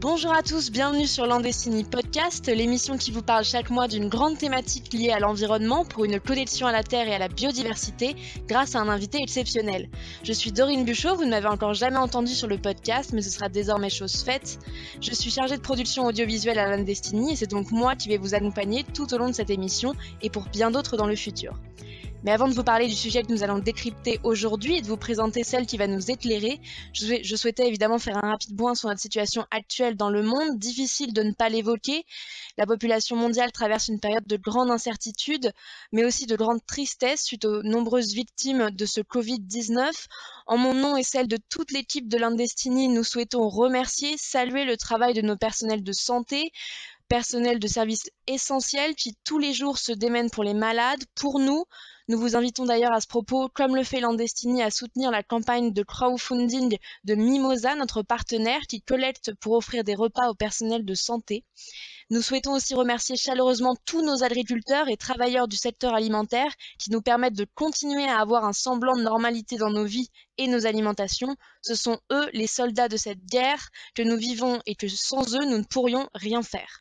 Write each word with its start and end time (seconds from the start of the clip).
Bonjour 0.00 0.32
à 0.32 0.42
tous, 0.42 0.70
bienvenue 0.70 1.08
sur 1.08 1.26
Landestini 1.26 1.82
Podcast, 1.82 2.46
l'émission 2.46 2.96
qui 2.96 3.10
vous 3.10 3.22
parle 3.22 3.44
chaque 3.44 3.68
mois 3.68 3.88
d'une 3.88 4.08
grande 4.08 4.38
thématique 4.38 4.92
liée 4.92 5.10
à 5.10 5.18
l'environnement 5.18 5.84
pour 5.84 6.04
une 6.04 6.20
connexion 6.20 6.68
à 6.68 6.72
la 6.72 6.84
Terre 6.84 7.08
et 7.08 7.14
à 7.14 7.18
la 7.18 7.26
biodiversité 7.26 8.14
grâce 8.46 8.76
à 8.76 8.80
un 8.80 8.88
invité 8.88 9.18
exceptionnel. 9.20 9.88
Je 10.22 10.32
suis 10.32 10.52
Dorine 10.52 10.84
Buchot, 10.84 11.16
vous 11.16 11.24
ne 11.24 11.30
m'avez 11.30 11.48
encore 11.48 11.74
jamais 11.74 11.96
entendu 11.96 12.32
sur 12.32 12.46
le 12.46 12.58
podcast, 12.58 13.10
mais 13.12 13.22
ce 13.22 13.30
sera 13.30 13.48
désormais 13.48 13.90
chose 13.90 14.22
faite. 14.22 14.60
Je 15.00 15.12
suis 15.12 15.30
chargée 15.30 15.56
de 15.56 15.62
production 15.62 16.04
audiovisuelle 16.04 16.60
à 16.60 16.76
Landestini 16.76 17.32
et 17.32 17.36
c'est 17.36 17.50
donc 17.50 17.72
moi 17.72 17.96
qui 17.96 18.08
vais 18.08 18.18
vous 18.18 18.36
accompagner 18.36 18.84
tout 18.84 19.12
au 19.12 19.18
long 19.18 19.28
de 19.28 19.34
cette 19.34 19.50
émission 19.50 19.94
et 20.22 20.30
pour 20.30 20.44
bien 20.44 20.70
d'autres 20.70 20.96
dans 20.96 21.06
le 21.06 21.16
futur. 21.16 21.58
Mais 22.24 22.32
avant 22.32 22.48
de 22.48 22.52
vous 22.52 22.64
parler 22.64 22.88
du 22.88 22.96
sujet 22.96 23.22
que 23.22 23.32
nous 23.32 23.44
allons 23.44 23.58
décrypter 23.58 24.18
aujourd'hui 24.24 24.78
et 24.78 24.80
de 24.80 24.86
vous 24.86 24.96
présenter 24.96 25.44
celle 25.44 25.66
qui 25.66 25.76
va 25.76 25.86
nous 25.86 26.10
éclairer, 26.10 26.60
je, 26.92 27.36
souhaitais 27.36 27.68
évidemment 27.68 28.00
faire 28.00 28.16
un 28.16 28.30
rapide 28.30 28.56
point 28.56 28.74
sur 28.74 28.88
notre 28.88 29.00
situation 29.00 29.46
actuelle 29.52 29.96
dans 29.96 30.10
le 30.10 30.24
monde. 30.24 30.58
Difficile 30.58 31.12
de 31.12 31.22
ne 31.22 31.32
pas 31.32 31.48
l'évoquer. 31.48 32.04
La 32.56 32.66
population 32.66 33.14
mondiale 33.14 33.52
traverse 33.52 33.86
une 33.86 34.00
période 34.00 34.26
de 34.26 34.36
grande 34.36 34.70
incertitude, 34.70 35.52
mais 35.92 36.04
aussi 36.04 36.26
de 36.26 36.34
grande 36.34 36.58
tristesse 36.66 37.22
suite 37.22 37.44
aux 37.44 37.62
nombreuses 37.62 38.12
victimes 38.12 38.70
de 38.72 38.84
ce 38.84 39.00
Covid-19. 39.00 39.92
En 40.48 40.58
mon 40.58 40.74
nom 40.74 40.96
et 40.96 41.04
celle 41.04 41.28
de 41.28 41.38
toute 41.48 41.70
l'équipe 41.70 42.08
de 42.08 42.18
l'Indestini, 42.18 42.88
nous 42.88 43.04
souhaitons 43.04 43.48
remercier, 43.48 44.16
saluer 44.16 44.64
le 44.64 44.76
travail 44.76 45.14
de 45.14 45.22
nos 45.22 45.36
personnels 45.36 45.84
de 45.84 45.92
santé, 45.92 46.50
personnels 47.08 47.60
de 47.60 47.68
services 47.68 48.10
essentiels 48.26 48.96
qui 48.96 49.14
tous 49.24 49.38
les 49.38 49.52
jours 49.52 49.78
se 49.78 49.92
démènent 49.92 50.30
pour 50.30 50.44
les 50.44 50.54
malades, 50.54 51.04
pour 51.14 51.38
nous, 51.38 51.64
nous 52.08 52.18
vous 52.18 52.36
invitons 52.36 52.64
d'ailleurs 52.64 52.92
à 52.92 53.00
ce 53.00 53.06
propos, 53.06 53.48
comme 53.48 53.76
le 53.76 53.84
fait 53.84 54.00
Landestini, 54.00 54.62
à 54.62 54.70
soutenir 54.70 55.10
la 55.10 55.22
campagne 55.22 55.72
de 55.72 55.82
crowdfunding 55.82 56.78
de 57.04 57.14
Mimosa, 57.14 57.74
notre 57.74 58.02
partenaire, 58.02 58.62
qui 58.66 58.80
collecte 58.80 59.34
pour 59.34 59.52
offrir 59.52 59.84
des 59.84 59.94
repas 59.94 60.30
au 60.30 60.34
personnel 60.34 60.86
de 60.86 60.94
santé. 60.94 61.44
Nous 62.10 62.22
souhaitons 62.22 62.54
aussi 62.54 62.74
remercier 62.74 63.16
chaleureusement 63.16 63.76
tous 63.84 64.00
nos 64.00 64.24
agriculteurs 64.24 64.88
et 64.88 64.96
travailleurs 64.96 65.46
du 65.46 65.56
secteur 65.56 65.92
alimentaire 65.92 66.50
qui 66.78 66.90
nous 66.90 67.02
permettent 67.02 67.36
de 67.36 67.46
continuer 67.54 68.04
à 68.04 68.20
avoir 68.20 68.46
un 68.46 68.54
semblant 68.54 68.96
de 68.96 69.02
normalité 69.02 69.58
dans 69.58 69.68
nos 69.68 69.84
vies 69.84 70.08
et 70.38 70.46
nos 70.46 70.64
alimentations. 70.64 71.36
Ce 71.60 71.74
sont 71.74 72.00
eux 72.10 72.30
les 72.32 72.46
soldats 72.46 72.88
de 72.88 72.96
cette 72.96 73.22
guerre 73.26 73.68
que 73.94 74.00
nous 74.00 74.16
vivons 74.16 74.58
et 74.64 74.74
que 74.74 74.88
sans 74.88 75.34
eux 75.34 75.44
nous 75.44 75.58
ne 75.58 75.64
pourrions 75.64 76.08
rien 76.14 76.42
faire. 76.42 76.80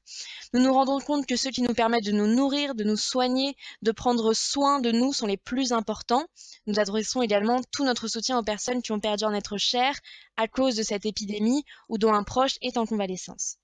Nous 0.54 0.62
nous 0.62 0.72
rendons 0.72 1.02
compte 1.02 1.26
que 1.26 1.36
ceux 1.36 1.52
qui 1.52 1.62
nous 1.62 1.74
permettent 1.74 2.06
de 2.06 2.14
nous 2.14 2.34
nourrir, 2.34 2.74
de 2.74 2.86
nous 2.86 2.96
soigner, 2.96 3.58
de 3.82 3.92
prendre 3.92 4.34
soin 4.34 4.80
de 4.80 4.94
nous 4.94 5.12
sont 5.12 5.28
les 5.28 5.36
plus 5.36 5.74
importants. 5.74 6.26
Nous 6.68 6.80
adressons 6.80 7.22
également 7.22 7.60
tout 7.74 7.84
notre 7.84 8.08
soutien 8.08 8.38
aux 8.40 8.44
personnes 8.44 8.82
qui 8.82 8.94
ont 8.94 9.02
perdu 9.02 9.26
un 9.26 9.34
être 9.34 9.58
cher 9.58 9.94
à 10.38 10.48
cause 10.48 10.78
de 10.78 10.84
cette 10.84 11.06
épidémie 11.06 11.66
ou 11.90 11.98
dont 11.98 12.14
un 12.14 12.24
proche 12.24 12.56
est 12.62 12.78
en 12.78 12.86
convalescence. 12.86 13.58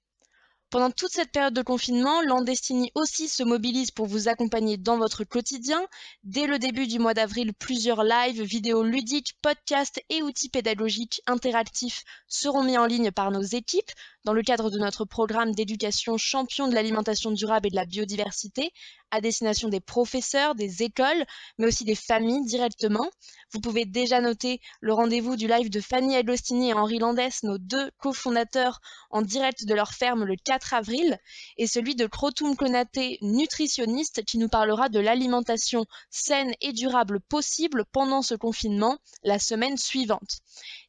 Pendant 0.73 0.89
toute 0.89 1.11
cette 1.11 1.31
période 1.31 1.53
de 1.53 1.61
confinement, 1.61 2.23
Landestini 2.23 2.91
aussi 2.95 3.29
se 3.29 3.43
mobilise 3.43 3.91
pour 3.91 4.07
vous 4.07 4.27
accompagner 4.27 4.75
dans 4.75 4.97
votre 4.97 5.23
quotidien. 5.23 5.85
Dès 6.23 6.47
le 6.47 6.57
début 6.57 6.87
du 6.87 6.97
mois 6.97 7.13
d'avril, 7.13 7.53
plusieurs 7.53 8.03
lives, 8.03 8.41
vidéos 8.41 8.81
ludiques, 8.81 9.37
podcasts 9.43 10.01
et 10.09 10.23
outils 10.23 10.49
pédagogiques 10.49 11.21
interactifs 11.27 12.03
seront 12.27 12.63
mis 12.63 12.75
en 12.75 12.87
ligne 12.87 13.11
par 13.11 13.29
nos 13.29 13.43
équipes 13.43 13.91
dans 14.25 14.33
le 14.33 14.41
cadre 14.41 14.69
de 14.69 14.77
notre 14.77 15.05
programme 15.05 15.53
d'éducation 15.53 16.17
champion 16.17 16.67
de 16.67 16.75
l'alimentation 16.75 17.31
durable 17.31 17.67
et 17.67 17.71
de 17.71 17.75
la 17.75 17.85
biodiversité 17.85 18.71
à 19.11 19.21
destination 19.21 19.69
des 19.69 19.79
professeurs, 19.79 20.55
des 20.55 20.81
écoles, 20.81 21.25
mais 21.59 21.67
aussi 21.67 21.83
des 21.83 21.93
familles 21.93 22.45
directement. 22.45 23.07
Vous 23.51 23.59
pouvez 23.59 23.85
déjà 23.85 24.21
noter 24.21 24.59
le 24.81 24.93
rendez-vous 24.93 25.35
du 25.35 25.47
live 25.47 25.69
de 25.69 25.81
Fanny 25.81 26.15
Agostini 26.15 26.69
et 26.69 26.73
Henri 26.73 26.97
Landès, 26.97 27.43
nos 27.43 27.59
deux 27.59 27.91
cofondateurs 27.99 28.79
en 29.11 29.21
direct 29.21 29.65
de 29.65 29.73
leur 29.75 29.93
ferme 29.93 30.23
le 30.23 30.35
4 30.35 30.73
avril, 30.73 31.19
et 31.57 31.67
celui 31.67 31.95
de 31.95 32.07
Krotum 32.07 32.55
Konaté, 32.55 33.19
nutritionniste, 33.21 34.25
qui 34.25 34.39
nous 34.39 34.49
parlera 34.49 34.89
de 34.89 34.99
l'alimentation 34.99 35.85
saine 36.09 36.53
et 36.61 36.73
durable 36.73 37.19
possible 37.19 37.85
pendant 37.91 38.23
ce 38.23 38.33
confinement 38.33 38.97
la 39.23 39.37
semaine 39.37 39.77
suivante. 39.77 40.39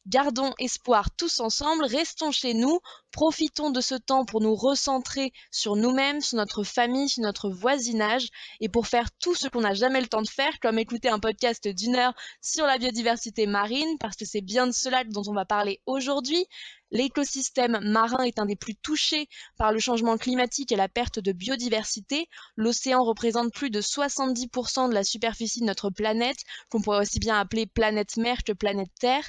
Gardons 0.07 0.53
espoir 0.59 1.09
tous 1.17 1.39
ensemble, 1.39 1.83
restons 1.83 2.31
chez 2.31 2.53
nous, 2.53 2.79
profitons 3.11 3.71
de 3.71 3.81
ce 3.81 3.95
temps 3.95 4.23
pour 4.23 4.39
nous 4.39 4.53
recentrer 4.53 5.33
sur 5.49 5.75
nous-mêmes, 5.75 6.21
sur 6.21 6.37
notre 6.37 6.63
famille, 6.63 7.09
sur 7.09 7.23
notre 7.23 7.49
voisinage, 7.49 8.27
et 8.59 8.69
pour 8.69 8.85
faire 8.85 9.09
tout 9.19 9.33
ce 9.33 9.47
qu'on 9.47 9.61
n'a 9.61 9.73
jamais 9.73 10.01
le 10.01 10.07
temps 10.07 10.21
de 10.21 10.29
faire, 10.29 10.59
comme 10.59 10.77
écouter 10.77 11.09
un 11.09 11.19
podcast 11.19 11.67
d'une 11.67 11.95
heure 11.95 12.13
sur 12.39 12.67
la 12.67 12.77
biodiversité 12.77 13.47
marine, 13.47 13.97
parce 13.99 14.15
que 14.15 14.25
c'est 14.25 14.41
bien 14.41 14.67
de 14.67 14.73
cela 14.73 15.03
dont 15.05 15.23
on 15.25 15.33
va 15.33 15.45
parler 15.45 15.81
aujourd'hui. 15.87 16.45
L'écosystème 16.91 17.79
marin 17.81 18.23
est 18.25 18.37
un 18.37 18.45
des 18.45 18.55
plus 18.55 18.75
touchés 18.75 19.27
par 19.57 19.71
le 19.71 19.79
changement 19.79 20.19
climatique 20.19 20.71
et 20.71 20.75
la 20.75 20.87
perte 20.87 21.17
de 21.17 21.31
biodiversité. 21.31 22.29
L'océan 22.55 23.03
représente 23.03 23.51
plus 23.51 23.71
de 23.71 23.81
70% 23.81 24.89
de 24.89 24.93
la 24.93 25.03
superficie 25.03 25.61
de 25.61 25.65
notre 25.65 25.89
planète, 25.89 26.37
qu'on 26.69 26.81
pourrait 26.81 27.01
aussi 27.01 27.17
bien 27.17 27.39
appeler 27.39 27.65
planète 27.65 28.17
mer 28.17 28.43
que 28.43 28.53
planète 28.53 28.91
Terre. 28.99 29.25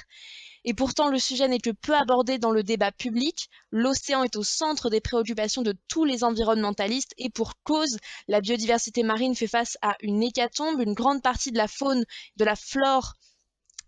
Et 0.65 0.73
pourtant, 0.73 1.09
le 1.09 1.19
sujet 1.19 1.47
n'est 1.47 1.59
que 1.59 1.69
peu 1.69 1.95
abordé 1.95 2.37
dans 2.37 2.51
le 2.51 2.63
débat 2.63 2.91
public. 2.91 3.49
L'océan 3.71 4.23
est 4.23 4.35
au 4.35 4.43
centre 4.43 4.89
des 4.89 5.01
préoccupations 5.01 5.61
de 5.61 5.75
tous 5.87 6.05
les 6.05 6.23
environnementalistes 6.23 7.13
et 7.17 7.29
pour 7.29 7.53
cause, 7.63 7.97
la 8.27 8.41
biodiversité 8.41 9.03
marine 9.03 9.35
fait 9.35 9.47
face 9.47 9.77
à 9.81 9.95
une 10.01 10.23
hécatombe. 10.23 10.81
Une 10.81 10.93
grande 10.93 11.21
partie 11.21 11.51
de 11.51 11.57
la 11.57 11.67
faune, 11.67 12.03
de 12.37 12.45
la 12.45 12.55
flore 12.55 13.13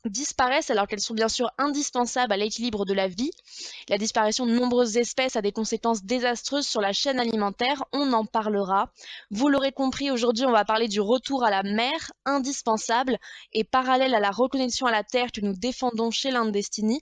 disparaissent 0.05 0.69
alors 0.69 0.87
qu'elles 0.87 1.01
sont 1.01 1.13
bien 1.13 1.29
sûr 1.29 1.51
indispensables 1.57 2.31
à 2.31 2.37
l'équilibre 2.37 2.85
de 2.85 2.93
la 2.93 3.07
vie. 3.07 3.31
La 3.89 3.97
disparition 3.97 4.45
de 4.45 4.51
nombreuses 4.51 4.97
espèces 4.97 5.35
a 5.35 5.41
des 5.41 5.51
conséquences 5.51 6.03
désastreuses 6.03 6.67
sur 6.67 6.81
la 6.81 6.93
chaîne 6.93 7.19
alimentaire, 7.19 7.83
on 7.91 8.13
en 8.13 8.25
parlera. 8.25 8.91
Vous 9.31 9.49
l'aurez 9.49 9.71
compris, 9.71 10.11
aujourd'hui 10.11 10.45
on 10.45 10.51
va 10.51 10.65
parler 10.65 10.87
du 10.87 11.01
retour 11.01 11.43
à 11.43 11.49
la 11.49 11.63
mer, 11.63 12.11
indispensable 12.25 13.17
et 13.53 13.63
parallèle 13.63 14.15
à 14.15 14.19
la 14.19 14.31
reconnexion 14.31 14.85
à 14.85 14.91
la 14.91 15.03
Terre 15.03 15.31
que 15.31 15.41
nous 15.41 15.53
défendons 15.53 16.11
chez 16.11 16.31
l'Indestini. 16.31 17.01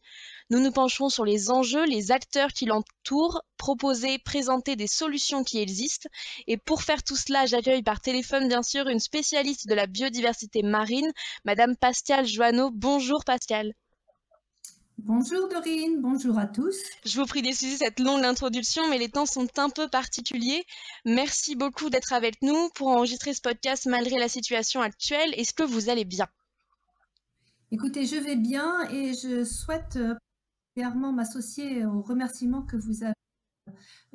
Nous 0.49 0.59
nous 0.59 0.71
pencherons 0.71 1.09
sur 1.09 1.25
les 1.25 1.51
enjeux, 1.51 1.85
les 1.85 2.11
acteurs 2.11 2.53
qui 2.53 2.65
l'entourent, 2.65 3.41
proposer, 3.57 4.17
présenter 4.19 4.77
des 4.77 4.87
solutions 4.87 5.43
qui 5.43 5.59
existent. 5.59 6.07
Et 6.47 6.55
pour 6.55 6.83
faire 6.83 7.03
tout 7.03 7.17
cela, 7.17 7.45
j'accueille 7.45 7.83
par 7.83 7.99
téléphone 7.99 8.47
bien 8.47 8.63
sûr 8.63 8.87
une 8.87 9.01
spécialiste 9.01 9.67
de 9.67 9.73
la 9.73 9.87
biodiversité 9.87 10.63
marine, 10.63 11.11
Madame 11.43 11.75
Pascal 11.75 12.25
Joanneau. 12.25 12.71
Bonjour 12.71 13.25
Pascal. 13.25 13.73
Bonjour 14.99 15.47
Dorine, 15.47 16.01
bonjour 16.01 16.39
à 16.39 16.47
tous. 16.47 16.75
Je 17.05 17.19
vous 17.19 17.27
prie 17.27 17.41
d'excuser 17.41 17.77
cette 17.77 17.99
longue 17.99 18.23
introduction, 18.23 18.89
mais 18.89 18.97
les 18.97 19.09
temps 19.09 19.27
sont 19.27 19.47
un 19.57 19.69
peu 19.69 19.87
particuliers. 19.87 20.65
Merci 21.05 21.55
beaucoup 21.55 21.89
d'être 21.89 22.13
avec 22.13 22.41
nous 22.41 22.69
pour 22.73 22.87
enregistrer 22.87 23.33
ce 23.33 23.41
podcast 23.41 23.85
malgré 23.85 24.17
la 24.17 24.27
situation 24.27 24.81
actuelle. 24.81 25.33
Est-ce 25.35 25.53
que 25.53 25.63
vous 25.63 25.89
allez 25.89 26.05
bien? 26.05 26.27
Écoutez, 27.71 28.05
je 28.05 28.15
vais 28.15 28.37
bien 28.37 28.89
et 28.89 29.13
je 29.13 29.43
souhaite 29.43 29.99
m'associer 31.13 31.85
aux 31.85 32.01
remerciements 32.01 32.61
que 32.61 32.77
vous 32.77 33.03
avez 33.03 33.13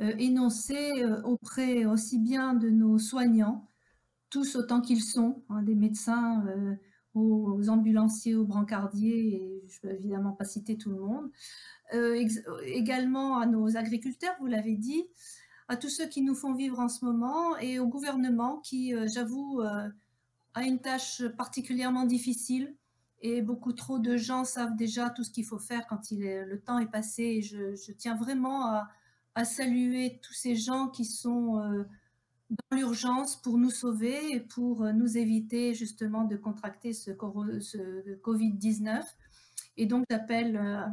euh, 0.01 0.15
énoncés 0.19 1.03
euh, 1.03 1.23
auprès 1.23 1.85
aussi 1.85 2.19
bien 2.19 2.55
de 2.55 2.71
nos 2.71 2.99
soignants, 2.99 3.69
tous 4.31 4.57
autant 4.57 4.81
qu'ils 4.81 5.03
sont, 5.03 5.45
hein, 5.49 5.63
des 5.63 5.75
médecins, 5.75 6.45
euh, 6.47 6.75
aux, 7.15 7.69
ambulanciers, 7.69 8.35
aux 8.35 8.47
brancardiers, 8.47 9.35
et 9.35 9.63
je 9.69 9.77
ne 9.77 9.81
peux 9.83 9.99
évidemment 9.99 10.33
pas 10.33 10.45
citer 10.45 10.79
tout 10.79 10.91
le 10.91 10.99
monde, 10.99 11.31
également 12.65 13.37
à 13.37 13.45
nos 13.45 13.77
agriculteurs, 13.77 14.35
vous 14.41 14.47
l'avez 14.47 14.77
dit, 14.77 15.05
à 15.69 15.77
tous 15.77 15.91
ceux 15.91 16.07
qui 16.07 16.23
nous 16.23 16.35
font 16.35 16.55
vivre 16.55 16.79
en 16.81 16.89
ce 16.89 17.05
moment, 17.05 17.59
et 17.59 17.79
au 17.79 17.87
gouvernement 17.87 18.61
qui, 18.61 18.95
j'avoue, 19.13 19.61
a 19.61 20.63
une 20.63 20.81
tâche 20.81 21.23
particulièrement 21.37 22.07
difficile 22.07 22.75
et 23.23 23.41
beaucoup 23.41 23.73
trop 23.73 23.99
de 23.99 24.17
gens 24.17 24.45
savent 24.45 24.77
déjà 24.77 25.09
tout 25.09 25.23
ce 25.25 25.31
qu'il 25.31 25.45
faut 25.45 25.59
faire 25.59 25.87
quand 25.87 26.01
le 26.11 26.57
temps 26.61 26.79
est 26.81 26.91
passé. 26.91 27.23
Et 27.23 27.43
je, 27.43 27.93
tiens 27.93 28.17
vraiment 28.17 28.67
à, 29.35 29.45
saluer 29.45 30.21
tous 30.23 30.35
ces 30.35 30.57
gens 30.57 30.89
qui 30.89 31.05
sont 31.05 31.59
euh, 31.59 31.85
dans 32.51 32.77
l'urgence 32.77 33.41
pour 33.41 33.57
nous 33.57 33.71
sauver 33.71 34.35
et 34.35 34.41
pour 34.41 34.83
euh, 34.83 34.93
nous 34.93 35.17
éviter 35.17 35.73
justement 35.73 36.25
de 36.25 36.37
contracter 36.37 36.93
ce, 36.93 37.13
ce 37.13 38.15
Covid-19. 38.17 39.03
Et 39.79 39.87
donc 39.87 40.05
j'appelle 40.11 40.57
euh, 40.57 40.85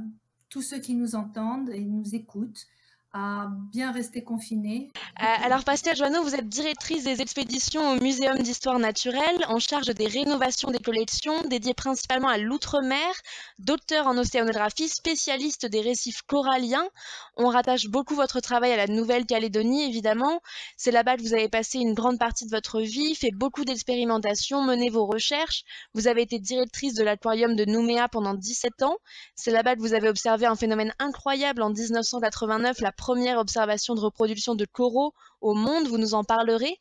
tous 0.49 0.61
ceux 0.61 0.79
qui 0.79 0.95
nous 0.95 1.15
entendent 1.15 1.69
et 1.69 1.83
nous 1.83 2.15
écoutent 2.15 2.65
à 3.11 3.47
bien 3.71 3.91
rester 3.91 4.23
confiné. 4.23 4.91
Euh, 5.19 5.25
alors 5.43 5.63
Pascal 5.63 5.95
Joanneau, 5.95 6.21
vous 6.21 6.35
êtes 6.35 6.47
directrice 6.47 7.03
des 7.03 7.21
expéditions 7.21 7.91
au 7.91 7.95
Muséum 7.99 8.37
d'histoire 8.37 8.77
naturelle, 8.77 9.45
en 9.47 9.57
charge 9.57 9.87
des 9.87 10.05
rénovations 10.05 10.69
des 10.69 10.79
collections, 10.79 11.41
dédiées 11.43 11.73
principalement 11.73 12.27
à 12.27 12.37
l'outre-mer, 12.37 13.09
docteur 13.57 14.05
en 14.05 14.15
océanographie, 14.17 14.87
spécialiste 14.87 15.65
des 15.65 15.81
récifs 15.81 16.21
coralliens. 16.21 16.87
On 17.35 17.47
rattache 17.47 17.87
beaucoup 17.87 18.13
votre 18.13 18.41
travail 18.41 18.73
à 18.73 18.77
la 18.77 18.87
Nouvelle-Calédonie, 18.87 19.85
évidemment. 19.85 20.41
C'est 20.77 20.91
là-bas 20.91 21.17
que 21.17 21.23
vous 21.23 21.33
avez 21.33 21.49
passé 21.49 21.79
une 21.79 21.95
grande 21.95 22.19
partie 22.19 22.45
de 22.45 22.51
votre 22.51 22.79
vie, 22.79 23.15
fait 23.15 23.31
beaucoup 23.33 23.65
d'expérimentations, 23.65 24.61
mené 24.63 24.89
vos 24.89 25.07
recherches. 25.07 25.63
Vous 25.95 26.07
avez 26.07 26.21
été 26.21 26.37
directrice 26.37 26.93
de 26.93 27.03
l'aquarium 27.03 27.55
de 27.55 27.65
Nouméa 27.65 28.07
pendant 28.07 28.35
17 28.35 28.83
ans. 28.83 28.97
C'est 29.33 29.51
là-bas 29.51 29.75
que 29.75 29.81
vous 29.81 29.95
avez 29.95 30.09
observé 30.09 30.45
un 30.45 30.55
phénomène 30.55 30.93
incroyable 30.99 31.63
en 31.63 31.71
1989, 31.71 32.81
la 32.81 32.91
première 32.99 33.39
observation 33.39 33.95
de 33.95 34.01
reproduction 34.01 34.55
de 34.55 34.65
coraux 34.65 35.13
au 35.39 35.53
monde, 35.53 35.87
vous 35.87 35.97
nous 35.97 36.13
en 36.13 36.25
parlerez. 36.25 36.77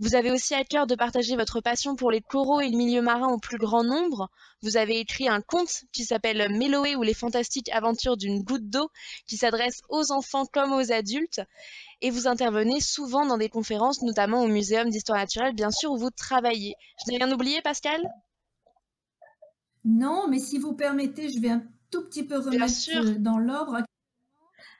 Vous 0.00 0.16
avez 0.16 0.32
aussi 0.32 0.54
à 0.54 0.64
cœur 0.64 0.88
de 0.88 0.96
partager 0.96 1.36
votre 1.36 1.60
passion 1.60 1.94
pour 1.94 2.10
les 2.10 2.20
coraux 2.20 2.60
et 2.60 2.68
le 2.68 2.76
milieu 2.76 3.00
marin 3.00 3.28
au 3.28 3.38
plus 3.38 3.58
grand 3.58 3.84
nombre. 3.84 4.28
Vous 4.60 4.76
avez 4.76 4.98
écrit 4.98 5.28
un 5.28 5.40
conte 5.40 5.84
qui 5.92 6.04
s'appelle 6.04 6.48
Méloé 6.50 6.96
ou 6.96 7.02
les 7.04 7.14
fantastiques 7.14 7.70
aventures 7.70 8.16
d'une 8.16 8.42
goutte 8.42 8.68
d'eau 8.68 8.88
qui 9.28 9.36
s'adresse 9.36 9.82
aux 9.88 10.10
enfants 10.10 10.46
comme 10.52 10.72
aux 10.72 10.90
adultes. 10.90 11.40
Et 12.00 12.10
vous 12.10 12.26
intervenez 12.26 12.80
souvent 12.80 13.24
dans 13.24 13.38
des 13.38 13.48
conférences, 13.48 14.02
notamment 14.02 14.42
au 14.42 14.48
Muséum 14.48 14.90
d'histoire 14.90 15.18
naturelle, 15.18 15.54
bien 15.54 15.70
sûr, 15.70 15.92
où 15.92 15.96
vous 15.96 16.10
travaillez. 16.10 16.74
Je 17.06 17.12
n'ai 17.12 17.18
rien 17.18 17.32
oublié, 17.32 17.62
Pascal? 17.62 18.02
Non, 19.84 20.26
mais 20.28 20.40
si 20.40 20.58
vous 20.58 20.72
permettez, 20.72 21.28
je 21.28 21.38
vais 21.38 21.50
un 21.50 21.62
tout 21.92 22.02
petit 22.02 22.24
peu 22.24 22.38
remettre 22.38 23.20
dans 23.20 23.38
l'ordre 23.38 23.84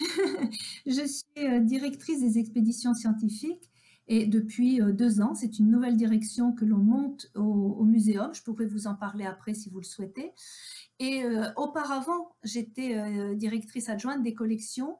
je 0.86 1.06
suis 1.06 1.46
euh, 1.46 1.60
directrice 1.60 2.20
des 2.20 2.38
expéditions 2.38 2.94
scientifiques 2.94 3.70
et 4.06 4.26
depuis 4.26 4.80
euh, 4.80 4.92
deux 4.92 5.20
ans, 5.20 5.34
c'est 5.34 5.58
une 5.58 5.70
nouvelle 5.70 5.96
direction 5.96 6.52
que 6.52 6.64
l'on 6.64 6.78
monte 6.78 7.30
au, 7.34 7.84
muséum. 7.84 8.34
Je 8.34 8.42
pourrais 8.42 8.66
vous 8.66 8.86
en 8.86 8.94
parler 8.94 9.24
après 9.24 9.54
si 9.54 9.70
vous 9.70 9.78
le 9.78 9.84
souhaitez. 9.84 10.32
Et 10.98 11.24
euh, 11.24 11.46
auparavant, 11.56 12.36
j'étais 12.42 13.34
directrice 13.34 13.88
adjointe 13.88 14.22
des 14.22 14.34
collections 14.34 14.98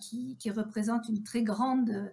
qui, 0.00 0.36
qui, 0.38 0.50
représentent 0.50 1.08
une 1.08 1.24
très 1.24 1.42
grande 1.42 2.12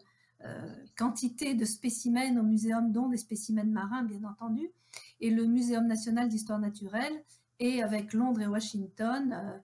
quantité 0.98 1.54
de 1.54 1.64
spécimens 1.64 2.40
au 2.40 2.44
muséum, 2.44 2.92
dont 2.92 3.08
des 3.08 3.18
spécimens 3.18 3.66
marins, 3.66 4.04
bien 4.04 4.24
entendu. 4.24 4.72
Et 5.20 5.30
le 5.30 5.46
Muséum 5.46 5.86
national 5.86 6.28
d'histoire 6.28 6.58
naturelle, 6.58 7.24
et 7.60 7.84
avec 7.84 8.14
Londres 8.14 8.42
et 8.42 8.48
Washington, 8.48 9.62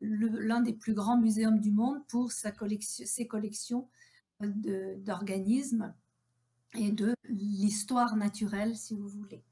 l'un 0.00 0.60
des 0.60 0.72
plus 0.72 0.94
grands 0.94 1.18
muséums 1.18 1.60
du 1.60 1.70
monde 1.70 1.98
pour 2.08 2.32
sa 2.32 2.50
collection, 2.52 3.04
ses 3.06 3.26
collections 3.26 3.88
d'organismes 4.40 5.94
et 6.76 6.90
de 6.90 7.14
l'histoire 7.28 8.16
naturelle, 8.16 8.76
si 8.76 8.94
vous 8.94 9.08
voulez. 9.08 9.42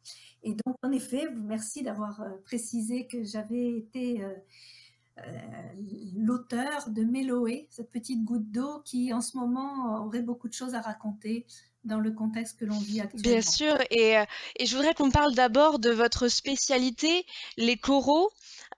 Et 0.42 0.56
donc, 0.66 0.74
en 0.82 0.90
effet, 0.90 1.28
merci 1.34 1.82
d'avoir 1.82 2.20
euh, 2.20 2.30
précisé 2.44 3.06
que 3.06 3.22
j'avais 3.22 3.76
été 3.78 4.24
euh, 4.24 4.34
l'auteur 6.16 6.90
de 6.90 7.04
Méloé, 7.04 7.68
cette 7.70 7.90
petite 7.90 8.24
goutte 8.24 8.50
d'eau 8.50 8.80
qui, 8.84 9.12
en 9.12 9.20
ce 9.20 9.36
moment, 9.36 10.04
aurait 10.04 10.22
beaucoup 10.22 10.48
de 10.48 10.54
choses 10.54 10.74
à 10.74 10.80
raconter 10.80 11.46
dans 11.84 12.00
le 12.00 12.12
contexte 12.12 12.58
que 12.58 12.64
l'on 12.64 12.78
vit 12.78 13.00
actuellement. 13.00 13.22
Bien 13.22 13.42
sûr, 13.42 13.76
et, 13.90 14.14
et 14.56 14.66
je 14.66 14.76
voudrais 14.76 14.94
qu'on 14.94 15.10
parle 15.10 15.34
d'abord 15.34 15.78
de 15.78 15.90
votre 15.90 16.28
spécialité, 16.28 17.24
les 17.56 17.76
coraux. 17.76 18.30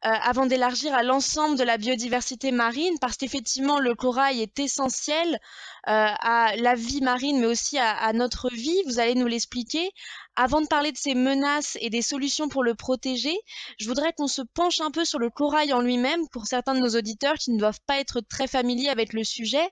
Euh, 0.07 0.11
avant 0.23 0.45
d'élargir 0.45 0.93
à 0.93 1.03
l'ensemble 1.03 1.57
de 1.57 1.63
la 1.63 1.79
biodiversité 1.79 2.53
marine, 2.53 2.99
parce 3.01 3.17
qu'effectivement, 3.17 3.79
le 3.79 3.95
corail 3.95 4.43
est 4.43 4.59
essentiel 4.59 5.35
euh, 5.35 5.39
à 5.87 6.55
la 6.57 6.75
vie 6.75 7.01
marine, 7.01 7.41
mais 7.41 7.47
aussi 7.47 7.79
à, 7.79 8.13
notre 8.13 8.51
vie. 8.51 8.83
Vous 8.87 8.99
allez 8.99 9.15
nous 9.15 9.27
l'expliquer. 9.27 9.91
Avant 10.37 10.61
de 10.61 10.67
parler 10.67 10.93
de 10.93 10.99
ces 10.99 11.15
menaces 11.15 11.79
et 11.81 11.89
des 11.89 12.03
solutions 12.03 12.51
pour 12.51 12.63
le 12.63 12.75
protéger, 12.75 13.35
je 13.79 13.89
voudrais 13.89 14.13
qu'on 14.13 14.27
se 14.27 14.43
penche 14.43 14.83
un 14.83 14.91
peu 14.91 15.07
sur 15.07 15.19
le 15.19 15.31
corail 15.31 15.73
en 15.73 15.81
lui-même 15.81 16.29
pour 16.29 16.47
certains 16.47 16.75
de 16.75 16.81
nos 16.81 16.97
auditeurs 16.99 17.37
qui 17.37 17.53
ne 17.53 17.59
doivent 17.59 17.81
pas 17.87 17.99
être 17.99 18.21
très 18.21 18.47
familiers 18.47 18.91
avec 18.91 19.15
le 19.15 19.25
sujet 19.25 19.67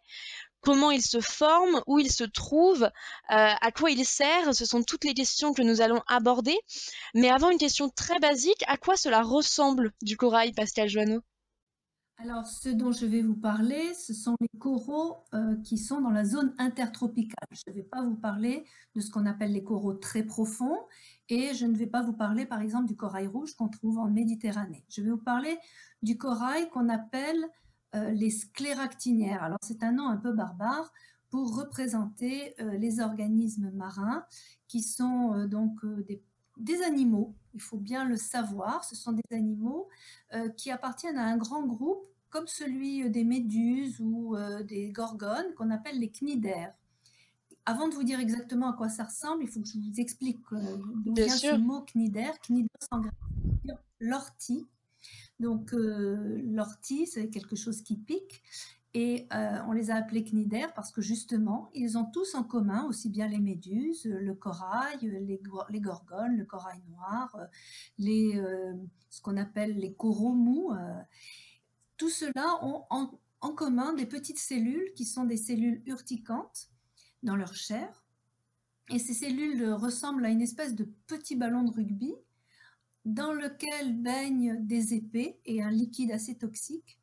comment 0.63 0.91
il 0.91 1.03
se 1.03 1.21
forme, 1.21 1.83
où 1.87 1.99
il 1.99 2.11
se 2.11 2.25
trouve, 2.25 2.85
euh, 2.85 2.89
à 3.29 3.71
quoi 3.73 3.91
il 3.91 4.07
sert. 4.07 4.55
Ce 4.55 4.65
sont 4.65 4.83
toutes 4.83 5.05
les 5.05 5.15
questions 5.15 5.53
que 5.53 5.63
nous 5.63 5.81
allons 5.81 6.01
aborder. 6.07 6.57
Mais 7.15 7.29
avant, 7.29 7.51
une 7.51 7.59
question 7.59 7.91
très 7.91 8.19
basique, 8.19 8.65
à 8.67 8.77
quoi 8.77 8.97
cela 8.97 9.23
ressemble 9.23 9.93
du 10.01 10.17
corail, 10.17 10.53
Pascal 10.53 10.89
Joanneau? 10.89 11.21
Alors, 12.19 12.47
ce 12.47 12.69
dont 12.69 12.93
je 12.93 13.05
vais 13.05 13.21
vous 13.21 13.35
parler, 13.35 13.95
ce 13.95 14.15
sont 14.15 14.37
les 14.41 14.59
coraux 14.61 15.25
euh, 15.35 15.57
qui 15.65 15.77
sont 15.77 16.01
dans 16.01 16.11
la 16.11 16.25
zone 16.25 16.55
intertropicale. 16.59 17.49
Je 17.51 17.69
ne 17.69 17.75
vais 17.75 17.83
pas 17.83 18.03
vous 18.05 18.15
parler 18.15 18.65
de 18.95 19.01
ce 19.01 19.11
qu'on 19.11 19.27
appelle 19.27 19.53
les 19.53 19.65
coraux 19.65 19.95
très 19.95 20.23
profonds 20.23 20.79
et 21.29 21.53
je 21.55 21.67
ne 21.67 21.77
vais 21.77 21.89
pas 21.89 22.03
vous 22.03 22.13
parler, 22.13 22.47
par 22.47 22.61
exemple, 22.61 22.87
du 22.87 22.95
corail 22.95 23.27
rouge 23.27 23.55
qu'on 23.55 23.69
trouve 23.69 23.99
en 23.99 24.09
Méditerranée. 24.09 24.85
Je 24.89 25.03
vais 25.03 25.11
vous 25.11 25.17
parler 25.17 25.59
du 26.03 26.17
corail 26.17 26.69
qu'on 26.71 26.89
appelle 26.89 27.45
les 27.95 28.31
scléractiniaires. 28.31 29.43
Alors 29.43 29.59
c'est 29.63 29.83
un 29.83 29.93
nom 29.93 30.09
un 30.09 30.17
peu 30.17 30.33
barbare 30.33 30.93
pour 31.31 31.57
représenter 31.57 32.55
euh, 32.61 32.77
les 32.77 33.01
organismes 33.01 33.71
marins 33.71 34.25
qui 34.69 34.83
sont 34.83 35.35
euh, 35.35 35.47
donc 35.47 35.81
des, 36.57 36.83
animaux, 36.83 37.35
il 37.55 37.61
faut 37.61 37.79
bien 37.79 38.05
le 38.05 38.17
savoir, 38.17 38.85
ce 38.85 38.95
sont 38.95 39.13
des 39.13 39.37
animaux 39.37 39.89
qui 40.57 40.71
appartiennent 40.71 41.19
à 41.19 41.25
un 41.25 41.37
grand 41.37 41.67
groupe 41.67 42.07
comme 42.31 42.47
celui 42.47 43.11
des 43.11 43.25
méduses 43.25 44.01
ou 44.01 44.37
des 44.65 44.91
gorgones 44.91 45.53
qu'on 45.57 45.71
appelle 45.71 45.99
les 45.99 46.11
cnidaires. 46.11 46.75
Avant 47.65 47.89
de 47.89 47.95
vous 47.95 48.05
dire 48.05 48.21
exactement 48.21 48.71
à 48.71 48.73
quoi 48.75 48.89
ça 48.89 49.05
ressemble, 49.05 49.43
il 49.43 49.49
faut 49.49 49.61
que 49.61 49.69
je 49.69 49.79
vous 49.79 50.01
explique 50.01 50.41
d'où 50.51 51.15
vient 51.15 51.29
ce 51.29 51.57
mot 51.57 51.81
cnidaire. 51.83 52.39
Cnidos 52.41 52.69
en 52.91 53.01
grec, 53.01 53.13
l'ortie, 54.01 54.67
donc 55.41 55.75
euh, 55.75 56.41
l'ortie, 56.45 57.07
c'est 57.07 57.29
quelque 57.29 57.57
chose 57.57 57.83
qui 57.83 57.97
pique. 57.97 58.43
Et 58.95 59.27
euh, 59.33 59.59
on 59.67 59.73
les 59.73 59.91
a 59.91 59.97
appelés 59.97 60.23
cnidaires 60.23 60.75
parce 60.75 60.93
que 60.93 61.01
justement, 61.01 61.71
ils 61.75 61.97
ont 61.97 62.05
tous 62.05 62.35
en 62.35 62.45
commun, 62.45 62.85
aussi 62.85 63.09
bien 63.09 63.27
les 63.27 63.39
méduses, 63.39 64.05
le 64.05 64.35
corail, 64.35 64.99
les, 65.01 65.81
gorgones, 65.81 66.37
le 66.37 66.45
corail 66.45 66.83
noir, 66.91 67.35
euh, 68.01 68.75
ce 69.09 69.21
qu'on 69.23 69.39
appelle 69.39 69.79
les 69.79 69.95
coraux 69.95 70.35
mous. 70.35 70.73
tout 71.97 72.11
cela 72.11 72.63
ont 72.63 72.85
en, 72.91 73.19
en, 73.41 73.55
commun 73.55 73.95
des 73.95 74.05
petites 74.05 74.39
cellules 74.39 74.93
qui 74.95 75.07
sont 75.07 75.25
des 75.25 75.39
cellules 75.39 75.83
urticantes 75.87 76.69
dans 77.23 77.37
leur 77.37 77.55
chair. 77.55 78.05
Et 78.91 78.99
ces 78.99 79.15
cellules 79.15 79.73
ressemblent 79.73 80.27
à 80.27 80.29
une 80.29 80.43
espèce 80.43 80.75
de 80.75 80.85
petit 81.07 81.35
ballon 81.35 81.63
de 81.63 81.71
rugby 81.71 82.15
dans 83.05 83.33
lequel 83.33 84.01
baignent 84.01 84.57
des 84.61 84.95
épées 84.95 85.41
et 85.45 85.63
un 85.63 85.71
liquide 85.71 86.13
assez 86.13 86.37
toxique. 86.37 86.99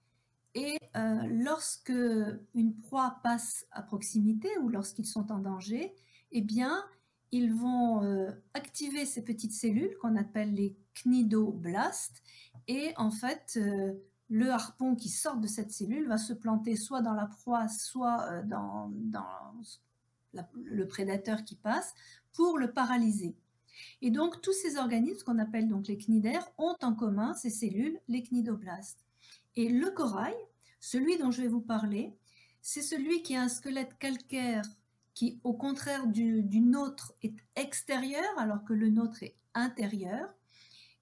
Et 0.55 0.79
euh, 0.95 1.21
lorsque 1.29 1.93
une 2.55 2.75
proie 2.75 3.19
passe 3.23 3.65
à 3.71 3.81
proximité 3.81 4.49
ou 4.59 4.69
lorsqu'ils 4.69 5.05
sont 5.05 5.31
en 5.31 5.39
danger, 5.39 5.93
eh 6.31 6.41
bien, 6.41 6.83
ils 7.31 7.53
vont 7.53 8.03
euh, 8.03 8.31
activer 8.53 9.05
ces 9.05 9.23
petites 9.23 9.53
cellules 9.53 9.95
qu'on 10.01 10.15
appelle 10.15 10.53
les 10.53 10.75
cnidoblastes. 10.95 12.23
Et 12.67 12.93
en 12.97 13.11
fait, 13.11 13.53
euh, 13.57 13.93
le 14.29 14.49
harpon 14.49 14.95
qui 14.95 15.09
sort 15.09 15.37
de 15.37 15.47
cette 15.47 15.71
cellule 15.71 16.07
va 16.07 16.17
se 16.17 16.33
planter 16.33 16.75
soit 16.75 17.01
dans 17.01 17.13
la 17.13 17.27
proie, 17.27 17.67
soit 17.67 18.43
dans, 18.43 18.91
le 20.53 20.87
prédateur 20.87 21.43
qui 21.43 21.55
passe 21.55 21.93
pour 22.33 22.57
le 22.57 22.71
paralyser. 22.71 23.35
Et 24.01 24.11
donc, 24.11 24.41
tous 24.41 24.53
ces 24.53 24.77
organismes 24.77 25.23
qu'on 25.23 25.39
appelle 25.39 25.67
donc 25.67 25.87
les 25.87 25.97
cnidaires 25.97 26.49
ont 26.57 26.75
en 26.81 26.93
commun 26.93 27.33
ces 27.33 27.49
cellules, 27.49 27.99
les 28.07 28.23
cnidoblastes. 28.23 29.05
Et 29.55 29.69
le 29.69 29.89
corail, 29.91 30.35
celui 30.79 31.17
dont 31.17 31.31
je 31.31 31.41
vais 31.41 31.47
vous 31.47 31.61
parler, 31.61 32.13
c'est 32.61 32.81
celui 32.81 33.21
qui 33.21 33.35
a 33.35 33.41
un 33.41 33.49
squelette 33.49 33.97
calcaire 33.97 34.65
qui, 35.13 35.39
au 35.43 35.53
contraire 35.53 36.07
du, 36.07 36.43
du 36.43 36.61
nôtre, 36.61 37.13
est 37.23 37.35
extérieur 37.55 38.29
alors 38.37 38.63
que 38.63 38.73
le 38.73 38.89
nôtre 38.89 39.23
est 39.23 39.35
intérieur. 39.53 40.33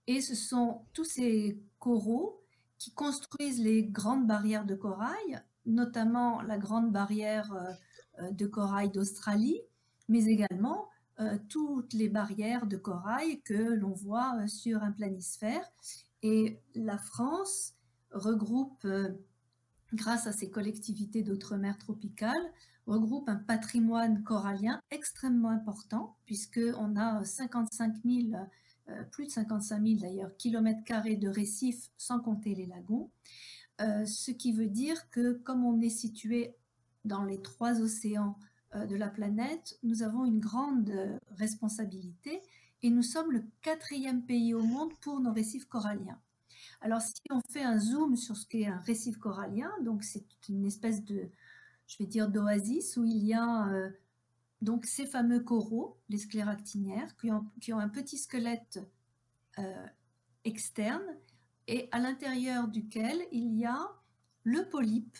Et 0.07 0.21
ce 0.21 0.35
sont 0.35 0.81
tous 0.93 1.03
ces 1.03 1.59
coraux 1.79 2.41
qui 2.77 2.91
construisent 2.91 3.61
les 3.61 3.83
grandes 3.83 4.27
barrières 4.27 4.65
de 4.65 4.75
corail, 4.75 5.41
notamment 5.65 6.41
la 6.41 6.57
grande 6.57 6.91
barrière 6.91 7.53
euh, 8.19 8.31
de 8.31 8.45
corail 8.47 8.89
d'Australie, 8.89 9.61
mais 10.07 10.25
également 10.25 10.89
euh, 11.19 11.39
toutes 11.49 11.93
les 11.93 12.09
barrières 12.09 12.67
de 12.67 12.77
corail 12.77 13.41
que 13.41 13.73
l'on 13.73 13.93
voit 13.93 14.35
euh, 14.37 14.47
sur 14.47 14.83
un 14.83 14.91
planisphère. 14.91 15.63
Et 16.21 16.59
la 16.75 16.99
France 16.99 17.73
regroupe, 18.11 18.85
euh, 18.85 19.09
grâce 19.93 20.27
à 20.27 20.31
ses 20.31 20.51
collectivités 20.51 21.23
d'outre-mer 21.23 21.79
tropicales, 21.79 22.53
regroupe 22.85 23.29
un 23.29 23.35
patrimoine 23.35 24.23
corallien 24.23 24.79
extrêmement 24.91 25.49
important, 25.49 26.17
puisqu'on 26.25 26.95
a 26.95 27.23
55 27.23 27.95
plus 29.11 29.25
de 29.25 29.31
55 29.31 29.83
000 29.83 29.99
d'ailleurs, 29.99 30.37
kilomètres 30.37 30.83
carrés 30.85 31.17
de 31.17 31.27
récifs, 31.27 31.89
sans 31.97 32.19
compter 32.19 32.55
les 32.55 32.65
lagons, 32.65 33.11
ce 33.79 34.31
qui 34.31 34.53
veut 34.53 34.69
dire 34.69 35.09
que 35.09 35.33
comme 35.33 35.65
on 35.65 35.81
est 35.81 35.89
situé 35.89 36.55
dans 37.03 37.25
les 37.25 37.41
trois 37.41 37.81
océans 37.81 38.37
de 38.75 38.95
la 38.95 39.07
planète, 39.07 39.79
nous 39.83 40.03
avons 40.03 40.25
une 40.25 40.39
grande 40.39 41.19
responsabilité 41.31 42.41
et 42.83 42.89
nous 42.89 43.01
sommes 43.01 43.31
le 43.31 43.43
quatrième 43.61 44.23
pays 44.23 44.53
au 44.53 44.61
monde 44.61 44.93
pour 44.99 45.19
nos 45.19 45.31
récifs 45.31 45.65
coralliens. 45.65 46.19
Alors 46.81 47.01
si 47.01 47.21
on 47.31 47.41
fait 47.49 47.63
un 47.63 47.79
zoom 47.79 48.15
sur 48.15 48.37
ce 48.37 48.45
qu'est 48.45 48.67
un 48.67 48.79
récif 48.79 49.17
corallien, 49.17 49.71
donc 49.81 50.03
c'est 50.03 50.25
une 50.49 50.65
espèce 50.65 51.03
de, 51.03 51.29
je 51.87 51.97
vais 51.97 52.05
dire 52.05 52.29
d'oasis 52.29 52.97
où 52.97 53.05
il 53.05 53.23
y 53.25 53.33
a 53.33 53.67
euh, 53.69 53.89
donc 54.61 54.85
ces 54.85 55.05
fameux 55.05 55.39
coraux, 55.39 55.97
les 56.09 56.17
scléractinières, 56.17 57.15
qui 57.17 57.31
ont, 57.31 57.79
un 57.79 57.89
petit 57.89 58.17
squelette 58.17 58.79
euh, 59.59 59.85
externe 60.43 61.05
et 61.67 61.89
à 61.91 61.99
l'intérieur 61.99 62.67
duquel 62.67 63.19
il 63.31 63.55
y 63.57 63.65
a 63.65 63.79
le 64.43 64.67
polype. 64.69 65.17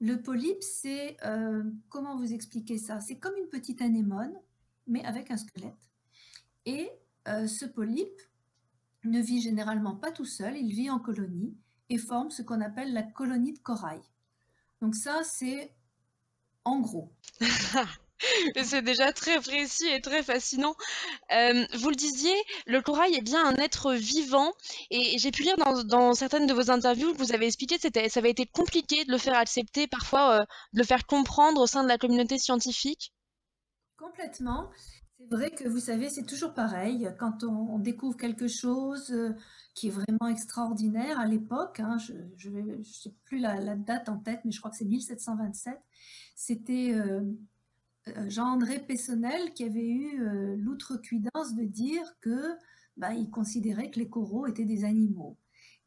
Le 0.00 0.22
polype, 0.22 0.62
c'est, 0.62 1.16
euh, 1.24 1.64
comment 1.88 2.16
vous 2.16 2.32
expliquer 2.32 2.78
ça? 2.78 3.00
C'est 3.00 3.18
comme 3.18 3.36
une 3.36 3.48
petite 3.48 3.82
anémone, 3.82 4.34
mais 4.86 5.04
avec 5.04 5.30
un 5.30 5.36
squelette. 5.36 5.74
Et 6.66 6.90
ce 7.26 7.66
polype 7.66 8.22
ne 9.04 9.20
vit 9.20 9.42
généralement 9.42 9.94
pas 9.94 10.10
tout 10.10 10.24
seul, 10.24 10.56
il 10.56 10.72
vit 10.72 10.88
en 10.88 10.98
colonie 10.98 11.54
et 11.90 11.98
forme 11.98 12.30
ce 12.30 12.42
qu'on 12.42 12.60
appelle 12.60 12.92
la 12.94 13.02
colonie 13.02 13.52
de 13.52 13.58
corail. 13.58 14.00
Donc 14.80 14.94
ça, 14.94 15.22
c'est 15.24 15.74
en 16.64 16.80
gros. 16.80 17.12
C'est 18.64 18.82
déjà 18.82 19.12
très 19.12 19.40
précis 19.40 19.86
et 19.88 20.00
très 20.00 20.22
fascinant. 20.22 20.74
Vous 21.30 21.90
le 21.90 21.96
disiez, 21.96 22.34
le 22.66 22.80
corail 22.80 23.14
est 23.14 23.22
bien 23.22 23.44
un 23.46 23.54
être 23.56 23.94
vivant 23.94 24.52
et 24.90 25.18
j'ai 25.18 25.30
pu 25.30 25.42
lire 25.42 25.56
dans, 25.56 26.14
certaines 26.14 26.46
de 26.46 26.54
vos 26.54 26.70
interviews 26.70 27.12
que 27.12 27.18
vous 27.18 27.32
avez 27.32 27.46
expliqué 27.46 27.78
que 27.78 28.08
ça 28.08 28.20
avait 28.20 28.30
été 28.30 28.46
compliqué 28.46 29.04
de 29.04 29.12
le 29.12 29.18
faire 29.18 29.36
accepter, 29.36 29.86
parfois 29.86 30.40
euh, 30.40 30.44
de 30.72 30.78
le 30.78 30.84
faire 30.84 31.06
comprendre 31.06 31.60
au 31.60 31.66
sein 31.66 31.82
de 31.82 31.88
la 31.88 31.98
communauté 31.98 32.38
scientifique. 32.38 33.12
Complètement. 33.96 34.70
C'est 35.18 35.34
vrai 35.34 35.50
que 35.50 35.68
vous 35.68 35.80
savez, 35.80 36.08
c'est 36.08 36.24
toujours 36.24 36.54
pareil. 36.54 37.08
Quand 37.18 37.42
on, 37.42 37.78
découvre 37.80 38.16
quelque 38.16 38.46
chose 38.46 39.10
euh, 39.10 39.34
qui 39.74 39.88
est 39.88 39.90
vraiment 39.90 40.28
extraordinaire 40.30 41.18
à 41.18 41.26
l'époque, 41.26 41.80
hein, 41.80 41.96
je 41.98 42.48
ne 42.48 42.82
sais 42.84 43.12
plus 43.24 43.38
la, 43.38 43.74
date 43.74 44.08
en 44.08 44.18
tête, 44.18 44.40
mais 44.44 44.52
je 44.52 44.60
crois 44.60 44.70
que 44.70 44.76
c'est 44.76 44.84
1727, 44.84 45.76
c'était 46.36 46.92
euh, 46.94 47.20
Jean-André 48.28 48.80
Pessonnel 48.80 49.52
qui 49.54 49.64
avait 49.64 49.88
eu 49.88 50.56
l'outrecuidance 50.56 51.54
de 51.54 51.64
dire 51.64 52.18
que 52.20 52.54
bah, 52.96 53.14
il 53.14 53.30
considérait 53.30 53.90
que 53.90 53.98
les 53.98 54.08
coraux 54.08 54.46
étaient 54.46 54.64
des 54.64 54.84
animaux. 54.84 55.36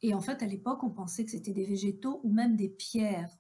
Et 0.02 0.14
en 0.14 0.22
fait, 0.22 0.42
à 0.42 0.48
l'époque, 0.48 0.84
on 0.84 0.90
pensait 0.90 1.26
que 1.26 1.32
c'était 1.32 1.54
des 1.54 1.66
végétaux 1.66 2.22
ou 2.24 2.32
même 2.32 2.56
des 2.56 2.70
pierres. 2.70 3.38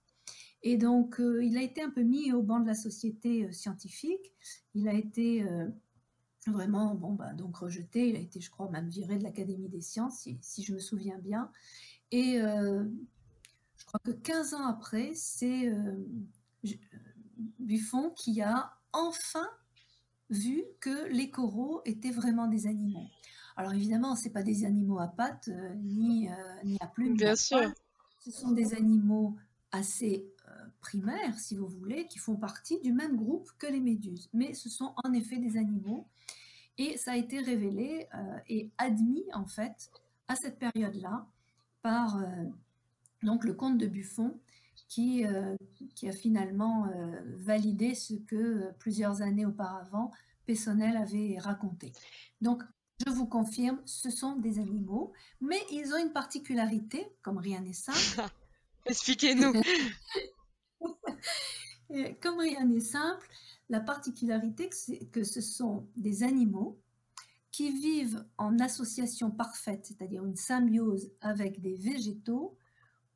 Et 0.64 0.78
donc, 0.78 1.20
euh, 1.20 1.44
il 1.44 1.58
a 1.58 1.64
été 1.64 1.82
un 1.82 1.90
peu 1.90 2.04
mis 2.04 2.32
au 2.34 2.44
banc 2.44 2.60
de 2.60 2.68
la 2.68 2.76
société 2.76 3.46
euh, 3.46 3.52
scientifique. 3.52 4.32
Il 4.76 4.88
a 4.88 4.94
été 4.94 5.44
euh, 5.44 5.68
vraiment, 6.46 6.94
bon, 6.94 7.14
bah, 7.14 7.34
donc 7.34 7.58
rejeté. 7.58 8.10
Il 8.10 8.16
a 8.16 8.20
été, 8.20 8.40
je 8.40 8.52
crois, 8.52 8.70
même 8.70 8.90
viré 8.90 9.18
de 9.18 9.24
l'Académie 9.24 9.70
des 9.70 9.82
sciences, 9.82 10.28
si, 10.42 10.64
je 10.64 10.74
me 10.74 10.80
souviens 10.80 11.18
bien. 11.18 11.52
Et 12.12 12.40
je 12.40 13.86
crois 13.86 14.02
que 14.04 14.12
15 14.12 14.54
ans 14.54 14.68
après, 14.68 15.12
c'est 15.16 15.74
Buffon 17.60 18.12
qui 18.12 18.41
a 18.41 18.74
enfin 18.93 19.48
vu 20.29 20.63
que 20.79 21.07
les 21.10 21.29
coraux 21.29 21.81
étaient 21.86 22.12
vraiment 22.12 22.48
des 22.48 22.67
animaux. 22.67 23.07
Alors 23.57 23.74
évidemment, 23.74 24.15
ce 24.15 24.29
pas 24.29 24.43
des 24.43 24.65
animaux 24.65 25.00
à 25.00 25.07
pattes 25.07 25.50
ni, 25.83 26.29
ni 26.63 26.77
à 26.79 26.88
plumes. 26.88 27.15
Bien 27.15 27.36
sûr. 27.36 27.71
Ce 28.19 28.31
sont 28.31 28.51
des 28.51 28.74
animaux 28.74 29.36
assez 29.71 30.25
primaires, 30.81 31.39
si 31.39 31.55
vous 31.55 31.67
voulez, 31.67 32.07
qui 32.07 32.19
font 32.19 32.36
partie 32.36 32.79
du 32.81 32.91
même 32.91 33.15
groupe 33.15 33.50
que 33.57 33.67
les 33.67 33.79
méduses. 33.79 34.29
Mais 34.33 34.53
ce 34.53 34.69
sont 34.69 34.93
en 35.03 35.13
effet 35.13 35.38
des 35.38 35.57
animaux. 35.57 36.07
Et 36.77 36.98
ça 36.98 37.12
a 37.12 37.17
été 37.17 37.39
révélé 37.39 38.07
euh, 38.13 38.38
et 38.50 38.71
admis, 38.77 39.25
en 39.33 39.45
fait, 39.45 39.91
à 40.27 40.36
cette 40.36 40.57
période-là, 40.57 41.27
par 41.81 42.17
euh, 42.17 42.25
donc 43.24 43.43
le 43.43 43.53
comte 43.53 43.77
de 43.77 43.88
Buffon, 43.88 44.39
qui, 44.91 45.25
euh, 45.25 45.55
qui 45.95 46.10
a 46.10 46.12
finalement 46.12 46.91
validé 47.38 47.95
ce 47.95 48.13
que 48.13 48.74
plusieurs 48.77 49.21
années 49.21 49.45
auparavant, 49.45 50.12
Pessonnel 50.45 50.98
avait 50.98 51.38
raconté. 51.39 51.93
Donc, 52.41 52.62
je 53.05 53.10
vous 53.10 53.25
confirme, 53.25 53.81
ce 53.86 54.10
sont 54.10 54.36
des 54.36 54.60
animaux, 54.60 55.13
mais 55.39 55.60
ils 55.71 55.93
ont 55.93 55.98
une 55.98 56.12
particularité, 56.12 57.07
comme 57.21 57.38
rien 57.38 57.62
n'est 57.62 57.71
simple. 57.71 58.29
Expliquez-nous. 58.86 59.53
Comme 62.21 62.39
rien 62.39 62.65
n'est 62.65 62.79
simple, 62.79 63.27
la 63.69 63.79
particularité, 63.79 64.69
c'est 64.71 65.05
que 65.12 65.24
ce 65.24 65.39
sont 65.41 65.88
des 65.95 66.24
animaux 66.24 66.81
qui 67.51 67.71
vivent 67.71 68.25
en 68.38 68.60
association 68.60 69.29
parfaite, 69.31 69.86
c'est-à-dire 69.86 70.25
une 70.25 70.36
symbiose 70.36 71.12
avec 71.21 71.62
des 71.62 71.75
végétaux, 71.75 72.57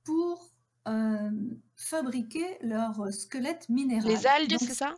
pour 0.04 0.55
euh, 0.88 1.32
fabriquer 1.76 2.58
leur 2.62 3.12
squelette 3.14 3.70
minéral. 3.70 4.08
Les 4.08 4.28
algues, 4.28 4.58
c'est 4.60 4.74
ça? 4.74 4.96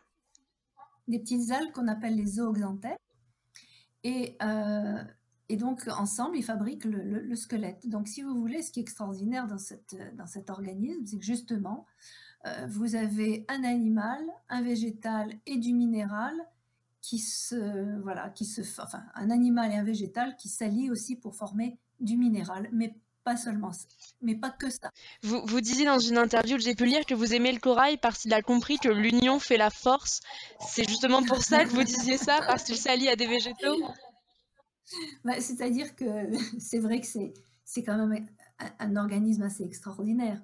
Des 1.08 1.20
petites 1.20 1.51
algues 1.51 1.72
qu'on 1.72 1.88
appelle 1.88 2.15
les 2.15 2.25
zooxanthelles. 2.25 2.98
Et, 4.03 4.38
euh, 4.41 5.03
et 5.50 5.56
donc, 5.56 5.88
ensemble, 5.88 6.38
ils 6.38 6.44
fabriquent 6.44 6.86
le, 6.86 7.36
squelette. 7.36 7.88
Donc, 7.88 8.08
si 8.08 8.22
vous 8.22 8.36
voulez, 8.36 8.62
ce 8.62 8.72
qui 8.72 8.79
est 8.79 8.84
extraordinaire 8.84 9.48
dans, 9.48 9.58
cette, 9.58 9.96
dans 10.15 10.27
cet 10.27 10.50
organisme, 10.50 11.06
c'est 11.06 11.17
que 11.17 11.25
justement, 11.25 11.86
euh, 12.46 12.67
vous 12.67 12.96
avez 12.96 13.46
un 13.48 13.63
animal, 13.63 14.20
un 14.50 14.62
végétal 14.62 15.34
et 15.46 15.58
du 15.58 15.74
minéral 15.74 16.34
qui 17.01 17.20
se, 17.20 18.00
voilà, 18.01 18.29
qui 18.29 18.46
se, 18.46 18.62
enfin, 18.82 19.03
un 19.15 19.29
animal 19.29 19.72
et 19.72 19.75
un 19.75 19.84
végétal 19.84 20.36
qui 20.36 20.50
s'allient 20.50 20.91
aussi 20.91 21.15
pour 21.15 21.36
former 21.36 21.79
du 22.00 22.17
minéral, 22.17 22.70
mais 22.74 22.96
pas 23.27 23.36
seulement 23.36 23.74
ça, 23.74 23.84
mais 24.22 24.36
pas 24.36 24.51
que 24.51 24.69
ça. 24.69 24.89
Vous, 25.22 25.41
vous 25.46 25.60
disiez 25.60 25.84
dans 25.84 26.00
une 26.00 26.17
interview 26.17 26.55
que 26.55 26.63
j'ai 26.63 26.75
pu 26.75 26.86
lire 26.86 27.05
que 27.05 27.13
vous 27.13 27.34
aimez 27.34 27.51
le 27.51 27.60
corail 27.60 27.98
parce 27.98 28.19
qu'il 28.19 28.34
a 28.34 28.41
compris 28.41 28.77
que 28.77 28.88
l'union 28.88 29.38
fait 29.38 29.57
la 29.57 29.69
force. 29.69 30.22
C'est 30.65 30.88
justement 30.88 31.22
pour 31.24 31.43
ça 31.43 31.65
que 31.65 31.69
vous 31.72 31.84
disiez 31.84 32.17
ça, 32.17 32.39
parce 32.48 32.63
qu'il 32.63 32.77
s'allie 32.77 33.10
à 33.10 33.17
des 33.17 33.27
végétaux? 33.27 33.84
Bah, 35.25 35.41
C'est-à-dire 35.41 35.93
que 35.93 36.05
c'est 36.57 36.79
vrai 36.79 37.01
que 37.01 37.07
c'est 37.65 37.84
quand 37.84 38.07
même 38.07 38.25
un 38.79 38.96
organisme 38.96 39.43
assez 39.43 39.63
extraordinaire 39.63 40.41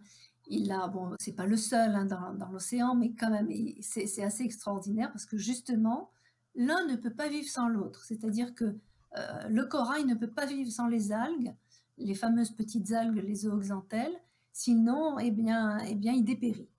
il 0.47 0.69
a, 0.73 0.89
bon, 0.89 1.15
c'est 1.21 1.37
pas 1.37 1.45
le 1.45 1.55
seul 1.55 1.95
hein, 1.95 2.03
dans, 2.03 2.49
l'océan, 2.51 2.95
mais 2.95 3.13
quand 3.17 3.29
même, 3.29 3.47
c'est 3.79 4.23
assez 4.23 4.43
extraordinaire 4.43 5.09
parce 5.09 5.25
que 5.25 5.37
justement, 5.37 6.11
l'un 6.53 6.85
ne 6.85 6.97
peut 6.97 7.13
pas 7.13 7.29
vivre 7.29 7.47
sans 7.47 7.69
l'autre. 7.69 8.03
C'est-à-dire 8.03 8.53
que 8.53 8.75
euh, 9.17 9.47
le 9.47 9.63
corail 9.65 10.03
ne 10.03 10.15
peut 10.15 10.29
pas 10.29 10.45
vivre 10.45 10.69
sans 10.69 10.87
les 10.87 11.13
algues, 11.13 11.53
les 11.97 12.15
fameuses 12.15 12.51
petites 12.51 12.91
algues, 12.91 13.23
les 13.23 13.35
zooxanthelles, 13.35 14.19
sinon, 14.51 15.19
eh 15.19 15.31
bien, 15.31 15.79
eh 15.87 15.95
bien, 15.95 16.13
il 16.13 16.23
dépérit. 16.23 16.69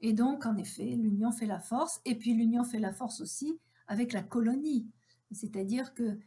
Et 0.00 0.12
donc, 0.12 0.46
en 0.46 0.56
effet, 0.56 0.96
l'union 0.96 1.30
fait 1.30 1.46
la 1.46 1.60
force, 1.60 2.00
et 2.04 2.16
puis 2.16 2.34
l'union 2.34 2.64
fait 2.64 2.80
la 2.80 2.92
force 2.92 3.20
aussi 3.20 3.58
avec 3.86 4.12
la 4.12 4.22
colonie. 4.22 4.86
C'est-à-dire 5.30 5.94
que 5.94 6.18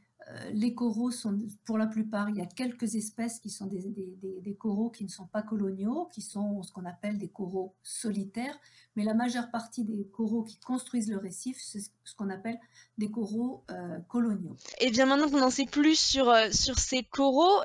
les 0.53 0.73
coraux 0.73 1.11
sont, 1.11 1.39
pour 1.65 1.77
la 1.77 1.85
plupart, 1.85 2.29
il 2.29 2.37
y 2.37 2.41
a 2.41 2.45
quelques 2.45 2.95
espèces 2.95 3.39
qui 3.39 3.49
sont 3.49 3.67
des, 3.67 4.55
coraux 4.55 4.89
qui 4.89 5.03
ne 5.03 5.09
sont 5.09 5.27
pas 5.27 5.41
coloniaux, 5.41 6.09
qui 6.11 6.21
sont 6.21 6.63
ce 6.63 6.71
qu'on 6.71 6.85
appelle 6.85 7.17
des 7.17 7.27
coraux 7.27 7.75
solitaires, 7.83 8.57
mais 8.95 9.03
la 9.03 9.13
majeure 9.13 9.51
partie 9.51 9.83
des 9.83 10.07
coraux 10.07 10.43
qui 10.43 10.57
construisent 10.59 11.11
le 11.11 11.17
récif, 11.17 11.57
c'est 11.61 11.79
ce 11.79 12.15
qu'on 12.15 12.29
appelle 12.29 12.57
des 12.97 13.11
coraux 13.11 13.63
euh, 13.69 13.99
coloniaux. 14.07 14.55
Et 14.79 14.89
bien 14.89 15.05
maintenant 15.05 15.29
qu'on 15.29 15.43
en 15.43 15.51
sait 15.51 15.65
plus 15.65 15.99
sur, 15.99 16.29
euh, 16.29 16.47
ces 16.51 17.03
coraux, 17.03 17.61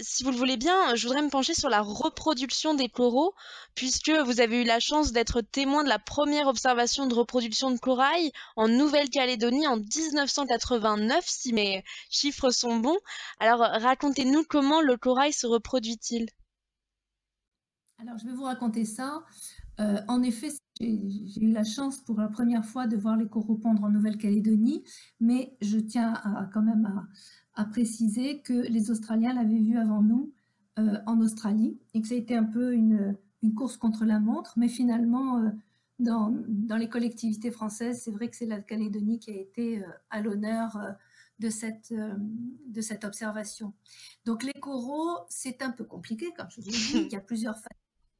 si 0.00 0.24
vous 0.24 0.30
le 0.30 0.36
voulez 0.36 0.56
bien, 0.56 0.94
je 0.94 1.06
voudrais 1.06 1.22
me 1.22 1.30
pencher 1.30 1.54
sur 1.54 1.68
la 1.68 1.82
reproduction 1.82 2.74
des 2.74 2.88
coraux, 2.88 3.34
puisque 3.74 4.10
vous 4.10 4.40
avez 4.40 4.62
eu 4.62 4.64
la 4.64 4.80
chance 4.80 5.12
d'être 5.12 5.40
témoin 5.40 5.84
de 5.84 5.88
la 5.88 5.98
première 5.98 6.46
observation 6.46 7.06
de 7.06 7.14
reproduction 7.14 7.70
de 7.70 7.78
corail 7.78 8.32
en 8.56 8.68
Nouvelle-Calédonie 8.68 9.66
en 9.66 9.76
1989, 9.76 11.24
si 11.26 11.52
chiffres 12.10 12.50
sont 12.50 12.76
bons. 12.76 12.98
Alors 13.38 13.60
racontez-nous 13.60 14.44
comment 14.48 14.80
le 14.80 14.96
corail 14.96 15.32
se 15.32 15.46
reproduit-il? 15.46 16.26
Alors 18.00 18.16
je 18.18 18.26
vais 18.26 18.32
vous 18.32 18.44
raconter 18.44 18.84
ça. 18.84 19.24
Euh, 19.80 20.00
en 20.08 20.22
effet, 20.22 20.48
j'ai 20.80 21.40
eu 21.40 21.52
la 21.52 21.64
chance 21.64 21.98
pour 21.98 22.18
la 22.18 22.28
première 22.28 22.64
fois 22.64 22.86
de 22.86 22.96
voir 22.96 23.16
les 23.16 23.28
coraux 23.28 23.56
pondre 23.56 23.84
en 23.84 23.90
Nouvelle-Calédonie, 23.90 24.82
mais 25.20 25.56
je 25.60 25.78
tiens 25.78 26.14
quand 26.52 26.62
même 26.62 27.06
à, 27.54 27.64
préciser 27.64 28.40
que 28.40 28.52
les 28.52 28.90
Australiens 28.90 29.34
l'avaient 29.34 29.58
vu 29.58 29.76
avant 29.78 30.02
nous 30.02 30.32
euh, 30.78 30.98
en 31.06 31.20
Australie 31.20 31.76
et 31.92 32.00
que 32.00 32.06
ça 32.06 32.14
a 32.14 32.18
été 32.18 32.36
un 32.36 32.44
peu 32.44 32.72
une, 32.72 33.16
course 33.56 33.76
contre 33.76 34.04
la 34.04 34.20
montre, 34.20 34.54
mais 34.56 34.68
finalement, 34.68 35.38
euh, 35.38 35.50
dans, 35.98 36.32
les 36.76 36.88
collectivités 36.88 37.50
françaises, 37.50 38.02
c'est 38.02 38.12
vrai 38.12 38.28
que 38.28 38.36
c'est 38.36 38.46
la 38.46 38.60
Calédonie 38.60 39.18
qui 39.18 39.30
a 39.30 39.34
été 39.34 39.82
à 40.10 40.20
l'honneur 40.20 40.76
de 41.38 41.50
cette, 41.50 41.92
de 41.92 42.80
cette 42.80 43.04
observation. 43.04 43.72
Donc 44.24 44.42
les 44.42 44.52
coraux, 44.52 45.24
c'est 45.28 45.62
un 45.62 45.70
peu 45.70 45.84
compliqué, 45.84 46.32
comme 46.36 46.48
je 46.50 46.60
vous 46.60 46.66
l'ai 46.66 46.72
dit, 46.72 47.06
il 47.06 47.12
y 47.12 47.16
a 47.16 47.20
plusieurs 47.20 47.56
façons 47.56 47.68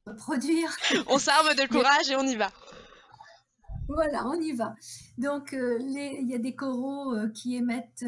reproduire. 0.09 0.75
on 1.07 1.17
s'arme 1.17 1.55
de 1.55 1.67
courage 1.67 2.09
et 2.09 2.15
on 2.15 2.23
y 2.23 2.35
va. 2.35 2.51
Voilà, 3.87 4.27
on 4.27 4.39
y 4.39 4.51
va. 4.51 4.75
Donc, 5.17 5.51
il 5.53 6.27
y 6.27 6.35
a 6.35 6.37
des 6.37 6.55
coraux 6.55 7.15
qui 7.33 7.55
émettent 7.55 8.05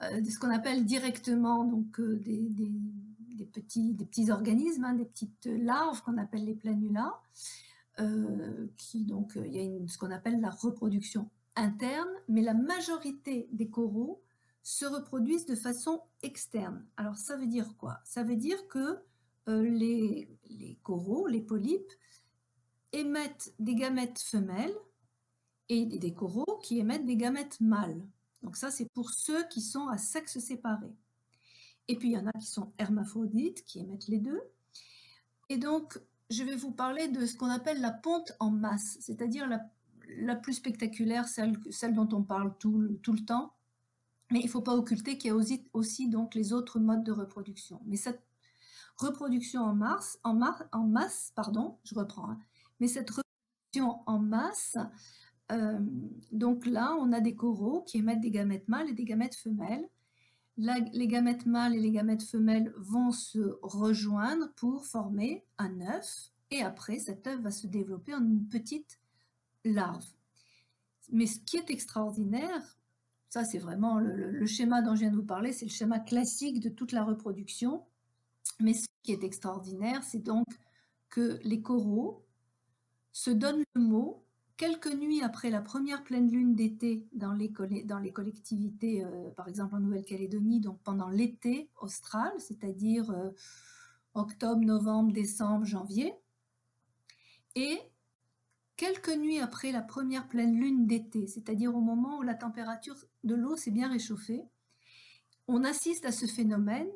ce 0.00 0.38
qu'on 0.38 0.50
appelle 0.50 0.84
directement 0.84 1.64
donc, 1.64 2.00
des, 2.00 2.48
des, 2.48 3.46
petits, 3.46 3.94
des 3.94 4.04
petits 4.04 4.30
organismes, 4.30 4.84
hein, 4.84 4.94
des 4.94 5.04
petites 5.04 5.46
larves 5.46 6.02
qu'on 6.02 6.18
appelle 6.18 6.44
les 6.44 6.54
planulas. 6.54 7.14
qui 8.76 9.04
donc, 9.04 9.32
il 9.36 9.52
y 9.52 9.60
a 9.60 9.88
ce 9.88 9.98
qu'on 9.98 10.12
appelle 10.12 10.40
la 10.40 10.50
reproduction 10.50 11.28
interne, 11.56 12.10
mais 12.28 12.42
la 12.42 12.54
majorité 12.54 13.48
des 13.52 13.68
coraux 13.68 14.22
se 14.62 14.84
reproduisent 14.84 15.46
de 15.46 15.54
façon 15.54 16.02
externe. 16.22 16.86
Alors 16.96 17.16
ça 17.16 17.36
veut 17.36 17.46
dire 17.46 17.76
quoi? 17.76 17.98
Ça 18.04 18.22
veut 18.22 18.36
dire 18.36 18.68
que 18.68 18.98
euh, 19.48 19.62
les, 19.62 20.28
coraux, 20.82 21.26
les 21.26 21.40
polypes, 21.40 21.92
émettent 22.92 23.54
des 23.58 23.74
gamètes 23.74 24.20
femelles 24.20 24.74
et 25.68 25.86
des 25.86 26.14
coraux 26.14 26.58
qui 26.62 26.78
émettent 26.78 27.06
des 27.06 27.16
gamètes 27.16 27.60
mâles. 27.60 28.06
Donc 28.42 28.56
ça, 28.56 28.70
c'est 28.70 28.90
pour 28.92 29.10
ceux 29.10 29.46
qui 29.48 29.62
sont 29.62 29.88
à 29.88 29.98
sexe 29.98 30.38
séparé. 30.38 30.94
Et 31.88 31.96
puis, 31.96 32.10
il 32.10 32.12
y 32.12 32.18
en 32.18 32.26
a 32.26 32.32
qui 32.32 32.46
sont 32.46 32.72
hermaphrodites, 32.78 33.64
qui 33.64 33.80
émettent 33.80 34.08
les 34.08 34.18
deux. 34.18 34.40
Et 35.48 35.56
donc, 35.56 35.98
je 36.30 36.44
vais 36.44 36.54
vous 36.54 36.72
parler 36.72 37.08
de 37.08 37.26
ce 37.26 37.36
qu'on 37.36 37.50
appelle 37.50 37.80
la 37.80 37.92
ponte 37.92 38.32
en 38.40 38.50
masse, 38.50 38.98
c'est-à-dire 39.00 39.48
la, 39.48 39.60
la, 40.18 40.36
plus 40.36 40.54
spectaculaire, 40.54 41.28
celle, 41.28 41.58
celle 41.70 41.94
dont 41.94 42.08
on 42.12 42.22
parle 42.22 42.56
tout, 42.58 42.78
le 42.78 43.24
temps, 43.24 43.54
mais 44.30 44.40
il 44.40 44.46
ne 44.46 44.50
faut 44.50 44.62
pas 44.62 44.74
occulter 44.74 45.18
qu'il 45.18 45.28
y 45.28 45.30
a 45.30 45.36
aussi, 45.72 46.08
donc 46.08 46.34
les 46.34 46.52
autres 46.52 46.80
modes 46.80 47.04
de 47.04 47.12
reproduction. 47.12 47.80
Mais 47.86 47.96
cette 47.96 48.22
reproduction 48.96 49.62
en, 49.62 49.80
en, 50.24 50.40
en 50.72 50.84
masse, 50.84 51.32
pardon, 51.34 51.78
je 51.84 51.94
reprends, 51.94 52.30
hein. 52.30 52.38
mais 52.80 52.88
cette 52.88 53.10
reproduction 53.10 54.00
en 54.06 54.18
masse, 54.18 54.76
euh, 55.50 55.78
donc 56.30 56.66
là, 56.66 56.96
on 56.98 57.12
a 57.12 57.20
des 57.20 57.34
coraux 57.34 57.82
qui 57.82 57.98
émettent 57.98 58.20
des 58.20 58.30
gamètes 58.30 58.68
mâles 58.68 58.88
et 58.88 58.94
des 58.94 59.04
gamètes 59.04 59.34
femelles. 59.34 59.88
les 60.56 61.08
gamètes 61.08 61.46
mâles 61.46 61.74
et 61.74 61.80
les 61.80 61.90
gamètes 61.90 62.22
femelles 62.22 62.72
vont 62.76 63.10
se 63.10 63.58
rejoindre 63.62 64.52
pour 64.56 64.84
former 64.84 65.44
un 65.58 65.80
œuf, 65.80 66.32
et 66.52 66.62
après, 66.62 66.98
cet 66.98 67.26
œuf 67.26 67.40
va 67.40 67.50
se 67.50 67.66
développer 67.66 68.14
en 68.14 68.22
une 68.22 68.46
petite 68.46 69.00
larve. 69.64 70.06
Mais 71.10 71.26
ce 71.26 71.38
qui 71.40 71.56
est 71.56 71.70
extraordinaire, 71.70 72.78
ça, 73.28 73.44
c'est 73.44 73.58
vraiment 73.58 73.98
le, 73.98 74.44
schéma 74.46 74.82
dont 74.82 74.94
je 74.94 75.00
viens 75.00 75.10
de 75.10 75.16
vous 75.16 75.24
parler, 75.24 75.52
c'est 75.52 75.64
le 75.64 75.70
schéma 75.70 75.98
classique 75.98 76.60
de 76.60 76.68
toute 76.68 76.92
la 76.92 77.04
reproduction. 77.04 77.84
Mais 78.60 78.74
ce 78.74 78.86
qui 79.02 79.12
est 79.12 79.24
extraordinaire, 79.24 80.02
c'est 80.04 80.22
donc 80.22 80.46
que 81.08 81.38
les 81.42 81.62
coraux 81.62 82.24
se 83.12 83.30
donnent 83.30 83.64
le 83.74 83.80
mot 83.80 84.22
quelques 84.56 84.94
nuits 84.94 85.22
après 85.22 85.50
la 85.50 85.60
première 85.60 86.04
pleine 86.04 86.30
lune 86.30 86.54
d'été 86.54 87.06
dans 87.12 87.32
les, 87.32 87.48
dans 87.84 87.98
les 87.98 88.12
collectivités, 88.12 89.04
euh, 89.04 89.30
par 89.30 89.48
exemple 89.48 89.74
en 89.74 89.80
Nouvelle-Calédonie, 89.80 90.60
donc 90.60 90.80
pendant 90.82 91.08
l'été 91.08 91.68
austral, 91.80 92.32
c'est-à-dire 92.38 93.10
euh, 93.10 93.30
octobre, 94.14 94.60
novembre, 94.60 95.12
décembre, 95.12 95.64
janvier. 95.64 96.14
Et 97.56 97.80
quelques 98.82 99.16
nuits 99.16 99.38
après 99.38 99.70
la 99.70 99.80
première 99.80 100.26
pleine 100.26 100.58
lune 100.58 100.88
d'été, 100.88 101.28
c'est-à-dire 101.28 101.72
au 101.72 101.80
moment 101.80 102.18
où 102.18 102.22
la 102.22 102.34
température 102.34 102.96
de 103.22 103.36
l'eau 103.36 103.54
s'est 103.54 103.70
bien 103.70 103.88
réchauffée, 103.88 104.42
on 105.46 105.62
assiste 105.62 106.04
à 106.04 106.10
ce 106.10 106.26
phénomène 106.26 106.88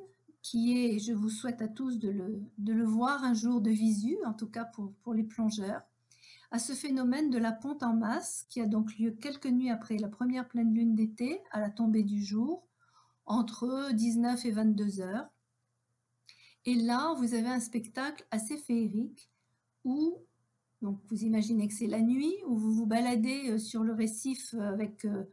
qui 0.43 0.76
est, 0.76 0.99
je 0.99 1.12
vous 1.12 1.28
souhaite 1.28 1.62
à 1.62 1.69
tous 1.69 2.00
de 2.00 2.11
le, 2.11 2.85
voir 2.85 3.23
un 3.23 3.35
jour 3.35 3.61
de 3.61 3.71
visu, 3.71 4.16
en 4.26 4.33
tout 4.33 4.49
cas 4.49 4.64
pour, 4.64 4.95
pour 5.05 5.14
les 5.14 5.23
plongeurs, 5.23 5.81
à 6.50 6.59
ce 6.59 6.73
phénomène 6.73 7.31
de 7.31 7.38
la 7.38 7.52
ponte 7.52 7.85
en 7.85 7.95
masse 7.95 8.47
qui 8.49 8.61
a 8.61 8.66
donc 8.66 8.99
lieu 8.99 9.12
quelques 9.12 9.47
nuits 9.47 9.71
après 9.71 9.97
la 9.97 10.09
première 10.09 10.49
pleine 10.49 10.75
lune 10.75 10.97
d'été, 10.97 11.40
à 11.52 11.61
la 11.61 11.71
tombée 11.71 12.02
du 12.02 12.21
jour, 12.21 12.66
entre 13.26 13.93
19 13.93 14.45
et 14.45 14.50
22 14.50 15.02
heures. 15.02 15.28
Et 16.64 16.75
là, 16.75 17.14
vous 17.14 17.35
avez 17.35 17.47
un 17.47 17.61
spectacle 17.61 18.26
assez 18.33 18.57
féerique 18.57 19.31
où 19.85 20.25
donc 20.83 21.00
vous 21.09 21.25
imaginez 21.25 21.68
que 21.68 21.75
c'est 21.75 21.87
la 21.87 22.02
nuit 22.02 22.35
où 22.47 22.54
vous 22.56 22.73
vous 22.73 22.87
baladez 22.87 23.50
euh, 23.50 23.59
sur 23.59 23.83
le 23.83 23.95
récif 23.95 24.54
euh, 24.54 24.61
avec 24.61 25.04
un 25.04 25.26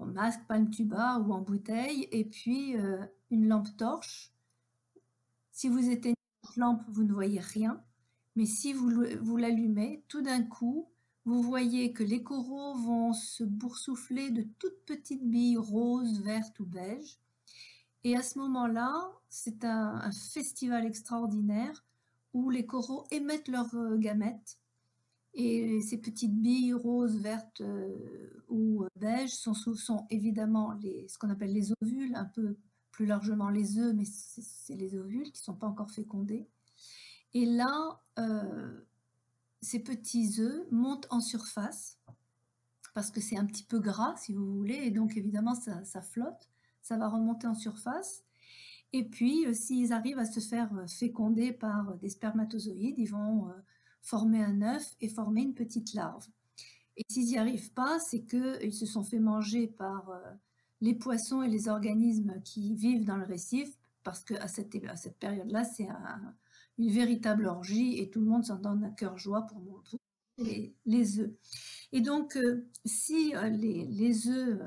euh, 0.00 0.04
masque, 0.04 0.40
palme 0.46 0.70
tuba 0.70 1.18
ou 1.20 1.32
en 1.32 1.40
bouteille 1.40 2.08
et 2.10 2.24
puis 2.24 2.74
une 3.30 3.48
lampe 3.48 3.76
torche. 3.76 4.32
Si 5.52 5.68
vous 5.68 5.88
éteignez 5.88 6.16
cette 6.42 6.56
lampe, 6.56 6.82
vous 6.88 7.04
ne 7.04 7.12
voyez 7.12 7.38
rien. 7.38 7.80
Mais 8.34 8.46
si 8.46 8.72
vous, 8.72 8.90
vous 9.20 9.36
l'allumez, 9.36 10.02
tout 10.08 10.22
d'un 10.22 10.42
coup, 10.42 10.88
vous 11.24 11.40
voyez 11.40 11.92
que 11.92 12.02
les 12.02 12.22
coraux 12.22 12.74
vont 12.74 13.12
se 13.12 13.44
boursoufler 13.44 14.30
de 14.30 14.42
toutes 14.58 14.84
petites 14.86 15.24
billes 15.24 15.56
roses, 15.56 16.20
vertes 16.20 16.58
ou 16.58 16.64
beige. 16.64 17.20
Et 18.02 18.16
à 18.16 18.22
ce 18.22 18.40
moment-là, 18.40 19.12
c'est 19.28 19.64
un 19.64 20.10
festival 20.10 20.84
extraordinaire 20.84 21.84
où 22.34 22.50
les 22.50 22.66
coraux 22.66 23.06
émettent 23.10 23.48
leurs 23.48 23.74
euh, 23.74 23.96
gamètes. 23.96 24.58
Et 25.34 25.80
ces 25.80 25.98
petites 25.98 26.34
billes 26.34 26.74
roses, 26.74 27.16
vertes 27.16 27.62
euh, 27.62 28.44
ou 28.48 28.84
euh, 28.84 28.88
beiges 28.96 29.34
sont, 29.34 30.06
évidemment 30.10 30.78
ce 30.82 31.16
qu'on 31.16 31.30
appelle 31.30 31.52
les 31.52 31.72
ovules, 31.80 32.14
un 32.14 32.26
peu 32.26 32.56
plus 32.90 33.06
largement 33.06 33.48
les 33.48 33.78
œufs, 33.78 33.94
mais 33.94 34.04
c'est 34.04 34.76
les 34.76 34.94
ovules 34.94 35.32
qui 35.32 35.40
ne 35.40 35.44
sont 35.44 35.56
pas 35.56 35.66
encore 35.66 35.90
fécondés. 35.90 36.46
Et 37.32 37.46
là, 37.46 38.02
ces 39.62 39.78
petits 39.78 40.34
œufs 40.40 40.66
montent 40.70 41.06
en 41.08 41.22
surface 41.22 41.98
parce 42.92 43.10
que 43.10 43.22
c'est 43.22 43.38
un 43.38 43.46
petit 43.46 43.64
peu 43.64 43.78
gras, 43.78 44.14
si 44.18 44.34
vous 44.34 44.52
voulez, 44.52 44.74
et 44.74 44.90
donc 44.90 45.16
évidemment 45.16 45.54
ça 45.54 46.02
flotte, 46.02 46.50
ça 46.82 46.98
va 46.98 47.08
remonter 47.08 47.46
en 47.46 47.54
surface. 47.54 48.24
Et 48.92 49.04
puis, 49.04 49.46
euh, 49.46 49.54
s'ils 49.54 49.92
arrivent 49.92 50.18
à 50.18 50.26
se 50.26 50.40
faire 50.40 50.72
euh, 50.74 50.86
féconder 50.86 51.52
par 51.52 51.90
euh, 51.90 51.96
des 51.96 52.10
spermatozoïdes, 52.10 52.98
ils 52.98 53.10
vont 53.10 53.50
former 54.02 54.42
un 54.42 54.62
œuf 54.62 54.96
et 55.00 55.08
former 55.08 55.42
une 55.42 55.54
petite 55.54 55.94
larve. 55.94 56.26
Et 56.96 57.04
s'ils 57.08 57.26
n'y 57.26 57.38
arrivent 57.38 57.72
pas, 57.72 57.98
c'est 58.00 58.24
qu'ils 58.24 58.74
se 58.74 58.84
sont 58.84 59.04
fait 59.04 59.18
manger 59.18 59.66
par 59.66 60.10
les 60.80 60.94
poissons 60.94 61.42
et 61.42 61.48
les 61.48 61.68
organismes 61.68 62.42
qui 62.44 62.74
vivent 62.74 63.04
dans 63.04 63.16
le 63.16 63.24
récif, 63.24 63.78
parce 64.02 64.24
qu'à 64.24 64.46
cette, 64.48 64.70
période-là, 65.18 65.64
c'est 65.64 65.86
une 66.78 66.90
véritable 66.90 67.46
orgie 67.46 67.98
et 67.98 68.10
tout 68.10 68.20
le 68.20 68.26
monde 68.26 68.44
s'en 68.44 68.58
donne 68.58 68.84
à 68.84 68.90
cœur 68.90 69.16
joie 69.16 69.46
pour 69.46 69.60
montrer 69.60 69.96
les, 70.36 70.74
les 70.84 71.20
œufs. 71.20 71.30
Et 71.92 72.00
donc, 72.02 72.36
si 72.84 73.32
les, 73.52 73.86
les 73.86 74.28
œufs 74.28 74.60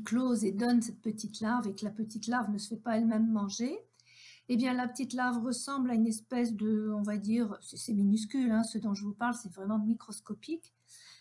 close 0.00 0.44
et 0.44 0.52
donne 0.52 0.80
cette 0.80 1.00
petite 1.00 1.40
larve 1.40 1.66
et 1.66 1.74
que 1.74 1.84
la 1.84 1.90
petite 1.90 2.28
larve 2.28 2.50
ne 2.50 2.58
se 2.58 2.68
fait 2.68 2.80
pas 2.80 2.96
elle-même 2.96 3.30
manger, 3.30 3.76
eh 4.48 4.56
bien 4.56 4.74
la 4.74 4.88
petite 4.88 5.12
larve 5.12 5.44
ressemble 5.44 5.90
à 5.90 5.94
une 5.94 6.06
espèce 6.06 6.54
de, 6.54 6.92
on 6.94 7.02
va 7.02 7.16
dire, 7.16 7.56
c'est 7.60 7.92
minuscule, 7.92 8.50
hein, 8.50 8.62
ce 8.62 8.78
dont 8.78 8.94
je 8.94 9.04
vous 9.04 9.14
parle, 9.14 9.34
c'est 9.34 9.52
vraiment 9.52 9.78
microscopique. 9.78 10.72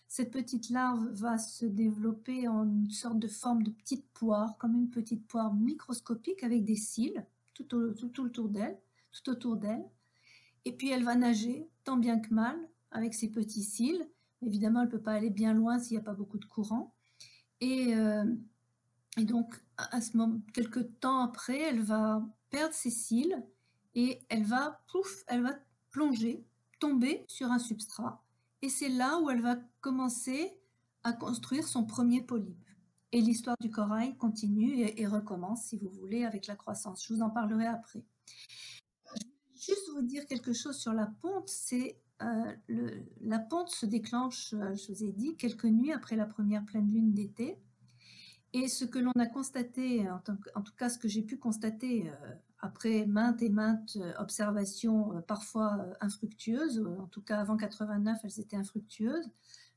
Cette 0.07 0.31
petite 0.31 0.69
larve 0.69 1.07
va 1.13 1.37
se 1.37 1.65
développer 1.65 2.47
en 2.47 2.65
une 2.65 2.91
sorte 2.91 3.19
de 3.19 3.29
forme 3.29 3.63
de 3.63 3.69
petite 3.69 4.05
poire, 4.13 4.57
comme 4.57 4.75
une 4.75 4.89
petite 4.89 5.25
poire 5.25 5.53
microscopique 5.53 6.43
avec 6.43 6.65
des 6.65 6.75
cils 6.75 7.25
tout, 7.53 7.93
tout, 7.93 8.21
autour 8.21 8.49
d'elle, 8.49 8.77
tout 9.11 9.29
autour 9.29 9.55
d'elle. 9.55 9.85
Et 10.65 10.73
puis 10.73 10.89
elle 10.89 11.03
va 11.03 11.15
nager 11.15 11.67
tant 11.83 11.97
bien 11.97 12.19
que 12.19 12.33
mal 12.33 12.57
avec 12.91 13.13
ses 13.13 13.29
petits 13.29 13.63
cils. 13.63 14.05
Évidemment, 14.41 14.81
elle 14.81 14.87
ne 14.87 14.91
peut 14.91 15.01
pas 15.01 15.13
aller 15.13 15.29
bien 15.29 15.53
loin 15.53 15.79
s'il 15.79 15.95
n'y 15.95 16.01
a 16.01 16.03
pas 16.03 16.13
beaucoup 16.13 16.39
de 16.39 16.45
courant. 16.45 16.93
Et 17.61 17.95
euh, 17.95 18.25
et 19.17 19.25
donc, 19.25 19.61
à 19.77 20.01
ce 20.01 20.15
moment, 20.15 20.39
quelques 20.53 20.99
temps 20.99 21.21
après, 21.21 21.59
elle 21.59 21.81
va 21.81 22.25
perdre 22.49 22.73
ses 22.73 22.89
cils 22.89 23.43
et 23.93 24.21
elle 24.29 24.43
va, 24.43 24.81
pouf, 24.91 25.23
elle 25.27 25.43
va 25.43 25.55
plonger, 25.89 26.45
tomber 26.79 27.25
sur 27.27 27.51
un 27.51 27.59
substrat. 27.59 28.23
Et 28.61 28.69
c'est 28.69 28.89
là 28.89 29.19
où 29.19 29.29
elle 29.29 29.41
va 29.41 29.57
commencer 29.81 30.53
à 31.03 31.13
construire 31.13 31.67
son 31.67 31.83
premier 31.83 32.21
polype. 32.21 32.63
Et 33.11 33.19
l'histoire 33.19 33.57
du 33.59 33.69
corail 33.69 34.15
continue 34.17 34.79
et, 34.79 35.05
recommence, 35.05 35.65
si 35.65 35.77
vous 35.77 35.89
voulez, 35.89 36.23
avec 36.23 36.47
la 36.47 36.55
croissance. 36.55 37.05
Je 37.05 37.13
vous 37.13 37.21
en 37.21 37.29
parlerai 37.29 37.65
après. 37.65 38.05
Juste 39.55 39.89
vous 39.93 40.03
dire 40.03 40.25
quelque 40.25 40.53
chose 40.53 40.77
sur 40.77 40.93
la 40.93 41.07
ponte, 41.07 41.49
c'est 41.49 41.99
euh, 42.21 43.01
la 43.19 43.39
ponte 43.39 43.69
se 43.69 43.85
déclenche, 43.85 44.53
euh, 44.53 44.73
je 44.75 44.91
vous 44.91 45.03
ai 45.03 45.11
dit, 45.11 45.35
quelques 45.35 45.65
nuits 45.65 45.91
après 45.91 46.15
la 46.15 46.25
première 46.25 46.63
pleine 46.63 46.89
lune 46.91 47.13
d'été. 47.13 47.59
Et 48.53 48.67
ce 48.67 48.83
que 48.83 48.99
l'on 48.99 49.11
a 49.11 49.25
constaté, 49.25 50.09
en, 50.09 50.19
tout 50.19 50.73
cas 50.77 50.89
ce 50.89 50.97
que 50.97 51.07
j'ai 51.07 51.21
pu 51.21 51.37
constater 51.37 52.09
euh, 52.09 52.33
après 52.59 53.05
maintes 53.05 53.41
et 53.41 53.49
maintes 53.49 53.97
euh, 53.97 54.13
observations, 54.19 55.15
euh, 55.15 55.21
parfois 55.21 55.85
infructueuses, 56.01 56.85
en 56.99 57.07
tout 57.07 57.21
cas 57.21 57.39
avant 57.39 57.55
89 57.55 58.19
elles 58.23 58.39
étaient 58.39 58.57
infructueuses, 58.57 59.29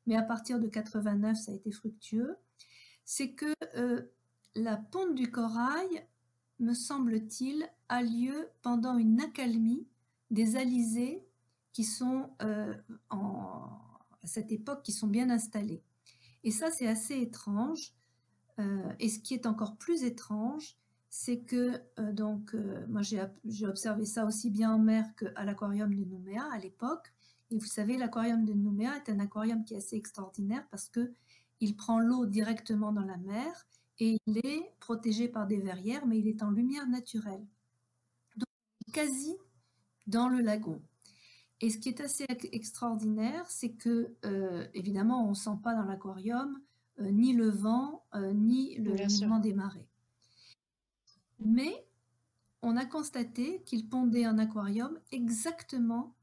mais 0.06 0.16
à 0.16 0.22
partir 0.22 0.58
de 0.58 0.66
89 0.66 1.36
ça 1.36 1.52
a 1.52 1.54
été 1.54 1.70
fructueux, 1.70 2.36
c'est 3.04 3.32
que 3.32 3.54
la 4.56 4.76
ponte 4.76 5.14
du 5.14 5.30
corail, 5.30 6.06
me 6.60 6.72
semble-t-il, 6.72 7.68
a 7.88 8.02
lieu 8.02 8.48
pendant 8.62 8.96
une 8.96 9.20
accalmie 9.20 9.86
des 10.30 10.56
alizés 10.56 11.22
qui 11.72 11.84
sont 11.84 12.30
à 12.38 14.26
cette 14.26 14.52
époque 14.52 14.82
qui 14.82 14.92
sont 14.92 15.08
bien 15.08 15.28
installés. 15.30 15.82
Et 16.44 16.50
ça, 16.50 16.70
c'est 16.70 16.86
assez 16.86 17.20
étrange. 17.20 17.92
Euh, 18.58 18.92
et 18.98 19.08
ce 19.08 19.18
qui 19.18 19.34
est 19.34 19.46
encore 19.46 19.76
plus 19.76 20.04
étrange, 20.04 20.76
c'est 21.10 21.40
que, 21.40 21.80
euh, 21.98 22.12
donc, 22.12 22.56
moi 22.88 23.02
j'ai 23.02 23.66
observé 23.66 24.04
ça 24.04 24.26
aussi 24.26 24.50
bien 24.50 24.72
en 24.72 24.78
mer 24.78 25.06
qu'à 25.16 25.44
l'aquarium 25.44 25.94
de 25.94 26.04
Nouméa 26.04 26.44
à 26.52 26.58
l'époque. 26.58 27.12
Et 27.50 27.58
vous 27.58 27.66
savez, 27.66 27.96
l'aquarium 27.96 28.44
de 28.44 28.52
Nouméa 28.52 28.96
est 28.96 29.10
un 29.10 29.20
aquarium 29.20 29.64
qui 29.64 29.74
est 29.74 29.78
assez 29.78 29.96
extraordinaire 29.96 30.66
parce 30.70 30.88
que 30.88 31.12
il 31.60 31.76
prend 31.76 32.00
l'eau 32.00 32.26
directement 32.26 32.92
dans 32.92 33.04
la 33.04 33.16
mer 33.16 33.66
et 34.00 34.18
il 34.26 34.38
est 34.38 34.72
protégé 34.80 35.28
par 35.28 35.46
des 35.46 35.58
verrières, 35.58 36.06
mais 36.06 36.18
il 36.18 36.26
est 36.26 36.42
en 36.42 36.50
lumière 36.50 36.88
naturelle. 36.88 37.46
Donc, 38.36 38.48
quasi 38.92 39.36
dans 40.06 40.28
le 40.28 40.40
lagon. 40.40 40.82
Et 41.60 41.70
ce 41.70 41.78
qui 41.78 41.88
est 41.88 42.00
assez 42.00 42.26
extraordinaire, 42.52 43.48
c'est 43.48 43.70
que, 43.70 44.14
euh, 44.24 44.66
évidemment, 44.74 45.24
on 45.26 45.30
ne 45.30 45.34
sent 45.34 45.58
pas 45.62 45.74
dans 45.74 45.84
l'aquarium 45.84 46.60
euh, 47.00 47.10
ni 47.10 47.32
le 47.32 47.48
vent, 47.48 48.04
euh, 48.14 48.32
ni 48.32 48.76
le 48.76 48.92
mouvement 48.92 49.38
des 49.38 49.52
marées. 49.52 49.88
Mais 51.40 51.86
on 52.62 52.76
a 52.76 52.84
constaté 52.84 53.62
qu'il 53.64 53.88
pondait 53.88 54.24
un 54.24 54.38
aquarium 54.38 54.98
exactement 55.12 56.14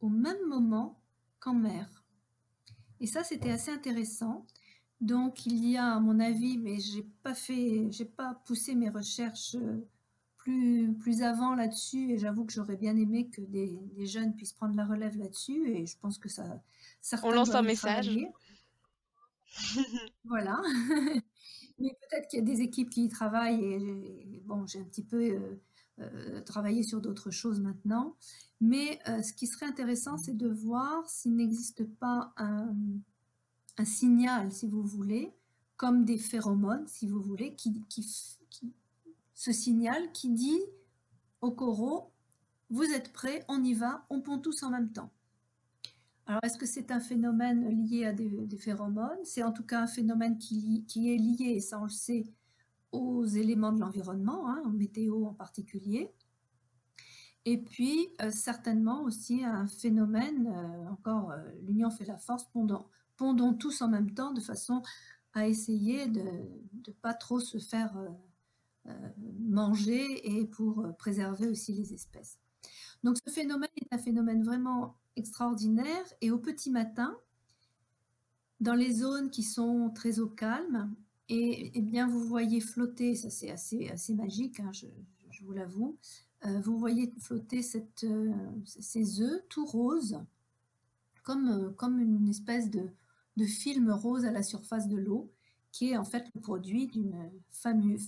au 0.00 0.08
même 0.08 0.46
moment 0.48 1.00
qu'en 1.40 1.54
mer. 1.54 2.04
Et 3.00 3.06
ça, 3.06 3.24
c'était 3.24 3.50
assez 3.50 3.70
intéressant. 3.70 4.46
Donc, 5.00 5.46
il 5.46 5.64
y 5.64 5.76
a, 5.76 5.94
à 5.94 6.00
mon 6.00 6.20
avis, 6.20 6.58
mais 6.58 6.78
j'ai 6.78 7.02
pas 7.22 7.34
fait, 7.34 7.90
j'ai 7.90 8.04
pas 8.04 8.34
poussé 8.44 8.74
mes 8.74 8.90
recherches 8.90 9.56
plus, 10.36 10.94
plus 10.94 11.22
avant 11.22 11.54
là-dessus 11.54 12.12
et 12.12 12.18
j'avoue 12.18 12.44
que 12.44 12.52
j'aurais 12.52 12.76
bien 12.76 12.96
aimé 12.96 13.28
que 13.28 13.42
des, 13.42 13.78
jeunes 14.06 14.34
puissent 14.34 14.52
prendre 14.52 14.74
la 14.74 14.84
relève 14.84 15.16
là-dessus 15.18 15.68
et 15.68 15.86
je 15.86 15.96
pense 15.98 16.18
que 16.18 16.28
ça. 16.28 16.62
On 17.22 17.30
lance 17.30 17.54
un 17.54 17.62
message. 17.62 18.10
voilà. 20.24 20.60
Mais 21.78 21.96
peut-être 22.00 22.28
qu'il 22.28 22.38
y 22.40 22.42
a 22.42 22.44
des 22.44 22.60
équipes 22.60 22.90
qui 22.90 23.04
y 23.04 23.08
travaillent 23.08 23.64
et, 23.64 24.42
bon, 24.44 24.66
j'ai 24.66 24.80
un 24.80 24.84
petit 24.84 25.04
peu 25.04 25.22
euh, 25.22 25.60
euh, 26.00 26.40
travaillé 26.42 26.82
sur 26.82 27.00
d'autres 27.00 27.30
choses 27.30 27.60
maintenant. 27.60 28.16
Mais 28.60 28.98
euh, 29.08 29.22
ce 29.22 29.32
qui 29.32 29.46
serait 29.46 29.66
intéressant, 29.66 30.18
c'est 30.18 30.36
de 30.36 30.48
voir 30.48 31.08
s'il 31.08 31.36
n'existe 31.36 31.84
pas 31.84 32.34
un, 32.36 32.74
signal, 33.84 34.52
si 34.52 34.68
vous 34.68 34.82
voulez, 34.82 35.32
comme 35.78 36.04
des 36.04 36.18
phéromones, 36.18 36.86
si 36.86 37.06
vous 37.06 37.22
voulez, 37.22 37.54
qui, 37.54 37.82
qui, 37.88 38.06
qui 38.50 38.74
ce 39.34 39.52
signal 39.52 40.12
qui 40.12 40.28
dit 40.28 40.60
au 41.40 41.50
coraux, 41.50 42.12
vous 42.68 42.84
êtes 42.84 43.10
prêts, 43.14 43.42
on 43.48 43.64
y 43.64 43.72
va, 43.72 44.04
on 44.10 44.20
pond 44.20 44.38
tous 44.38 44.62
en 44.62 44.70
même 44.70 44.92
temps. 44.92 45.10
Alors, 46.30 46.44
est-ce 46.44 46.58
que 46.58 46.66
c'est 46.66 46.92
un 46.92 47.00
phénomène 47.00 47.68
lié 47.68 48.06
à 48.06 48.12
des, 48.12 48.56
phéromones? 48.56 49.18
C'est 49.24 49.42
en 49.42 49.50
tout 49.50 49.64
cas 49.64 49.82
un 49.82 49.88
phénomène 49.88 50.38
qui, 50.38 50.86
est 50.96 51.16
lié, 51.16 51.56
et 51.56 51.60
ça 51.60 51.80
on 51.80 51.82
le 51.82 51.88
sait, 51.88 52.24
aux 52.92 53.26
éléments 53.26 53.72
de 53.72 53.80
l'environnement, 53.80 54.48
hein, 54.48 54.62
météo 54.72 55.24
en 55.24 55.34
particulier. 55.34 56.12
Et 57.46 57.58
puis, 57.58 58.10
euh, 58.22 58.30
certainement 58.30 59.02
aussi 59.02 59.42
un 59.42 59.66
phénomène, 59.66 60.46
euh, 60.46 60.92
encore, 60.92 61.32
euh, 61.32 61.50
l'union 61.66 61.90
fait 61.90 62.04
la 62.04 62.16
force, 62.16 62.44
pondons, 62.52 62.86
pondons, 63.16 63.52
tous 63.54 63.82
en 63.82 63.88
même 63.88 64.14
temps 64.14 64.32
de 64.32 64.40
façon 64.40 64.82
à 65.34 65.48
essayer 65.48 66.06
de 66.06 66.22
ne 66.22 66.92
pas 67.02 67.12
trop 67.12 67.40
se 67.40 67.58
faire 67.58 67.92
manger 69.40 70.38
et 70.38 70.46
pour 70.46 70.86
préserver 70.96 71.48
aussi 71.48 71.72
les 71.72 71.92
espèces. 71.92 72.38
Donc 73.02 73.16
ce 73.26 73.32
phénomène 73.32 73.70
est 73.76 73.92
un 73.92 73.98
phénomène 73.98 74.44
vraiment 74.44 74.99
extraordinaire 75.16 76.04
et 76.20 76.30
au 76.30 76.38
petit 76.38 76.70
matin, 76.70 77.16
dans 78.60 78.74
les 78.74 78.92
zones 78.92 79.30
qui 79.30 79.42
sont 79.42 79.90
très 79.94 80.20
au 80.20 80.28
calme, 80.28 80.94
et, 81.28 81.70
eh 81.74 81.82
bien 81.82 82.08
vous 82.08 82.20
voyez 82.20 82.60
flotter, 82.60 83.14
ça 83.14 83.30
c'est 83.30 83.50
assez, 83.50 83.88
assez 83.88 84.14
magique, 84.14 84.60
hein, 84.60 84.72
je, 84.72 84.86
vous 85.42 85.52
l'avoue, 85.52 85.96
euh, 86.44 86.60
vous 86.60 86.78
voyez 86.78 87.14
flotter 87.20 87.62
cette, 87.62 88.06
ces 88.64 89.22
œufs 89.22 89.42
tout 89.48 89.64
roses, 89.64 90.20
comme, 91.22 91.74
comme 91.76 91.98
une 92.00 92.28
espèce 92.28 92.70
de 92.70 92.90
film 93.46 93.90
rose 93.90 94.24
à 94.24 94.32
la 94.32 94.42
surface 94.42 94.88
de 94.88 94.96
l'eau 94.96 95.32
qui 95.72 95.92
est 95.92 95.96
en 95.96 96.04
fait 96.04 96.24
le 96.34 96.40
produit 96.40 96.88
d'une 96.88 97.30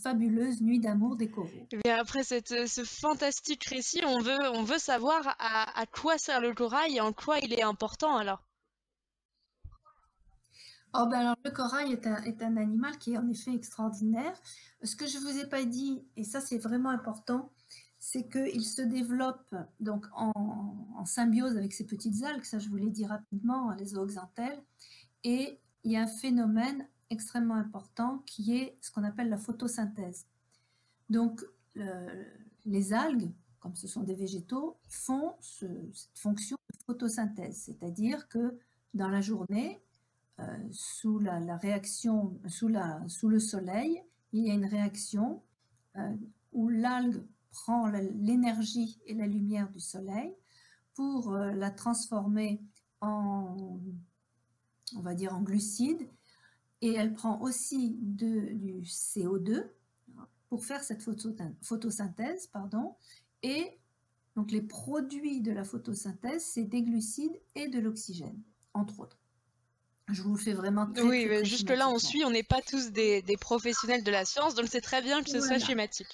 fabuleuse 0.03 0.61
nuit 0.61 0.81
d'amour 0.81 1.17
des 1.17 1.31
coraux. 1.31 1.67
Et 1.73 1.79
eh 1.85 1.91
après 1.91 2.25
cette, 2.25 2.67
ce 2.67 2.85
fantastique 2.85 3.65
récit, 3.65 4.03
on 4.05 4.21
veut, 4.21 4.51
on 4.55 4.65
veut 4.65 4.79
savoir 4.79 5.37
à, 5.39 5.87
quoi 5.87 6.19
sert 6.19 6.41
le 6.41 6.55
corail 6.55 6.97
et 6.97 7.01
en 7.01 7.13
quoi 7.13 7.39
il 7.39 7.53
est 7.53 7.63
important 7.63 8.17
alors? 8.17 8.45
Oh 10.95 11.07
ben 11.07 11.21
alors, 11.21 11.37
le 11.43 11.51
corail 11.51 11.91
est 11.93 12.07
un, 12.07 12.23
est 12.25 12.43
un, 12.43 12.59
animal 12.59 12.99
qui 12.99 13.15
est 13.15 13.19
en 13.19 13.27
effet 13.27 13.55
extraordinaire. 13.55 14.39
Ce 14.83 14.95
que 14.95 15.07
je 15.07 15.17
ne 15.17 15.23
vous 15.23 15.39
ai 15.39 15.47
pas 15.47 15.65
dit, 15.65 16.05
et 16.17 16.25
ça 16.25 16.43
c'est 16.43 16.59
vraiment 16.59 16.91
important, 16.91 17.51
c'est 17.99 18.29
qu'il 18.29 18.63
se 18.63 18.83
développe 18.83 19.55
donc 19.81 20.05
en, 20.15 20.33
en, 20.97 21.05
symbiose 21.07 21.57
avec 21.57 21.73
ces 21.73 21.87
petites 21.87 22.23
algues, 22.25 22.45
ça 22.45 22.59
je 22.59 22.69
vous 22.69 22.77
l'ai 22.77 22.91
dit 22.91 23.07
rapidement, 23.07 23.71
hein, 23.71 23.77
les 23.79 23.87
zooxanthelles, 23.87 24.63
et 25.25 25.59
il 25.85 25.93
y 25.93 25.97
a 25.97 26.03
un 26.03 26.07
phénomène 26.07 26.87
extrêmement 27.13 27.55
important 27.55 28.23
qui 28.27 28.57
est 28.57 28.77
ce 28.81 28.91
qu'on 28.91 29.05
appelle 29.05 29.29
la 29.29 29.39
photosynthèse. 29.39 30.27
Donc, 31.11 31.45
les 32.65 32.93
algues, 32.93 33.31
comme 33.61 33.77
ce 33.77 33.87
sont 33.87 34.03
des 34.03 34.15
végétaux, 34.15 34.77
font 34.89 35.35
cette 35.41 36.11
fonction 36.15 36.57
de 36.73 36.79
photosynthèse, 36.87 37.57
c'est-à-dire 37.57 38.29
que 38.29 38.59
dans 38.95 39.09
la 39.09 39.21
journée, 39.21 39.81
euh, 40.41 40.45
sous 40.71 41.19
la, 41.19 41.57
réaction, 41.57 42.39
sous, 42.49 42.69
la, 42.69 43.03
sous 43.09 43.29
le 43.29 43.39
soleil, 43.39 44.03
il 44.33 44.47
y 44.47 44.51
a 44.51 44.55
une 44.55 44.65
réaction 44.65 45.43
euh, 45.97 46.17
où 46.53 46.69
l'algue 46.69 47.23
prend 47.51 47.87
l'énergie 47.89 48.99
et 49.07 49.15
la 49.15 49.27
lumière 49.27 49.71
du 49.71 49.81
soleil 49.81 50.35
pour 50.95 51.35
euh, 51.35 51.53
la 51.53 51.71
transformer 51.71 52.63
en, 53.01 53.79
on 54.97 55.01
va 55.01 55.15
dire, 55.15 55.35
en 55.35 55.43
glucides 55.43 56.09
et 56.83 56.93
elle 56.95 57.15
prend 57.15 57.41
aussi 57.41 57.97
du 58.01 58.83
CO2 58.83 59.65
pour 60.49 60.65
faire 60.65 60.83
cette 60.83 61.03
photosynthèse. 61.63 62.49
Pardon, 62.49 62.97
et 63.43 63.79
donc 64.37 64.51
les 64.51 64.63
produits 64.63 65.41
de 65.41 65.53
la 65.53 65.65
photosynthèse, 65.65 66.45
c'est 66.45 66.65
des 66.65 66.83
glucides 66.83 67.41
et 67.55 67.69
de 67.69 67.79
l'oxygène, 67.79 68.43
entre 68.75 69.01
autres. 69.01 69.19
Je 70.09 70.23
vous 70.23 70.35
le 70.35 70.41
fais 70.41 70.53
vraiment 70.53 70.91
très, 70.91 71.03
Oui, 71.03 71.29
jusque-là, 71.45 71.89
on 71.89 71.99
suit, 71.99 72.25
on 72.25 72.31
n'est 72.31 72.43
pas 72.43 72.61
tous 72.61 72.91
des, 72.91 73.23
professionnels 73.41 74.03
de 74.03 74.11
la 74.11 74.25
science, 74.25 74.55
donc 74.55 74.67
c'est 74.69 74.81
très 74.81 75.01
bien 75.01 75.23
que 75.23 75.31
ce 75.31 75.41
soit 75.41 75.59
schématique. 75.59 76.09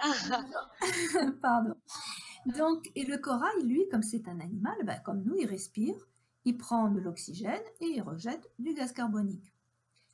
Pardon. 1.42 1.74
Donc, 2.46 2.90
et 2.94 3.04
le 3.04 3.18
corail, 3.18 3.62
lui, 3.64 3.86
comme 3.90 4.02
c'est 4.02 4.26
un 4.28 4.40
animal, 4.40 4.76
bah, 4.84 4.98
comme 4.98 5.22
nous, 5.22 5.36
il 5.36 5.46
respire, 5.46 5.94
il 6.46 6.56
prend 6.56 6.88
de 6.88 7.00
l'oxygène 7.00 7.62
et 7.80 7.86
il 7.86 8.02
rejette 8.02 8.50
du 8.58 8.74
gaz 8.74 8.92
carbonique. 8.92 9.53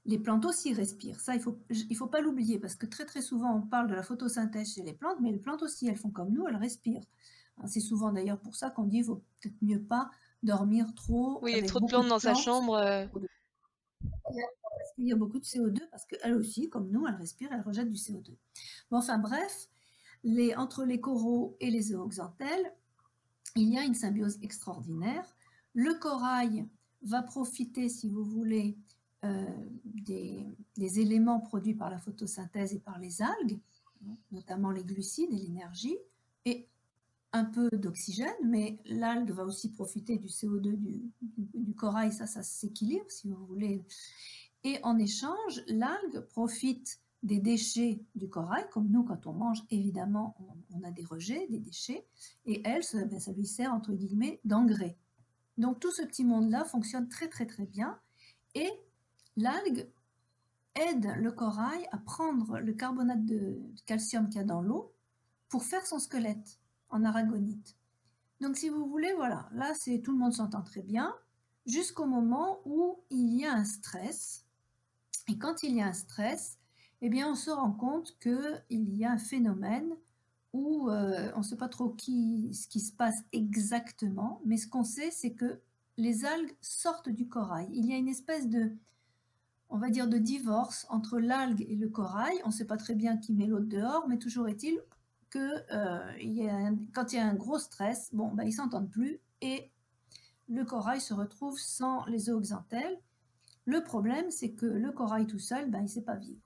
Les 0.06 0.18
plantes 0.18 0.46
aussi 0.46 0.72
respirent. 0.72 1.20
Ça, 1.20 1.34
il 1.34 1.38
ne 1.38 1.42
faut, 1.42 1.58
il 1.68 1.96
faut 1.96 2.06
pas 2.06 2.20
l'oublier 2.20 2.58
parce 2.58 2.74
que 2.74 2.86
très 2.86 3.04
très 3.04 3.20
souvent 3.20 3.54
on 3.56 3.62
parle 3.62 3.88
de 3.88 3.94
la 3.94 4.02
photosynthèse 4.02 4.74
chez 4.74 4.82
les 4.82 4.94
plantes, 4.94 5.18
mais 5.20 5.30
les 5.30 5.38
plantes 5.38 5.62
aussi, 5.62 5.88
elles 5.88 5.96
font 5.96 6.10
comme 6.10 6.32
nous, 6.32 6.46
elles 6.48 6.56
respirent. 6.56 7.04
Hein, 7.58 7.66
c'est 7.66 7.80
souvent 7.80 8.12
d'ailleurs 8.12 8.40
pour 8.40 8.56
ça 8.56 8.70
qu'on 8.70 8.84
dit 8.84 8.96
qu'il 8.96 9.06
vaut 9.06 9.22
peut-être 9.40 9.56
mieux 9.62 9.82
pas 9.82 10.10
dormir 10.42 10.86
trop. 10.94 11.38
Oui, 11.42 11.52
il 11.52 11.58
y 11.58 11.60
a 11.60 11.66
trop 11.66 11.80
de 11.80 11.86
plantes 11.86 12.08
dans 12.08 12.18
sa 12.18 12.34
chambre. 12.34 12.74
Euh. 12.74 13.06
Il 14.96 15.06
y 15.06 15.12
a 15.12 15.16
beaucoup 15.16 15.38
de 15.38 15.44
CO2 15.44 15.80
parce 15.90 16.06
qu'elles 16.06 16.34
aussi, 16.34 16.68
comme 16.68 16.90
nous, 16.90 17.06
elles 17.06 17.14
respirent, 17.14 17.52
elles 17.52 17.62
rejettent 17.62 17.90
du 17.90 17.98
CO2. 17.98 18.34
Bon, 18.90 18.98
enfin 18.98 19.18
bref, 19.18 19.68
les, 20.24 20.54
entre 20.54 20.84
les 20.84 21.00
coraux 21.00 21.56
et 21.60 21.70
les 21.70 21.82
zooxanthelles, 21.82 22.72
il 23.56 23.68
y 23.68 23.78
a 23.78 23.84
une 23.84 23.94
symbiose 23.94 24.38
extraordinaire. 24.42 25.24
Le 25.74 25.94
corail 25.94 26.66
va 27.02 27.22
profiter, 27.22 27.88
si 27.88 28.08
vous 28.08 28.24
voulez, 28.24 28.76
euh, 29.24 29.44
des, 29.84 30.46
éléments 31.00 31.40
produits 31.40 31.74
par 31.74 31.90
la 31.90 31.98
photosynthèse 31.98 32.72
et 32.72 32.78
par 32.78 32.98
les 32.98 33.20
algues, 33.20 33.60
notamment 34.32 34.70
les 34.70 34.82
glucides 34.82 35.30
et 35.30 35.36
l'énergie, 35.36 35.98
et 36.46 36.66
un 37.32 37.44
peu 37.44 37.68
d'oxygène, 37.70 38.32
mais 38.42 38.78
l'algue 38.86 39.30
va 39.30 39.44
aussi 39.44 39.70
profiter 39.70 40.16
du 40.16 40.28
CO2 40.28 40.74
du, 41.20 41.74
corail, 41.74 42.12
ça, 42.12 42.26
ça 42.26 42.42
s'équilibre 42.42 43.10
si 43.10 43.28
vous 43.28 43.44
voulez. 43.46 43.84
Et 44.64 44.78
en 44.82 44.98
échange, 44.98 45.62
l'algue 45.68 46.20
profite 46.30 47.00
des 47.22 47.38
déchets 47.38 48.00
du 48.14 48.28
corail, 48.28 48.64
comme 48.70 48.88
nous, 48.88 49.04
quand 49.04 49.26
on 49.26 49.32
mange, 49.32 49.62
évidemment, 49.70 50.34
on, 50.72 50.82
a 50.82 50.90
des 50.90 51.04
rejets, 51.04 51.46
des 51.48 51.58
déchets, 51.58 52.06
et 52.46 52.62
elle, 52.64 52.82
ben, 53.10 53.20
ça 53.20 53.32
lui 53.32 53.46
sert, 53.46 53.72
entre 53.72 53.92
guillemets, 53.92 54.40
d'engrais. 54.44 54.96
Donc 55.58 55.78
tout 55.78 55.90
ce 55.90 56.02
petit 56.02 56.24
monde-là 56.24 56.64
fonctionne 56.64 57.08
très 57.08 57.28
très 57.28 57.46
très 57.46 57.66
bien, 57.66 57.98
et 58.54 58.70
L'algue 59.36 59.88
aide 60.74 61.14
le 61.16 61.32
corail 61.32 61.86
à 61.92 61.98
prendre 61.98 62.58
le 62.58 62.72
carbonate 62.72 63.24
de 63.24 63.60
calcium 63.86 64.28
qu'il 64.28 64.38
y 64.38 64.40
a 64.40 64.44
dans 64.44 64.62
l'eau 64.62 64.92
pour 65.48 65.64
faire 65.64 65.86
son 65.86 65.98
squelette 65.98 66.58
en 66.90 67.04
aragonite. 67.04 67.76
Donc, 68.40 68.56
si 68.56 68.68
vous 68.68 68.86
voulez, 68.86 69.12
voilà, 69.14 69.48
là, 69.52 69.74
c'est 69.74 70.00
tout 70.00 70.12
le 70.12 70.18
monde 70.18 70.32
s'entend 70.32 70.62
très 70.62 70.82
bien, 70.82 71.14
jusqu'au 71.66 72.06
moment 72.06 72.60
où 72.64 73.00
il 73.10 73.34
y 73.34 73.44
a 73.44 73.52
un 73.52 73.64
stress. 73.64 74.46
Et 75.28 75.38
quand 75.38 75.62
il 75.62 75.74
y 75.74 75.82
a 75.82 75.86
un 75.86 75.92
stress, 75.92 76.58
eh 77.02 77.10
bien, 77.10 77.30
on 77.30 77.34
se 77.34 77.50
rend 77.50 77.72
compte 77.72 78.18
qu'il 78.20 78.96
y 78.96 79.04
a 79.04 79.12
un 79.12 79.18
phénomène 79.18 79.94
où 80.52 80.90
euh, 80.90 81.30
on 81.34 81.38
ne 81.38 81.44
sait 81.44 81.56
pas 81.56 81.68
trop 81.68 81.90
qui, 81.90 82.52
ce 82.54 82.66
qui 82.66 82.80
se 82.80 82.92
passe 82.92 83.22
exactement, 83.32 84.40
mais 84.44 84.56
ce 84.56 84.66
qu'on 84.66 84.84
sait, 84.84 85.10
c'est 85.10 85.32
que 85.32 85.60
les 85.96 86.24
algues 86.24 86.56
sortent 86.60 87.08
du 87.08 87.28
corail. 87.28 87.68
Il 87.72 87.86
y 87.86 87.92
a 87.92 87.96
une 87.96 88.08
espèce 88.08 88.48
de, 88.48 88.72
on 89.70 89.78
va 89.78 89.90
dire, 89.90 90.08
de 90.08 90.18
divorce 90.18 90.86
entre 90.90 91.18
l'algue 91.18 91.64
et 91.68 91.76
le 91.76 91.88
corail. 91.88 92.36
On 92.44 92.48
ne 92.48 92.52
sait 92.52 92.66
pas 92.66 92.76
très 92.76 92.94
bien 92.94 93.16
qui 93.16 93.32
met 93.32 93.46
l'autre 93.46 93.68
dehors, 93.68 94.06
mais 94.08 94.18
toujours 94.18 94.48
est-il 94.48 94.80
que 95.30 95.38
euh, 95.72 96.76
quand 96.92 97.12
il 97.12 97.16
y 97.16 97.18
a 97.18 97.26
un 97.26 97.34
gros 97.34 97.58
stress, 97.58 98.10
bon, 98.12 98.32
ben, 98.34 98.44
ils 98.44 98.52
s'entendent 98.52 98.90
plus 98.90 99.20
et 99.40 99.70
le 100.48 100.64
corail 100.64 101.00
se 101.00 101.14
retrouve 101.14 101.58
sans 101.58 102.04
les 102.06 102.18
zooxanthelles. 102.18 102.98
Le 103.64 103.82
problème, 103.82 104.30
c'est 104.30 104.50
que 104.50 104.66
le 104.66 104.90
corail 104.90 105.26
tout 105.26 105.38
seul, 105.38 105.70
ben, 105.70 105.78
il 105.78 105.84
ne 105.84 105.88
sait 105.88 106.02
pas 106.02 106.16
vivre. 106.16 106.40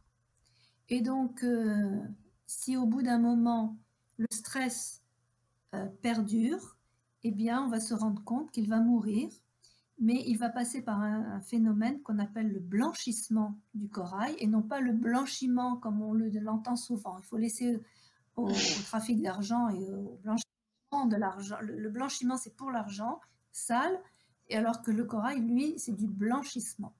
Et 0.90 1.00
donc, 1.00 1.42
euh, 1.42 1.98
si 2.46 2.76
au 2.76 2.84
bout 2.84 3.02
d'un 3.02 3.18
moment, 3.18 3.78
le 4.18 4.26
stress 4.30 5.02
euh, 5.74 5.86
perdure, 6.02 6.76
eh 7.22 7.30
bien, 7.30 7.64
on 7.64 7.68
va 7.68 7.80
se 7.80 7.94
rendre 7.94 8.22
compte 8.22 8.50
qu'il 8.50 8.68
va 8.68 8.80
mourir, 8.80 9.30
mais 9.98 10.22
il 10.26 10.36
va 10.38 10.48
passer 10.48 10.82
par 10.82 11.00
un, 11.00 11.40
phénomène 11.40 12.00
qu'on 12.02 12.18
appelle 12.18 12.52
le 12.52 12.60
blanchissement 12.60 13.58
du 13.74 13.88
corail, 13.88 14.34
et 14.38 14.46
non 14.46 14.62
pas 14.62 14.80
le 14.80 14.92
blanchiment 14.92 15.76
comme 15.76 16.02
on 16.02 16.12
l'entend 16.12 16.76
souvent. 16.76 17.18
Il 17.18 17.24
faut 17.24 17.36
laisser 17.36 17.80
au, 18.36 18.50
trafic 18.86 19.22
d'argent 19.22 19.68
et 19.68 19.92
au 19.92 20.18
blanchiment 20.22 21.06
de 21.06 21.16
l'argent. 21.16 21.56
Le, 21.60 21.88
blanchiment, 21.88 22.36
c'est 22.36 22.56
pour 22.56 22.70
l'argent 22.70 23.20
sale, 23.52 24.00
et 24.48 24.56
alors 24.56 24.82
que 24.82 24.90
le 24.90 25.04
corail, 25.04 25.40
lui, 25.40 25.74
c'est 25.78 25.94
du 25.94 26.06
blanchissement. 26.06 26.94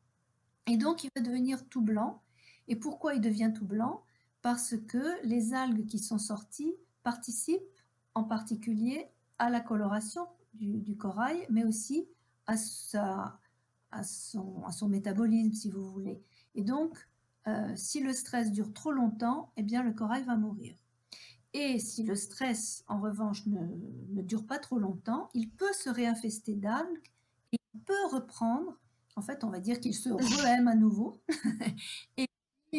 Et 0.67 0.77
donc, 0.77 1.05
il 1.05 1.11
va 1.17 1.23
devenir 1.23 1.67
tout 1.69 1.83
blanc. 1.83 2.23
Et 2.69 2.77
pourquoi 2.77 3.15
il 3.15 3.21
devient 3.21 3.53
tout 3.55 3.67
blanc? 3.67 4.03
Parce 4.41 4.77
que 4.89 5.25
les 5.27 5.53
algues 5.53 5.87
qui 5.87 5.99
sont 5.99 6.19
sorties 6.19 6.75
participent 7.03 7.61
en 8.15 8.25
particulier 8.25 9.09
à 9.39 9.51
la 9.51 9.61
coloration 9.61 10.27
du, 10.55 10.97
corail, 10.97 11.47
mais 11.51 11.65
aussi 11.65 12.07
à, 12.47 12.57
son, 14.03 14.89
métabolisme, 14.89 15.53
si 15.53 15.71
vous 15.71 15.91
voulez. 15.91 16.23
Et 16.55 16.63
donc, 16.63 16.97
euh, 17.47 17.73
si 17.77 18.01
le 18.01 18.13
stress 18.13 18.53
dure 18.53 18.73
trop 18.73 18.93
longtemps, 18.93 19.53
eh 19.57 19.63
bien, 19.63 19.83
le 19.83 19.93
corail 19.93 20.25
va 20.25 20.37
mourir. 20.37 20.75
Et 21.53 21.79
si 21.79 22.03
le 22.03 22.17
stress, 22.17 22.85
en 22.89 23.01
revanche, 23.01 23.47
ne, 23.47 23.61
ne 24.11 24.23
dure 24.23 24.47
pas 24.47 24.59
trop 24.59 24.79
longtemps, 24.79 25.29
il 25.35 25.51
peut 25.51 25.73
se 25.73 25.89
réinfester 25.89 26.55
d'algues 26.55 27.01
et 27.53 27.57
il 27.75 27.81
peut 27.81 28.07
reprendre, 28.11 28.79
en 29.15 29.23
fait, 29.23 29.45
on 29.45 29.51
va 29.51 29.61
dire 29.61 29.79
qu'il 29.79 29.95
se 29.95 30.09
re 30.09 30.69
à 30.69 30.75
nouveau, 30.75 31.23
et, 32.17 32.27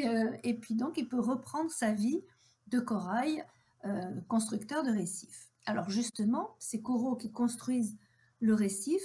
euh, 0.03 0.35
et, 0.43 0.53
puis 0.55 0.75
donc 0.75 0.97
il 0.97 1.07
peut 1.07 1.19
reprendre 1.19 1.71
sa 1.71 1.93
vie 1.93 2.21
de 2.67 2.79
corail 2.79 3.45
euh, 3.85 4.19
constructeur 4.27 4.83
de 4.83 4.91
récifs. 4.91 5.47
Alors 5.65 5.89
justement, 5.89 6.55
ces 6.59 6.81
coraux 6.81 7.15
qui 7.15 7.31
construisent 7.31 7.97
le 8.39 8.53
récif, 8.53 9.01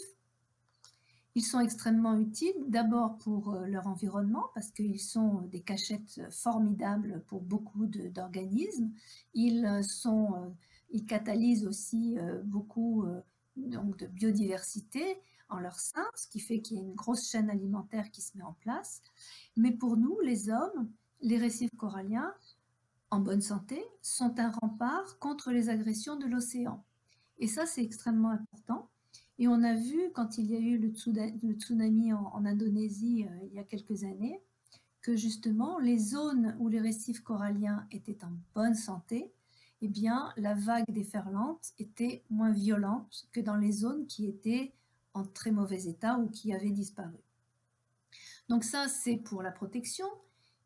ils 1.35 1.45
sont 1.45 1.61
extrêmement 1.61 2.17
utiles, 2.17 2.55
d'abord 2.69 3.17
pour 3.19 3.55
euh, 3.55 3.67
leur 3.67 3.87
environnement, 3.87 4.51
parce 4.55 4.71
qu'ils 4.71 5.01
sont 5.01 5.43
des 5.43 5.61
cachettes 5.61 6.21
formidables 6.31 7.23
pour 7.27 7.41
beaucoup 7.41 7.87
d'organismes. 7.87 8.91
Ils, 9.35 9.65
euh, 9.65 9.83
sont, 9.83 10.55
ils 10.91 11.07
catalysent 11.07 11.67
aussi 11.67 12.17
beaucoup 12.45 13.05
donc, 13.57 13.97
de 13.97 14.07
biodiversité 14.07 15.21
en 15.49 15.59
leur 15.59 15.79
sein, 15.79 16.07
ce 16.15 16.27
qui 16.29 16.41
fait 16.41 16.61
qu'il 16.61 16.79
y 16.79 16.81
a 16.81 16.83
une 16.83 16.95
grosse 16.95 17.29
chaîne 17.29 17.51
alimentaire 17.51 18.11
qui 18.11 18.23
se 18.23 18.37
met 18.37 18.45
en 18.45 18.55
place. 18.55 19.03
Mais 19.57 19.73
pour 19.73 19.97
nous, 19.97 20.19
les 20.21 20.49
hommes, 20.49 20.91
les 21.21 21.39
récifs 21.39 21.75
coralliens 21.77 22.33
en 23.11 23.21
bonne 23.21 23.41
santé 23.41 23.85
sont 24.03 24.39
un 24.39 24.51
rempart 24.51 25.19
contre 25.19 25.51
les 25.51 25.69
agressions 25.69 26.17
de 26.17 26.27
l'océan. 26.27 26.85
Et 27.39 27.49
ça, 27.49 27.67
c'est 27.67 27.83
extrêmement 27.83 28.31
important. 28.31 28.89
Et 29.41 29.49
on 29.49 29.63
a 29.63 29.75
vu, 29.75 30.13
quand 30.15 30.37
il 30.37 30.51
y 30.51 30.55
a 30.55 30.61
eu 30.61 30.77
le 30.77 30.91
tsunami 30.91 32.13
en, 32.13 32.45
Indonésie 32.45 33.27
euh, 33.27 33.47
il 33.47 33.55
y 33.55 33.59
a 33.59 33.65
quelques 33.65 34.05
années, 34.05 34.39
que 35.01 35.17
justement, 35.17 35.79
les 35.79 35.99
zones 35.99 36.55
où 36.59 36.69
les 36.69 36.79
récifs 36.79 37.21
coralliens 37.21 37.87
étaient 37.91 38.23
en 38.23 38.33
bonne 38.55 38.75
santé, 38.75 39.33
eh 39.81 39.89
bien, 39.89 40.31
la 40.37 40.53
vague 40.53 40.85
déferlante 40.91 41.73
était 41.79 42.23
moins 42.29 42.53
violente 42.53 43.29
que 43.33 43.41
dans 43.41 43.57
les 43.57 43.73
zones 43.73 44.07
qui 44.07 44.27
étaient 44.27 44.75
en 45.15 45.25
très 45.25 45.53
mauvais 45.53 45.87
état 45.87 46.19
ou 46.19 46.29
qui 46.29 46.53
avaient 46.53 46.71
disparu. 46.71 47.17
Donc 48.51 48.63
ça, 48.63 48.89
c'est 48.89 49.17
pour 49.17 49.43
la 49.43 49.53
protection. 49.53 50.07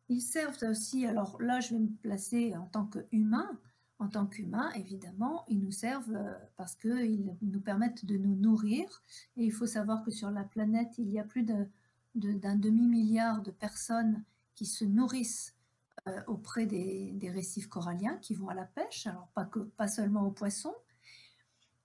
Ils 0.09 0.21
servent 0.21 0.63
aussi, 0.69 1.05
alors 1.05 1.41
là 1.41 1.61
je 1.61 1.73
vais 1.73 1.79
me 1.79 1.95
placer 2.01 2.53
en 2.57 2.65
tant 2.65 2.87
qu'humain, 2.87 3.57
en 3.99 4.07
tant 4.07 4.25
qu'humain 4.25 4.71
évidemment, 4.73 5.45
ils 5.47 5.59
nous 5.59 5.71
servent 5.71 6.15
euh, 6.15 6.33
parce 6.57 6.75
qu'ils 6.75 7.35
nous 7.41 7.61
permettent 7.61 8.05
de 8.05 8.17
nous 8.17 8.35
nourrir. 8.35 9.03
Et 9.37 9.45
il 9.45 9.51
faut 9.51 9.67
savoir 9.67 10.03
que 10.03 10.11
sur 10.11 10.31
la 10.31 10.43
planète, 10.43 10.97
il 10.97 11.09
y 11.09 11.19
a 11.19 11.23
plus 11.23 11.43
d'un 11.43 12.55
demi-milliard 12.55 13.41
de 13.41 13.51
personnes 13.51 14.23
qui 14.53 14.65
se 14.65 14.85
nourrissent 14.85 15.55
euh, 16.07 16.21
auprès 16.27 16.65
des, 16.65 17.31
récifs 17.33 17.67
coralliens, 17.67 18.17
qui 18.17 18.35
vont 18.35 18.49
à 18.49 18.53
la 18.53 18.65
pêche, 18.65 19.07
alors 19.07 19.27
pas, 19.77 19.87
seulement 19.87 20.27
aux 20.27 20.31
poissons. 20.31 20.75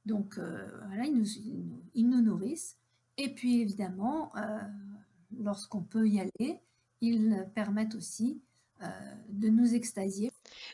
Donc 0.04 0.38
euh, 0.38 0.68
voilà, 0.86 1.04
ils 1.06 2.08
nous, 2.08 2.20
nourrissent. 2.20 2.76
Et 3.16 3.34
puis 3.34 3.60
évidemment, 3.60 4.32
lorsqu'on 5.38 5.82
peut 5.82 6.08
y 6.08 6.20
aller, 6.20 6.60
ils 7.00 7.46
permettent 7.54 7.94
aussi 7.94 8.40
euh, 8.82 8.86
de 9.28 9.48
nous 9.48 9.74
extasier. 9.74 10.30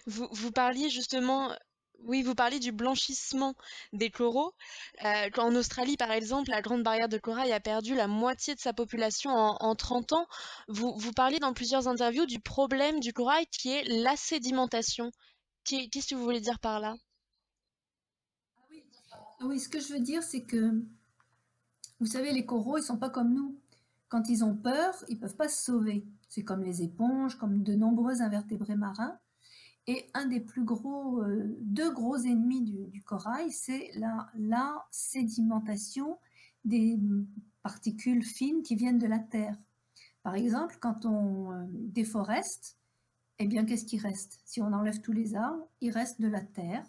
Vous, 0.06 0.52
parliez 0.52 0.90
justement, 0.90 1.52
oui, 2.00 2.22
vous 2.22 2.34
du 2.60 2.72
blanchissement 2.72 3.54
des 3.92 4.10
coraux. 4.10 4.52
Euh, 5.04 5.28
en 5.38 5.54
Australie, 5.54 5.96
par 5.96 6.12
exemple, 6.12 6.50
la 6.50 6.62
Grande 6.62 6.82
Barrière 6.82 7.08
de 7.08 7.18
Corail 7.18 7.52
a 7.52 7.60
perdu 7.60 7.94
la 7.94 8.06
moitié 8.06 8.54
de 8.54 8.60
sa 8.60 8.72
population 8.72 9.30
en, 9.30 9.74
30 9.74 10.12
ans. 10.12 10.26
Vous, 10.68 10.94
vous 10.96 11.12
parliez 11.12 11.38
dans 11.38 11.52
plusieurs 11.52 11.88
interviews 11.88 12.26
du 12.26 12.40
problème 12.40 13.00
du 13.00 13.12
corail 13.12 13.46
qui 13.46 13.70
est 13.70 13.84
la 13.84 14.16
sédimentation. 14.16 15.10
Qu'est-ce 15.64 16.08
que 16.08 16.14
vous 16.14 16.22
voulez 16.22 16.40
dire 16.40 16.60
par 16.60 16.80
là? 16.80 16.94
Ah 19.38 19.44
oui, 19.46 19.60
ce 19.60 19.68
que 19.68 19.80
je 19.80 19.92
veux 19.92 20.00
dire, 20.00 20.22
c'est 20.22 20.42
que, 20.42 20.82
vous 22.00 22.06
savez, 22.06 22.32
les 22.32 22.46
coraux, 22.46 22.78
ils 22.78 22.82
sont 22.82 22.98
pas 22.98 23.10
comme 23.10 23.34
nous. 23.34 23.60
Quand 24.08 24.28
ils 24.28 24.44
ont 24.44 24.54
peur, 24.54 24.94
ils 25.08 25.18
peuvent 25.18 25.36
pas 25.36 25.48
se 25.48 25.64
sauver. 25.64 26.06
C'est 26.28 26.44
comme 26.44 26.62
les 26.62 26.82
éponges, 26.82 27.36
comme 27.36 27.62
de 27.62 27.74
nombreux 27.74 28.22
invertébrés 28.22 28.76
marins. 28.76 29.18
Et 29.88 30.08
un 30.14 30.26
des 30.26 30.40
plus 30.40 30.64
gros, 30.64 31.22
euh, 31.22 31.56
deux 31.60 31.92
gros 31.92 32.16
ennemis 32.16 32.62
du, 32.62 33.02
corail, 33.02 33.52
c'est 33.52 33.90
la, 33.94 34.86
sédimentation 34.90 36.18
des 36.64 36.98
particules 37.62 38.24
fines 38.24 38.62
qui 38.62 38.74
viennent 38.74 38.98
de 38.98 39.06
la 39.06 39.20
terre. 39.20 39.56
Par 40.24 40.34
exemple, 40.34 40.78
quand 40.80 41.06
on 41.06 41.52
euh, 41.52 41.64
déforeste, 41.70 42.78
eh 43.38 43.46
bien, 43.46 43.64
qu'est-ce 43.64 43.84
qui 43.84 43.98
reste? 43.98 44.40
Si 44.44 44.60
on 44.60 44.72
enlève 44.72 45.00
tous 45.00 45.12
les 45.12 45.36
arbres, 45.36 45.68
il 45.80 45.92
reste 45.92 46.20
de 46.20 46.26
la 46.26 46.40
terre. 46.40 46.84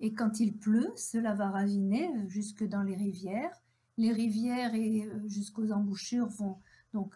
Et 0.00 0.12
quand 0.12 0.38
il 0.38 0.54
pleut, 0.54 0.92
cela 0.96 1.34
va 1.34 1.48
raviner 1.50 2.10
jusque 2.28 2.64
dans 2.64 2.82
les 2.82 2.96
rivières. 2.96 3.62
Les 3.96 4.12
rivières 4.12 4.74
et 4.74 5.06
euh, 5.06 5.28
jusqu'aux 5.28 5.72
embouchures 5.72 6.28
vont 6.28 6.58
donc 6.92 7.14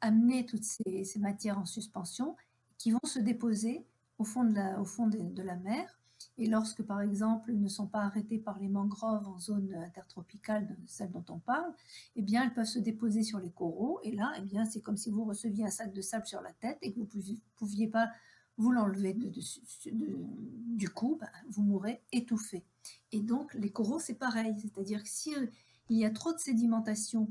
amener 0.00 0.46
toutes 0.46 0.64
ces, 0.64 1.04
matières 1.18 1.58
en 1.58 1.66
suspension 1.66 2.34
qui 2.78 2.92
vont 2.92 3.04
se 3.04 3.18
déposer 3.18 3.84
au 4.18 4.24
fond, 4.24 4.44
de 4.44 4.54
la, 4.54 4.80
au 4.80 4.84
fond 4.84 5.06
de, 5.06 5.42
la 5.42 5.56
mer. 5.56 5.98
Et 6.36 6.46
lorsque, 6.46 6.82
par 6.82 7.00
exemple, 7.00 7.52
ne 7.52 7.68
sont 7.68 7.86
pas 7.86 8.00
arrêtées 8.00 8.38
par 8.38 8.58
les 8.58 8.68
mangroves 8.68 9.26
en 9.28 9.38
zone 9.38 9.74
intertropicale, 9.74 10.76
celle 10.86 11.10
dont 11.10 11.24
on 11.28 11.38
parle, 11.38 11.72
eh 12.16 12.22
bien, 12.22 12.44
elles 12.44 12.54
peuvent 12.54 12.64
se 12.64 12.78
déposer 12.78 13.22
sur 13.22 13.38
les 13.38 13.50
coraux. 13.50 14.00
Et 14.02 14.12
là, 14.12 14.32
eh 14.38 14.42
bien, 14.42 14.64
c'est 14.64 14.80
comme 14.80 14.96
si 14.96 15.10
vous 15.10 15.24
receviez 15.24 15.64
un 15.64 15.70
sac 15.70 15.92
de 15.92 16.02
sable 16.02 16.26
sur 16.26 16.40
la 16.40 16.52
tête 16.52 16.78
et 16.82 16.92
que 16.92 16.96
vous 16.96 17.06
ne 17.06 17.36
pouviez, 17.56 17.88
pas 17.88 18.10
vous 18.56 18.72
l'enlever 18.72 19.14
du 19.14 20.88
coup, 20.90 21.16
bah, 21.20 21.30
vous 21.48 21.62
mourrez 21.62 22.02
étouffé. 22.12 22.64
Et 23.12 23.20
donc, 23.20 23.54
les 23.54 23.70
coraux, 23.70 24.00
c'est 24.00 24.18
pareil. 24.18 24.56
C'est-à-dire 24.60 25.02
que 25.02 25.08
s'il 25.08 25.50
y 25.90 26.04
a 26.04 26.10
trop 26.10 26.32
de 26.32 26.38
sédimentation 26.38 27.28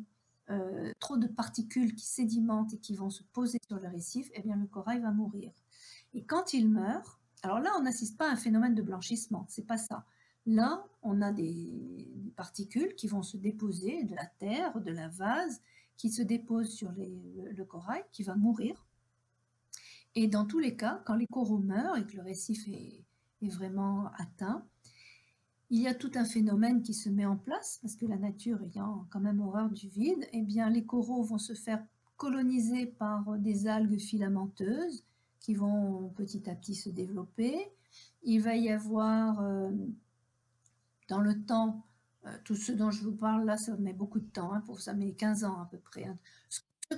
euh, 0.49 0.93
trop 1.01 1.17
de 1.17 1.27
particules 1.27 1.93
qui 1.93 2.05
sédimentent 2.05 2.73
et 2.73 2.77
qui 2.77 2.95
vont 2.95 3.09
se 3.09 3.21
poser 3.33 3.59
sur 3.67 3.79
le 3.81 3.89
récif, 3.89 4.29
eh 4.33 4.41
bien 4.41 4.55
le 4.55 4.65
corail 4.65 5.01
va 5.01 5.11
mourir. 5.11 5.51
Et 6.13 6.23
quand 6.23 6.53
il 6.53 6.69
meurt, 6.69 7.19
alors 7.43 7.59
là 7.59 7.71
on 7.77 7.83
n'assiste 7.83 8.17
pas 8.17 8.29
à 8.29 8.31
un 8.33 8.35
phénomène 8.35 8.75
de 8.75 8.81
blanchissement, 8.81 9.45
c'est 9.49 9.65
pas 9.65 9.77
ça. 9.77 10.05
Là, 10.47 10.85
on 11.03 11.21
a 11.21 11.33
des, 11.33 12.07
particules 12.37 12.93
qui 12.95 13.07
vont 13.07 13.23
se 13.23 13.35
déposer 13.35 14.03
de 14.03 14.15
la 14.15 14.25
terre, 14.39 14.79
de 14.79 14.91
la 14.91 15.09
vase, 15.09 15.59
qui 15.97 16.09
se 16.11 16.21
déposent 16.21 16.69
sur 16.69 16.91
le, 16.91 17.63
corail, 17.65 18.03
qui 18.11 18.23
va 18.23 18.35
mourir. 18.35 18.85
Et 20.15 20.27
dans 20.27 20.45
tous 20.45 20.59
les 20.59 20.77
cas, 20.77 21.01
quand 21.05 21.15
les 21.15 21.25
coraux 21.25 21.57
meurent 21.57 21.97
et 21.97 22.05
que 22.05 22.15
le 22.15 22.21
récif 22.21 22.67
est, 22.67 23.03
est 23.41 23.49
vraiment 23.49 24.11
atteint, 24.17 24.63
il 25.69 25.81
y 25.81 25.87
a 25.87 25.95
tout 25.95 26.11
un 26.15 26.25
phénomène 26.25 26.81
qui 26.81 26.93
se 26.93 27.09
met 27.09 27.25
en 27.25 27.35
place, 27.35 27.79
parce 27.81 27.95
que 27.95 28.05
la 28.05 28.17
nature 28.17 28.61
ayant 28.61 29.05
quand 29.09 29.19
même 29.19 29.41
horreur 29.41 29.69
du 29.69 29.89
vide, 29.89 30.27
eh 30.31 30.43
bien, 30.43 30.69
les 30.69 30.85
coraux 30.85 31.23
vont 31.23 31.39
se 31.39 31.53
faire 31.53 31.83
coloniser 32.15 32.85
par 32.85 33.37
des 33.37 33.67
algues 33.67 33.99
filamenteuses 33.99 35.03
qui 35.39 35.55
vont 35.55 36.09
petit 36.09 36.49
à 36.49 36.55
petit 36.55 36.75
se 36.75 36.89
développer. 36.89 37.71
Il 38.23 38.41
va 38.41 38.55
y 38.55 38.69
avoir 38.69 39.41
euh, 39.41 39.71
dans 41.07 41.21
le 41.21 41.41
temps, 41.43 41.85
euh, 42.25 42.37
tout 42.43 42.55
ce 42.55 42.71
dont 42.71 42.91
je 42.91 43.03
vous 43.03 43.15
parle 43.15 43.45
là, 43.45 43.57
ça 43.57 43.75
met 43.77 43.93
beaucoup 43.93 44.19
de 44.19 44.29
temps, 44.29 44.53
hein, 44.53 44.61
pour 44.61 44.81
ça 44.81 44.93
met 44.93 45.13
15 45.13 45.43
ans 45.43 45.61
à 45.61 45.67
peu 45.69 45.77
près. 45.77 46.05
Hein. 46.05 46.17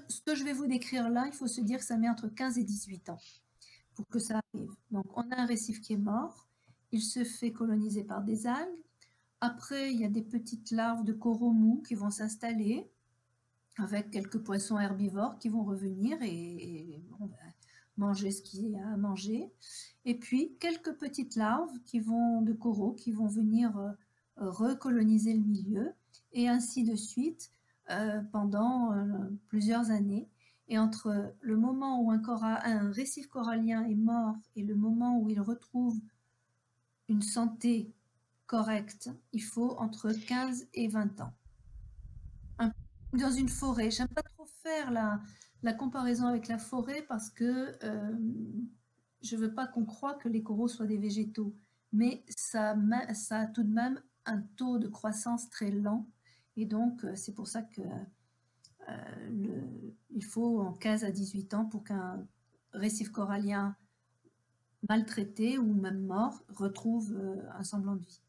Ce, 0.07 0.21
que 0.21 0.35
je 0.35 0.43
vais 0.43 0.53
vous 0.53 0.67
décrire 0.67 1.09
là, 1.09 1.25
il 1.27 1.33
faut 1.33 1.47
se 1.47 1.61
dire 1.61 1.79
que 1.79 1.85
ça 1.85 1.97
met 1.97 2.09
entre 2.09 2.27
15 2.27 2.57
et 2.57 2.63
18 2.63 3.09
ans 3.09 3.19
pour 3.95 4.07
que 4.07 4.19
ça 4.19 4.41
arrive. 4.53 4.71
Donc 4.91 5.05
on 5.17 5.29
a 5.31 5.41
un 5.41 5.45
récif 5.45 5.81
qui 5.81 5.93
est 5.93 5.97
mort, 5.97 6.47
il 6.91 7.01
se 7.01 7.23
fait 7.23 7.51
coloniser 7.51 8.03
par 8.03 8.23
des 8.23 8.47
algues. 8.47 8.69
Après, 9.41 9.93
il 9.93 9.99
y 9.99 10.05
a 10.05 10.09
des 10.09 10.21
petites 10.21 10.71
larves 10.71 11.03
de 11.03 11.13
coraux 11.13 11.51
mous 11.51 11.81
qui 11.87 11.95
vont 11.95 12.09
s'installer 12.09 12.89
avec 13.77 14.11
quelques 14.11 14.39
poissons 14.39 14.79
herbivores 14.79 15.37
qui 15.39 15.49
vont 15.49 15.63
revenir 15.63 16.17
et, 16.21 17.01
ben, 17.19 17.29
manger 17.99 18.31
ce 18.31 18.41
qu'il 18.41 18.69
y 18.69 18.77
a 18.77 18.87
à 18.87 18.97
manger. 18.97 19.51
Et 20.05 20.15
puis, 20.17 20.55
quelques 20.59 20.93
petites 20.97 21.35
larves 21.35 21.77
qui 21.85 21.99
vont, 21.99 22.41
de 22.41 22.53
coraux 22.53 22.93
qui 22.93 23.11
vont 23.11 23.27
venir 23.27 23.77
euh, 23.77 23.91
recoloniser 24.49 25.33
le 25.33 25.43
milieu 25.43 25.93
et 26.31 26.47
ainsi 26.47 26.83
de 26.83 26.95
suite 26.95 27.51
euh, 27.91 28.21
pendant 28.31 28.93
euh, 28.93 29.05
plusieurs 29.47 29.91
années. 29.91 30.27
Et 30.67 30.77
entre 30.77 31.33
le 31.41 31.57
moment 31.57 32.01
où 32.01 32.11
un 32.11 32.91
récif 32.91 33.27
corallien 33.27 33.83
est 33.85 33.95
mort 33.95 34.35
et 34.55 34.63
le 34.63 34.75
moment 34.75 35.19
où 35.19 35.27
il 35.29 35.41
retrouve 35.41 35.99
une 37.07 37.23
santé 37.23 37.91
correcte, 38.45 39.09
il 39.33 39.41
faut 39.41 39.75
entre 39.79 40.11
15 40.11 40.67
et 40.75 40.87
20 40.87 41.21
ans. 41.21 41.33
dans 43.13 43.31
une 43.31 43.49
forêt, 43.49 43.89
j'aime 43.89 44.09
pas 44.09 44.21
trop 44.21 44.45
faire 44.61 44.91
la, 44.91 45.19
la, 45.63 45.73
comparaison 45.73 46.27
avec 46.27 46.47
la 46.47 46.57
forêt 46.57 47.03
parce 47.07 47.29
que 47.29 47.77
euh, 47.83 48.17
je 49.21 49.35
veux 49.35 49.53
pas 49.53 49.67
qu'on 49.67 49.85
croie 49.85 50.13
que 50.15 50.29
les 50.29 50.43
coraux 50.43 50.67
soient 50.67 50.85
des 50.85 50.97
végétaux, 50.97 51.55
mais 51.91 52.23
ça, 52.29 52.75
a 53.31 53.47
tout 53.47 53.63
de 53.63 53.73
même 53.73 54.01
un 54.25 54.41
taux 54.55 54.77
de 54.77 54.87
croissance 54.87 55.49
très 55.49 55.71
lent 55.71 56.07
et 56.55 56.65
donc 56.65 57.03
euh, 57.03 57.15
c'est 57.15 57.33
pour 57.33 57.47
ça 57.47 57.61
que 57.61 57.81
euh, 58.89 59.61
faut 60.21 60.61
en 60.61 60.73
15 60.73 61.03
à 61.03 61.11
18 61.11 61.53
ans 61.53 61.65
pour 61.65 61.83
qu'un 61.83 62.25
récif 62.73 63.09
corallien 63.09 63.75
maltraités 64.87 65.57
ou 65.57 65.73
même 65.73 66.05
morts 66.05 66.41
retrouvent 66.49 67.13
euh, 67.13 67.41
un 67.57 67.63
semblant 67.63 67.95
de 67.95 68.05
vie. 68.05 68.21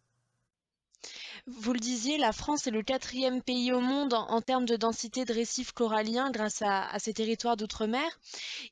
Vous 1.47 1.73
le 1.73 1.81
disiez, 1.81 2.19
la 2.19 2.33
France 2.33 2.67
est 2.67 2.71
le 2.71 2.83
quatrième 2.83 3.43
pays 3.43 3.73
au 3.73 3.81
monde 3.81 4.15
en, 4.15 4.41
termes 4.41 4.67
de 4.67 4.77
densité 4.77 5.25
de 5.25 5.33
récifs 5.33 5.73
coralliens 5.73 6.31
grâce 6.31 6.63
à, 6.63 6.99
ces 6.99 7.13
territoires 7.13 7.57
d'outre-mer. 7.57 8.21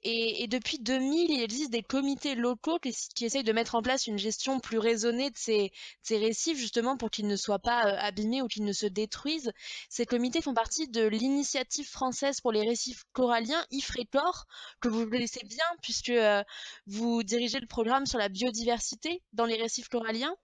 Et, 0.03 0.47
depuis 0.49 0.79
2000, 0.79 1.31
il 1.31 1.43
existe 1.43 1.71
des 1.71 1.83
comités 1.83 2.35
locaux 2.35 2.79
qui, 2.79 3.25
essayent 3.25 3.45
de 3.45 3.53
mettre 3.53 3.75
en 3.75 3.83
place 3.83 4.07
une 4.07 4.19
gestion 4.19 4.61
plus 4.61 4.79
raisonnée 4.79 5.31
de 5.31 5.37
ces, 5.37 5.73
récifs, 6.11 6.59
justement 6.59 6.97
pour 6.97 7.11
qu'ils 7.11 7.27
ne 7.27 7.37
soient 7.37 7.59
pas 7.59 7.87
euh, 7.87 7.97
abîmés 7.99 8.43
ou 8.43 8.49
qu'ils 8.49 8.65
ne 8.65 8.73
se 8.73 8.87
détruisent. 8.87 9.53
Ces 9.89 10.07
comités 10.07 10.43
font 10.43 10.55
partie 10.55 10.89
de 10.89 11.07
l'initiative 11.07 11.89
française 11.89 12.41
pour 12.41 12.53
les 12.53 12.67
récifs 12.67 13.05
coralliens, 13.13 13.65
IFRECOR, 13.71 14.47
que 14.81 14.89
vous 14.89 15.09
connaissez 15.09 15.45
bien 15.45 15.65
puisque 15.83 16.11
euh, 16.11 16.43
vous 16.87 17.23
dirigez 17.23 17.61
le 17.61 17.67
programme 17.67 18.07
sur 18.07 18.19
la 18.19 18.29
biodiversité 18.29 19.23
dans 19.33 19.47
les 19.47 19.57
récifs 19.57 19.89
coralliens. 19.89 20.35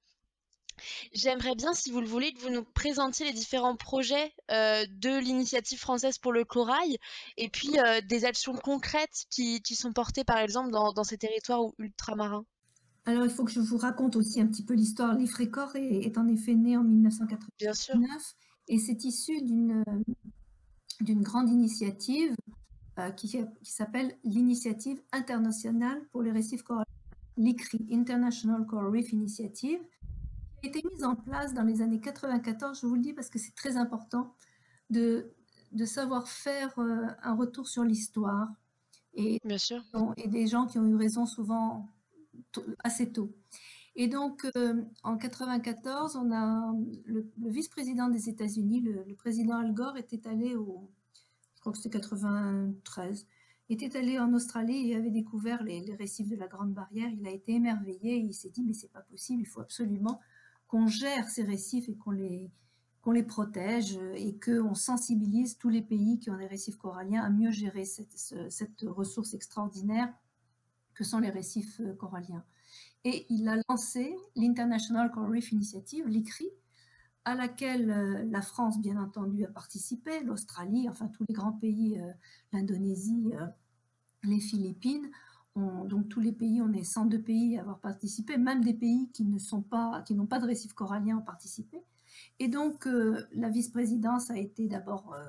J'aimerais 1.13 1.55
bien, 1.55 1.73
si 1.75 1.91
vous 1.91 2.01
le 2.01 2.07
voulez, 2.07 2.33
que 2.33 2.41
vous 2.41 2.51
nous 2.51 2.65
présentiez 2.65 3.27
les 3.27 3.33
différents 3.33 3.77
projets 3.77 4.33
euh, 4.51 4.85
de 4.91 5.19
l'initiative 5.19 5.79
française 5.79 6.19
pour 6.19 6.33
le 6.33 6.45
corail 6.45 6.99
et 7.37 7.49
puis 7.49 7.71
euh, 7.79 8.01
des 8.03 8.25
actions 8.25 8.55
concrètes 8.55 9.25
qui, 9.31 9.61
sont 9.75 9.93
portées, 9.93 10.25
par 10.25 10.39
exemple, 10.39 10.71
dans, 10.71 11.05
ces 11.05 11.19
territoires 11.19 11.63
ultramarins. 11.79 12.45
Alors, 13.07 13.25
il 13.25 13.31
faut 13.31 13.45
que 13.45 13.53
je 13.53 13.61
vous 13.61 13.77
raconte 13.77 14.17
aussi 14.17 14.41
un 14.41 14.47
petit 14.47 14.65
peu 14.65 14.75
l'histoire. 14.75 15.15
L'IFRECOR 15.15 15.77
est, 15.77 16.07
est, 16.07 16.19
en 16.19 16.27
effet 16.29 16.55
né 16.55 16.77
en 16.77 16.85
1989 16.85 18.35
et 18.69 18.79
c'est 18.79 19.05
issu 19.05 19.43
d'une 19.43 21.23
grande 21.23 21.51
initiative 21.51 22.35
euh, 22.99 23.11
qui, 23.11 23.29
qui 23.29 23.73
s'appelle 23.73 24.17
l'Initiative 24.25 25.03
internationale 25.13 26.01
pour 26.13 26.23
les 26.23 26.31
récifs 26.31 26.63
coralliens, 26.63 26.85
l'ICRI, 27.37 27.89
International 27.91 28.65
Coral 28.67 28.87
Reef 28.87 29.13
Initiative, 29.13 29.81
été 30.67 30.83
mise 30.93 31.05
en 31.05 31.15
place 31.15 31.55
dans 31.55 31.63
les 31.63 31.83
années 31.83 32.01
94, 32.01 32.81
je 32.81 32.87
vous 32.87 32.95
le 32.95 33.01
dis 33.01 33.13
parce 33.13 33.29
que 33.29 33.39
c'est 33.39 33.55
très 33.55 33.77
important 33.77 34.35
de, 34.91 35.33
de 35.73 35.85
savoir 35.85 36.29
faire 36.29 36.79
euh, 36.79 37.07
un 37.23 37.35
retour 37.35 37.69
sur 37.69 37.85
l'histoire 37.85 38.49
et, 39.15 39.41
Bien 39.45 39.59
sûr. 39.59 39.83
et 40.17 40.29
des 40.29 40.47
gens 40.47 40.67
qui 40.67 40.79
ont 40.79 40.87
eu 40.87 40.97
raison 40.97 41.27
souvent 41.27 41.89
assez 42.83 43.13
tôt. 43.13 43.33
Et 43.97 44.09
donc, 44.09 44.45
euh, 44.57 44.83
en 45.05 45.17
94, 45.17 46.17
on 46.17 46.33
a 46.33 46.75
le, 47.05 47.31
vice-président 47.39 48.09
des 48.09 48.29
États-Unis, 48.29 48.81
le, 48.81 49.15
président 49.15 49.57
Al 49.59 49.73
Gore, 49.73 49.97
était 49.97 50.27
allé 50.27 50.57
au, 50.57 50.91
je 51.55 51.61
crois 51.61 51.73
que 51.73 51.79
c'était 51.79 52.01
93, 52.01 53.27
était 53.71 53.97
allé 53.97 54.19
en 54.19 54.33
Australie 54.35 54.91
et 54.91 54.97
avait 54.97 55.11
découvert 55.11 55.63
les, 55.63 55.81
les, 55.81 55.95
récifs 55.95 56.29
de 56.29 56.37
la 56.37 56.49
Grande 56.49 56.75
Barrière. 56.75 57.09
Il 57.09 57.27
a 57.27 57.31
été 57.31 57.53
émerveillé 57.53 58.17
et 58.17 58.19
il 58.19 58.35
s'est 58.35 58.51
dit 58.51 58.65
mais 58.65 58.75
c'est 58.75 58.93
pas 58.93 59.01
possible, 59.03 59.43
il 59.43 59.47
faut 59.47 59.61
absolument 59.61 60.21
qu'on 60.69 60.87
gère 60.87 61.29
ces 61.29 61.43
récifs 61.43 61.89
et 61.89 61.97
qu'on 61.97 62.11
les, 62.11 62.51
les 63.13 63.23
protège 63.23 63.99
et 64.15 64.39
qu'on 64.39 64.75
sensibilise 64.75 65.59
tous 65.59 65.69
les 65.69 65.83
pays 65.83 66.19
qui 66.19 66.31
ont 66.31 66.39
des 66.39 66.47
récifs 66.47 66.77
coralliens 66.77 67.23
à 67.23 67.31
mieux 67.31 67.51
gérer 67.51 67.85
cette, 67.85 68.17
cette 68.51 68.83
ressource 68.83 69.35
extraordinaire 69.35 70.13
que 70.95 71.05
sont 71.05 71.19
les 71.19 71.31
récifs 71.31 71.81
euh, 71.81 71.93
coralliens. 71.95 72.45
Et 73.05 73.27
il 73.29 73.49
a 73.49 73.57
lancé 73.69 74.17
l'International 74.37 75.11
Coral 75.11 75.31
Reef 75.31 75.53
Initiative, 75.53 76.07
l'ICRI, 76.07 76.49
à 77.25 77.35
laquelle 77.35 77.91
euh, 77.91 78.25
la 78.31 78.43
France, 78.43 78.81
bien 78.81 78.97
entendu, 78.97 79.45
a 79.45 79.49
participé, 79.49 80.23
l'Australie, 80.23 80.89
enfin 80.89 81.09
tous 81.09 81.25
les 81.29 81.35
grands 81.35 81.53
pays, 81.53 82.01
euh, 82.01 82.13
l'Indonésie, 82.53 83.33
les 84.23 84.41
Philippines, 84.41 85.11
donc 85.57 86.09
tous 86.09 86.21
les 86.21 86.33
pays, 86.33 86.61
on 86.61 86.73
est 86.73 86.83
102 86.83 87.21
pays 87.21 87.57
à 87.57 87.61
avoir 87.61 87.79
participé, 87.79 88.37
même 88.37 88.65
des 88.65 88.75
pays 88.75 89.09
qui 89.13 89.25
pas, 89.71 90.05
n'ont 90.11 90.27
pas 90.27 90.41
de 90.41 90.47
récif 90.47 90.73
corallien 90.73 91.19
ont 91.19 91.23
participé. 91.23 91.83
Et 92.41 92.49
donc 92.49 92.87
euh, 92.87 93.27
la 93.33 93.49
vice-présidence 93.49 94.31
a 94.31 94.39
été 94.39 94.67
d'abord 94.67 95.15
euh, 95.15 95.25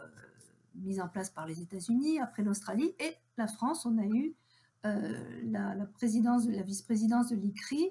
mise 0.75 0.99
en 0.99 1.07
place 1.07 1.29
par 1.29 1.45
les 1.45 1.61
États-Unis, 1.61 2.19
après 2.19 2.43
l'Australie 2.43 2.95
et 2.99 3.13
la 3.37 3.47
France. 3.47 3.85
On 3.85 3.97
a 3.99 4.05
eu 4.05 4.33
euh, 4.85 5.41
la, 5.43 5.85
présidence, 5.93 6.47
la 6.47 6.63
vice-présidence 6.63 7.29
de 7.29 7.35
l'ICRI, 7.35 7.89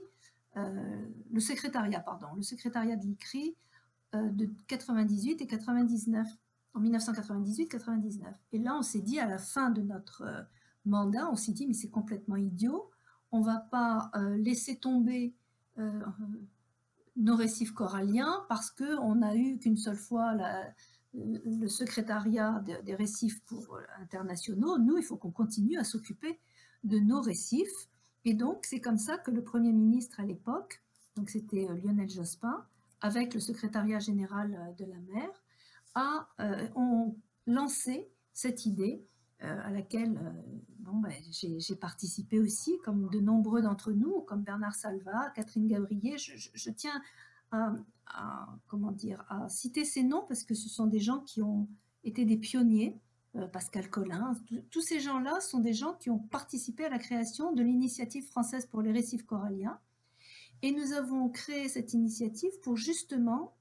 le 0.56 1.40
secrétariat, 1.40 1.98
pardon, 1.98 2.28
le 2.36 2.42
secrétariat 2.42 2.94
de 2.94 3.04
l'ICRI 3.04 3.56
de 4.12 4.48
98 4.68 5.42
et 5.42 5.46
99, 5.48 6.28
en 6.74 6.80
1998-99. 6.80 8.22
Et 8.52 8.58
là, 8.60 8.76
on 8.76 8.82
s'est 8.82 9.00
dit 9.00 9.18
à 9.18 9.26
la 9.26 9.38
fin 9.38 9.70
de 9.70 9.82
notre 9.82 10.22
mandat, 10.86 11.28
on 11.30 11.36
s'est 11.36 11.52
dit, 11.52 11.66
mais 11.66 11.74
c'est 11.74 11.90
complètement 11.90 12.36
idiot, 12.36 12.90
on 13.34 13.40
va 13.40 13.58
pas 13.58 14.10
euh, 14.14 14.36
laisser 14.36 14.76
tomber 14.76 15.34
euh, 15.78 16.00
nos 17.16 17.34
récifs 17.34 17.72
coralliens 17.72 18.44
parce 18.48 18.70
qu'on 18.70 19.16
n'a 19.16 19.34
eu 19.34 19.58
qu'une 19.58 19.76
seule 19.76 19.96
fois 19.96 20.36
le 21.12 21.68
secrétariat 21.68 22.62
des 22.84 22.94
récifs 22.94 23.40
pour, 23.44 23.74
euh, 23.74 23.80
internationaux. 24.00 24.78
Nous, 24.78 24.98
il 24.98 25.02
faut 25.02 25.16
qu'on 25.16 25.32
continue 25.32 25.78
à 25.78 25.84
s'occuper 25.84 26.38
de 26.84 26.98
nos 26.98 27.20
récifs. 27.20 27.88
Et 28.24 28.34
donc, 28.34 28.64
c'est 28.64 28.80
comme 28.80 28.98
ça 28.98 29.18
que 29.18 29.32
le 29.32 29.42
Premier 29.42 29.72
ministre 29.72 30.20
à 30.20 30.24
l'époque, 30.24 30.80
donc 31.16 31.28
c'était 31.28 31.66
Lionel 31.82 32.08
Jospin, 32.08 32.64
avec 33.00 33.34
le 33.34 33.40
secrétariat 33.40 33.98
général 33.98 34.74
de 34.78 34.84
la 34.84 34.98
mer, 35.12 35.28
a 35.96 36.28
ont 36.74 37.16
lancé 37.46 38.08
cette 38.32 38.64
idée 38.64 39.04
à 39.44 39.70
laquelle 39.70 40.18
bon, 40.84 40.98
ben, 40.98 41.12
j'ai 41.30 41.76
participé 41.76 42.38
aussi, 42.38 42.78
comme 42.84 43.08
de 43.10 43.20
nombreux 43.20 43.62
d'entre 43.62 43.92
nous, 43.92 44.20
comme 44.22 44.42
Bernard 44.42 44.74
Salva, 44.74 45.30
Catherine 45.34 45.66
Gabriel. 45.66 46.18
Je, 46.18 46.70
tiens 46.70 47.02
à, 47.50 48.48
comment 48.66 48.92
dire, 48.92 49.24
à 49.28 49.48
citer 49.48 49.84
ces 49.84 50.02
noms 50.02 50.24
parce 50.26 50.44
que 50.44 50.54
ce 50.54 50.68
sont 50.68 50.86
des 50.86 51.00
gens 51.00 51.20
qui 51.20 51.42
ont 51.42 51.68
été 52.04 52.24
des 52.24 52.36
pionniers. 52.36 52.98
Euh, 53.36 53.48
Pascal 53.48 53.90
Collin, 53.90 54.34
tous 54.70 54.80
ces 54.80 55.00
gens-là 55.00 55.40
sont 55.40 55.58
des 55.58 55.72
gens 55.72 55.94
qui 55.94 56.10
ont 56.10 56.18
participé 56.18 56.84
à 56.84 56.88
la 56.88 56.98
création 56.98 57.52
de 57.52 57.62
l'initiative 57.62 58.26
française 58.26 58.66
pour 58.66 58.82
les 58.82 58.92
récifs 58.92 59.24
coralliens. 59.24 59.78
Et 60.62 60.70
nous 60.70 60.92
avons 60.92 61.28
créé 61.28 61.68
cette 61.68 61.94
initiative 61.94 62.52
pour 62.62 62.76
justement 62.76 63.56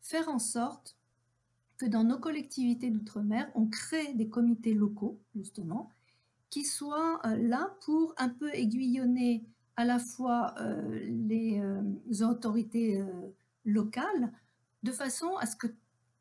faire 0.00 0.28
en 0.28 0.38
sorte 0.38 0.96
que 1.80 1.86
dans 1.86 2.04
nos 2.04 2.18
collectivités 2.18 2.90
d'outre-mer, 2.90 3.50
on 3.54 3.66
crée 3.66 4.12
des 4.12 4.28
comités 4.28 4.74
locaux, 4.74 5.18
justement, 5.34 5.90
qui 6.50 6.62
soit 6.62 7.26
euh, 7.26 7.36
là 7.36 7.74
pour 7.86 8.14
un 8.18 8.28
peu 8.28 8.54
aiguillonner 8.54 9.46
à 9.76 9.86
la 9.86 9.98
fois 9.98 10.54
euh, 10.60 11.00
les 11.08 11.58
euh, 11.58 12.28
autorités 12.28 13.02
locale, 13.64 14.30
de 14.82 14.92
façon 14.92 15.36
à 15.36 15.46
ce 15.46 15.56
que, 15.56 15.68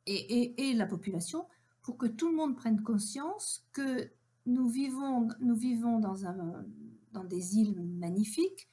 et, 0.06 0.74
la 0.76 0.86
population, 0.86 1.46
pour 1.82 1.98
que 1.98 2.06
tout 2.06 2.30
le 2.30 2.38
monde 2.38 2.56
prenne 2.56 2.82
conscience 2.82 3.66
que 3.74 4.10
nous 4.46 4.70
vivons, 4.70 5.28
nous 5.42 5.56
vivons 5.56 6.00
dans, 6.00 6.26
un, 6.26 6.66
dans 7.12 7.26
des 7.26 7.58
îles 7.58 7.82
magnifiques, 7.82 8.70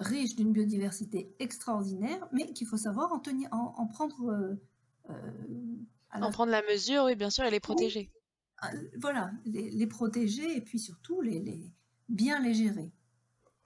riches 0.00 0.34
d'une 0.34 0.52
biodiversité 0.52 1.32
extraordinaire, 1.38 2.26
mais 2.32 2.52
qu'il 2.54 2.66
faut 2.66 2.76
savoir 2.76 3.12
en, 3.12 3.20
tenir, 3.20 3.48
en, 3.52 3.86
prendre... 3.86 4.56
Euh, 5.10 5.14
en 6.12 6.30
prendre 6.30 6.52
la 6.52 6.62
mesure, 6.62 7.04
oui, 7.04 7.14
bien 7.14 7.30
sûr, 7.30 7.44
et 7.44 7.50
les 7.50 7.60
protéger. 7.60 8.10
Ah, 8.58 8.70
voilà, 9.00 9.30
les, 9.44 9.86
protéger 9.86 10.56
et 10.56 10.62
puis 10.62 10.78
surtout 10.78 11.20
les, 11.20 11.40
les 11.40 11.70
bien 12.08 12.40
les 12.40 12.54
gérer. 12.54 12.90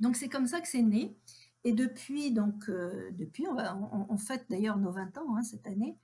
Donc 0.01 0.17
c'est 0.17 0.29
comme 0.29 0.47
ça 0.47 0.61
que 0.61 0.69
c'est 0.69 0.83
né. 0.83 1.17
Et 1.65 1.73
depuis, 1.73 2.33
donc, 2.33 2.69
euh, 2.69 3.11
depuis 3.13 3.47
on, 3.47 3.55
va, 3.55 3.79
on, 4.09 4.17
fête 4.17 4.47
d'ailleurs 4.49 4.79
nos 4.79 4.93
20 4.93 5.19
ans 5.19 5.37
hein, 5.37 5.43
cette 5.43 5.67
année, 5.67 5.99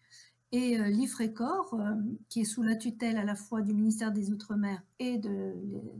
et 0.52 0.78
euh, 0.78 0.88
l'IFRECOR, 0.88 1.74
euh, 1.74 1.94
qui 2.28 2.42
est 2.42 2.44
sous 2.44 2.62
la 2.62 2.76
tutelle 2.76 3.16
à 3.16 3.24
la 3.24 3.34
fois 3.34 3.62
du 3.62 3.72
ministère 3.72 4.12
des 4.12 4.30
Outre-mer 4.30 4.82
et 4.98 5.16
de, 5.16 5.54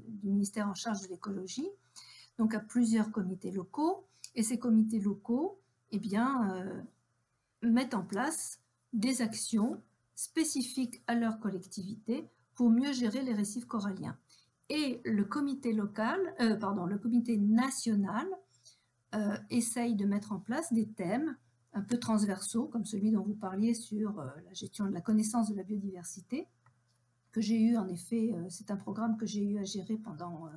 du 0.08 0.28
ministère 0.28 0.68
en 0.68 0.74
charge 0.74 1.00
de 1.02 1.08
l'écologie, 1.08 1.68
donc 2.38 2.54
à 2.54 2.60
plusieurs 2.60 3.10
comités 3.10 3.50
locaux, 3.50 4.06
et 4.34 4.42
ces 4.42 4.58
comités 4.58 5.00
locaux, 5.00 5.58
eh 5.90 5.98
bien, 5.98 6.84
mettent 7.62 7.94
en 7.94 8.04
place 8.04 8.60
des 8.92 9.22
actions 9.22 9.82
spécifiques 10.14 11.02
à 11.06 11.14
leur 11.14 11.38
collectivité 11.40 12.28
pour 12.54 12.70
mieux 12.70 12.92
gérer 12.92 13.22
les 13.22 13.34
récifs 13.34 13.66
coralliens. 13.66 14.16
Et 14.68 15.00
le 15.04 15.24
comité 15.24 15.72
local, 15.72 16.18
pardon, 16.58 16.86
le 16.86 16.98
comité 16.98 17.36
national 17.36 18.26
euh, 19.14 19.36
essaye 19.50 19.94
de 19.94 20.04
mettre 20.04 20.32
en 20.32 20.40
place 20.40 20.72
des 20.72 20.86
thèmes 20.86 21.36
un 21.72 21.80
peu 21.80 21.96
transversaux, 21.96 22.66
comme 22.66 22.84
celui 22.84 23.12
dont 23.12 23.22
vous 23.22 23.36
parliez 23.36 23.72
sur 23.72 24.18
euh, 24.18 24.26
la 24.44 24.52
gestion 24.52 24.84
de 24.86 24.92
la 24.92 25.00
connaissance 25.00 25.48
de 25.48 25.54
la 25.54 25.62
biodiversité, 25.62 26.48
que 27.32 27.40
j'ai 27.40 27.58
eu 27.58 27.78
en 27.78 27.88
effet, 27.88 28.34
euh, 28.34 28.44
c'est 28.50 28.70
un 28.70 28.76
programme 28.76 29.16
que 29.16 29.24
j'ai 29.24 29.42
eu 29.42 29.58
à 29.58 29.64
gérer 29.64 29.96
pendant 29.96 30.50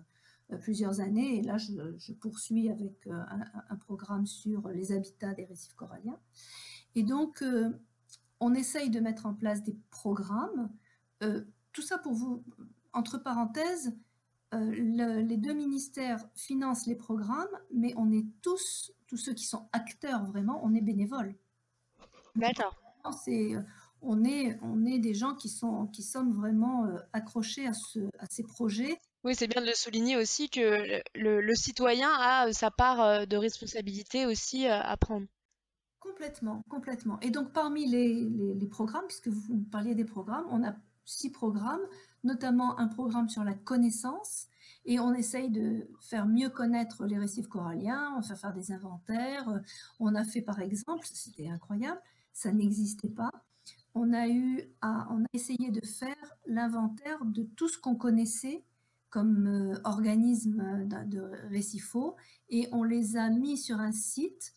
plusieurs 0.61 0.99
années, 0.99 1.37
et 1.37 1.41
là 1.43 1.59
je, 1.59 2.11
poursuis 2.13 2.69
avec 2.69 3.07
un, 3.07 3.75
programme 3.75 4.25
sur 4.25 4.67
les 4.69 4.91
habitats 4.91 5.35
des 5.35 5.45
récifs 5.45 5.75
coralliens. 5.75 6.17
Et 6.95 7.03
donc, 7.03 7.43
on 8.39 8.53
essaye 8.53 8.89
de 8.89 8.99
mettre 8.99 9.25
en 9.25 9.33
place 9.33 9.63
des 9.63 9.77
programmes, 9.89 10.69
tout 11.73 11.81
ça 11.81 11.97
pour 11.97 12.13
vous, 12.13 12.43
entre 12.93 13.17
parenthèses, 13.17 13.93
euh, 14.53 15.21
les 15.21 15.37
deux 15.37 15.53
ministères 15.53 16.25
financent 16.33 16.87
les 16.87 16.95
programmes, 16.95 17.47
mais 17.71 17.93
on 17.97 18.11
est 18.11 18.25
tous, 18.41 18.91
tous 19.07 19.17
ceux 19.17 19.33
qui 19.33 19.45
sont 19.45 19.69
acteurs 19.73 20.25
vraiment, 20.25 20.59
on 20.63 20.73
est 20.73 20.81
bénévoles. 20.81 21.35
D'accord. 22.35 22.75
C'est, 23.23 23.53
on 24.01 24.23
est, 24.23 24.59
on 24.63 24.85
est 24.85 24.97
des 24.97 25.13
gens 25.13 25.35
qui 25.35 25.49
sont, 25.49 25.87
qui 25.87 26.01
sommes 26.01 26.33
vraiment 26.33 26.85
euh, 26.85 26.97
accrochés 27.13 27.67
à, 27.67 27.73
ce, 27.73 27.99
à 28.17 28.25
ces 28.29 28.43
projets. 28.43 28.97
Oui, 29.23 29.35
c'est 29.35 29.47
bien 29.47 29.61
de 29.61 29.67
le 29.67 29.73
souligner 29.73 30.17
aussi 30.17 30.49
que 30.49 31.01
le, 31.13 31.55
citoyen 31.55 32.09
a 32.09 32.51
sa 32.51 32.71
part 32.71 33.01
euh, 33.01 33.25
de 33.25 33.37
responsabilité 33.37 34.25
aussi 34.25 34.65
à 34.67 34.95
prendre. 34.97 35.27
Complètement, 35.99 36.63
complètement. 36.69 37.19
Et 37.21 37.29
donc 37.29 37.51
parmi 37.51 37.85
les, 37.85 38.67
programmes, 38.67 39.05
puisque 39.07 39.27
vous 39.27 39.57
parliez 39.71 39.95
des 39.95 40.05
programmes, 40.05 40.45
on 40.49 40.63
a 40.63 40.73
six 41.05 41.31
programmes 41.31 41.81
notamment 42.23 42.77
un 42.79 42.87
programme 42.87 43.29
sur 43.29 43.43
la 43.43 43.53
connaissance, 43.53 44.47
et 44.85 44.99
on 44.99 45.13
essaye 45.13 45.49
de 45.49 45.87
faire 46.01 46.25
mieux 46.25 46.49
connaître 46.49 47.05
les 47.05 47.17
récifs 47.17 47.47
coralliens, 47.47 48.13
on 48.17 48.21
fait 48.21 48.35
faire 48.35 48.53
des 48.53 48.71
inventaires. 48.71 49.47
On 49.99 50.15
a 50.15 50.23
fait 50.23 50.41
par 50.41 50.59
exemple, 50.59 51.05
c'était 51.05 51.47
incroyable, 51.47 52.01
ça 52.33 52.51
n'existait 52.51 53.09
pas, 53.09 53.31
on 53.95 54.13
a, 54.13 54.27
eu 54.27 54.63
à, 54.81 55.07
on 55.11 55.23
a 55.23 55.27
essayé 55.33 55.71
de 55.71 55.85
faire 55.85 56.37
l'inventaire 56.45 57.23
de 57.25 57.43
tout 57.43 57.67
ce 57.67 57.77
qu'on 57.77 57.95
connaissait 57.95 58.63
comme 59.09 59.47
euh, 59.47 59.79
organismes 59.85 60.87
de 60.87 61.31
récifaux, 61.49 62.15
et 62.49 62.67
on 62.71 62.83
les 62.83 63.17
a 63.17 63.29
mis 63.29 63.57
sur 63.57 63.79
un 63.79 63.91
site 63.91 64.53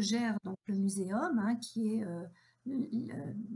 gère 0.00 0.36
donc 0.44 0.58
le 0.66 0.74
muséum, 0.74 1.38
hein, 1.38 1.56
qui 1.56 1.94
est 1.94 2.04
euh, 2.04 2.24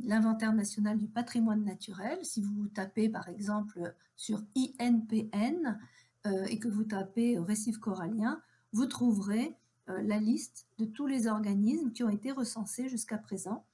l'inventaire 0.02 0.52
national 0.54 0.98
du 0.98 1.08
patrimoine 1.08 1.64
naturel. 1.64 2.18
Si 2.22 2.40
vous 2.40 2.68
tapez 2.68 3.08
par 3.08 3.28
exemple 3.28 3.94
sur 4.16 4.42
INPN 4.80 5.78
euh, 6.26 6.44
et 6.46 6.58
que 6.58 6.68
vous 6.68 6.84
tapez 6.84 7.38
récif 7.38 7.78
corallien, 7.78 8.40
vous 8.72 8.86
trouverez 8.86 9.56
euh, 9.90 10.00
la 10.02 10.18
liste 10.18 10.66
de 10.78 10.86
tous 10.86 11.06
les 11.06 11.26
organismes 11.26 11.92
qui 11.92 12.02
ont 12.02 12.08
été 12.08 12.32
recensés 12.32 12.88
jusqu'à 12.88 13.18
présent. 13.18 13.66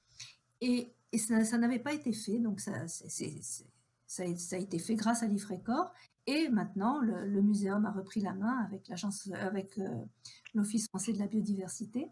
Et, 0.59 0.93
ça, 1.17 1.57
n'avait 1.57 1.79
pas 1.79 1.93
été 1.93 2.13
fait, 2.13 2.39
donc 2.39 2.61
ça, 2.61 2.71
a 2.71 4.57
été 4.57 4.79
fait 4.79 4.95
grâce 4.95 5.23
à 5.23 5.27
l'IFRECOR. 5.27 5.91
Et 6.27 6.49
maintenant, 6.49 6.99
le, 7.01 7.27
le, 7.27 7.41
muséum 7.41 7.85
a 7.85 7.91
repris 7.91 8.21
la 8.21 8.33
main 8.33 8.59
avec 8.59 8.89
avec 9.33 9.77
euh, 9.77 10.05
l'Office 10.53 10.87
français 10.87 11.11
de 11.13 11.19
la 11.19 11.27
biodiversité. 11.27 12.09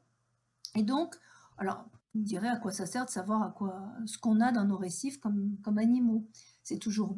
Et 0.75 0.83
donc, 0.83 1.15
alors, 1.57 1.85
on 2.15 2.19
dirait 2.19 2.49
à 2.49 2.57
quoi 2.57 2.71
ça 2.71 2.85
sert 2.85 3.05
de 3.05 3.09
savoir 3.09 3.43
à 3.43 3.51
quoi, 3.51 3.87
ce 4.05 4.17
qu'on 4.17 4.41
a 4.41 4.51
dans 4.51 4.65
nos 4.65 4.77
récifs 4.77 5.19
comme, 5.19 5.57
comme 5.63 5.77
animaux. 5.77 6.25
C'est 6.63 6.79
toujours 6.79 7.15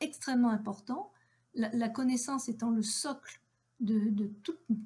extrêmement 0.00 0.50
important. 0.50 1.10
La, 1.54 1.88
connaissance 1.88 2.48
étant 2.48 2.70
le 2.70 2.82
socle 2.82 3.40
de, 3.80 4.10
de 4.10 4.30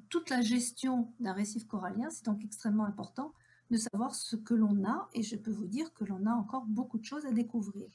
toute 0.09 0.29
la 0.29 0.41
gestion 0.41 1.11
d'un 1.19 1.33
récif 1.33 1.65
corallien, 1.65 2.09
c'est 2.11 2.25
donc 2.25 2.43
extrêmement 2.43 2.85
important 2.85 3.33
de 3.71 3.77
savoir 3.77 4.15
ce 4.15 4.35
que 4.35 4.53
l'on 4.53 4.83
a 4.85 5.09
et 5.13 5.23
je 5.23 5.35
peux 5.35 5.51
vous 5.51 5.67
dire 5.67 5.93
que 5.93 6.03
l'on 6.03 6.25
a 6.25 6.31
encore 6.31 6.65
beaucoup 6.65 6.97
de 6.97 7.05
choses 7.05 7.25
à 7.25 7.31
découvrir. 7.31 7.87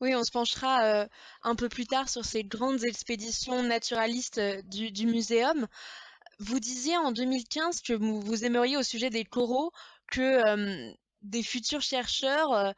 Oui, 0.00 0.14
on 0.14 0.24
se 0.24 0.30
penchera 0.30 0.84
euh, 0.84 1.06
un 1.42 1.54
peu 1.54 1.68
plus 1.68 1.86
tard 1.86 2.08
sur 2.08 2.24
ces 2.24 2.42
grandes 2.42 2.84
expéditions 2.84 3.62
naturalistes 3.62 4.38
euh, 4.38 4.62
du, 4.62 4.90
du 4.90 5.06
muséum. 5.06 5.66
Vous 6.40 6.58
disiez 6.58 6.96
en 6.96 7.12
2015 7.12 7.82
que 7.82 7.92
vous, 7.92 8.44
aimeriez 8.46 8.78
au 8.78 8.82
sujet 8.82 9.10
des 9.10 9.24
coraux 9.24 9.72
que 10.10 10.90
des 11.20 11.42
futurs 11.42 11.82
chercheurs 11.82 12.74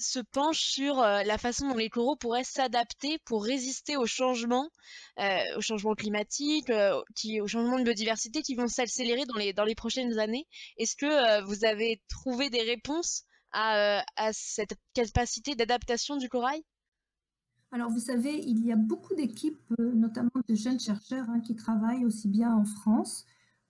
se 0.00 0.18
penchent 0.18 0.64
sur 0.64 0.96
la 0.96 1.38
façon 1.38 1.68
dont 1.68 1.76
les 1.76 1.90
coraux 1.90 2.16
pourraient 2.16 2.42
s'adapter 2.42 3.20
pour 3.24 3.44
résister 3.44 3.96
aux 3.96 4.06
changements, 4.06 4.68
aux 5.16 5.60
changements 5.60 5.94
climatiques, 5.94 6.70
aux 6.70 7.46
changements 7.46 7.78
de 7.78 7.84
biodiversité 7.84 8.42
qui 8.42 8.56
vont 8.56 8.66
s'accélérer 8.66 9.26
dans 9.54 9.64
les, 9.64 9.74
prochaines 9.76 10.18
années. 10.18 10.48
Est-ce 10.76 10.96
que 10.96 11.40
vous 11.44 11.64
avez 11.64 12.02
trouvé 12.08 12.50
des 12.50 12.62
réponses 12.62 13.22
à 13.52 14.02
cette 14.32 14.74
capacité 14.92 15.54
d'adaptation 15.54 16.16
du 16.16 16.28
corail? 16.28 16.64
Alors, 17.74 17.90
vous 17.90 18.00
savez, 18.00 18.34
il 18.34 18.64
y 18.66 18.70
a 18.70 18.76
beaucoup 18.76 19.14
d'équipes, 19.14 19.58
notamment 19.78 20.30
de 20.46 20.54
jeunes 20.54 20.78
chercheurs, 20.78 21.30
hein, 21.30 21.40
qui 21.40 21.56
travaillent 21.56 22.04
aussi 22.04 22.28
bien 22.28 22.54
en 22.54 22.66
France 22.66 23.24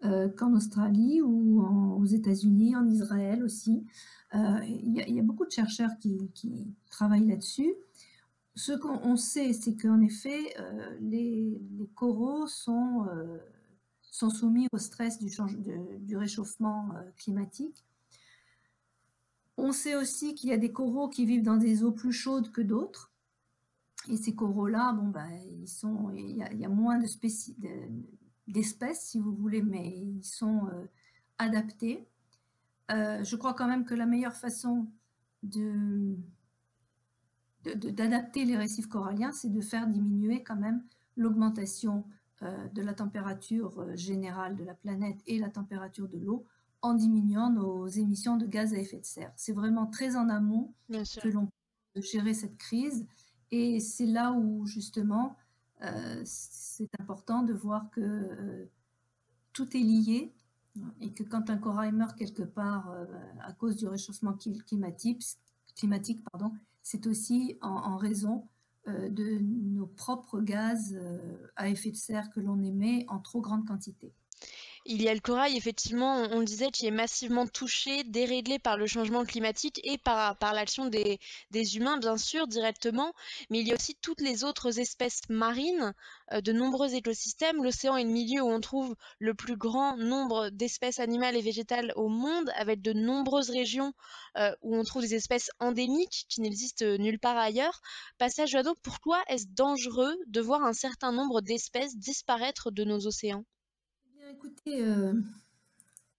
euh, 0.04 0.28
qu'en 0.28 0.52
Australie 0.54 1.22
ou 1.22 1.62
aux 1.62 2.04
États-Unis, 2.04 2.74
en 2.74 2.90
Israël 2.90 3.44
aussi. 3.44 3.86
Euh, 4.34 4.58
il 4.64 5.14
y, 5.14 5.20
a 5.20 5.22
beaucoup 5.22 5.46
de 5.46 5.52
chercheurs 5.52 5.92
qui, 6.00 6.74
travaillent 6.90 7.28
là-dessus. 7.28 7.72
Ce 8.56 8.72
qu'on 8.72 9.16
sait, 9.16 9.52
c'est 9.52 9.76
qu'en 9.76 10.00
effet, 10.00 10.52
euh, 10.58 10.98
les, 11.00 11.62
coraux 11.94 12.48
sont, 12.48 13.06
soumis 14.10 14.66
au 14.72 14.78
stress 14.78 15.20
du 15.20 16.16
réchauffement 16.16 16.88
climatique. 17.16 17.84
On 19.56 19.70
sait 19.70 19.94
aussi 19.94 20.34
qu'il 20.34 20.50
y 20.50 20.52
a 20.52 20.58
des 20.58 20.72
coraux 20.72 21.08
qui 21.08 21.24
vivent 21.24 21.44
dans 21.44 21.56
des 21.56 21.84
eaux 21.84 21.92
plus 21.92 22.12
chaudes 22.12 22.50
que 22.50 22.62
d'autres. 22.62 23.11
Et 24.08 24.16
ces 24.16 24.34
coraux-là, 24.34 24.92
bon, 24.92 25.08
ben, 25.08 25.30
ils 25.60 25.68
sont, 25.68 26.10
il, 26.10 26.36
y 26.36 26.42
a, 26.42 26.52
il 26.52 26.58
y 26.58 26.64
a 26.64 26.68
moins 26.68 26.98
de, 26.98 27.06
spécies, 27.06 27.56
d'espèces, 28.48 29.06
si 29.06 29.18
vous 29.18 29.34
voulez, 29.34 29.62
mais 29.62 29.88
ils 29.88 30.24
sont 30.24 30.66
euh, 30.72 30.86
adaptés. 31.38 32.06
Euh, 32.90 33.22
je 33.22 33.36
crois 33.36 33.54
quand 33.54 33.68
même 33.68 33.84
que 33.84 33.94
la 33.94 34.06
meilleure 34.06 34.36
façon 34.36 34.88
de 35.42 36.16
d'adapter 37.64 38.44
les 38.44 38.56
récifs 38.56 38.88
coralliens, 38.88 39.30
c'est 39.30 39.48
de 39.48 39.60
faire 39.60 39.86
diminuer 39.86 40.42
quand 40.42 40.56
même 40.56 40.82
l'augmentation 41.16 42.04
euh, 42.42 42.66
de 42.70 42.82
la 42.82 42.92
température 42.92 43.96
générale 43.96 44.56
de 44.56 44.64
la 44.64 44.74
planète 44.74 45.20
et 45.28 45.38
la 45.38 45.48
température 45.48 46.08
de 46.08 46.18
l'eau 46.18 46.44
en 46.80 46.94
diminuant 46.94 47.50
nos 47.50 47.86
émissions 47.86 48.36
de 48.36 48.46
gaz 48.46 48.74
à 48.74 48.78
effet 48.78 48.98
de 48.98 49.04
serre. 49.04 49.32
C'est 49.36 49.52
vraiment 49.52 49.86
très 49.86 50.16
en 50.16 50.28
amont 50.28 50.74
que 50.88 51.28
l'on 51.28 51.48
peut 51.94 52.00
gérer 52.00 52.34
cette 52.34 52.58
crise 52.58 53.06
et 53.52 53.78
c'est 53.80 54.06
là 54.06 54.32
où 54.32 54.66
justement 54.66 55.36
euh, 55.82 56.22
c'est 56.24 56.88
important 56.98 57.42
de 57.42 57.52
voir 57.52 57.90
que 57.90 58.00
euh, 58.00 58.70
tout 59.52 59.76
est 59.76 59.80
lié 59.80 60.32
et 61.00 61.12
que 61.12 61.22
quand 61.22 61.50
un 61.50 61.58
corail 61.58 61.92
meurt 61.92 62.16
quelque 62.16 62.42
part 62.42 62.90
euh, 62.90 63.04
à 63.40 63.52
cause 63.52 63.76
du 63.76 63.86
réchauffement 63.86 64.32
climatique, 64.32 65.22
climatique 65.76 66.24
pardon, 66.32 66.52
c'est 66.82 67.06
aussi 67.06 67.58
en, 67.60 67.96
raison 67.96 68.48
de 68.88 69.38
nos 69.38 69.86
propres 69.86 70.40
gaz 70.40 70.98
à 71.54 71.68
effet 71.68 71.92
de 71.92 71.96
serre 71.96 72.30
que 72.30 72.40
l'on 72.40 72.60
émet 72.60 73.06
en 73.08 73.20
trop 73.20 73.40
grande 73.40 73.64
quantité. 73.64 74.12
Il 74.84 75.00
y 75.00 75.08
a 75.08 75.14
le 75.14 75.20
corail, 75.20 75.56
effectivement, 75.56 76.16
on, 76.32 76.40
le 76.40 76.44
disait, 76.44 76.72
qui 76.72 76.86
est 76.86 76.90
massivement 76.90 77.46
touché, 77.46 78.02
déréglé 78.02 78.58
par 78.58 78.76
le 78.76 78.88
changement 78.88 79.24
climatique 79.24 79.80
et 79.84 79.96
par, 79.96 80.36
l'action 80.40 80.86
des, 80.86 81.20
des, 81.52 81.76
humains, 81.76 81.98
bien 81.98 82.16
sûr, 82.16 82.48
directement. 82.48 83.14
Mais 83.48 83.60
il 83.60 83.68
y 83.68 83.70
a 83.70 83.76
aussi 83.76 83.94
toutes 84.02 84.20
les 84.20 84.42
autres 84.42 84.80
espèces 84.80 85.20
marines, 85.28 85.94
euh, 86.32 86.40
de 86.40 86.52
nombreux 86.52 86.94
écosystèmes. 86.94 87.62
L'océan 87.62 87.96
est 87.96 88.02
le 88.02 88.10
milieu 88.10 88.42
où 88.42 88.50
on 88.50 88.60
trouve 88.60 88.96
le 89.20 89.34
plus 89.34 89.56
grand 89.56 89.96
nombre 89.96 90.50
d'espèces 90.50 90.98
animales 90.98 91.36
et 91.36 91.42
végétales 91.42 91.92
au 91.94 92.08
monde, 92.08 92.50
avec 92.56 92.82
de 92.82 92.92
nombreuses 92.92 93.50
régions 93.50 93.92
euh, 94.36 94.52
où 94.62 94.76
on 94.76 94.82
trouve 94.82 95.02
des 95.02 95.14
espèces 95.14 95.50
endémiques 95.60 96.26
qui 96.28 96.40
n'existent 96.40 96.96
nulle 96.98 97.20
part 97.20 97.38
ailleurs. 97.38 97.80
Passage 98.18 98.50
Joanneau, 98.50 98.74
pourquoi 98.82 99.22
est-ce 99.28 99.46
dangereux 99.46 100.16
de 100.26 100.40
voir 100.40 100.64
un 100.64 100.72
certain 100.72 101.12
nombre 101.12 101.40
d'espèces 101.40 101.96
disparaître 101.96 102.72
de 102.72 102.82
nos 102.82 103.06
océans? 103.06 103.44
Écoutez, 104.32 104.84
euh, 104.84 105.14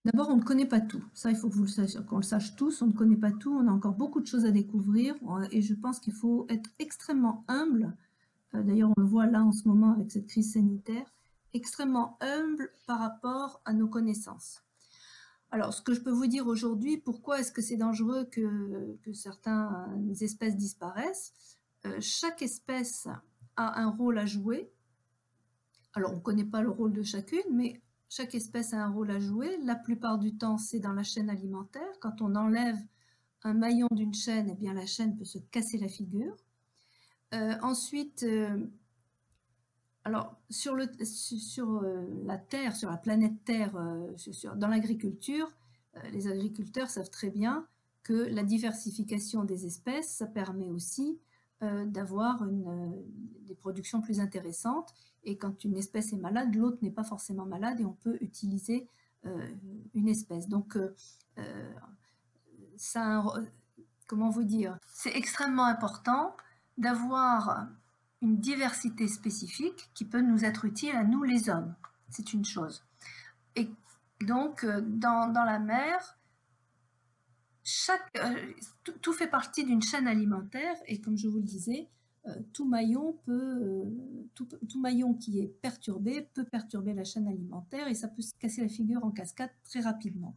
d'abord, 0.06 0.30
on 0.30 0.38
ne 0.38 0.44
connaît 0.44 0.68
pas 0.68 0.82
tout. 0.82 1.04
Ça, 1.14 1.32
il 1.32 1.38
faut 1.38 1.50
vous 1.50 1.66
qu'on 2.08 2.18
le 2.18 2.24
sache 2.24 2.56
tous. 2.56 2.82
On 2.82 2.88
ne 2.88 2.94
connaît 2.94 3.18
pas 3.18 3.32
tout. 3.32 3.54
On 3.54 3.68
a 3.68 3.72
encore 3.72 3.94
beaucoup 3.94 4.22
de 4.22 4.28
choses 4.28 4.46
à 4.46 4.52
découvrir. 4.52 5.16
Et 5.52 5.62
je 5.62 5.74
pense 5.74 6.00
qu'il 6.00 6.14
faut 6.14 6.46
être 6.50 6.70
extrêmement 6.80 7.44
humble. 7.48 7.96
Euh, 8.56 8.64
d'ailleurs, 8.64 8.92
on 8.96 9.02
le 9.02 9.08
voit 9.08 9.28
là 9.28 9.44
en 9.44 9.52
ce 9.52 9.68
moment 9.68 9.92
avec 9.92 10.12
cette 10.12 10.28
crise 10.28 10.54
sanitaire. 10.54 11.12
Extrêmement 11.54 12.18
humble 12.22 12.72
par 12.88 13.00
rapport 13.00 13.62
à 13.66 13.74
nos 13.74 13.88
connaissances. 13.88 14.64
Alors, 15.52 15.72
ce 15.74 15.84
que 15.84 15.94
je 15.94 16.02
peux 16.02 16.12
vous 16.12 16.26
dire 16.26 16.48
aujourd'hui, 16.48 16.98
pourquoi 16.98 17.40
est-ce 17.40 17.52
que 17.52 17.62
c'est 17.62 17.78
dangereux 17.78 18.26
que, 18.26 18.98
que, 19.04 19.14
certaines 19.14 20.16
espèces 20.20 20.58
disparaissent? 20.58 21.32
Euh, 21.86 21.98
Chaque 22.00 22.42
espèce 22.42 23.08
a 23.56 23.80
un 23.80 23.92
rôle 23.92 24.18
à 24.18 24.26
jouer. 24.26 24.72
Alors, 25.94 26.14
on 26.14 26.16
ne 26.16 26.22
connaît 26.22 26.44
pas 26.44 26.64
le 26.64 26.72
rôle 26.72 26.92
de 26.92 27.04
chacune, 27.04 27.44
mais 27.52 27.83
chaque 28.16 28.36
espèce 28.36 28.74
a 28.74 28.84
un 28.84 28.92
rôle 28.92 29.10
à 29.10 29.20
jouer. 29.20 29.58
La 29.64 29.76
plupart 29.76 30.20
du 30.20 30.36
temps, 30.36 30.60
c'est 30.60 30.80
dans 30.80 30.94
la 30.94 31.02
chaîne 31.02 31.32
alimentaire. 31.32 32.00
Quand 32.00 32.22
on 32.22 32.36
enlève 32.36 32.78
un 33.42 33.56
maillon 33.56 33.88
d'une 33.90 34.14
chaîne, 34.14 34.50
eh 34.52 34.56
bien, 34.56 34.74
la 34.76 34.86
chaîne 34.86 35.16
peut 35.18 35.26
se 35.26 35.40
casser 35.40 35.80
la 35.80 35.88
figure. 35.88 36.36
Euh, 37.34 37.56
ensuite, 37.64 38.22
euh, 38.22 38.68
alors, 40.04 40.40
sur, 40.52 40.76
euh, 40.76 42.08
la 42.26 42.38
Terre, 42.38 42.76
sur 42.76 42.92
la 42.92 42.98
planète 42.98 43.44
Terre, 43.46 43.74
dans 44.58 44.68
l'agriculture, 44.68 45.52
les 46.12 46.28
agriculteurs 46.28 46.92
savent 46.92 47.10
très 47.10 47.32
bien 47.32 47.68
que 48.04 48.14
la 48.14 48.44
diversification 48.44 49.44
des 49.44 49.66
espèces, 49.66 50.10
ça 50.10 50.28
permet 50.28 50.70
aussi 50.70 51.20
d'avoir 51.86 52.44
des 53.46 53.56
productions 53.56 54.02
plus 54.02 54.20
intéressantes 54.20 54.94
et 55.26 55.38
quand 55.38 55.64
une 55.64 55.78
espèce 55.78 56.14
est 56.14 56.18
malade, 56.18 56.54
l'autre 56.56 56.78
n'est 56.82 56.92
pas 56.92 57.04
forcément 57.04 57.46
malade 57.46 57.80
et 57.80 57.86
on 57.86 57.94
peut 57.94 58.18
utiliser 58.22 58.88
euh, 59.26 59.48
une 59.94 60.10
espèce. 60.10 60.48
Donc, 60.48 60.76
euh, 60.76 60.94
euh, 61.38 61.74
ça, 62.76 63.24
comment 64.08 64.30
vous 64.30 64.44
dire, 64.44 64.78
c'est 64.94 65.16
extrêmement 65.16 65.66
important 65.66 66.36
d'avoir 66.78 67.68
une 68.22 68.38
diversité 68.38 69.08
spécifique 69.08 69.90
qui 69.94 70.06
peut 70.06 70.22
nous 70.22 70.44
être 70.44 70.66
utile 70.66 70.96
à 70.96 71.04
nous 71.04 71.24
les 71.24 71.50
hommes. 71.50 71.74
C'est 72.10 72.34
une 72.34 72.46
chose. 72.46 72.84
Et 73.56 73.70
donc, 74.22 74.66
dans, 74.66 75.32
dans 75.32 75.44
la 75.44 75.60
mer, 75.60 76.18
chaque, 77.64 78.12
tout, 79.02 79.14
fait 79.14 79.28
partie 79.28 79.64
d'une 79.64 79.82
chaîne 79.82 80.08
alimentaire 80.08 80.76
et 80.88 81.00
comme 81.00 81.18
je 81.18 81.28
vous 81.28 81.38
le 81.38 81.44
disais, 81.44 81.88
euh, 82.28 82.32
tout 82.54 82.66
maillon 82.66 83.18
peut, 83.26 83.34
euh, 83.34 83.84
tout, 84.36 84.48
maillon 84.80 85.14
qui 85.14 85.40
est 85.40 85.48
perturbé 85.48 86.28
peut 86.34 86.46
perturber 86.46 86.94
la 86.94 87.04
chaîne 87.04 87.28
alimentaire 87.28 87.88
et 87.88 87.96
ça 87.96 88.08
peut 88.08 88.22
se 88.22 88.32
casser 88.40 88.62
la 88.62 88.70
figure 88.70 89.04
en 89.04 89.12
cascade 89.12 89.50
très 89.66 89.82
rapidement. 89.82 90.36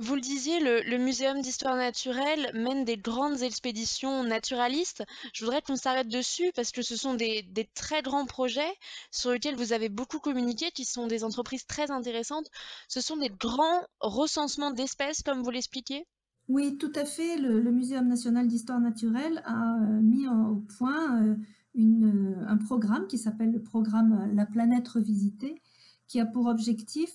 Vous 0.00 0.14
le 0.14 0.20
disiez, 0.20 0.60
le, 0.60 0.96
Muséum 0.96 1.40
d'histoire 1.40 1.74
naturelle 1.74 2.52
mène 2.54 2.84
des 2.84 2.96
grandes 2.96 3.42
expéditions 3.42 4.22
naturalistes. 4.22 5.02
Je 5.34 5.44
voudrais 5.44 5.60
qu'on 5.60 5.74
s'arrête 5.74 6.08
dessus 6.08 6.52
parce 6.54 6.70
que 6.70 6.82
ce 6.82 6.96
sont 6.96 7.14
des, 7.14 7.42
des, 7.42 7.64
très 7.74 8.00
grands 8.00 8.24
projets 8.24 8.72
sur 9.10 9.32
lesquels 9.32 9.56
vous 9.56 9.72
avez 9.72 9.88
beaucoup 9.88 10.20
communiqué, 10.20 10.70
qui 10.70 10.84
sont 10.84 11.08
des 11.08 11.24
entreprises 11.24 11.66
très 11.66 11.90
intéressantes. 11.90 12.48
Ce 12.86 13.00
sont 13.00 13.16
des 13.16 13.30
grands 13.30 13.82
recensements 13.98 14.70
d'espèces, 14.70 15.22
comme 15.22 15.42
vous 15.42 15.50
l'expliquez 15.50 16.06
oui, 16.48 16.78
tout 16.78 16.92
à 16.94 17.04
fait. 17.04 17.36
Le, 17.36 17.70
Muséum 17.70 18.08
national 18.08 18.48
d'histoire 18.48 18.80
naturelle 18.80 19.42
a 19.44 19.76
euh, 19.82 20.00
mis 20.00 20.26
au 20.26 20.64
point 20.78 21.22
euh, 21.22 21.36
une, 21.74 22.42
un 22.48 22.56
programme 22.56 23.06
qui 23.06 23.18
s'appelle 23.18 23.52
le 23.52 23.62
programme 23.62 24.30
La 24.34 24.46
planète 24.46 24.88
revisitée, 24.88 25.60
qui 26.06 26.20
a 26.20 26.26
pour 26.26 26.46
objectif 26.46 27.10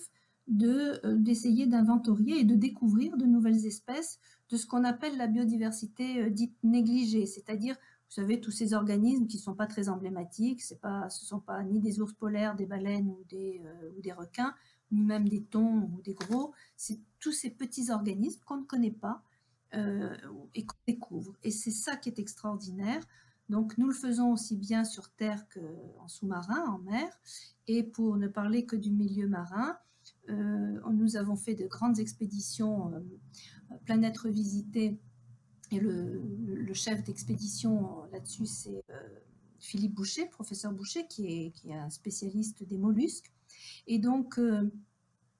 de, 0.47 0.99
euh, 1.03 1.17
d'essayer 1.17 1.65
d'inventorier 1.65 2.41
et 2.41 2.43
de 2.43 2.53
découvrir 2.53 3.17
de 3.17 3.25
nouvelles 3.25 3.65
espèces 3.65 4.19
de 4.49 4.57
ce 4.57 4.67
qu'on 4.67 4.83
appelle 4.83 5.17
la 5.17 5.25
biodiversité 5.25 6.29
dite 6.29 6.55
négligée, 6.63 7.25
c'est-à-dire, 7.25 7.73
vous 7.73 8.21
savez, 8.21 8.39
tous 8.39 8.51
ces 8.51 8.75
organismes 8.75 9.25
qui 9.25 9.37
ne 9.37 9.41
sont 9.41 9.55
pas 9.55 9.65
très 9.65 9.89
emblématiques, 9.89 10.61
ce 10.61 10.75
ne 10.75 11.09
sont 11.09 11.39
pas 11.39 11.63
ni 11.63 11.79
des 11.79 11.99
ours 12.01 12.13
polaires, 12.13 12.55
des 12.55 12.67
baleines 12.67 13.07
ou 13.07 13.23
des 13.27 14.11
requins, 14.11 14.53
même 15.01 15.27
des 15.27 15.43
thons 15.43 15.89
ou 15.93 16.01
des 16.01 16.13
gros. 16.13 16.53
C'est 16.77 16.99
tous 17.19 17.31
ces 17.31 17.49
petits 17.49 17.91
organismes 17.91 18.41
qu'on 18.45 18.57
ne 18.57 18.65
connaît 18.65 18.91
pas 18.91 19.23
euh, 19.75 20.15
et 20.53 20.65
qu'on 20.65 20.77
découvre. 20.87 21.33
Et 21.43 21.49
c'est 21.49 21.71
ça 21.71 21.95
qui 21.95 22.09
est 22.09 22.19
extraordinaire. 22.19 23.01
Donc 23.49 23.77
nous 23.77 23.87
le 23.87 23.93
faisons 23.93 24.31
aussi 24.31 24.55
bien 24.55 24.83
sur 24.83 25.09
terre 25.09 25.45
qu'en 25.49 26.07
sous-marin, 26.07 26.63
en 26.67 26.77
mer. 26.79 27.09
Et 27.67 27.83
pour 27.83 28.17
ne 28.17 28.27
parler 28.27 28.65
que 28.65 28.75
du 28.75 28.91
milieu 28.91 29.27
marin, 29.27 29.77
euh, 30.29 30.79
nous 30.91 31.15
avons 31.15 31.35
fait 31.35 31.55
de 31.55 31.65
grandes 31.65 31.99
expéditions 31.99 32.93
euh, 32.93 32.99
planète. 33.85 34.19
Et 35.71 35.79
le, 35.79 36.73
chef 36.73 37.03
d'expédition 37.03 38.03
là-dessus, 38.11 38.45
c'est 38.45 38.83
Philippe 39.59 39.95
Boucher, 39.95 40.27
professeur 40.27 40.71
Boucher, 40.71 41.07
qui 41.07 41.25
est, 41.25 41.51
qui 41.51 41.69
est, 41.69 41.75
un 41.75 41.89
spécialiste 41.89 42.63
des 42.63 42.77
mollusques. 42.77 43.32
Et 43.87 43.99
donc, 43.99 44.37
euh, 44.37 44.71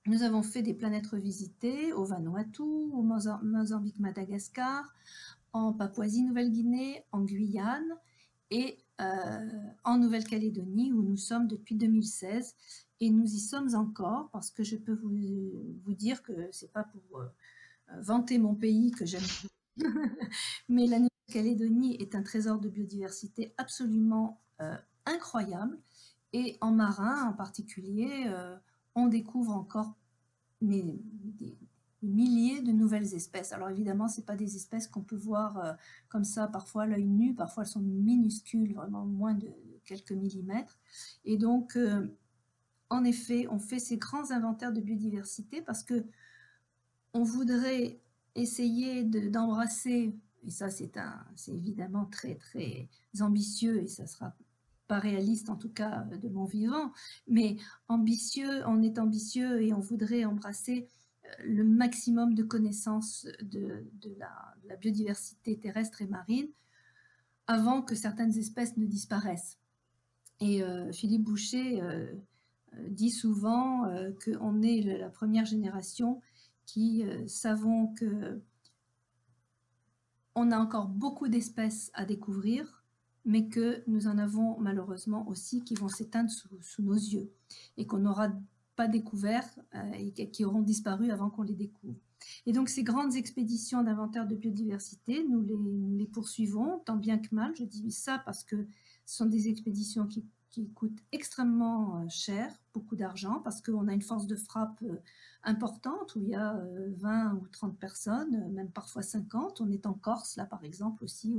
nous 0.06 0.24
avons 0.24 0.44
fait 0.44 0.62
des 0.62 0.74
planètes 0.74 1.08
revisitées 1.08 1.94
au 1.94 2.06
Vanuatu, 2.06 2.62
au 2.62 3.02
Mozambique, 3.02 4.00
Madagascar, 4.00 4.94
en 5.54 5.74
Papouasie-Nouvelle-Guinée, 5.74 7.04
en 7.12 7.22
Guyane 7.22 7.98
et 8.50 8.80
euh, 9.02 9.50
en 9.84 9.98
Nouvelle-Calédonie 9.98 10.92
où 10.92 11.02
nous 11.02 11.18
sommes 11.18 11.48
depuis 11.48 11.76
2016 11.76 12.56
et 13.00 13.10
nous 13.10 13.26
y 13.26 13.40
sommes 13.40 13.74
encore 13.76 14.30
parce 14.32 14.52
que 14.52 14.64
je 14.64 14.76
peux 14.76 14.94
vous, 14.94 15.94
dire 15.94 16.22
que 16.22 16.50
c'est 16.52 16.72
pas 16.72 16.84
pour 16.84 17.20
euh, 17.20 17.28
vanter 18.02 18.38
mon 18.38 18.56
pays 18.56 18.92
que 18.92 19.06
j'aime 19.06 19.22
mais 20.70 20.86
la 20.86 21.00
Nouvelle-Calédonie 21.00 21.96
est 22.00 22.16
un 22.16 22.24
trésor 22.24 22.60
de 22.60 22.70
biodiversité 22.70 23.54
absolument 23.58 24.40
incroyable 25.06 25.78
et 26.34 26.58
en 26.62 26.72
marin, 26.72 27.30
en 27.30 27.34
particulier, 27.34 28.26
euh, 28.28 28.58
on 28.96 29.08
découvre 29.08 29.52
encore 29.52 29.96
des, 30.62 31.00
milliers 32.02 32.62
de 32.62 32.72
nouvelles 32.72 33.14
espèces. 33.14 33.54
Alors 33.54 33.70
évidemment, 33.70 34.10
ce 34.10 34.20
pas 34.20 34.36
des 34.36 34.58
espèces 34.58 34.88
qu'on 34.88 35.04
peut 35.04 35.16
voir 35.16 35.58
euh, 35.58 35.74
comme 36.10 36.26
ça, 36.26 36.48
parfois 36.48 36.84
à 36.84 36.86
l'œil 36.88 37.06
nu, 37.06 37.34
parfois 37.34 37.64
elles 37.64 37.70
sont 37.70 37.80
minuscules, 37.80 38.74
vraiment 38.74 39.06
moins 39.06 39.36
de 39.36 39.48
quelques 39.86 40.12
millimètres. 40.12 40.78
Et 41.24 41.38
donc, 41.38 41.78
euh, 41.78 42.08
en 42.90 43.06
effet, 43.06 43.48
on 43.50 43.60
fait 43.60 43.80
ces 43.80 43.98
grands 43.98 44.32
inventaires 44.32 44.74
de 44.74 44.82
biodiversité 44.82 45.62
parce 45.62 45.84
que 45.84 46.06
on 47.14 47.24
voudrait 47.24 48.02
essayer 48.36 49.04
d'embrasser, 49.04 50.16
et 50.44 50.50
ça 50.50 50.70
c'est 50.70 50.92
évidemment 51.48 52.06
très 52.06 52.36
très 52.36 52.90
ambitieux 53.22 53.82
et 53.82 53.88
ça 53.88 54.08
sera 54.08 54.36
pas 54.88 55.00
réaliste 55.00 55.50
en 55.50 55.56
tout 55.56 55.70
cas 55.70 56.04
de 56.22 56.30
mon 56.30 56.46
vivant, 56.46 56.92
mais 57.28 57.58
ambitieux, 57.88 58.66
on 58.68 58.82
est 58.82 59.00
ambitieux 59.00 59.62
et 59.62 59.74
on 59.74 59.80
voudrait 59.80 60.26
embrasser 60.26 60.88
euh, 61.26 61.30
le 61.46 61.64
maximum 61.64 62.34
de 62.34 62.44
connaissances 62.44 63.28
de, 63.42 63.86
la, 64.18 64.76
biodiversité 64.78 65.60
terrestre 65.60 66.02
et 66.02 66.08
marine 66.08 66.48
avant 67.48 67.82
que 67.82 67.96
certaines 67.96 68.38
espèces 68.38 68.78
ne 68.78 68.86
disparaissent. 68.86 69.60
Et 70.40 70.64
euh, 70.64 70.92
Philippe 70.92 71.24
Boucher 71.24 71.82
euh, 71.82 72.12
dit 72.90 73.12
souvent 73.12 73.84
qu'on 74.24 74.62
est 74.64 74.82
la 74.98 75.10
première 75.10 75.46
génération 75.46 76.22
qui 76.66 77.06
savons 77.28 77.94
que 77.94 78.42
on 80.36 80.52
a 80.52 80.58
encore 80.58 80.88
beaucoup 80.88 81.28
d'espèces 81.28 81.92
à 81.94 82.06
découvrir, 82.06 82.83
mais 83.26 83.48
que 83.48 83.84
nous 83.88 84.08
en 84.08 84.18
avons 84.18 84.60
malheureusement 84.60 85.28
aussi 85.28 85.64
qui 85.64 85.76
vont 85.76 85.88
s'éteindre 85.88 86.30
sous, 86.30 86.82
nos 86.82 86.94
yeux 86.94 87.32
et 87.78 87.86
qu'on 87.86 88.00
n'aura 88.00 88.30
pas 88.76 88.88
découvert 88.88 89.48
euh, 89.76 89.92
et 89.94 90.30
qui 90.30 90.44
auront 90.46 90.62
disparu 90.62 91.12
avant 91.12 91.30
qu'on 91.30 91.44
les 91.44 91.54
découvre. 91.54 91.96
Et 92.46 92.54
donc 92.54 92.70
ces 92.70 92.84
grandes 92.84 93.16
expéditions 93.16 93.84
d'inventaire 93.84 94.28
de 94.28 94.36
biodiversité, 94.36 95.26
nous 95.28 95.42
les, 95.98 96.06
poursuivons 96.08 96.80
tant 96.86 96.96
bien 96.96 97.18
que 97.18 97.34
mal. 97.34 97.54
Je 97.56 97.64
dis 97.64 97.92
ça 97.92 98.20
parce 98.20 98.44
que 98.44 98.68
ce 99.06 99.18
sont 99.18 99.26
des 99.26 99.50
expéditions 99.50 100.08
qui, 100.08 100.26
qui 100.54 100.70
coûte 100.70 101.00
extrêmement 101.12 102.08
cher, 102.10 102.54
beaucoup 102.76 102.96
d'argent, 102.96 103.40
parce 103.44 103.60
qu'on 103.60 103.88
a 103.88 103.94
une 103.94 104.04
force 104.04 104.28
de 104.28 104.36
frappe 104.36 104.84
importante 105.44 106.16
où 106.16 106.22
il 106.22 106.30
y 106.30 106.36
a 106.36 106.62
20 107.00 107.34
ou 107.34 107.48
30 107.48 107.78
personnes, 107.80 108.52
même 108.54 108.70
parfois 108.70 109.02
50. 109.02 109.62
On 109.62 109.72
est 109.72 109.88
en 109.88 109.94
Corse, 109.94 110.36
là 110.36 110.46
par 110.46 110.64
exemple 110.64 111.04
aussi, 111.04 111.34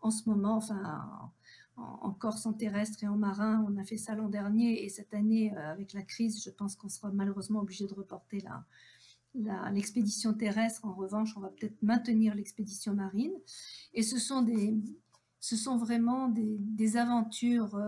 en 0.00 0.10
ce 0.10 0.26
moment, 0.28 0.56
enfin 0.56 1.30
en, 1.76 2.12
Corse, 2.12 2.46
en 2.46 2.54
terrestre 2.54 3.04
et 3.04 3.08
en 3.08 3.18
marin. 3.18 3.62
On 3.68 3.76
a 3.76 3.84
fait 3.84 3.98
ça 3.98 4.14
l'an 4.14 4.30
dernier 4.30 4.82
et 4.82 4.88
cette 4.88 5.12
année, 5.12 5.54
avec 5.54 5.92
la 5.92 6.02
crise, 6.02 6.42
je 6.42 6.48
pense 6.48 6.76
qu'on 6.76 6.88
sera 6.88 7.10
malheureusement 7.10 7.60
obligé 7.60 7.86
de 7.86 7.92
reporter 7.92 8.42
l'expédition 9.34 10.32
terrestre. 10.32 10.86
En 10.86 10.94
revanche, 10.94 11.36
on 11.36 11.40
va 11.40 11.50
peut-être 11.50 11.82
maintenir 11.82 12.34
l'expédition 12.34 12.94
marine. 12.94 13.34
Et 13.92 14.02
ce 14.02 14.18
sont, 14.18 14.40
des, 14.40 14.74
ce 15.40 15.56
sont 15.56 15.76
vraiment 15.76 16.28
des, 16.28 16.96
aventures 16.96 17.78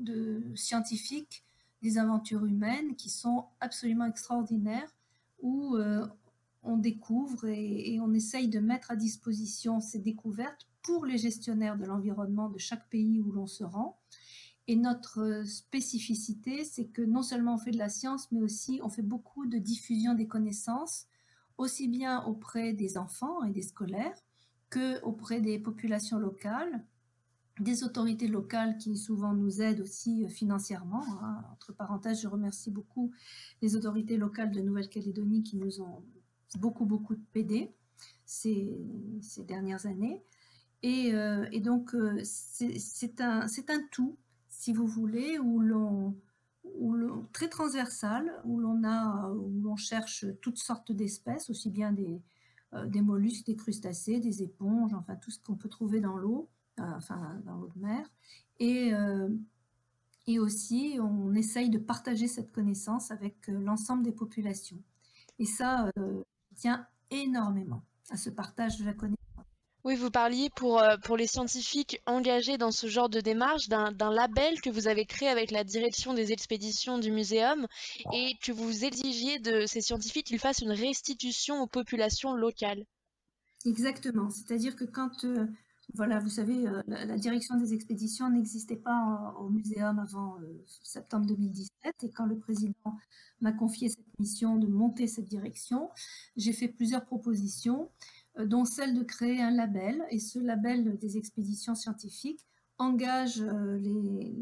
de 0.00 0.42
scientifiques, 0.54 1.44
des 1.82 1.98
aventures 1.98 2.44
humaines 2.44 2.96
qui 2.96 3.08
sont 3.08 3.46
absolument 3.60 4.06
extraordinaires, 4.06 4.94
où 5.40 5.76
euh, 5.76 6.06
on 6.62 6.76
découvre 6.76 7.46
et, 7.46 7.98
on 8.00 8.12
essaye 8.12 8.48
de 8.48 8.60
mettre 8.60 8.90
à 8.90 8.96
disposition 8.96 9.80
ces 9.80 9.98
découvertes 9.98 10.68
pour 10.82 11.06
les 11.06 11.18
gestionnaires 11.18 11.78
de 11.78 11.84
l'environnement 11.84 12.48
de 12.48 12.58
chaque 12.58 12.88
pays 12.88 13.20
où 13.20 13.32
l'on 13.32 13.46
se 13.46 13.64
rend. 13.64 13.98
Et 14.66 14.76
notre 14.76 15.42
spécificité, 15.46 16.64
c'est 16.64 16.86
que 16.86 17.02
non 17.02 17.22
seulement 17.22 17.54
on 17.54 17.58
fait 17.58 17.70
de 17.70 17.78
la 17.78 17.88
science, 17.88 18.30
mais 18.30 18.40
aussi 18.40 18.80
on 18.82 18.88
fait 18.88 19.02
beaucoup 19.02 19.46
de 19.46 19.58
diffusion 19.58 20.14
des 20.14 20.28
connaissances, 20.28 21.06
aussi 21.58 21.88
bien 21.88 22.22
auprès 22.24 22.72
des 22.72 22.96
enfants 22.96 23.42
et 23.42 23.50
des 23.50 23.62
scolaires 23.62 24.16
que 24.68 25.02
auprès 25.02 25.40
des 25.40 25.58
populations 25.58 26.18
locales, 26.18 26.84
des 27.60 27.84
autorités 27.84 28.26
locales 28.26 28.78
qui 28.78 28.96
souvent 28.96 29.34
nous 29.34 29.60
aident 29.60 29.82
aussi 29.82 30.24
euh, 30.24 30.28
financièrement. 30.28 31.04
Hein. 31.22 31.44
Entre 31.52 31.72
parenthèses, 31.72 32.22
je 32.22 32.28
remercie 32.28 32.70
beaucoup 32.70 33.12
les 33.62 33.76
autorités 33.76 34.16
locales 34.16 34.50
de 34.50 34.60
Nouvelle-Calédonie 34.60 35.42
qui 35.42 35.56
nous 35.56 35.80
ont 35.80 36.02
beaucoup, 36.58 36.86
beaucoup 36.86 37.16
aidés 37.34 37.72
ces, 38.24 38.76
ces 39.20 39.44
dernières 39.44 39.86
années. 39.86 40.22
Et, 40.82 41.14
euh, 41.14 41.46
donc, 41.60 41.94
euh, 41.94 42.18
c'est 42.24 43.20
un, 43.20 43.42
un 43.42 43.80
tout, 43.90 44.16
si 44.48 44.72
vous 44.72 44.86
voulez, 44.86 45.38
où 45.38 45.60
l'on 45.60 46.16
très 47.32 47.48
transversal, 47.48 48.32
où 48.44 48.58
l'on 48.58 48.82
a, 48.84 49.30
où 49.30 49.60
l'on 49.60 49.76
cherche 49.76 50.24
toutes 50.40 50.58
sortes 50.58 50.92
d'espèces, 50.92 51.50
aussi 51.50 51.68
bien 51.68 51.92
des, 51.92 52.22
des 52.86 53.02
mollusques, 53.02 53.44
des 53.46 53.56
crustacés, 53.56 54.20
des 54.20 54.42
éponges, 54.42 54.94
enfin 54.94 55.16
tout 55.16 55.30
ce 55.30 55.38
qu'on 55.38 55.56
peut 55.56 55.68
trouver 55.68 56.00
dans 56.00 56.16
l'eau, 56.16 56.48
enfin 56.96 57.40
dans 57.44 57.56
l'eau 57.56 57.70
de 57.74 57.80
mer. 57.80 58.06
Et, 58.58 58.92
euh, 58.92 59.28
et 60.26 60.38
aussi, 60.38 60.98
on 61.00 61.34
essaye 61.34 61.70
de 61.70 61.78
partager 61.78 62.28
cette 62.28 62.52
connaissance 62.52 63.10
avec 63.10 63.48
euh, 63.48 63.58
l'ensemble 63.60 64.02
des 64.02 64.12
populations. 64.12 64.82
Et 65.38 65.46
ça 65.46 65.90
tient 66.54 66.86
énormément 67.10 67.82
à 68.10 68.18
ce 68.18 68.28
partage 68.28 68.76
de 68.78 68.84
la 68.84 68.92
connaissance. 68.92 69.16
Oui, 69.84 69.96
vous 69.96 70.10
parliez 70.10 70.50
pour, 70.54 70.82
pour 71.04 71.16
les 71.16 71.26
scientifiques 71.26 72.02
engagés 72.04 72.58
dans 72.58 72.70
ce 72.70 72.86
genre 72.86 73.08
de 73.08 73.20
démarche 73.20 73.68
d'un 73.68 74.10
label 74.10 74.60
que 74.60 74.68
vous 74.68 74.86
avez 74.86 75.06
créé 75.06 75.30
avec 75.30 75.50
la 75.50 75.64
direction 75.64 76.12
des 76.12 76.32
expéditions 76.32 76.98
du 76.98 77.10
muséum 77.10 77.66
et 78.12 78.34
que 78.42 78.52
vous 78.52 78.84
exigiez 78.84 79.38
de 79.38 79.64
ces 79.64 79.80
scientifiques 79.80 80.26
qu'ils 80.26 80.38
fassent 80.38 80.60
une 80.60 80.72
restitution 80.72 81.62
aux 81.62 81.66
populations 81.66 82.34
locales. 82.34 82.84
Exactement. 83.64 84.28
C'est-à-dire 84.30 84.76
que 84.76 84.84
quand 84.84 85.24
voilà, 85.94 86.18
vous 86.18 86.28
savez, 86.28 86.66
euh, 86.66 86.82
la, 86.86 87.16
direction 87.16 87.56
des 87.56 87.74
expéditions 87.74 88.30
n'existait 88.30 88.76
pas 88.76 89.34
au 89.38 89.48
muséum 89.48 89.98
avant 89.98 90.36
euh, 90.40 90.64
septembre 90.66 91.26
2017 91.26 91.70
et 92.02 92.10
quand 92.10 92.26
le 92.26 92.38
président 92.38 92.74
m'a 93.40 93.52
confié 93.52 93.88
cette 93.88 94.18
mission 94.18 94.56
de 94.56 94.66
monter 94.66 95.06
cette 95.06 95.26
direction, 95.26 95.90
j'ai 96.36 96.52
fait 96.52 96.68
plusieurs 96.68 97.04
propositions, 97.04 97.90
euh, 98.38 98.46
dont 98.46 98.64
celle 98.64 98.94
de 98.94 99.02
créer 99.02 99.42
un 99.42 99.50
label. 99.50 100.04
Et 100.10 100.18
ce 100.18 100.38
label 100.38 100.98
des 100.98 101.16
expéditions 101.16 101.74
scientifiques 101.74 102.46
engage 102.78 103.42
les, 103.42 104.32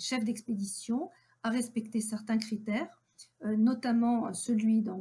chefs 0.00 0.24
d'expédition 0.24 1.10
à 1.44 1.50
respecter 1.50 2.00
certains 2.00 2.38
critères, 2.38 3.04
notamment 3.44 4.34
celui 4.34 4.82
de, 4.82 4.92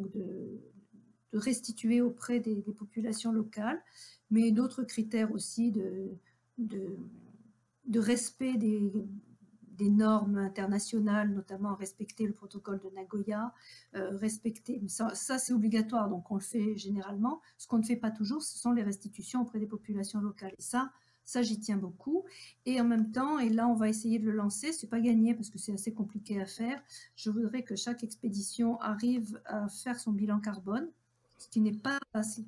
restituer 1.34 2.02
auprès 2.02 2.40
des 2.40 2.62
populations 2.78 3.32
locales 3.32 3.82
mais 4.34 4.52
d'autres 4.52 4.84
critères 4.84 5.32
aussi 5.32 5.72
de, 5.72 6.10
de, 6.58 8.00
respect 8.00 8.58
des, 8.58 8.92
des, 9.78 9.90
normes 9.90 10.40
internationales, 10.40 11.32
notamment 11.32 11.76
respecter 11.76 12.26
le 12.26 12.34
protocole 12.34 12.80
de 12.80 12.90
Nagoya, 12.96 13.54
euh, 13.96 14.18
respecter, 14.18 14.82
ça, 14.88 15.14
ça 15.14 15.38
c'est 15.38 15.54
obligatoire, 15.54 16.10
donc 16.10 16.32
on 16.32 16.36
le 16.36 16.42
fait 16.42 16.76
généralement. 16.78 17.42
Ce 17.60 17.68
qu'on 17.68 17.78
ne 17.78 17.84
fait 17.84 17.96
pas 17.96 18.10
toujours, 18.10 18.42
ce 18.42 18.58
sont 18.58 18.72
les 18.72 18.82
restitutions 18.82 19.42
auprès 19.42 19.60
des 19.60 19.68
populations 19.68 20.20
locales. 20.20 20.56
Et 20.58 20.64
ça, 20.64 20.92
ça 21.26 21.44
j'y 21.44 21.60
tiens 21.60 21.78
beaucoup. 21.78 22.26
Et 22.66 22.82
en 22.82 22.86
même 22.86 23.12
temps, 23.12 23.38
et 23.38 23.50
là 23.50 23.68
on 23.68 23.76
va 23.76 23.88
essayer 23.88 24.18
de 24.18 24.26
le 24.26 24.32
lancer, 24.32 24.74
c'est 24.74 24.90
pas 24.90 25.00
gagné 25.00 25.36
parce 25.36 25.52
que 25.52 25.60
c'est 25.60 25.74
assez 25.74 25.94
compliqué 25.94 26.42
à 26.42 26.48
faire. 26.48 26.82
Je 27.16 27.30
voudrais 27.30 27.62
que 27.62 27.76
chaque 27.76 28.04
expédition 28.04 28.82
arrive 28.82 29.40
à 29.46 29.68
faire 29.68 30.00
son 30.00 30.12
bilan 30.12 30.40
carbone, 30.40 30.90
ce 31.44 31.50
qui 31.50 31.60
n'est 31.60 31.74
pas, 31.74 32.00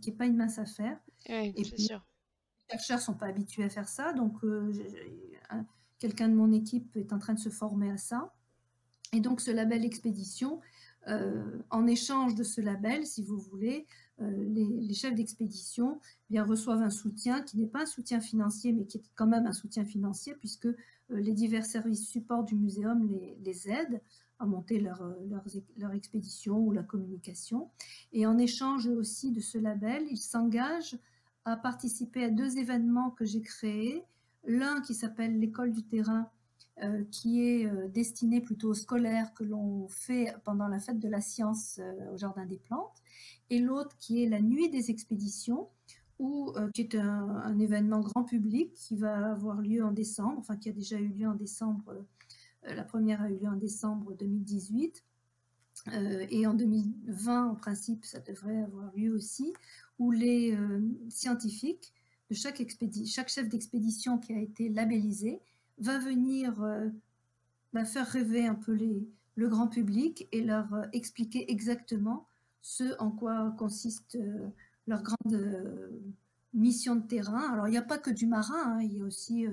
qui 0.02 0.10
est 0.10 0.14
pas 0.14 0.26
une 0.26 0.38
mince 0.38 0.58
affaire. 0.58 0.98
Oui, 1.30 1.54
c'est 1.58 1.78
sûr. 1.78 2.06
Les 2.72 2.78
chercheurs 2.78 3.02
sont 3.02 3.14
pas 3.14 3.28
habitués 3.28 3.64
à 3.64 3.70
faire 3.70 3.88
ça, 3.88 4.14
donc 4.14 4.44
euh, 4.44 4.72
quelqu'un 6.00 6.30
de 6.30 6.34
mon 6.34 6.52
équipe 6.52 6.96
est 6.96 7.14
en 7.14 7.20
train 7.20 7.34
de 7.34 7.40
se 7.40 7.50
former 7.50 7.92
à 7.92 7.98
ça. 7.98 8.34
Et 9.14 9.20
donc 9.20 9.42
ce 9.42 9.52
label 9.52 9.86
expédition, 9.86 10.62
euh, 11.08 11.60
en 11.70 11.86
échange 11.86 12.36
de 12.36 12.44
ce 12.44 12.62
label, 12.62 13.06
si 13.06 13.22
vous 13.22 13.38
voulez, 13.38 13.86
euh, 14.22 14.32
les, 14.32 14.94
chefs 14.94 15.14
d'expédition 15.14 16.00
eh 16.32 16.40
reçoivent 16.40 16.82
un 16.82 16.90
soutien 16.90 17.42
qui 17.42 17.58
n'est 17.58 17.68
pas 17.68 17.82
un 17.82 17.86
soutien 17.86 18.20
financier, 18.20 18.72
mais 18.72 18.86
qui 18.86 18.98
est 18.98 19.04
quand 19.14 19.28
même 19.28 19.46
un 19.46 19.54
soutien 19.54 19.86
financier, 19.86 20.34
puisque 20.36 20.70
les 21.10 21.34
divers 21.34 21.66
services 21.66 22.08
supports 22.08 22.46
du 22.46 22.56
muséum 22.56 23.08
les, 23.08 23.38
les 23.44 23.70
aident 23.70 24.02
à 24.40 24.46
monter 24.46 24.80
leur, 24.80 25.02
leur, 25.30 25.44
leur, 25.78 25.94
expédition 25.94 26.58
ou 26.58 26.72
la 26.72 26.84
communication. 26.84 27.70
Et 28.12 28.26
en 28.26 28.38
échange 28.38 28.88
aussi 28.88 29.32
de 29.32 29.40
ce 29.40 29.58
label, 29.58 30.04
ils 30.12 30.18
s'engagent 30.18 30.98
à 31.46 31.56
participer 31.56 32.24
à 32.24 32.30
deux 32.30 32.58
événements 32.58 33.12
que 33.12 33.24
j'ai 33.24 33.42
créés. 33.42 34.04
L'un 34.46 34.82
qui 34.82 34.94
s'appelle 34.94 35.40
l'école 35.40 35.72
du 35.72 35.84
terrain, 35.84 36.30
euh, 36.84 37.06
qui 37.10 37.42
est 37.42 37.68
euh, 37.68 37.88
destiné 37.88 38.42
plutôt 38.42 38.72
aux 38.72 38.74
scolaires 38.74 39.34
que 39.34 39.46
l'on 39.46 39.88
fait 39.88 40.36
pendant 40.44 40.68
la 40.68 40.82
fête 40.82 41.00
de 41.00 41.08
la 41.08 41.22
science 41.22 41.80
euh, 41.80 42.14
au 42.14 42.18
Jardin 42.18 42.46
des 42.46 42.58
Plantes, 42.58 43.02
et 43.50 43.60
l'autre 43.60 43.96
qui 43.98 44.22
est 44.22 44.28
la 44.28 44.42
nuit 44.42 44.70
des 44.70 44.92
expéditions, 44.92 45.70
où, 46.20 46.54
qui 46.74 46.82
est 46.82 46.96
un, 46.96 47.60
événement 47.60 48.00
grand 48.00 48.24
public 48.24 48.74
qui 48.74 48.96
va 48.96 49.32
avoir 49.32 49.62
lieu 49.62 49.84
en 49.84 49.92
décembre, 49.92 50.38
enfin 50.40 50.56
qui 50.56 50.70
a 50.70 50.72
déjà 50.72 50.98
eu 50.98 51.10
lieu 51.10 51.28
en 51.28 51.36
décembre, 51.36 52.06
la 52.68 52.84
première 52.84 53.22
a 53.22 53.30
eu 53.30 53.38
lieu 53.38 53.48
en 53.48 53.56
décembre 53.56 54.14
2018, 54.14 55.04
et 56.30 56.48
en 56.48 56.54
2020, 56.54 57.52
en 57.52 57.56
principe, 57.56 58.06
ça 58.06 58.20
devrait 58.20 58.62
avoir 58.62 58.92
lieu 58.96 59.14
aussi, 59.14 59.54
où 60.00 60.12
les 60.12 60.56
euh, 60.56 60.80
scientifiques 61.10 61.94
de 62.30 62.36
chaque, 62.36 62.58
chef 63.28 63.50
d'expédition 63.50 64.18
qui 64.18 64.34
a 64.34 64.40
été 64.40 64.70
labellisé 64.70 65.42
va 65.78 66.00
venir 66.00 66.62
euh, 66.64 66.90
faire 67.86 68.08
rêver 68.08 68.48
un 68.48 68.56
peu 68.56 68.78
le 69.36 69.50
grand 69.50 69.68
public 69.68 70.28
et 70.32 70.42
leur 70.42 70.74
euh, 70.74 70.84
expliquer 70.94 71.52
exactement 71.52 72.28
ce 72.62 73.00
en 73.00 73.12
quoi 73.12 73.54
consiste 73.60 74.18
leur 74.88 75.04
grande 75.04 76.08
mission 76.56 76.96
de 76.96 77.06
terrain. 77.06 77.52
Alors, 77.54 77.68
il 77.68 77.72
n'y 77.72 77.78
a 77.78 77.84
pas 77.84 78.00
que 78.00 78.10
du 78.10 78.26
marin, 78.26 78.78
hein, 78.78 78.82
il 78.82 78.98
y 78.98 79.02
a 79.02 79.04
aussi 79.04 79.46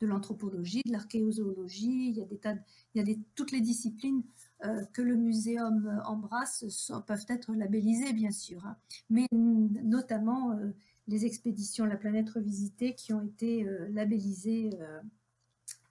de 0.00 0.06
l'anthropologie, 0.06 0.82
de 0.84 0.92
l'archéozoologie, 0.92 2.08
il 2.10 2.16
y 2.16 2.22
a, 2.22 2.26
des 2.26 2.38
tas 2.38 2.54
il 2.94 2.98
y 2.98 3.00
a 3.00 3.04
des, 3.04 3.18
toutes 3.34 3.52
les 3.52 3.60
disciplines 3.60 4.22
euh, 4.64 4.84
que 4.92 5.02
le 5.02 5.16
muséum 5.16 6.00
embrasse 6.06 6.90
peuvent 7.06 7.26
être 7.28 7.54
labellisées, 7.54 8.12
bien 8.12 8.30
sûr, 8.30 8.64
hein. 8.66 8.76
mais 9.10 9.26
notamment 9.32 10.52
euh, 10.52 10.70
les 11.08 11.24
expéditions 11.24 11.84
La 11.84 11.96
planète 11.96 12.30
revisitée 12.30 12.94
qui 12.94 13.12
ont 13.12 13.22
été 13.22 13.66
euh, 13.66 13.88
labellisées 13.90 14.70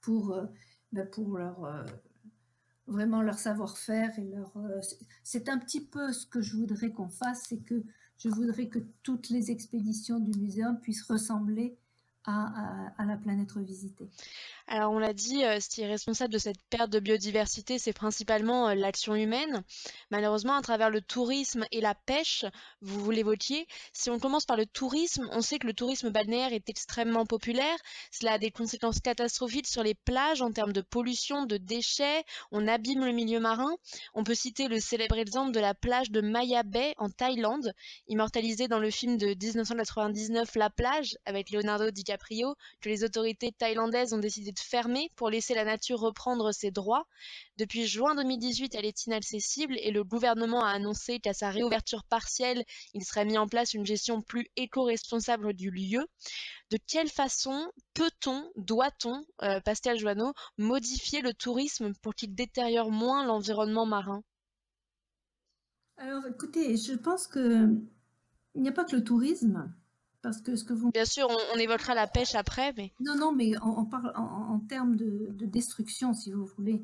pour, 0.01 0.37
ben, 0.91 1.07
pour 1.07 1.37
leur, 1.37 1.85
vraiment 2.87 3.21
leur 3.21 3.39
savoir-faire. 3.39 4.17
et 4.19 4.25
leur. 4.25 4.53
C'est 5.23 5.49
un 5.49 5.57
petit 5.57 5.81
peu 5.81 6.11
ce 6.11 6.27
que 6.27 6.41
je 6.41 6.57
voudrais 6.57 6.91
qu'on 6.91 7.09
fasse, 7.09 7.45
c'est 7.49 7.63
que 7.63 7.83
je 8.17 8.29
voudrais 8.29 8.67
que 8.67 8.79
toutes 9.03 9.29
les 9.29 9.51
expéditions 9.51 10.19
du 10.19 10.37
muséum 10.39 10.79
puissent 10.79 11.03
ressembler 11.03 11.77
à, 12.27 13.05
la 13.05 13.17
planète 13.17 13.51
revisitée. 13.51 14.09
Alors 14.67 14.91
on 14.93 14.97
l'a 14.97 15.13
dit, 15.13 15.45
euh, 15.45 15.59
ce 15.59 15.69
qui 15.69 15.81
est 15.81 15.87
responsable 15.87 16.33
de 16.33 16.39
cette 16.39 16.59
perte 16.71 16.89
de 16.89 16.99
biodiversité, 16.99 17.77
c'est 17.77 17.93
principalement 17.93 18.67
euh, 18.67 18.73
l'action 18.73 19.13
humaine. 19.13 19.63
Malheureusement, 20.09 20.55
à 20.55 20.61
travers 20.63 20.89
le 20.89 21.01
tourisme 21.01 21.65
et 21.71 21.81
la 21.81 21.93
pêche, 21.93 22.45
vous, 22.81 22.99
vous 22.99 23.11
l'évoquiez, 23.11 23.67
si 23.93 24.09
on 24.09 24.17
commence 24.17 24.45
par 24.45 24.57
le 24.57 24.65
tourisme, 24.65 25.29
on 25.31 25.41
sait 25.41 25.59
que 25.59 25.67
le 25.67 25.75
tourisme 25.75 26.09
balnéaire 26.09 26.51
est 26.51 26.67
extrêmement 26.67 27.27
populaire. 27.27 27.77
Cela 28.09 28.33
a 28.33 28.37
des 28.39 28.49
conséquences 28.49 28.99
catastrophiques 28.99 29.67
sur 29.67 29.83
les 29.83 29.93
plages 29.93 30.41
en 30.41 30.51
termes 30.51 30.73
de 30.73 30.81
pollution, 30.81 31.45
de 31.45 31.57
déchets, 31.57 32.23
on 32.51 32.67
abîme 32.67 33.05
le 33.05 33.11
milieu 33.11 33.39
marin. 33.39 33.75
On 34.15 34.23
peut 34.23 34.33
citer 34.33 34.67
le 34.67 34.79
célèbre 34.79 35.19
exemple 35.19 35.51
de 35.51 35.59
la 35.59 35.75
plage 35.75 36.09
de 36.09 36.21
Maya 36.21 36.63
Bay 36.63 36.95
en 36.97 37.09
Thaïlande, 37.09 37.71
immortalisée 38.07 38.67
dans 38.67 38.79
le 38.79 38.89
film 38.89 39.17
de 39.17 39.27
1999 39.27 40.55
La 40.55 40.71
plage 40.71 41.15
avec 41.25 41.51
Leonardo 41.51 41.91
DiCaprio, 41.91 42.55
que 42.81 42.89
les 42.89 43.03
autorités 43.03 43.51
thaïlandaises 43.51 44.13
ont 44.13 44.17
décidé 44.17 44.54
fermée 44.59 45.11
pour 45.15 45.29
laisser 45.29 45.53
la 45.53 45.65
nature 45.65 45.99
reprendre 45.99 46.51
ses 46.51 46.71
droits. 46.71 47.07
Depuis 47.57 47.87
juin 47.87 48.15
2018, 48.15 48.75
elle 48.75 48.85
est 48.85 49.05
inaccessible 49.05 49.75
et 49.79 49.91
le 49.91 50.03
gouvernement 50.03 50.63
a 50.63 50.69
annoncé 50.69 51.19
qu'à 51.19 51.33
sa 51.33 51.49
réouverture 51.49 52.03
partielle, 52.03 52.63
il 52.93 53.03
serait 53.03 53.25
mis 53.25 53.37
en 53.37 53.47
place 53.47 53.73
une 53.73 53.85
gestion 53.85 54.21
plus 54.21 54.47
éco-responsable 54.55 55.53
du 55.53 55.71
lieu. 55.71 56.05
De 56.71 56.77
quelle 56.87 57.09
façon 57.09 57.71
peut-on, 57.93 58.51
doit-on, 58.55 59.23
euh, 59.43 59.59
Pascal 59.61 59.97
Joanneau, 59.99 60.33
modifier 60.57 61.21
le 61.21 61.33
tourisme 61.33 61.93
pour 62.01 62.15
qu'il 62.15 62.33
détériore 62.33 62.91
moins 62.91 63.25
l'environnement 63.25 63.85
marin? 63.85 64.23
Alors 65.97 66.25
écoutez, 66.27 66.75
je 66.75 66.93
pense 66.93 67.27
que 67.27 67.69
il 68.55 68.61
n'y 68.61 68.69
a 68.69 68.71
pas 68.71 68.85
que 68.85 68.95
le 68.95 69.03
tourisme. 69.03 69.73
Parce 70.25 70.41
que 70.41 70.55
ce 70.55 70.63
que 70.63 70.73
vous... 70.73 70.89
Bien 70.89 71.05
sûr, 71.05 71.27
on, 71.53 71.59
évoquera 71.59 71.93
la 71.93 72.07
pêche 72.07 72.33
après, 72.33 72.73
mais... 72.75 72.91
Non, 72.99 73.15
non, 73.15 73.31
mais 73.31 73.51
on, 73.61 73.85
parle 73.85 74.11
en, 74.15 74.59
termes 74.59 74.95
de, 74.95 75.45
destruction, 75.45 76.15
si 76.15 76.31
vous 76.31 76.47
voulez. 76.47 76.81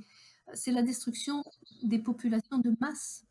C'est 0.53 0.71
la 0.71 0.83
destruction 0.83 1.43
des 1.81 1.97
populations 1.97 2.59
de 2.59 2.75
masse. 2.79 3.25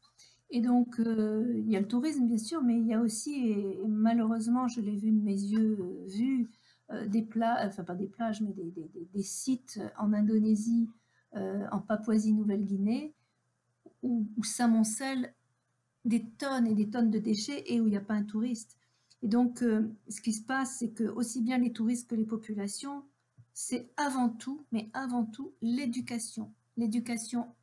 Et 0.50 0.62
donc, 0.62 0.98
euh, 0.98 1.54
il 1.58 1.70
y 1.70 1.76
a 1.76 1.80
le 1.80 1.86
tourisme, 1.86 2.26
bien 2.26 2.38
sûr, 2.38 2.60
mais 2.60 2.74
il 2.76 2.88
y 2.88 2.92
a 2.92 3.00
aussi, 3.00 3.50
et, 3.50 3.78
malheureusement, 3.86 4.66
je 4.66 4.80
l'ai 4.80 4.96
vu 4.96 5.12
de 5.12 5.22
mes 5.22 5.40
yeux, 5.40 5.78
euh, 5.78 6.06
vu 6.08 6.50
euh, 6.90 7.06
des 7.06 7.22
plages, 7.22 7.68
enfin 7.68 7.84
pas 7.84 7.94
des 7.94 8.08
plages, 8.08 8.40
mais 8.40 8.52
des, 8.52 9.22
sites 9.22 9.78
en 9.96 10.12
Indonésie, 10.12 10.88
en 11.36 11.78
Papouasie-Nouvelle-Guinée, 11.78 13.14
où, 14.02 14.26
où 14.36 14.42
s'amoncellent 14.42 15.32
des 16.04 16.24
tonnes 16.30 16.66
et 16.66 16.74
des 16.74 16.90
tonnes 16.90 17.12
de 17.12 17.20
déchets 17.20 17.62
et 17.72 17.80
où 17.80 17.86
il 17.86 17.90
n'y 17.90 17.96
a 17.96 18.00
pas 18.00 18.14
un 18.14 18.24
touriste. 18.24 18.79
Et 19.22 19.28
donc, 19.28 19.62
euh, 19.62 19.88
ce 20.08 20.20
qui 20.20 20.32
se 20.32 20.42
passe, 20.42 20.78
c'est 20.78 20.90
que 20.90 21.04
aussi 21.04 21.42
bien 21.42 21.58
les 21.58 21.72
touristes 21.72 22.08
que 22.08 22.14
les 22.14 22.24
populations, 22.24 23.04
c'est 23.52 23.90
avant 23.96 24.30
tout, 24.30 24.64
mais 24.72 24.88
avant 24.94 25.24
tout, 25.26 25.52
l'éducation. 25.60 26.52
L'éducation. 26.76 27.54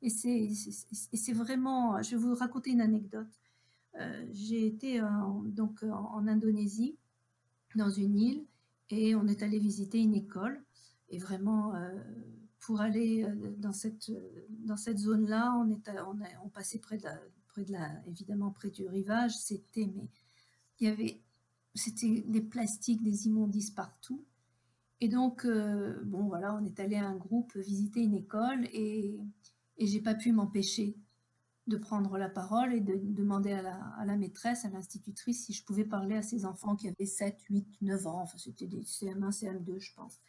Et 0.00 0.10
c'est 0.10 1.32
vraiment, 1.32 2.00
je 2.02 2.10
vais 2.10 2.16
vous 2.16 2.34
raconter 2.34 2.70
une 2.70 2.80
anecdote. 2.80 3.28
Euh, 4.00 4.26
j'ai 4.32 4.66
été 4.66 5.00
en, 5.00 5.42
donc 5.44 5.82
en, 5.82 6.26
Indonésie, 6.26 6.96
dans 7.74 7.90
une 7.90 8.18
île, 8.18 8.44
et 8.90 9.14
on 9.14 9.26
est 9.26 9.42
allé 9.42 9.58
visiter 9.58 9.98
une 10.00 10.14
école. 10.14 10.62
Et 11.10 11.18
vraiment, 11.18 11.74
euh, 11.74 11.90
pour 12.60 12.80
aller 12.80 13.26
dans 13.58 13.72
cette, 13.72 14.10
dans 14.48 14.76
cette 14.76 14.98
zone-là, 14.98 15.54
on, 15.58 15.80
on, 16.44 16.48
passait 16.48 16.78
près 16.78 16.98
de 16.98 17.08
près 17.48 17.64
de 17.64 17.72
la, 17.72 17.90
évidemment 18.06 18.50
près 18.50 18.70
du 18.70 18.86
rivage. 18.86 19.36
C'était 19.36 19.90
mais 19.94 20.08
il 20.80 20.88
y 20.88 20.90
avait, 20.90 21.20
c'était 21.74 22.24
des 22.26 22.40
plastiques, 22.40 23.02
des 23.02 23.26
immondices 23.26 23.70
partout. 23.70 24.24
Et 25.00 25.08
donc, 25.08 25.44
euh, 25.44 26.00
bon, 26.04 26.24
voilà, 26.28 26.54
on 26.54 26.64
est 26.64 26.80
allé 26.80 26.96
à 26.96 27.06
un 27.06 27.16
groupe 27.16 27.56
visiter 27.56 28.00
une 28.00 28.14
école 28.14 28.64
et, 28.72 29.18
et 29.78 29.86
j'ai 29.86 30.00
pas 30.00 30.14
pu 30.14 30.32
m'empêcher 30.32 30.96
de 31.66 31.76
prendre 31.76 32.18
la 32.18 32.28
parole 32.28 32.74
et 32.74 32.80
de 32.80 32.94
demander 33.02 33.52
à 33.52 34.04
la, 34.04 34.16
maîtresse, 34.16 34.64
à 34.64 34.68
l'institutrice, 34.68 35.46
si 35.46 35.52
je 35.52 35.64
pouvais 35.64 35.84
parler 35.84 36.16
à 36.16 36.22
ces 36.22 36.44
enfants 36.44 36.76
qui 36.76 36.88
avaient 36.88 37.06
7, 37.06 37.40
8, 37.48 37.66
9 37.80 38.06
ans. 38.06 38.20
Enfin, 38.22 38.36
c'était 38.36 38.66
des 38.66 38.82
CM1, 38.82 39.30
CM2, 39.30 39.78
je 39.78 39.94
pense, 39.94 40.20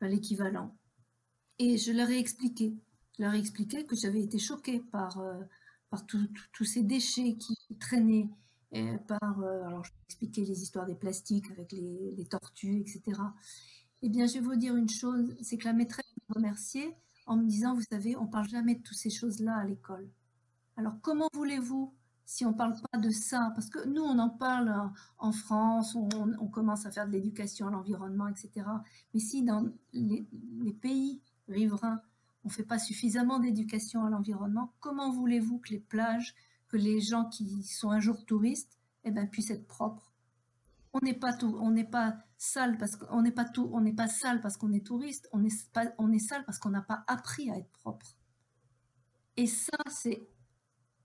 l'équivalent. 0.00 0.76
Et 1.58 1.76
je 1.76 1.92
leur 1.92 2.08
ai 2.10 2.18
expliqué. 2.18 2.76
Je 3.18 3.24
leur 3.24 3.34
ai 3.34 3.38
expliqué 3.38 3.84
que 3.84 3.96
j'avais 3.96 4.22
été 4.22 4.38
choquée 4.38 4.80
par, 4.92 5.18
euh, 5.18 5.40
par 5.90 6.06
tous 6.06 6.64
ces 6.64 6.82
déchets 6.82 7.36
qui 7.36 7.56
traînaient 7.80 8.28
par, 9.06 9.40
euh, 9.40 9.64
alors 9.64 9.84
je 9.84 9.90
vais 9.90 9.98
expliquer 10.06 10.44
les 10.44 10.62
histoires 10.62 10.86
des 10.86 10.94
plastiques 10.94 11.50
avec 11.50 11.72
les, 11.72 12.24
tortues, 12.28 12.80
etc. 12.80 13.20
Eh 14.02 14.08
bien, 14.08 14.26
je 14.26 14.34
vais 14.34 14.40
vous 14.40 14.56
dire 14.56 14.76
une 14.76 14.88
chose, 14.88 15.34
c'est 15.42 15.56
que 15.56 15.64
la 15.64 15.72
maîtresse 15.72 16.06
m'a 16.28 16.36
remercié 16.36 16.94
en 17.26 17.36
me 17.36 17.46
disant, 17.46 17.74
vous 17.74 17.82
savez, 17.82 18.16
on 18.16 18.26
parle 18.26 18.48
jamais 18.48 18.76
de 18.76 18.82
toutes 18.82 18.96
ces 18.96 19.10
choses-là 19.10 19.56
à 19.56 19.64
l'école. 19.64 20.08
Alors, 20.76 20.94
comment 21.02 21.28
voulez-vous 21.34 21.92
si 22.24 22.46
on 22.46 22.52
ne 22.52 22.56
parle 22.56 22.74
pas 22.90 22.98
de 22.98 23.10
ça? 23.10 23.50
Parce 23.54 23.68
que 23.68 23.86
nous, 23.88 24.02
on 24.02 24.18
en 24.18 24.30
parle 24.30 24.90
en 25.18 25.32
France, 25.32 25.94
on, 25.94 26.08
on 26.40 26.46
commence 26.46 26.86
à 26.86 26.90
faire 26.90 27.06
de 27.06 27.12
l'éducation 27.12 27.68
à 27.68 27.70
l'environnement, 27.70 28.28
etc. 28.28 28.66
Mais 29.12 29.20
si 29.20 29.42
dans 29.42 29.68
les, 29.92 30.26
les 30.60 30.72
pays 30.72 31.20
riverains, 31.48 32.00
on 32.44 32.48
ne 32.48 32.52
fait 32.52 32.64
pas 32.64 32.78
suffisamment 32.78 33.38
d'éducation 33.38 34.04
à 34.04 34.10
l'environnement, 34.10 34.72
comment 34.80 35.10
voulez-vous 35.10 35.58
que 35.58 35.70
les 35.70 35.80
plages, 35.80 36.34
que 36.70 36.76
les 36.76 37.00
gens 37.00 37.26
qui 37.26 37.62
sont 37.64 37.90
un 37.90 38.00
jour 38.00 38.24
touristes 38.24 38.78
eh 39.04 39.10
ben, 39.10 39.28
puissent 39.28 39.50
être 39.50 39.66
propres. 39.66 40.12
On 40.92 41.00
n'est 41.02 41.18
pas 41.18 41.32
tout, 41.32 41.56
on 41.60 41.70
n'est 41.70 41.84
pas 41.84 42.16
sale 42.38 42.78
parce 42.78 42.96
qu'on 42.96 43.22
n'est 43.22 43.32
pas 43.32 43.44
tout, 43.44 43.70
on 43.72 43.80
n'est 43.80 43.94
pas 43.94 44.08
sale 44.08 44.40
parce 44.40 44.56
qu'on 44.56 44.72
est 44.72 44.84
touriste, 44.84 45.28
on 45.32 45.44
est 45.44 45.72
pas, 45.72 45.86
on 45.98 46.10
est 46.10 46.18
sale 46.18 46.44
parce 46.44 46.58
qu'on 46.58 46.70
n'a 46.70 46.82
pas 46.82 47.04
appris 47.06 47.50
à 47.50 47.56
être 47.58 47.70
propre. 47.70 48.16
Et 49.36 49.46
ça, 49.46 49.78
c'est 49.88 50.28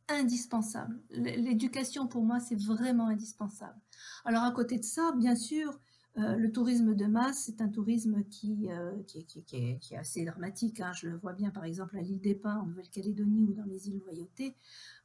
indispensable. 0.08 1.02
L'éducation, 1.10 2.08
pour 2.08 2.24
moi, 2.24 2.40
c'est 2.40 2.60
vraiment 2.60 3.08
indispensable. 3.08 3.80
Alors, 4.24 4.44
à 4.44 4.52
côté 4.52 4.78
de 4.78 4.84
ça, 4.84 5.12
bien 5.18 5.36
sûr, 5.36 5.80
euh, 6.18 6.38
le 6.38 6.50
tourisme 6.52 6.96
de 6.96 7.06
masse, 7.06 7.44
c'est 7.46 7.62
un 7.62 7.68
tourisme 7.68 8.24
qui, 8.30 8.70
euh, 8.70 8.94
qui, 9.04 9.44
est, 9.52 9.96
assez 9.98 10.24
dramatique. 10.24 10.80
Hein. 10.80 10.94
Je 10.94 11.10
le 11.10 11.18
vois 11.18 11.34
bien, 11.34 11.50
par 11.50 11.66
exemple, 11.66 11.98
à 11.98 12.02
l'île 12.02 12.22
des 12.22 12.36
Pins, 12.36 12.58
en 12.58 12.66
Nouvelle-Calédonie 12.68 13.44
ou 13.44 13.54
dans 13.54 13.66
les 13.66 13.90
îles 13.90 14.00
Loyauté, 14.00 14.56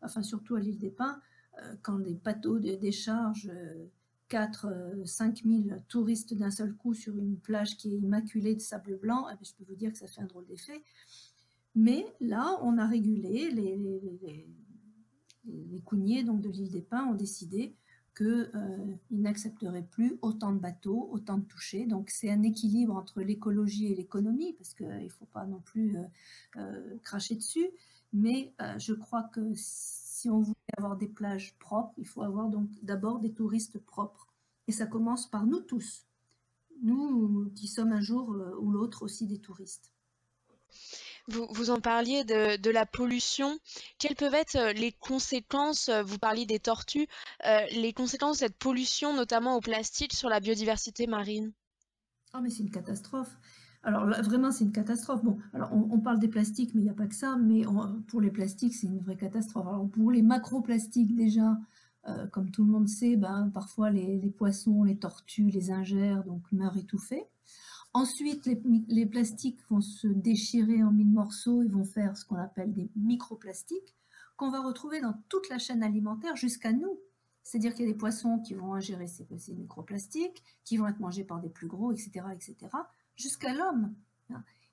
enfin 0.03 0.23
surtout 0.23 0.55
à 0.55 0.61
l'île 0.61 0.79
des 0.79 0.91
Pins, 0.91 1.21
euh, 1.59 1.75
quand 1.83 1.99
des 1.99 2.15
bateaux 2.15 2.61
de 2.61 2.77
décharge 2.77 3.51
4, 4.29 5.03
5 5.05 5.43
000 5.45 5.63
touristes 5.89 6.35
d'un 6.35 6.53
seul 6.53 6.75
coup 6.75 6.95
sur 6.95 7.19
une 7.19 7.37
plage 7.37 7.77
qui 7.77 7.93
est 7.93 7.99
immaculée 7.99 8.55
de 8.55 8.61
sable 8.61 8.97
blanc, 8.97 9.27
eh 9.29 9.35
ben, 9.35 9.41
je 9.43 9.55
peux 9.55 9.65
vous 9.65 9.75
dire 9.75 9.91
que 9.91 9.99
ça 9.99 10.07
fait 10.07 10.21
un 10.21 10.27
drôle 10.27 10.47
d'effet. 10.47 10.81
Mais 11.75 12.07
là, 12.21 12.57
on 12.63 12.79
a 12.79 12.87
régulé, 12.87 13.51
les, 13.51 13.77
les, 13.77 14.47
donc, 16.23 16.41
de 16.41 16.49
l'île 16.49 16.71
des 16.71 16.83
Pins 16.83 17.07
ont 17.07 17.15
décidé 17.15 17.75
qu'ils 18.17 18.51
euh, 18.55 18.95
n'accepteraient 19.11 19.87
plus 19.91 20.19
autant 20.23 20.53
de 20.53 20.59
bateaux, 20.59 21.09
autant 21.13 21.39
de 21.39 21.45
touchés. 21.45 21.87
Donc 21.87 22.11
c'est 22.11 22.31
un 22.31 22.43
équilibre 22.43 22.97
entre 22.97 23.21
l'écologie 23.21 23.93
et 23.93 23.95
l'économie, 23.95 24.53
parce 24.55 24.75
qu'il 24.75 24.89
ne 24.89 25.09
faut 25.09 25.27
pas 25.27 25.47
non 25.47 25.61
plus 25.61 25.97
euh, 25.97 26.03
euh, 26.57 26.99
cracher 27.03 27.37
dessus. 27.37 27.71
Mais 28.13 28.53
je 28.79 28.93
crois 28.93 29.23
que 29.23 29.53
si 29.55 30.29
on 30.29 30.41
voulait 30.41 30.57
avoir 30.77 30.97
des 30.97 31.07
plages 31.07 31.55
propres, 31.61 31.95
il 31.97 32.09
faut 32.09 32.23
avoir 32.23 32.49
donc 32.49 32.69
d'abord 32.83 33.21
des 33.21 33.33
touristes 33.33 33.79
propres. 33.79 34.27
Et 34.67 34.73
ça 34.73 34.87
commence 34.87 35.31
par 35.31 35.47
nous 35.47 35.61
tous, 35.61 36.09
nous 36.83 37.53
qui 37.55 37.69
sommes 37.69 37.93
un 37.93 38.01
jour 38.01 38.35
ou 38.61 38.73
l'autre 38.73 39.05
aussi 39.05 39.29
des 39.29 39.39
touristes. 39.39 39.93
Vous, 41.31 41.71
en 41.71 41.81
parliez 41.81 42.25
de, 42.25 42.71
la 42.71 42.87
pollution. 42.87 43.59
Quelles 43.99 44.17
peuvent 44.17 44.35
être 44.35 44.57
euh, 44.57 44.73
les 44.73 44.93
conséquences, 44.93 45.89
euh, 45.89 46.03
vous 46.03 46.19
parliez 46.19 46.47
des 46.47 46.59
tortues, 46.59 47.07
euh, 47.47 47.61
les 47.73 47.93
conséquences 47.93 48.39
de 48.39 48.47
cette 48.47 48.57
pollution, 48.57 49.15
notamment 49.15 49.57
au 49.57 49.61
plastique, 49.61 50.13
sur 50.13 50.29
la 50.29 50.41
biodiversité 50.41 51.07
marine? 51.07 51.53
Ah, 52.33 52.41
mais 52.41 52.51
c'est 52.51 52.63
une 52.63 52.71
catastrophe. 52.71 53.31
Alors 53.83 54.07
vraiment, 54.07 54.51
c'est 54.51 54.65
une 54.65 54.73
catastrophe. 54.73 55.23
Bon, 55.25 55.39
alors 55.55 55.73
on, 55.73 55.99
parle 56.01 56.19
des 56.19 56.29
plastiques, 56.29 56.75
mais 56.75 56.83
il 56.83 56.85
n'y 56.85 56.91
a 56.91 56.95
pas 56.95 57.07
que 57.07 57.15
ça. 57.15 57.37
Mais 57.37 57.63
pour 58.09 58.21
les 58.21 58.31
plastiques, 58.31 58.75
c'est 58.75 58.87
une 58.87 58.99
vraie 58.99 59.17
catastrophe. 59.17 59.67
Pour 59.93 60.11
les 60.11 60.21
macroplastiques, 60.21 61.15
déjà, 61.17 61.57
comme 62.31 62.51
tout 62.51 62.63
le 62.63 62.71
monde 62.71 62.89
sait, 62.89 63.17
ben, 63.17 63.51
parfois 63.55 63.89
les, 63.89 64.19
les, 64.19 64.31
poissons, 64.31 64.83
les 64.83 64.99
tortues, 64.99 65.49
les 65.49 65.71
ingèrent, 65.71 66.25
donc 66.25 66.43
meurent 66.53 66.77
étouffés. 66.77 67.25
Ensuite, 67.93 68.49
les, 68.89 69.07
plastiques 69.07 69.61
vont 69.69 69.81
se 69.81 70.07
déchirer 70.07 70.83
en 70.85 70.93
mille 70.93 71.11
morceaux 71.11 71.63
et 71.63 71.69
vont 71.69 71.85
faire 71.85 72.17
ce 72.17 72.25
qu'on 72.25 72.37
appelle 72.37 72.73
des 72.73 72.89
microplastiques 72.95 73.97
qu'on 74.37 74.51
va 74.51 74.63
retrouver 74.63 75.01
dans 75.01 75.15
toute 75.29 75.49
la 75.49 75.59
chaîne 75.59 75.83
alimentaire 75.83 76.37
jusqu'à 76.37 76.73
nous. 76.73 76.99
C'est-à-dire 77.43 77.75
qu'il 77.75 77.87
y 77.87 77.89
a 77.89 77.93
des 77.93 77.99
poissons 77.99 78.39
qui 78.39 78.55
vont 78.55 78.75
ingérer 78.75 79.07
ces, 79.07 79.27
microplastiques, 79.55 80.43
qui 80.65 80.77
vont 80.77 80.87
être 80.87 81.01
mangés 81.01 81.25
par 81.25 81.41
des 81.41 81.51
plus 81.51 81.67
gros, 81.67 81.91
etc., 81.93 82.27
etc., 82.33 82.57
jusqu'à 83.17 83.53
l'homme. 83.53 83.95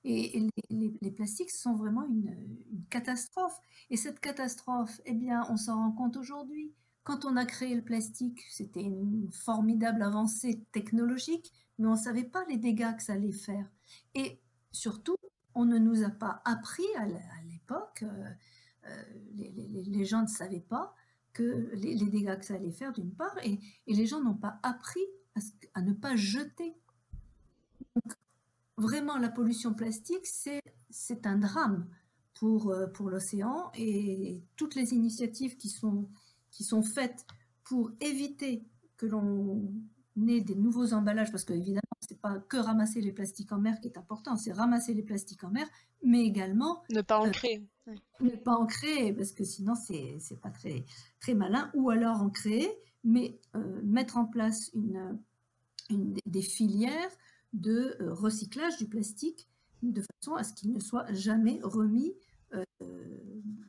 Et, 0.03 0.47
les, 0.69 1.11
plastiques 1.11 1.49
sont 1.49 1.75
vraiment 1.75 2.05
une, 2.05 2.37
une, 2.71 2.85
catastrophe. 2.89 3.59
Et 3.89 3.97
cette 3.97 4.19
catastrophe, 4.19 5.01
eh 5.05 5.13
bien, 5.13 5.45
on 5.49 5.57
s'en 5.57 5.75
rend 5.75 5.91
compte 5.91 6.17
aujourd'hui. 6.17 6.71
Quand 7.03 7.25
on 7.25 7.35
a 7.35 7.45
créé 7.45 7.73
le 7.73 7.81
plastique, 7.81 8.41
c'était 8.49 8.83
une 8.83 9.29
formidable 9.31 10.03
avancée 10.03 10.61
technologique, 10.71 11.51
mais 11.77 11.87
on 11.87 11.91
ne 11.91 11.97
savait 11.97 12.23
pas 12.23 12.45
les 12.45 12.57
dégâts 12.57 12.95
que 12.95 13.03
ça 13.03 13.13
allait 13.13 13.31
faire. 13.31 13.65
Et 14.15 14.41
surtout, 14.71 15.17
on 15.55 15.65
ne 15.65 15.77
nous 15.77 16.03
a 16.03 16.09
pas 16.09 16.41
appris 16.45 16.85
à 16.97 17.05
l'époque, 17.43 18.03
les, 19.35 20.05
gens 20.05 20.21
ne 20.21 20.27
savaient 20.27 20.61
pas 20.61 20.95
que 21.33 21.69
les, 21.73 21.95
dégâts 21.95 22.37
que 22.39 22.45
ça 22.45 22.55
allait 22.55 22.71
faire 22.71 22.93
d'une 22.93 23.11
part, 23.11 23.37
et, 23.43 23.59
les 23.87 24.05
gens 24.05 24.21
n'ont 24.21 24.37
pas 24.37 24.59
appris 24.63 25.05
à, 25.73 25.81
ne 25.81 25.93
pas 25.93 26.15
jeter. 26.15 26.75
vraiment, 28.77 29.17
la 29.17 29.29
pollution 29.29 29.73
plastique, 29.73 30.25
c'est 30.25 31.25
un 31.25 31.37
drame 31.37 31.87
pour, 32.33 32.73
pour 32.93 33.09
l'océan, 33.09 33.71
et 33.75 34.43
toutes 34.55 34.75
les 34.75 34.93
initiatives 34.93 35.57
qui 35.57 35.69
sont 35.69 36.83
faites 36.83 37.25
pour 37.63 37.91
éviter 37.99 38.63
que 38.95 39.05
l'on 39.05 39.71
ait 40.27 40.41
des 40.41 40.55
nouveaux 40.55 40.93
emballages, 40.93 41.31
parce 41.31 41.43
qu'évidemment, 41.43 41.81
ce 42.01 42.13
n'est 42.13 42.19
pas 42.19 42.39
que 42.39 42.57
ramasser 42.57 43.01
les 43.01 43.11
plastiques 43.11 43.51
en 43.51 43.59
mer 43.59 43.79
qui 43.79 43.87
est 43.87 43.97
important, 43.97 44.35
c'est 44.35 44.51
ramasser 44.51 44.93
les 44.93 45.03
plastiques 45.03 45.43
en 45.43 45.51
mer, 45.51 45.67
mais 46.03 46.25
également... 46.25 46.83
Ne 46.89 47.01
pas 47.01 47.19
en 47.19 47.27
euh, 47.27 47.31
créer. 47.31 47.67
Ne 48.19 48.31
pas 48.31 48.55
en 48.55 48.65
créer, 48.65 49.13
parce 49.13 49.31
que 49.31 49.43
sinon, 49.43 49.75
c'est 49.75 50.17
n'est 50.31 50.37
pas 50.37 50.49
très, 50.49 50.85
très 51.19 51.33
malin, 51.33 51.71
ou 51.73 51.89
alors 51.89 52.21
en 52.21 52.29
créer, 52.29 52.69
mais 53.03 53.39
euh, 53.55 53.81
mettre 53.83 54.17
en 54.17 54.25
place 54.25 54.71
une, 54.73 55.19
une, 55.89 56.15
des 56.25 56.41
filières 56.41 57.11
de 57.53 57.95
euh, 58.01 58.13
recyclage 58.13 58.77
du 58.77 58.87
plastique 58.87 59.47
de 59.83 60.01
façon 60.01 60.35
à 60.35 60.43
ce 60.43 60.53
qu'il 60.53 60.73
ne 60.73 60.79
soit 60.79 61.11
jamais 61.13 61.59
remis 61.63 62.13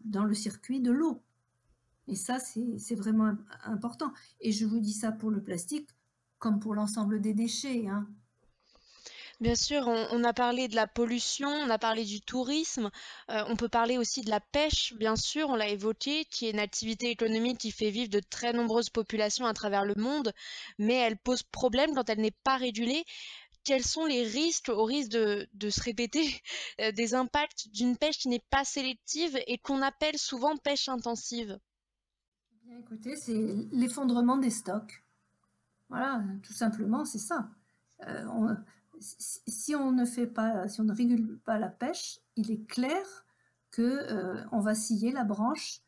dans 0.05 0.25
le 0.25 0.35
circuit 0.35 0.81
de 0.81 0.91
l'eau. 0.91 1.23
Et 2.07 2.17
ça, 2.17 2.39
c'est 2.39 2.95
vraiment 2.95 3.37
important. 3.65 4.13
Et 4.41 4.51
je 4.51 4.65
vous 4.65 4.81
dis 4.81 4.95
ça 4.95 5.13
pour 5.13 5.31
le 5.31 5.43
plastique 5.43 5.89
comme 6.39 6.61
pour 6.61 6.75
l'ensemble 6.75 7.21
des 7.21 7.35
déchets. 7.35 7.87
Hein. 7.89 8.07
Bien 9.41 9.55
sûr, 9.55 9.87
on, 9.87 10.25
a 10.25 10.33
parlé 10.33 10.67
de 10.67 10.75
la 10.75 10.89
pollution, 10.89 11.49
on 11.49 11.71
a 11.71 11.79
parlé 11.79 12.05
du 12.05 12.21
tourisme, 12.21 12.91
euh, 13.31 13.45
on 13.47 13.55
peut 13.55 13.69
parler 13.69 13.97
aussi 13.97 14.23
de 14.23 14.31
la 14.31 14.41
pêche, 14.41 14.95
bien 14.95 15.15
sûr, 15.15 15.49
on 15.49 15.55
l'a 15.55 15.69
évoqué, 15.69 16.25
qui 16.25 16.47
est 16.47 16.51
une 16.51 16.59
activité 16.59 17.09
économique 17.09 17.59
qui 17.59 17.71
fait 17.71 17.91
vivre 17.91 18.11
de 18.11 18.19
très 18.19 18.53
nombreuses 18.53 18.91
populations 18.91 19.47
à 19.47 19.55
travers 19.55 19.85
le 19.85 19.95
monde, 19.95 20.33
mais 20.81 20.95
elle 20.95 21.17
pose 21.17 21.45
problème 21.45 21.95
quand 21.95 22.11
elle 22.11 22.21
n'est 22.21 22.37
pas 22.43 22.57
régulée. 22.57 23.05
Quels 23.63 23.85
sont 23.85 24.07
les 24.07 24.25
risques, 24.25 24.71
au 24.71 24.85
risque 24.85 25.13
de, 25.13 25.71
se 25.71 25.83
répéter, 25.83 26.43
euh, 26.81 26.91
des 26.91 27.15
impacts 27.15 27.69
d'une 27.69 27.97
pêche 27.97 28.19
qui 28.19 28.29
n'est 28.29 28.45
pas 28.51 28.65
sélective 28.65 29.39
et 29.47 29.59
qu'on 29.59 29.83
appelle 29.83 30.19
souvent 30.19 30.57
pêche 30.57 30.89
intensive? 30.89 31.61
Écoutez, 32.81 33.15
c'est 33.15 33.41
l'effondrement 33.71 34.37
des 34.37 34.51
stocks. 34.51 35.05
Voilà, 35.89 36.23
tout 36.43 36.53
simplement, 36.53 37.05
c'est 37.05 37.19
ça. 37.19 37.49
Euh, 38.07 38.55
si 39.01 39.75
on 39.75 39.93
ne 39.93 40.05
fait 40.05 40.27
pas, 40.27 40.69
si 40.69 40.81
on 40.81 40.85
ne 40.85 40.95
régule 40.95 41.39
pas 41.45 41.59
la 41.59 41.69
pêche, 41.69 42.21
il 42.37 42.51
est 42.51 42.67
clair 42.67 43.05
que 43.71 43.83
euh, 43.83 44.45
on 44.53 44.61
va 44.61 44.75
scier 44.75 45.13
la 45.13 45.25
branche 45.25 45.81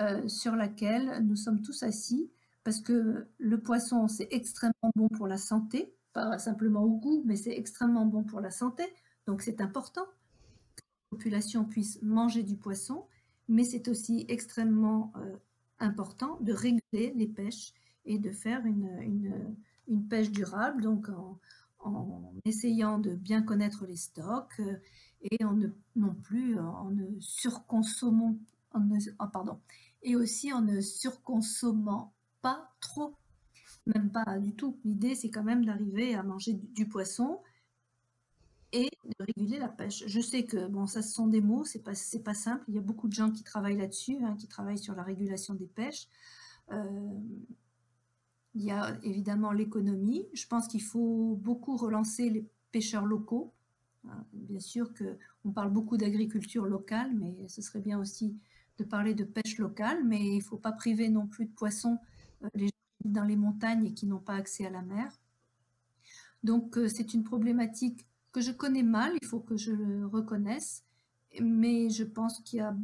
euh, 0.00 0.26
sur 0.28 0.54
laquelle 0.54 1.24
nous 1.24 1.36
sommes 1.36 1.62
tous 1.62 1.82
assis, 1.82 2.30
parce 2.64 2.80
que 2.80 3.26
le 3.38 3.60
poisson 3.60 4.06
c'est 4.06 4.28
extrêmement 4.30 4.92
bon 4.94 5.08
pour 5.08 5.26
la 5.26 5.38
santé, 5.38 5.94
pas 6.12 6.38
simplement 6.38 6.82
au 6.82 6.90
goût, 6.90 7.22
mais 7.26 7.36
c'est 7.36 7.56
extrêmement 7.56 8.06
bon 8.06 8.22
pour 8.22 8.40
la 8.40 8.50
santé. 8.50 8.84
Donc 9.26 9.42
c'est 9.42 9.60
important 9.60 10.04
que 10.76 10.82
la 10.82 11.16
population 11.16 11.64
puisse 11.64 12.00
manger 12.02 12.42
du 12.42 12.56
poisson, 12.56 13.06
mais 13.48 13.64
c'est 13.64 13.88
aussi 13.88 14.24
extrêmement 14.28 15.12
important 15.78 16.38
de 16.40 16.52
réguler 16.52 17.12
les 17.14 17.26
pêches 17.26 17.72
et 18.08 18.18
de 18.18 18.32
faire 18.32 18.64
une, 18.66 19.44
une, 19.86 20.08
pêche 20.08 20.30
durable, 20.30 20.82
donc 20.82 21.08
en, 21.80 22.32
essayant 22.44 22.98
de 22.98 23.14
bien 23.14 23.42
connaître 23.42 23.86
les 23.86 23.96
stocks 23.96 24.60
euh, 24.60 24.76
et 25.30 25.44
en 25.44 25.52
ne, 25.52 25.68
non 25.94 26.14
plus 26.14 26.58
en 26.58 26.90
ne 26.90 27.06
surconsommant, 27.20 28.36
en 28.72 28.80
ah, 29.18 29.28
pardon, 29.28 29.60
et 30.02 30.16
aussi 30.16 30.52
en 30.52 30.62
ne 30.62 30.80
surconsommant 30.80 32.14
pas 32.40 32.70
trop, 32.80 33.14
même 33.86 34.10
pas 34.10 34.38
du 34.38 34.54
tout. 34.54 34.78
L'idée, 34.84 35.14
c'est 35.14 35.30
quand 35.30 35.44
même 35.44 35.64
d'arriver 35.64 36.14
à 36.14 36.22
manger 36.22 36.54
du, 36.54 36.88
poisson 36.88 37.40
et 38.72 38.90
de 39.04 39.24
réguler 39.24 39.58
la 39.58 39.68
pêche. 39.68 40.04
Je 40.06 40.20
sais 40.20 40.44
que 40.44 40.66
bon, 40.66 40.86
ça 40.86 41.02
ce 41.02 41.12
sont 41.12 41.26
des 41.26 41.40
mots, 41.40 41.64
c'est 41.64 41.82
pas 41.82 41.94
c'est 41.94 42.22
pas 42.22 42.34
simple. 42.34 42.64
Il 42.68 42.74
y 42.74 42.78
a 42.78 42.82
beaucoup 42.82 43.08
de 43.08 43.14
gens 43.14 43.30
qui 43.30 43.44
travaillent 43.44 43.78
là-dessus, 43.78 44.18
hein, 44.24 44.34
qui 44.38 44.48
travaillent 44.48 44.78
sur 44.78 44.94
la 44.94 45.02
régulation 45.02 45.54
des 45.54 45.66
pêches. 45.66 46.08
Euh, 46.72 47.10
il 48.58 48.64
y 48.64 48.72
a 48.72 48.98
évidemment 49.04 49.52
l'économie. 49.52 50.26
Je 50.34 50.46
pense 50.48 50.66
qu'il 50.66 50.82
faut 50.82 51.38
beaucoup 51.40 51.76
relancer 51.76 52.28
les 52.28 52.44
pêcheurs 52.72 53.06
locaux. 53.06 53.54
Hein, 54.04 54.24
bien 54.32 54.58
sûr 54.58 54.92
qu'on 54.94 55.52
parle 55.52 55.70
beaucoup 55.70 55.96
d'agriculture 55.96 56.66
locale, 56.66 57.14
mais 57.14 57.46
ce 57.46 57.62
serait 57.62 57.80
bien 57.80 58.00
aussi 58.00 58.36
de 58.78 58.84
parler 58.84 59.14
de 59.14 59.22
pêche 59.22 59.58
locale. 59.58 60.04
Mais 60.04 60.20
il 60.20 60.38
ne 60.38 60.42
faut 60.42 60.56
pas 60.56 60.72
priver 60.72 61.08
non 61.08 61.28
plus 61.28 61.46
de 61.46 61.52
poissons 61.52 61.98
euh, 62.42 62.48
les 62.56 62.66
gens 62.66 62.72
dans 63.04 63.22
les 63.22 63.36
montagnes 63.36 63.86
et 63.86 63.94
qui 63.94 64.06
n'ont 64.06 64.18
pas 64.18 64.34
accès 64.34 64.66
à 64.66 64.70
la 64.70 64.82
mer. 64.82 65.16
Donc 66.42 66.76
euh, 66.78 66.88
c'est 66.88 67.14
une 67.14 67.22
problématique 67.22 68.06
que 68.32 68.40
je 68.40 68.50
connais 68.50 68.82
mal, 68.82 69.12
il 69.22 69.26
faut 69.26 69.40
que 69.40 69.56
je 69.56 69.72
le 69.72 70.06
reconnaisse, 70.06 70.84
mais 71.40 71.90
je 71.90 72.04
pense 72.04 72.40
qu'il 72.40 72.58
y 72.58 72.62
a 72.62 72.76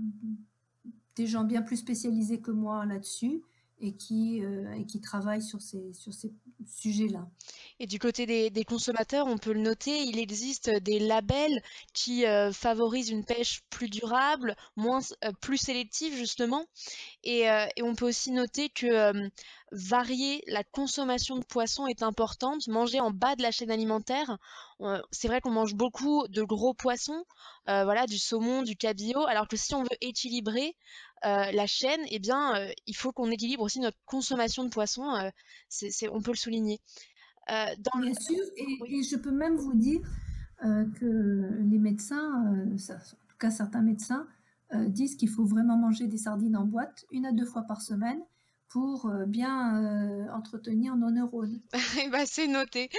des 1.16 1.26
gens 1.26 1.44
bien 1.44 1.62
plus 1.62 1.76
spécialisés 1.76 2.40
que 2.40 2.52
moi 2.52 2.86
là-dessus 2.86 3.42
et 3.85 3.93
qui, 3.93 4.43
euh, 4.43 4.72
et 4.72 4.87
qui 4.87 5.01
travaillent 5.01 5.43
sur 5.43 5.61
ces, 5.61 5.93
sur 5.93 6.12
ces 6.12 6.32
sujets-là. 6.66 7.28
Et 7.80 7.87
du 7.87 7.99
côté 7.99 8.24
des, 8.51 8.64
consommateurs, 8.64 9.26
on 9.26 9.37
peut 9.37 9.53
le 9.53 9.61
noter, 9.61 10.03
il 10.05 10.18
existe 10.18 10.70
des 10.82 10.99
labels 10.99 11.61
qui 11.93 12.24
euh, 12.24 12.51
favorisent 12.53 13.11
une 13.11 13.24
pêche 13.24 13.61
plus 13.68 13.91
durable, 13.91 14.57
moins, 14.76 15.01
euh, 15.24 15.32
plus 15.41 15.59
sélective 15.59 16.16
justement. 16.16 16.64
Et, 17.24 17.43
et, 17.43 17.82
on 17.82 17.95
peut 17.95 18.09
aussi 18.09 18.30
noter 18.30 18.68
que 18.68 19.28
varier 19.74 20.42
la 20.46 20.64
consommation 20.64 21.36
de 21.36 21.44
poissons 21.44 21.86
est 21.86 22.02
importante. 22.02 22.66
Manger 22.68 23.00
en 23.00 23.10
bas 23.10 23.36
de 23.36 23.42
la 23.42 23.50
chaîne 23.50 23.70
alimentaire, 23.70 24.38
c'est 25.10 25.28
vrai 25.28 25.40
qu'on 25.40 25.50
mange 25.50 25.74
beaucoup 25.74 26.26
de 26.28 26.42
gros 26.42 26.74
poissons, 26.74 27.24
voilà, 27.66 28.06
du 28.06 28.18
saumon, 28.18 28.62
du 28.62 28.76
cabillaud, 28.76 29.26
alors 29.26 29.48
que 29.48 29.56
si 29.56 29.74
on 29.74 29.82
veut 29.82 29.96
équilibrer, 30.00 30.76
euh, 31.24 31.50
la 31.52 31.66
chaîne, 31.66 32.00
eh 32.10 32.18
bien, 32.18 32.54
euh, 32.56 32.70
il 32.86 32.94
faut 32.94 33.10
qu'on 33.10 33.30
équilibre 33.30 33.62
aussi 33.62 33.80
notre 33.80 33.96
consommation 34.04 34.64
de 34.64 34.68
poissons. 34.68 35.08
Euh, 35.14 35.30
on 36.12 36.20
peut 36.20 36.32
le 36.32 36.36
souligner. 36.36 36.80
Bien 37.48 38.14
sûr, 38.14 38.42
et, 38.56 39.02
je 39.02 39.16
peux 39.16 39.30
même 39.30 39.56
vous 39.56 39.74
dire 39.74 40.00
que 40.62 41.62
les 41.62 41.78
médecins, 41.78 42.64
en 42.72 42.76
tout 42.76 43.36
cas 43.38 43.50
certains 43.50 43.82
médecins, 43.82 44.26
disent 44.88 45.16
qu'il 45.16 45.28
faut 45.28 45.44
vraiment 45.44 45.76
manger 45.76 46.06
des 46.08 46.16
sardines 46.16 46.56
en 46.56 46.64
boîte 46.64 47.04
une 47.10 47.26
à 47.26 47.32
deux 47.32 47.44
fois 47.44 47.62
par 47.62 47.82
semaine 47.82 48.20
pour 48.74 49.06
euh, 49.06 49.24
bien 49.24 49.84
euh, 49.84 50.26
entretenir 50.32 50.96
nos 50.96 51.12
neurones. 51.12 51.60
Ben, 52.10 52.26
c'est 52.26 52.48
noté. 52.48 52.90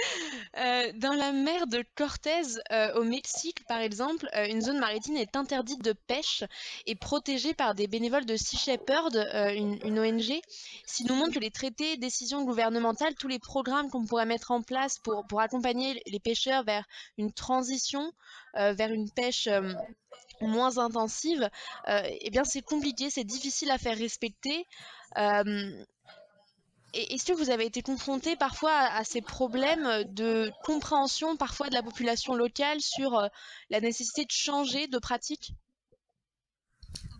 Euh, 0.56 0.90
dans 0.94 1.12
la 1.12 1.32
mer 1.32 1.66
de 1.66 1.84
Cortez, 1.94 2.58
au 2.94 3.04
Mexique, 3.04 3.62
par 3.66 3.80
exemple, 3.80 4.26
une 4.48 4.62
zone 4.62 4.78
maritime 4.78 5.16
est 5.16 5.36
interdite 5.36 5.82
de 5.84 5.92
pêche 5.92 6.44
et 6.86 6.94
protégée 6.94 7.52
par 7.52 7.74
des 7.74 7.88
bénévoles 7.88 8.24
de 8.24 8.36
Sea 8.36 8.56
Shepherd, 8.56 9.16
une, 9.54 9.98
ONG. 9.98 10.40
Si 10.86 11.04
nous 11.04 11.14
montre 11.14 11.34
que 11.34 11.38
les 11.40 11.50
traités, 11.50 11.98
décisions 11.98 12.42
gouvernementales, 12.44 13.14
tous 13.14 13.28
les 13.28 13.38
programmes 13.38 13.90
qu'on 13.90 14.06
pourrait 14.06 14.26
mettre 14.26 14.52
en 14.52 14.62
place 14.62 14.98
pour 14.98 15.40
accompagner 15.40 16.02
les 16.06 16.20
pêcheurs 16.20 16.64
vers 16.64 16.86
une 17.18 17.32
transition, 17.32 18.12
vers 18.56 18.92
une 18.92 19.10
pêche 19.10 19.48
moins 20.40 20.78
intensive, 20.78 21.48
eh 21.86 22.30
bien 22.30 22.44
c'est 22.44 22.62
compliqué, 22.62 23.10
c'est 23.10 23.24
difficile 23.24 23.70
à 23.70 23.78
faire 23.78 23.96
respecter. 23.96 24.66
Euh, 25.18 25.84
est-ce 26.92 27.26
que 27.26 27.32
vous 27.32 27.50
avez 27.50 27.66
été 27.66 27.82
confronté 27.82 28.36
parfois 28.36 28.72
à, 28.72 29.04
ces 29.04 29.20
problèmes 29.20 30.04
de 30.14 30.50
compréhension 30.64 31.36
parfois 31.36 31.68
de 31.68 31.74
la 31.74 31.82
population 31.82 32.34
locale 32.34 32.80
sur 32.80 33.18
euh, 33.18 33.28
la 33.70 33.80
nécessité 33.80 34.24
de 34.24 34.30
changer 34.30 34.86
de 34.86 34.98
pratique? 34.98 35.52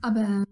Ah 0.02 0.10
ben 0.10 0.46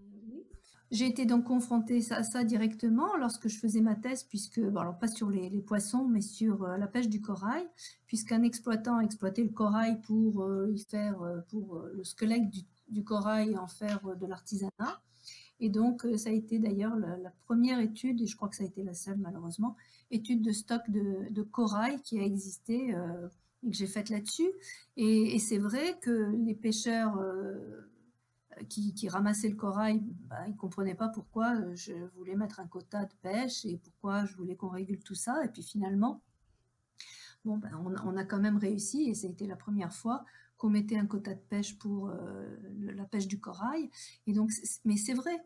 j'ai 0.95 1.07
été 1.07 1.25
donc 1.25 1.45
confrontée 1.45 2.01
à 2.11 2.23
ça 2.23 2.43
directement 2.43 3.15
lorsque 3.17 3.47
je 3.47 3.57
faisais 3.57 3.81
ma 3.81 3.95
thèse, 3.95 4.23
puisque, 4.23 4.59
bon, 4.59 4.79
alors 4.79 4.97
pas 4.97 5.07
sur 5.07 5.29
les, 5.29 5.49
poissons, 5.61 6.07
mais 6.07 6.21
sur 6.21 6.63
euh, 6.63 6.77
la 6.77 6.87
pêche 6.87 7.09
du 7.09 7.21
corail, 7.21 7.67
puisqu'un 8.07 8.43
exploitant 8.43 8.99
exploitait 8.99 9.43
le 9.43 9.49
corail 9.49 10.01
pour 10.01 10.47
y 10.69 10.79
faire, 10.79 11.17
pour 11.49 11.83
le 11.93 12.03
squelette 12.03 12.49
du, 12.87 13.03
corail 13.03 13.57
en 13.57 13.67
faire 13.67 14.15
de 14.15 14.25
l'artisanat. 14.25 15.01
Et 15.59 15.69
donc, 15.69 16.05
euh, 16.05 16.17
ça 16.17 16.29
a 16.29 16.33
été 16.33 16.59
d'ailleurs 16.59 16.95
la, 16.97 17.31
première 17.45 17.79
étude, 17.79 18.21
et 18.21 18.25
je 18.25 18.35
crois 18.35 18.49
que 18.49 18.55
ça 18.55 18.63
a 18.63 18.67
été 18.67 18.83
la 18.83 18.93
seule 18.93 19.17
malheureusement, 19.17 19.75
étude 20.11 20.41
de 20.41 20.51
stock 20.51 20.81
de, 20.89 21.41
corail 21.43 22.01
qui 22.01 22.19
a 22.19 22.23
existé 22.23 22.93
euh, 22.93 23.27
et 23.63 23.71
que 23.71 23.75
j'ai 23.75 23.87
faite 23.87 24.09
là-dessus. 24.09 24.49
Et, 24.97 25.39
c'est 25.39 25.57
vrai 25.57 25.97
que 26.01 26.35
les 26.45 26.55
pêcheurs 26.55 27.17
euh, 27.17 27.89
qui, 28.69 29.07
ramassaient 29.09 29.49
le 29.49 29.55
corail, 29.55 30.01
bah, 30.29 30.47
ils 30.47 30.53
ne 30.53 30.57
comprenaient 30.57 30.95
pas 30.95 31.09
pourquoi 31.09 31.73
je 31.73 31.93
voulais 32.15 32.35
mettre 32.35 32.59
un 32.59 32.67
quota 32.67 33.05
de 33.05 33.13
pêche 33.21 33.65
et 33.65 33.77
pourquoi 33.77 34.25
je 34.25 34.35
voulais 34.35 34.55
qu'on 34.55 34.69
régule 34.69 35.03
tout 35.03 35.15
ça. 35.15 35.43
Et 35.43 35.49
puis 35.49 35.63
finalement, 35.63 36.21
bon, 37.43 37.57
ben, 37.57 37.71
on, 38.03 38.17
a 38.17 38.23
quand 38.23 38.39
même 38.39 38.57
réussi, 38.57 39.09
et 39.09 39.13
ça 39.13 39.27
a 39.27 39.29
été 39.29 39.47
la 39.47 39.55
première 39.55 39.93
fois 39.93 40.25
qu'on 40.57 40.69
mettait 40.69 40.97
un 40.97 41.05
quota 41.05 41.33
de 41.33 41.41
pêche 41.49 41.77
pour 41.77 42.11
la 42.79 43.05
pêche 43.05 43.27
du 43.27 43.39
corail. 43.39 43.89
Et 44.27 44.33
donc, 44.33 44.51
mais 44.85 44.97
c'est 44.97 45.13
vrai, 45.13 45.43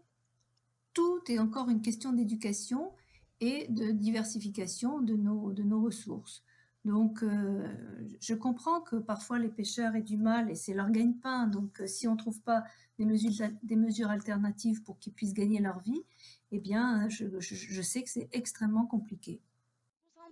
tout 0.94 1.22
est 1.28 1.40
encore 1.40 1.70
une 1.70 1.82
question 1.82 2.14
d'éducation 2.14 2.92
et 3.42 3.68
de 3.70 3.92
diversification 3.92 5.02
de 5.02 5.16
nos, 5.16 5.52
de 5.52 5.64
nos 5.64 5.82
ressources. 5.82 6.44
Donc, 6.90 7.22
euh, 7.22 7.68
je 8.20 8.34
comprends 8.34 8.82
que 8.82 8.96
parfois 8.96 9.38
les 9.38 9.50
pêcheurs 9.50 9.96
aient 9.96 10.02
du 10.02 10.18
mal 10.18 10.50
et 10.50 10.56
c'est 10.56 10.74
leur 10.74 10.90
gagne-pain. 10.90 11.46
Donc, 11.46 11.82
euh, 11.82 11.86
si 11.86 12.08
on 12.08 12.14
ne 12.14 12.18
trouve 12.18 12.42
pas 12.42 12.64
des 12.98 13.06
mesures, 13.06 13.48
des 13.62 13.76
mesures 13.76 14.10
alternatives 14.10 14.82
pour 14.82 14.98
qu'ils 14.98 15.14
puissent 15.14 15.36
gagner 15.36 15.60
leur 15.60 15.82
vie, 15.82 16.02
eh 16.52 16.58
bien, 16.58 17.08
je 17.10 17.82
sais 17.84 18.02
que 18.02 18.10
c'est 18.10 18.28
extrêmement 18.32 18.88
compliqué 18.88 19.40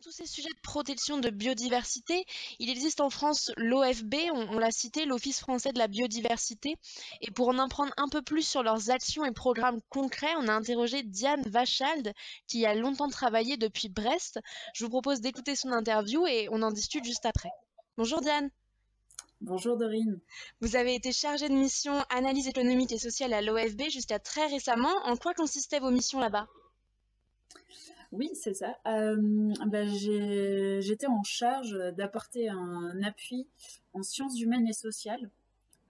tous 0.02 0.12
ces 0.12 0.26
sujets 0.26 0.50
de 0.50 0.62
protection 0.62 1.18
de 1.18 1.30
biodiversité, 1.30 2.26
il 2.60 2.70
existe 2.70 3.02
en 3.02 3.10
France 3.10 3.52
l'OFB, 3.58 4.16
on, 4.34 4.60
l'a 4.60 4.72
cité, 4.72 5.06
l'Office 5.06 5.40
français 5.40 5.74
de 5.74 5.80
la 5.80 5.88
biodiversité. 5.88 6.76
Et 7.22 7.32
pour 7.32 7.50
en 7.50 7.58
apprendre 7.58 7.94
un 7.98 8.08
peu 8.08 8.22
plus 8.22 8.48
sur 8.48 8.64
leurs 8.64 8.90
actions 8.90 9.26
et 9.26 9.32
programmes 9.32 9.82
concrets, 9.90 10.36
on 10.38 10.48
a 10.48 10.54
interrogé 10.54 11.04
Diane 11.04 11.42
Vachald, 11.48 12.14
qui 12.48 12.66
a 12.66 12.76
longtemps 12.76 13.10
travaillé 13.10 13.58
depuis 13.58 13.90
Brest. 13.90 14.40
Je 14.74 14.84
vous 14.84 14.90
propose 14.90 15.22
d'écouter 15.22 15.56
son 15.56 15.72
interview 15.72 16.26
et 16.28 16.48
on 16.52 16.62
en 16.62 16.72
discute 16.72 17.06
juste 17.06 17.26
après. 17.26 17.50
Bonjour 17.98 18.22
Diane. 18.22 18.50
Bonjour 19.42 19.78
Dorine. 19.78 20.20
Vous 20.62 20.76
avez 20.76 20.96
été 20.96 21.12
chargée 21.12 21.48
de 21.50 21.54
mission 21.54 22.04
analyse 22.10 22.48
économique 22.48 22.92
et 22.92 22.98
sociale 22.98 23.34
à 23.34 23.42
l'OFB 23.42 23.90
jusqu'à 23.90 24.20
très 24.20 24.48
récemment. 24.48 24.94
En 25.06 25.16
quoi 25.16 25.34
consistaient 25.34 25.80
vos 25.80 25.92
missions 25.92 26.20
là-bas? 26.20 26.48
Oui, 28.12 28.30
c'est 28.34 28.54
ça. 28.54 28.78
Euh, 28.88 29.54
bah, 29.66 29.86
j'étais 29.86 31.08
en 31.08 31.24
charge 31.24 31.78
d'apporter 31.96 32.50
un 32.50 33.04
appui 33.04 33.48
en 33.94 34.02
sciences 34.02 34.40
humaines 34.40 34.68
et 34.68 34.74
sociales, 34.74 35.30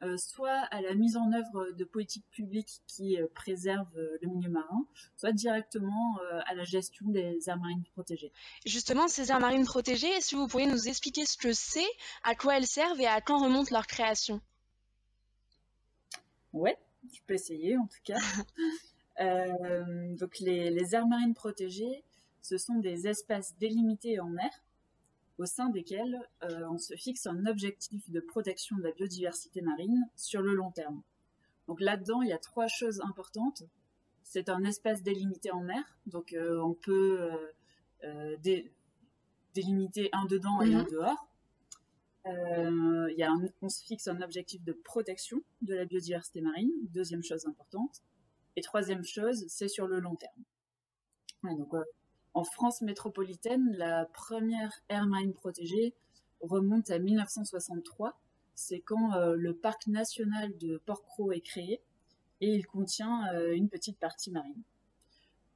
euh, 0.03 0.17
soit 0.17 0.59
à 0.71 0.81
la 0.81 0.95
mise 0.95 1.17
en 1.17 1.31
œuvre 1.31 1.71
de 1.71 1.83
politiques 1.83 2.25
publiques 2.31 2.81
qui 2.87 3.19
euh, 3.19 3.27
préservent 3.33 3.99
le 4.21 4.27
milieu 4.27 4.49
marin, 4.49 4.85
soit 5.15 5.31
directement 5.31 6.17
à 6.45 6.55
la 6.55 6.63
gestion 6.63 7.07
des 7.09 7.37
aires 7.47 7.57
marines 7.57 7.83
protégées. 7.93 8.31
Justement, 8.65 9.07
ces 9.07 9.31
aires 9.31 9.39
marines 9.39 9.65
protégées, 9.65 10.07
est-ce 10.07 10.31
que 10.31 10.35
vous 10.37 10.47
pourriez 10.47 10.67
nous 10.67 10.87
expliquer 10.87 11.25
ce 11.25 11.37
que 11.37 11.53
c'est, 11.53 11.89
à 12.23 12.35
quoi 12.35 12.57
elles 12.57 12.67
servent 12.67 12.99
et 12.99 13.07
à 13.07 13.21
quand 13.21 13.43
remonte 13.43 13.69
leur 13.69 13.85
création 13.85 14.41
Ouais, 16.53 16.77
je 17.13 17.19
peux 17.27 17.35
essayer 17.35 17.77
en 17.77 17.85
tout 17.85 18.01
cas. 18.03 18.17
Euh, 19.19 20.15
donc 20.15 20.37
les, 20.39 20.69
les, 20.69 20.93
aires 20.93 21.07
marines 21.07 21.33
protégées, 21.33 22.03
ce 22.47 22.57
sont 22.57 22.79
des 22.79 23.07
espaces 23.07 23.57
délimités 23.57 24.19
en 24.19 24.29
mer 24.29 24.49
au 25.37 25.45
sein 25.45 25.69
desquels 25.69 26.17
euh, 26.43 26.67
on 26.69 26.77
se 26.77 26.95
fixe 26.95 27.27
un 27.27 27.45
objectif 27.45 28.09
de 28.09 28.19
protection 28.19 28.77
de 28.77 28.83
la 28.83 28.91
biodiversité 28.91 29.61
marine 29.61 30.09
sur 30.15 30.41
le 30.41 30.53
long 30.53 30.71
terme. 30.71 31.01
Donc 31.67 31.81
là-dedans, 31.81 32.21
il 32.21 32.29
y 32.29 32.33
a 32.33 32.37
trois 32.37 32.67
choses 32.67 33.01
importantes. 33.01 33.63
C'est 34.23 34.49
un 34.49 34.63
espace 34.63 35.03
délimité 35.03 35.51
en 35.51 35.61
mer, 35.61 35.83
donc 36.05 36.33
euh, 36.33 36.59
on 36.61 36.73
peut 36.73 37.29
délimiter 39.53 40.09
un 40.13 40.25
dedans 40.25 40.61
et 40.61 40.73
un 40.73 40.83
mhm. 40.83 40.89
dehors. 40.89 41.27
Il 42.25 43.15
y 43.17 43.23
a 43.23 43.31
on 43.61 43.69
se 43.69 43.83
fixe 43.83 44.07
un 44.07 44.21
objectif 44.21 44.63
de 44.63 44.73
protection 44.73 45.41
de 45.61 45.75
la 45.75 45.85
biodiversité 45.85 46.41
marine, 46.41 46.71
deuxième 46.93 47.23
chose 47.23 47.45
importante. 47.45 48.01
Et 48.55 48.61
troisième 48.61 49.03
chose, 49.03 49.45
c'est 49.47 49.67
sur 49.67 49.87
le 49.87 49.99
long 49.99 50.15
terme. 50.15 50.43
donc, 51.43 51.73
euh, 51.73 51.83
en 52.37 52.43
France 52.43 52.83
métropolitaine, 52.83 53.73
la 53.77 54.05
première 54.13 54.71
aire 54.89 55.07
marine 55.07 55.33
protégée 55.33 55.95
remonte 56.39 56.91
à 56.91 56.99
1963. 56.99 58.15
C'est 58.53 58.79
quand 58.79 59.15
euh, 59.15 59.33
le 59.35 59.55
parc 59.55 59.87
national 59.87 60.55
de 60.59 60.77
Port-Cros 60.85 61.31
est 61.31 61.41
créé 61.41 61.81
et 62.41 62.53
il 62.53 62.67
contient 62.67 63.27
euh, 63.33 63.55
une 63.55 63.69
petite 63.69 63.97
partie 63.97 64.29
marine. 64.29 64.61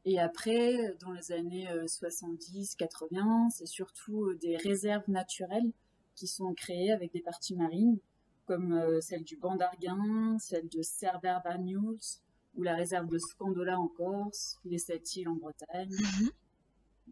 Et 0.06 0.20
après, 0.20 0.96
dans 1.00 1.12
les 1.12 1.32
années 1.32 1.70
70-80, 1.86 3.52
c'est 3.52 3.68
surtout 3.68 4.34
des 4.34 4.58
réserves 4.58 5.08
naturelles 5.08 5.72
qui 6.16 6.26
sont 6.26 6.56
créées 6.56 6.92
avec 6.92 7.14
des 7.14 7.22
parties 7.22 7.56
marines, 7.56 8.00
comme 8.48 9.00
celle 9.02 9.24
du 9.24 9.38
Banc 9.38 9.56
d'Arguin, 9.56 10.40
celle 10.40 10.68
de 10.68 10.82
Cerber-Banyuls, 10.82 12.22
ou 12.56 12.64
la 12.64 12.74
réserve 12.74 13.08
de 13.08 13.20
Scandola 13.20 13.80
en 13.80 13.88
Corse, 13.88 14.60
les 14.66 14.80
sept 14.80 15.16
îles 15.18 15.30
en 15.30 15.36
Bretagne. 15.36 15.92
Mhm. 15.92 16.32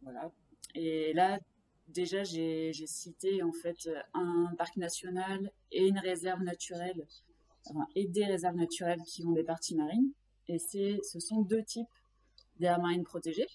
Voilà. 0.04 0.32
Et 0.76 1.14
là, 1.14 1.40
déjà, 1.88 2.24
j'ai 2.24 2.74
cité 2.74 3.44
en 3.44 3.52
fait 3.52 3.90
un 4.14 4.54
parc 4.58 4.78
national 4.78 5.52
et 5.72 5.88
une 5.88 6.00
réserve 6.00 6.42
naturelle, 6.44 7.06
et 7.96 8.08
des 8.08 8.26
réserves 8.26 8.56
naturelles 8.56 9.02
qui 9.06 9.26
ont 9.26 9.32
des 9.32 9.44
parties 9.44 9.76
marines. 9.76 10.12
Et 10.48 10.58
ce 10.58 11.20
sont 11.20 11.42
deux 11.42 11.64
types 11.64 11.88
d'aires 12.60 12.80
marines 12.80 13.04
protégées. 13.04 13.48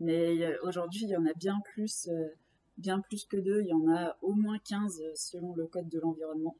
Mais 0.00 0.42
euh, 0.42 0.56
aujourd'hui, 0.62 1.02
il 1.04 1.10
y 1.10 1.16
en 1.16 1.26
a 1.26 1.32
bien 1.34 1.60
plus, 1.72 2.08
euh, 2.08 2.28
bien 2.78 3.00
plus 3.00 3.24
que 3.24 3.36
deux. 3.36 3.62
Il 3.62 3.68
y 3.68 3.72
en 3.72 3.88
a 3.88 4.16
au 4.22 4.32
moins 4.32 4.58
15 4.58 5.00
selon 5.14 5.54
le 5.54 5.66
Code 5.66 5.88
de 5.88 6.00
l'environnement. 6.00 6.56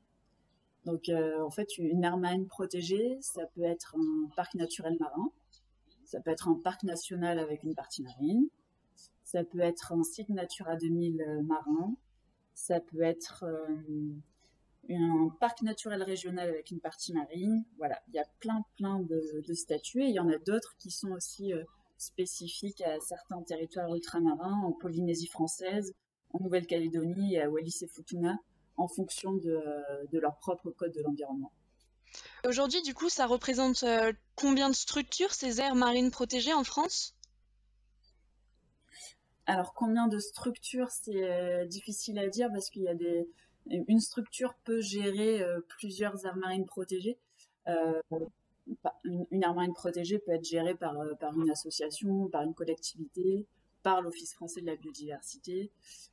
Donc, 0.84 1.08
euh, 1.08 1.40
en 1.40 1.50
fait, 1.50 1.78
une 1.78 2.04
aire 2.04 2.16
marine 2.16 2.46
protégée, 2.46 3.18
ça 3.20 3.46
peut 3.54 3.62
être 3.62 3.96
un 3.96 4.28
parc 4.34 4.54
naturel 4.54 4.96
marin, 4.98 5.30
ça 6.04 6.20
peut 6.20 6.30
être 6.30 6.48
un 6.48 6.54
parc 6.54 6.82
national 6.82 7.38
avec 7.38 7.62
une 7.62 7.74
partie 7.74 8.02
marine, 8.02 8.48
ça 9.32 9.44
peut 9.44 9.60
être 9.60 9.92
un 9.92 10.04
site 10.04 10.28
Natura 10.28 10.76
2000 10.76 11.22
euh, 11.22 11.42
marin, 11.42 11.94
ça 12.54 12.80
peut 12.80 13.00
être 13.00 13.44
euh, 13.44 14.14
un 14.90 15.30
parc 15.40 15.62
naturel 15.62 16.02
régional 16.02 16.50
avec 16.50 16.70
une 16.70 16.80
partie 16.80 17.14
marine. 17.14 17.64
Voilà, 17.78 17.98
il 18.08 18.14
y 18.14 18.18
a 18.18 18.26
plein, 18.40 18.62
plein 18.76 19.00
de, 19.00 19.54
statuts 19.54 20.02
et 20.02 20.08
il 20.08 20.14
y 20.14 20.20
en 20.20 20.28
a 20.28 20.36
d'autres 20.38 20.76
qui 20.78 20.90
sont 20.90 21.12
aussi 21.12 21.52
spécifiques 21.96 22.82
à 22.82 23.00
certains 23.00 23.40
territoires 23.42 23.94
ultramarins, 23.94 24.60
en 24.64 24.72
Polynésie 24.72 25.28
française, 25.28 25.94
en 26.34 26.40
Nouvelle-Calédonie 26.40 27.34
et 27.34 27.42
à 27.42 27.48
Wallis 27.48 27.78
et 27.80 27.86
Futuna 27.86 28.36
en 28.76 28.88
fonction 28.88 29.32
de, 29.32 29.62
leur 30.12 30.36
propre 30.38 30.70
code 30.70 30.92
de 30.92 31.02
l'environnement. 31.02 31.52
Aujourd'hui, 32.46 32.82
du 32.82 32.92
coup, 32.92 33.08
ça 33.08 33.26
représente 33.26 33.82
euh, 33.84 34.12
combien 34.34 34.68
de 34.68 34.74
structures, 34.74 35.32
ces 35.32 35.60
aires 35.60 35.74
marines 35.74 36.10
protégées 36.10 36.52
en 36.52 36.64
France? 36.64 37.14
Alors, 39.52 39.74
combien 39.74 40.08
de 40.08 40.18
structures, 40.18 40.90
c'est 40.90 41.30
euh, 41.30 41.66
difficile 41.66 42.18
à 42.18 42.28
dire 42.28 42.48
parce 42.50 42.70
qu'il 42.70 42.82
y 42.82 42.88
a 42.88 42.94
des... 42.94 43.28
Une 43.66 44.00
structure 44.00 44.54
peut 44.64 44.80
gérer 44.80 45.42
euh, 45.42 45.60
plusieurs 45.68 46.24
aires 46.26 46.36
marines 46.36 46.66
protégées. 46.66 47.18
une, 47.66 49.26
une, 49.30 49.42
aire 49.42 49.54
marine 49.54 49.74
protégée 49.74 50.18
peut 50.18 50.32
être 50.32 50.44
gérée 50.44 50.74
par, 50.74 50.96
par 51.20 51.38
une 51.38 51.50
association, 51.50 52.28
par 52.28 52.42
une 52.42 52.54
collectivité, 52.54 53.46
par 53.82 54.00
l'Office 54.00 54.34
français 54.34 54.60
de 54.60 54.66
la 54.66 54.76
biodiversité, 54.76 55.70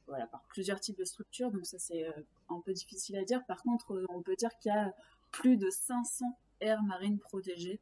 voilà, 0.07 0.27
par 0.27 0.43
plusieurs 0.49 0.79
types 0.79 0.97
de 0.97 1.05
structures. 1.05 1.51
Donc 1.51 1.65
ça, 1.65 1.79
c'est 1.79 2.05
euh, 2.05 2.11
un 2.49 2.59
peu 2.61 2.73
difficile 2.73 3.17
à 3.17 3.23
dire. 3.23 3.45
Par 3.45 3.61
contre, 3.63 3.93
euh, 3.93 4.05
on 4.09 4.21
peut 4.21 4.35
dire 4.35 4.55
qu'il 4.57 4.71
y 4.71 4.75
a 4.75 4.93
plus 5.31 5.57
de 5.57 5.69
500 5.69 6.37
aires 6.61 6.83
marines 6.83 7.19
protégées 7.19 7.79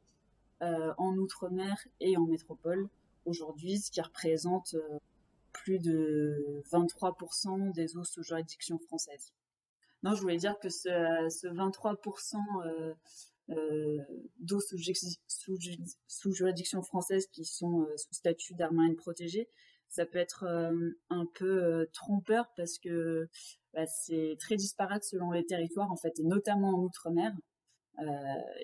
euh, 0.62 0.92
en 0.98 1.16
Outre-mer 1.16 1.76
et 2.00 2.16
en 2.16 2.26
métropole 2.26 2.88
aujourd'hui, 3.24 3.78
ce 3.78 3.90
qui 3.90 4.00
représente 4.00 4.74
plus 5.62 5.78
de 5.78 6.62
23% 6.70 7.72
des 7.72 7.96
eaux 7.96 8.04
sous 8.04 8.22
juridiction 8.22 8.78
française. 8.78 9.32
Non, 10.02 10.14
je 10.14 10.20
voulais 10.20 10.36
dire 10.36 10.58
que 10.58 10.68
ce, 10.68 10.88
23% 11.48 12.36
d'eau 14.38 14.60
sous, 14.60 16.32
juridiction 16.32 16.82
française 16.82 17.26
qui 17.32 17.44
sont 17.44 17.86
sous 17.96 18.14
statut 18.14 18.54
d'aire 18.54 18.72
marine 18.72 18.96
protégée, 18.96 19.48
ça 19.88 20.06
peut 20.06 20.18
être 20.18 20.44
euh, 20.44 20.90
un 21.10 21.26
peu 21.34 21.64
euh, 21.64 21.86
trompeur 21.92 22.50
parce 22.56 22.78
que 22.78 23.28
bah, 23.72 23.86
c'est 23.86 24.36
très 24.38 24.56
disparate 24.56 25.04
selon 25.04 25.30
les 25.30 25.44
territoires 25.44 25.90
en 25.90 25.96
fait 25.96 26.18
et 26.18 26.24
notamment 26.24 26.74
en 26.74 26.82
outre-mer. 26.82 27.32
Euh, 27.98 28.04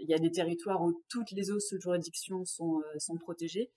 il 0.03 0.09
y 0.09 0.15
a 0.15 0.19
des 0.19 0.31
territoires 0.31 0.83
où 0.83 1.03
toutes 1.09 1.33
les 1.33 1.51
eaux 1.51 1.59
sous 1.59 1.81
juridiction 1.81 2.45
sont, 2.45 2.81
sont 2.99 3.17
protégées, 3.17 3.73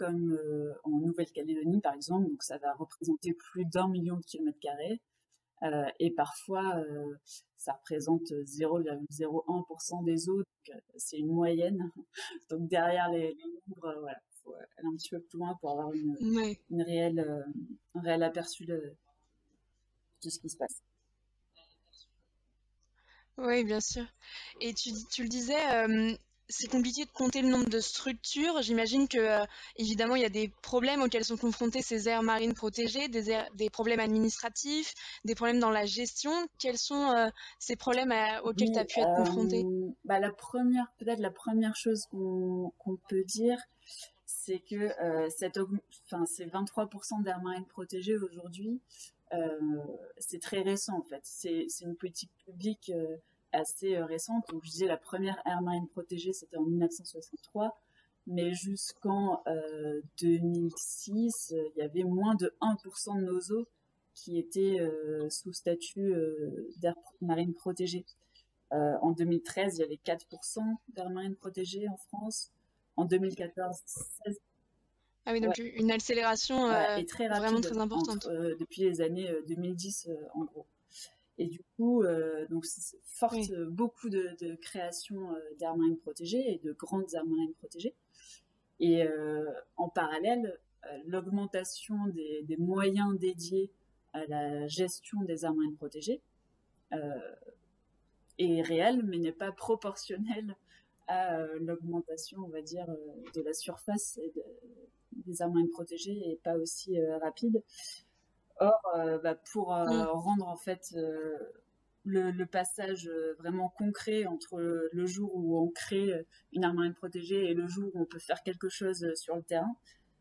comme 0.00 0.38
en 0.84 0.90
Nouvelle-Calédonie 0.90 1.80
par 1.80 1.94
exemple, 1.94 2.28
donc 2.28 2.42
ça 2.42 2.58
va 2.58 2.72
représenter 2.74 3.34
plus 3.34 3.64
d'un 3.66 3.88
million 3.88 4.16
de 4.16 4.22
kilomètres 4.22 4.58
carrés. 4.60 5.00
et 5.98 6.10
parfois, 6.10 6.82
ça 7.58 7.72
représente 7.74 8.30
0,01% 8.30 10.04
des 10.04 10.30
eaux, 10.30 10.42
c'est 10.96 11.18
une 11.18 11.32
moyenne. 11.32 11.90
Donc 12.50 12.68
derrière 12.68 13.10
les, 13.10 13.34
les 13.34 13.52
nombres, 13.68 14.00
voilà, 14.00 14.18
faut 14.42 14.54
aller 14.54 14.88
un 14.88 14.96
petit 14.96 15.10
peu 15.10 15.20
plus 15.20 15.38
loin 15.38 15.56
pour 15.60 15.70
avoir 15.72 15.92
une, 15.92 16.16
une 16.70 16.82
réelle, 16.82 17.20
euh, 17.20 17.42
un 17.94 18.00
réel 18.00 18.22
aperçu 18.22 18.64
de, 18.64 18.94
ce 20.22 20.38
qui 20.38 20.48
se 20.48 20.56
passe. 20.56 20.82
Oui, 23.38 23.64
bien 23.64 23.80
sûr. 23.80 24.04
Et 24.60 24.74
tu, 24.74 24.90
tu 25.10 25.22
le 25.22 25.28
disais, 25.28 25.74
euh, 25.74 26.14
c'est 26.50 26.68
compliqué 26.68 27.04
de 27.04 27.10
compter 27.10 27.42
le 27.42 27.48
nombre 27.48 27.68
de 27.70 27.80
structures. 27.80 28.60
J'imagine 28.60 29.08
que, 29.08 29.18
euh, 29.18 29.44
évidemment, 29.76 30.16
il 30.16 30.22
y 30.22 30.26
a 30.26 30.30
des 30.30 30.48
problèmes 30.62 31.00
auxquels 31.00 31.24
sont 31.24 31.36
confrontées 31.36 31.80
ces 31.80 32.08
aires 32.08 32.22
marines 32.22 32.54
protégées, 32.54 33.08
des, 33.08 33.40
des 33.54 33.70
problèmes 33.70 34.00
administratifs, 34.00 34.92
des 35.24 35.34
problèmes 35.34 35.60
dans 35.60 35.70
la 35.70 35.86
gestion. 35.86 36.32
Quels 36.58 36.78
sont 36.78 37.10
euh, 37.10 37.28
ces 37.58 37.76
problèmes 37.76 38.12
auxquels 38.44 38.72
tu 38.72 38.78
as 38.78 38.84
pu 38.84 39.00
être 39.00 39.14
confronté 39.16 39.64
bah, 40.04 40.18
La 40.18 40.32
première, 40.32 40.92
peut-être 40.98 41.20
la 41.20 41.30
première 41.30 41.76
chose 41.76 42.06
qu'on 42.10 42.72
peut 43.08 43.24
dire, 43.24 43.58
c'est 44.26 44.58
que 44.58 44.90
cette, 45.30 45.58
enfin, 46.06 46.26
ces 46.26 46.46
23% 46.46 47.22
d'aires 47.22 47.42
marines 47.42 47.66
protégées 47.66 48.16
aujourd'hui, 48.16 48.80
c'est 50.18 50.40
très 50.40 50.62
récent 50.62 50.98
en 50.98 51.02
fait. 51.02 51.20
C'est 51.22 51.66
une 51.82 51.94
politique 51.94 52.32
publique 52.44 52.90
assez 53.52 53.96
euh, 53.96 54.04
récente. 54.04 54.44
Donc, 54.50 54.64
je 54.64 54.70
disais, 54.70 54.86
la 54.86 54.96
première 54.96 55.40
aire 55.46 55.62
marine 55.62 55.88
protégée, 55.88 56.32
c'était 56.32 56.56
en 56.56 56.62
1963. 56.62 57.80
Mais 58.26 58.54
jusqu'en 58.54 59.42
2006, 60.20 61.52
euh, 61.52 61.56
euh, 61.56 61.68
il 61.74 61.78
y 61.80 61.82
avait 61.82 62.04
moins 62.04 62.34
de 62.34 62.54
1% 62.60 63.18
de 63.18 63.24
nos 63.24 63.40
eaux 63.52 63.66
qui 64.14 64.38
étaient 64.38 64.78
sous 65.30 65.52
statut 65.52 66.12
d'aire 66.76 66.96
marine 67.22 67.54
protégée. 67.54 68.04
en 68.70 69.12
2013, 69.12 69.76
il 69.76 69.80
y 69.80 69.84
avait 69.84 69.98
4% 70.04 70.76
d'aire 70.90 71.08
marine 71.08 71.36
protégée 71.36 71.88
en 71.88 71.96
France. 71.96 72.50
En 72.96 73.06
2014, 73.06 73.78
16%. 74.26 74.36
Ah 75.24 75.32
oui, 75.32 75.40
donc 75.40 75.56
une 75.58 75.90
accélération 75.90 76.68
très 77.08 77.28
vraiment 77.28 77.62
très 77.62 77.78
importante. 77.78 78.28
depuis 78.28 78.82
les 78.82 79.00
années 79.00 79.32
2010, 79.46 80.10
en 80.34 80.44
gros. 80.44 80.66
Et 81.40 81.46
du 81.46 81.62
coup, 81.74 82.02
euh, 82.02 82.46
donc 82.48 82.66
forte 83.02 83.50
beaucoup 83.70 84.10
de, 84.10 84.36
de 84.42 84.56
création 84.56 85.32
euh, 85.32 85.38
d'aires 85.58 85.74
marines 85.74 85.96
protégées 85.96 86.52
et 86.52 86.58
de 86.58 86.72
grandes 86.72 87.14
aires 87.14 87.24
marines 87.24 87.54
protégées. 87.54 87.94
Et 88.78 89.04
euh, 89.04 89.50
en 89.78 89.88
parallèle, 89.88 90.58
l'augmentation 91.06 91.96
des, 92.08 92.56
moyens 92.58 93.18
dédiés 93.18 93.70
à 94.12 94.26
la 94.26 94.66
gestion 94.66 95.22
des 95.22 95.46
aires 95.46 95.54
marines 95.54 95.76
protégées 95.76 96.20
est 98.38 98.62
réelle, 98.62 99.02
mais 99.04 99.18
n'est 99.18 99.32
pas 99.32 99.52
proportionnelle 99.52 100.56
à 101.06 101.44
l'augmentation, 101.58 102.38
on 102.44 102.48
va 102.48 102.62
dire, 102.62 102.86
de 103.34 103.42
la 103.42 103.52
surface 103.52 104.18
des 105.12 105.42
aires 105.42 105.50
marines 105.50 105.70
protégées 105.70 106.30
et 106.30 106.36
pas 106.42 106.56
aussi 106.56 106.98
rapide. 107.20 107.62
Or, 108.60 108.78
euh, 108.94 109.18
bah, 109.18 109.34
pour 109.34 109.74
euh, 109.74 109.86
mm. 109.86 110.06
rendre 110.08 110.46
en 110.46 110.56
fait 110.56 110.92
euh, 110.94 111.38
le, 112.04 112.44
passage 112.44 113.10
vraiment 113.38 113.70
concret 113.70 114.26
entre 114.26 114.60
le, 114.60 115.06
jour 115.06 115.34
où 115.34 115.58
on 115.58 115.70
crée 115.70 116.12
une 116.52 116.64
aire 116.64 116.74
marine 116.74 116.94
protégée 116.94 117.50
et 117.50 117.54
le 117.54 117.66
jour 117.66 117.90
où 117.94 118.02
on 118.02 118.04
peut 118.04 118.18
faire 118.18 118.42
quelque 118.42 118.68
chose 118.68 119.14
sur 119.14 119.34
le 119.34 119.42
terrain, 119.42 119.74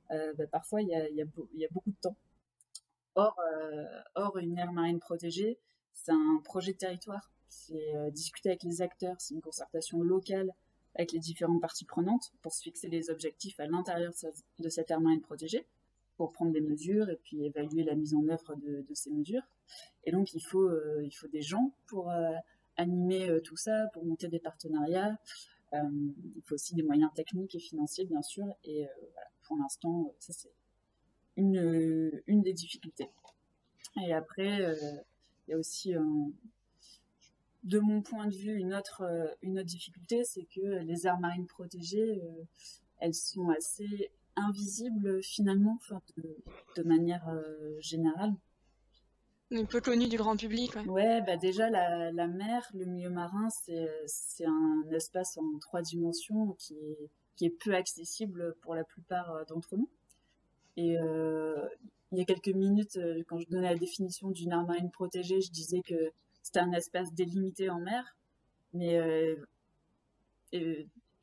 bah, 0.09 0.47
parfois 0.51 0.81
il 0.81 0.87
y 0.87 0.95
a, 0.95 1.09
y 1.09 1.21
a, 1.21 1.67
beaucoup 1.71 1.91
de 1.91 1.99
temps. 2.01 2.15
Or, 3.15 3.37
or 4.15 4.37
une 4.37 4.57
aire 4.57 4.71
marine 4.71 4.99
protégée, 4.99 5.59
c'est 5.93 6.11
un 6.11 6.41
projet 6.43 6.73
de 6.73 6.77
territoire. 6.77 7.31
C'est 7.49 8.11
discuter 8.11 8.49
avec 8.49 8.63
les 8.63 8.81
acteurs, 8.81 9.15
c'est 9.19 9.33
une 9.33 9.41
concertation 9.41 10.01
locale 10.01 10.53
avec 10.95 11.11
les 11.11 11.19
différentes 11.19 11.61
parties 11.61 11.85
prenantes 11.85 12.31
pour 12.41 12.53
se 12.53 12.61
fixer 12.61 12.87
les 12.87 13.09
objectifs 13.09 13.59
à 13.59 13.67
l'intérieur 13.67 14.13
de 14.59 14.69
cette 14.69 14.91
aire 14.91 15.01
marine 15.01 15.21
protégée 15.21 15.65
pour 16.19 16.33
prendre 16.33 16.51
des 16.51 16.59
mesures 16.59 17.09
et 17.09 17.15
puis 17.15 17.45
évaluer 17.45 17.81
la 17.85 17.95
mise 17.95 18.13
en 18.13 18.27
œuvre 18.27 18.53
de, 18.57 18.93
ces 18.93 19.09
mesures. 19.09 19.47
Et 20.03 20.11
donc, 20.11 20.33
il 20.33 20.41
faut, 20.41 20.67
euh, 20.67 21.01
il 21.01 21.11
faut 21.11 21.29
des 21.29 21.41
gens 21.41 21.71
pour 21.87 22.11
euh, 22.11 22.33
animer 22.75 23.29
euh, 23.29 23.39
tout 23.39 23.55
ça, 23.55 23.87
pour 23.93 24.03
monter 24.03 24.27
des 24.27 24.39
partenariats. 24.39 25.17
il 25.71 26.41
faut 26.43 26.55
aussi 26.55 26.75
des 26.75 26.83
moyens 26.83 27.09
techniques 27.15 27.55
et 27.55 27.59
financiers, 27.59 28.03
bien 28.03 28.21
sûr. 28.21 28.45
Et 28.65 28.85
pour 29.43 29.55
l'instant, 29.55 30.13
ça, 30.19 30.33
c'est 30.33 30.51
une, 31.37 32.21
une 32.27 32.41
des 32.41 32.51
difficultés. 32.51 33.09
Et 34.05 34.11
après, 34.11 34.57
il 35.47 35.51
y 35.51 35.53
a 35.53 35.57
aussi, 35.57 35.93
de 37.63 37.79
mon 37.79 38.01
point 38.01 38.27
de 38.27 38.35
vue, 38.35 38.55
une 38.55 38.73
autre, 38.73 39.03
une 39.41 39.57
autre 39.57 39.69
difficulté, 39.69 40.25
c'est 40.25 40.43
que 40.53 40.83
les 40.83 41.07
aires 41.07 41.19
marines 41.21 41.47
protégées, 41.47 42.21
elles 42.99 43.13
sont 43.13 43.47
assez 43.51 44.11
invisible 44.39 45.21
finalement, 45.23 45.79
de, 46.75 46.83
manière 46.83 47.27
euh, 47.29 47.75
générale. 47.79 48.33
Un 49.51 49.65
peu 49.65 49.81
connu 49.81 50.07
du 50.07 50.17
grand 50.17 50.37
public. 50.37 50.75
Ouais, 50.87 51.21
bah 51.21 51.37
déjà 51.37 51.69
la, 51.69 52.27
mer, 52.27 52.69
le 52.73 52.85
milieu 52.85 53.09
marin, 53.09 53.49
c'est 53.49 54.45
un 54.45 54.83
espace 54.91 55.37
en 55.37 55.57
trois 55.59 55.81
dimensions 55.81 56.53
qui 56.59 56.75
est, 56.75 57.09
qui 57.35 57.45
est 57.45 57.49
peu 57.49 57.73
accessible 57.73 58.55
pour 58.61 58.75
la 58.75 58.83
plupart 58.83 59.31
euh, 59.31 59.43
d'entre 59.45 59.75
nous. 59.75 59.89
Et 60.77 60.97
euh, 60.99 61.67
il 62.11 62.19
y 62.19 62.21
a 62.21 62.25
quelques 62.25 62.49
minutes, 62.49 62.99
quand 63.27 63.39
je 63.39 63.47
donnais 63.47 63.73
la 63.73 63.77
définition 63.77 64.29
d'une 64.29 64.51
aire 64.51 64.65
marine 64.65 64.91
protégée, 64.91 65.41
je 65.41 65.51
disais 65.51 65.81
que 65.81 66.11
c'était 66.41 66.59
un 66.59 66.71
espace 66.71 67.13
délimité 67.13 67.69
en 67.69 67.79
mer, 67.79 68.15
mais 68.73 68.97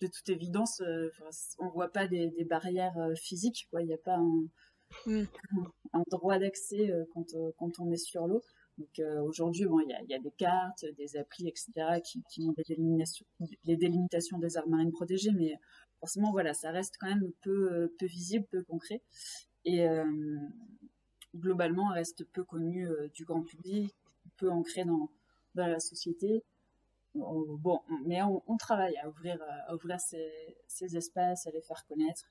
de 0.00 0.06
toute 0.06 0.28
évidence, 0.28 0.80
euh, 0.80 1.10
on 1.58 1.68
voit 1.68 1.88
pas 1.88 2.06
des, 2.06 2.30
barrières 2.44 2.96
euh, 2.98 3.14
physiques. 3.14 3.68
Il 3.78 3.86
n'y 3.86 3.94
a 3.94 3.98
pas 3.98 4.18
mm. 5.06 5.24
un, 5.92 6.02
droit 6.10 6.38
d'accès 6.38 6.90
euh, 6.90 7.04
quand, 7.12 7.34
quand, 7.58 7.80
on 7.80 7.90
est 7.90 7.96
sur 7.96 8.26
l'eau. 8.26 8.42
Donc 8.78 9.00
aujourd'hui, 9.22 9.64
bon, 9.64 9.80
il 9.80 9.88
y, 10.10 10.14
a 10.14 10.18
des 10.18 10.30
cartes, 10.32 10.84
des 10.98 11.16
applis, 11.16 11.48
etc., 11.48 11.72
qui, 12.04 12.22
qui 12.28 12.46
ont 12.46 12.54
les 13.64 13.76
délimitations 13.78 14.38
des 14.38 14.58
aires 14.58 14.68
marines 14.68 14.92
protégées, 14.92 15.30
mais 15.32 15.54
forcément, 15.98 16.30
voilà, 16.30 16.52
ça 16.52 16.72
reste 16.72 16.96
quand 17.00 17.06
même 17.06 17.32
peu, 17.40 17.90
peu 17.98 18.04
visible, 18.04 18.44
peu 18.50 18.62
concret. 18.64 19.00
Et 19.64 19.86
globalement, 21.34 21.88
reste 21.88 22.30
peu 22.34 22.44
connu 22.44 22.86
du 23.14 23.24
grand 23.24 23.44
public, 23.44 23.94
peu 24.36 24.50
ancré 24.50 24.84
dans, 24.84 25.08
dans 25.54 25.68
la 25.68 25.80
société 25.80 26.44
bon, 27.16 27.80
mais 28.04 28.20
on, 28.22 28.56
travaille 28.56 28.96
à 28.98 29.08
ouvrir, 29.08 29.38
à 29.66 29.74
ouvrir 29.74 29.98
ces, 30.00 30.96
espaces, 30.96 31.46
à 31.46 31.50
les 31.50 31.62
faire 31.62 31.84
connaître. 31.86 32.24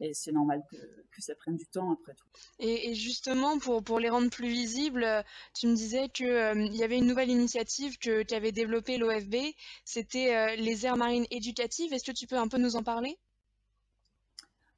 Et 0.00 0.14
c'est 0.14 0.30
normal 0.32 0.62
que, 0.70 0.76
ça 1.20 1.34
prenne 1.34 1.56
du 1.56 1.66
temps 1.66 1.92
après 1.92 2.14
tout. 2.14 2.26
Et, 2.58 2.94
justement, 2.94 3.58
pour, 3.58 3.82
pour 3.82 3.98
les 3.98 4.08
rendre 4.08 4.30
plus 4.30 4.48
visibles, 4.48 5.06
tu 5.54 5.66
me 5.66 5.74
disais 5.74 6.08
qu'il 6.08 6.26
euh, 6.26 6.54
y 6.66 6.84
avait 6.84 6.98
une 6.98 7.06
nouvelle 7.06 7.30
initiative 7.30 7.98
que 7.98 8.22
qu'avait 8.22 8.52
développée 8.52 8.96
l'OFB, 8.96 9.36
c'était 9.84 10.34
euh, 10.34 10.56
les 10.56 10.86
aires 10.86 10.96
marines 10.96 11.26
éducatives. 11.30 11.92
Est-ce 11.92 12.04
que 12.04 12.16
tu 12.16 12.26
peux 12.26 12.36
un 12.36 12.48
peu 12.48 12.58
nous 12.58 12.76
en 12.76 12.82
parler? 12.82 13.18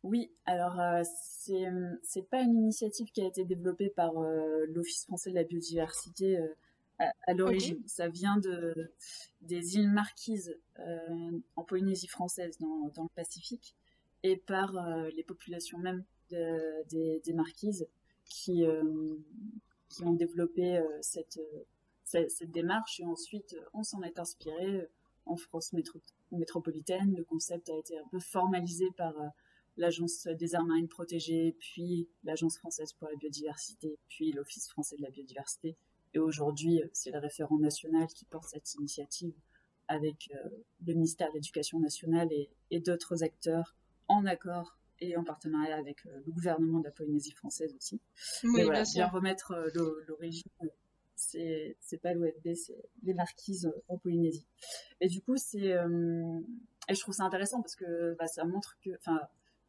Oui, 0.02 0.30
alors 0.44 0.78
euh, 0.80 1.02
c'est 2.02 2.28
pas 2.28 2.40
une 2.42 2.56
initiative 2.56 3.10
qui 3.10 3.22
a 3.22 3.26
été 3.26 3.44
développée 3.44 3.88
par 3.88 4.12
l'Office 4.68 5.04
français 5.04 5.30
de 5.30 5.34
la 5.34 5.44
biodiversité 5.44 6.38
à, 7.26 7.34
l'origine. 7.34 7.82
Ça 7.86 8.09
vient 8.09 8.36
de, 8.36 8.92
des 9.42 9.76
îles 9.76 9.90
Marquises 9.90 10.57
euh, 10.78 11.38
en 11.57 11.64
Polynésie 11.64 12.07
française, 12.07 12.59
dans, 12.59 12.88
dans, 12.94 13.05
le 13.05 13.09
Pacifique, 13.14 13.74
et 14.22 14.36
par 14.36 14.76
euh, 14.76 15.11
les 15.16 15.22
populations 15.22 15.78
même 15.78 16.05
des, 16.30 17.20
des, 17.24 17.32
Marquises 17.32 17.86
qui, 18.24 18.64
euh, 18.64 19.16
qui 19.88 20.05
ont 20.05 20.14
développé 20.14 20.82
cette, 21.00 21.40
cette, 22.05 22.50
démarche. 22.50 22.98
Et 23.00 23.05
ensuite, 23.05 23.57
on 23.72 23.82
s'en 23.82 24.02
est 24.02 24.18
inspiré 24.18 24.88
en 25.26 25.36
France 25.36 25.72
métropolitaine. 26.32 27.14
Le 27.14 27.24
concept 27.24 27.68
a 27.68 27.76
été 27.76 27.96
un 27.98 28.09
peu 28.11 28.18
formalisé 28.18 28.90
par 28.96 29.14
l'Agence 29.76 30.26
des 30.26 30.55
aires 30.55 30.64
marines 30.64 30.88
protégées, 30.88 31.55
puis 31.59 32.09
l'Agence 32.24 32.59
française 32.59 32.92
pour 32.94 33.09
la 33.09 33.16
biodiversité, 33.16 33.98
puis 34.09 34.32
l'Office 34.32 34.68
français 34.68 34.96
de 34.96 35.02
la 35.02 35.11
biodiversité, 35.11 35.76
et 36.14 36.18
aujourd'hui, 36.18 36.82
c'est 36.92 37.10
le 37.10 37.18
référent 37.18 37.58
national 37.58 38.06
qui 38.06 38.24
porte 38.24 38.48
cette 38.48 38.74
initiative 38.74 39.34
avec 39.88 40.30
euh, 40.32 40.48
le 40.86 40.94
ministère 40.94 41.28
de 41.28 41.34
l'Éducation 41.34 41.78
nationale 41.80 42.28
et, 42.70 42.80
d'autres 42.80 43.22
acteurs 43.22 43.76
en 44.08 44.24
accord 44.26 44.78
et 45.00 45.16
en 45.16 45.24
partenariat 45.24 45.76
avec 45.76 46.07
euh, 46.07 46.22
le 46.24 46.32
gouvernement 46.32 46.78
de 46.78 46.84
la 46.84 46.91
Polynésie 46.91 47.32
française 47.32 47.74
aussi. 47.76 48.00
Mais 48.45 48.64
voilà, 48.64 48.84
bien, 48.84 49.08
remettre 49.08 49.53
euh, 49.53 50.00
l'origine, 50.07 50.50
c'est 51.16 51.76
c'est 51.80 51.99
pas 51.99 52.14
l'OFB, 52.14 52.54
c'est 52.54 52.82
les 53.03 53.14
marquises 53.14 53.72
en 53.88 53.99
Polynésie. 53.99 54.46
Et 55.00 55.08
du 55.08 55.20
coup, 55.20 55.36
c'est 55.36 55.74
et 56.88 56.95
je 56.95 57.00
trouve 57.00 57.14
ça 57.14 57.24
intéressant 57.24 57.62
parce 57.62 57.76
que 57.76 58.14
bah, 58.18 58.26
ça 58.26 58.45
montre 58.45 58.76
que, 58.82 58.91
enfin, 58.99 59.20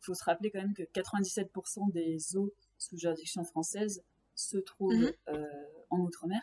faut 0.01 0.13
se 0.13 0.23
rappeler 0.23 0.51
quand 0.51 0.59
même 0.59 0.73
que 0.73 0.83
97% 0.83 1.91
des 1.91 2.35
eaux 2.35 2.53
sous 2.77 2.97
juridiction 2.97 3.43
française 3.43 4.03
se 4.35 4.57
trouvent 4.57 4.93
mhm. 4.93 5.13
euh, 5.29 5.45
en 5.89 5.99
Outre-mer. 5.99 6.41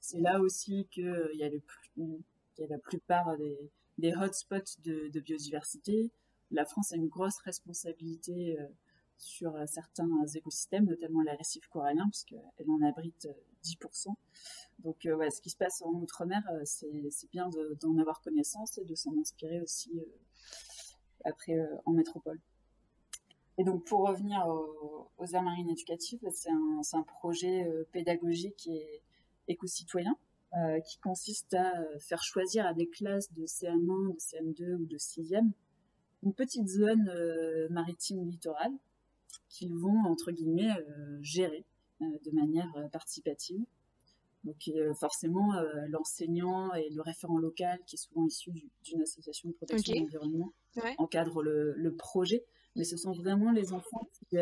C'est 0.00 0.20
là 0.20 0.40
aussi 0.40 0.86
qu'il 0.90 1.08
euh, 1.08 1.34
y, 1.34 1.42
a 1.42 1.48
y 1.48 2.62
a 2.62 2.66
la 2.68 2.78
plupart 2.78 3.36
des, 3.36 3.70
des 3.98 4.14
hotspots 4.14 4.78
de, 4.84 5.08
de, 5.08 5.20
biodiversité. 5.20 6.12
La 6.50 6.64
France 6.64 6.92
a 6.92 6.96
une 6.96 7.08
grosse 7.08 7.38
responsabilité 7.38 8.58
euh, 8.60 8.66
sur 9.18 9.56
certains 9.66 10.26
écosystèmes, 10.34 10.84
notamment 10.84 11.22
les 11.22 11.32
récifs 11.32 11.66
coralliens, 11.68 12.06
puisqu'elle 12.10 12.70
en 12.70 12.82
abrite 12.82 13.26
10%. 13.64 14.14
Donc, 14.80 14.98
ce 15.04 15.40
qui 15.40 15.48
se 15.48 15.56
passe 15.56 15.80
en 15.80 15.90
Outre-mer, 15.94 16.42
c'est 16.64 17.30
bien 17.32 17.48
d'en 17.80 17.96
avoir 17.96 18.20
connaissance 18.20 18.76
et 18.76 18.84
de 18.84 18.94
s'en 18.94 19.18
inspirer 19.18 19.62
aussi 19.62 19.98
après 21.24 21.58
en 21.86 21.92
métropole. 21.92 22.38
Et 23.58 23.64
donc, 23.64 23.84
pour 23.84 24.06
revenir 24.08 24.46
aux, 24.46 25.26
aires 25.32 25.42
marines 25.42 25.70
éducatives, 25.70 26.20
c'est 26.32 26.50
un, 26.50 26.80
un, 26.92 27.02
projet 27.02 27.66
pédagogique 27.92 28.68
et 28.68 29.02
éco-citoyen 29.48 30.16
qui 30.86 30.98
consiste 30.98 31.54
à 31.54 31.72
faire 31.98 32.22
choisir 32.22 32.66
à 32.66 32.72
des 32.72 32.86
classes 32.86 33.32
de 33.32 33.44
CM1, 33.46 34.14
de 34.14 34.18
CM2 34.18 34.74
ou 34.74 34.86
de 34.86 34.96
6e 34.96 35.50
une 36.22 36.34
petite 36.34 36.68
zone 36.68 37.10
maritime 37.70 38.28
littorale 38.28 38.72
qu'ils 39.48 39.74
vont, 39.74 40.04
entre 40.06 40.32
guillemets, 40.32 40.74
gérer 41.22 41.64
de 42.00 42.30
manière 42.32 42.72
participative. 42.90 43.64
Donc 44.44 44.70
forcément, 44.94 45.52
l'enseignant 45.88 46.72
et 46.74 46.90
le 46.90 47.00
référent 47.00 47.38
local, 47.38 47.80
qui 47.86 47.96
est 47.96 47.98
souvent 47.98 48.26
issu 48.26 48.50
d'une 48.84 49.02
association 49.02 49.48
de 49.48 49.54
protection 49.54 49.94
de 49.94 50.00
l'environnement, 50.00 50.52
encadrent 50.98 51.42
le, 51.42 51.94
projet. 51.96 52.44
Mais 52.76 52.84
ce 52.84 52.96
sont 52.96 53.12
vraiment 53.12 53.52
les 53.52 53.72
enfants 53.72 54.08
qui, 54.28 54.36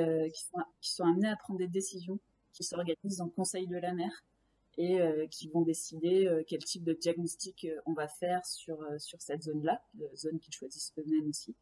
sont, 0.83 1.05
amenés 1.05 1.29
à 1.29 1.37
prendre 1.37 1.59
des 1.59 1.69
décisions, 1.69 2.19
qui 2.53 2.65
s'organisent 2.65 3.21
en 3.21 3.29
conseil 3.29 3.67
de 3.67 3.77
la 3.77 3.95
mer 3.95 4.11
et 4.77 4.99
qui 5.31 5.49
vont 5.49 5.63
décider 5.63 6.29
quel 6.49 6.65
type 6.65 6.83
de 6.83 6.95
diagnostic 6.95 7.69
on 7.87 7.93
va 7.93 8.09
faire 8.09 8.45
sur, 8.45 8.77
sur 8.99 9.23
cette 9.23 9.45
zone-là, 9.45 9.81
zone 10.17 10.41
qu'ils 10.41 10.53
choisissent 10.53 10.93
eux-mêmes 10.99 11.29
aussi. 11.29 11.55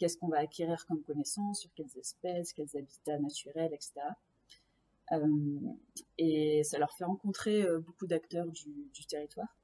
Qu'est-ce 0.00 0.18
qu'on 0.18 0.26
va 0.26 0.38
acquérir 0.38 0.84
comme 0.86 1.00
connaissances, 1.02 1.60
sur 1.60 1.70
quelles 1.74 1.96
espèces, 1.96 2.52
quels 2.52 2.76
habitats 2.76 3.20
naturels, 3.20 3.72
etc. 3.72 4.00
Euh, 5.12 5.28
et 6.18 6.62
ça 6.64 6.78
leur 6.78 6.92
fait 6.92 7.04
rencontrer 7.04 7.62
euh, 7.62 7.80
beaucoup 7.80 8.06
d'acteurs 8.06 8.46
du, 8.46 9.06
territoire. 9.06 9.56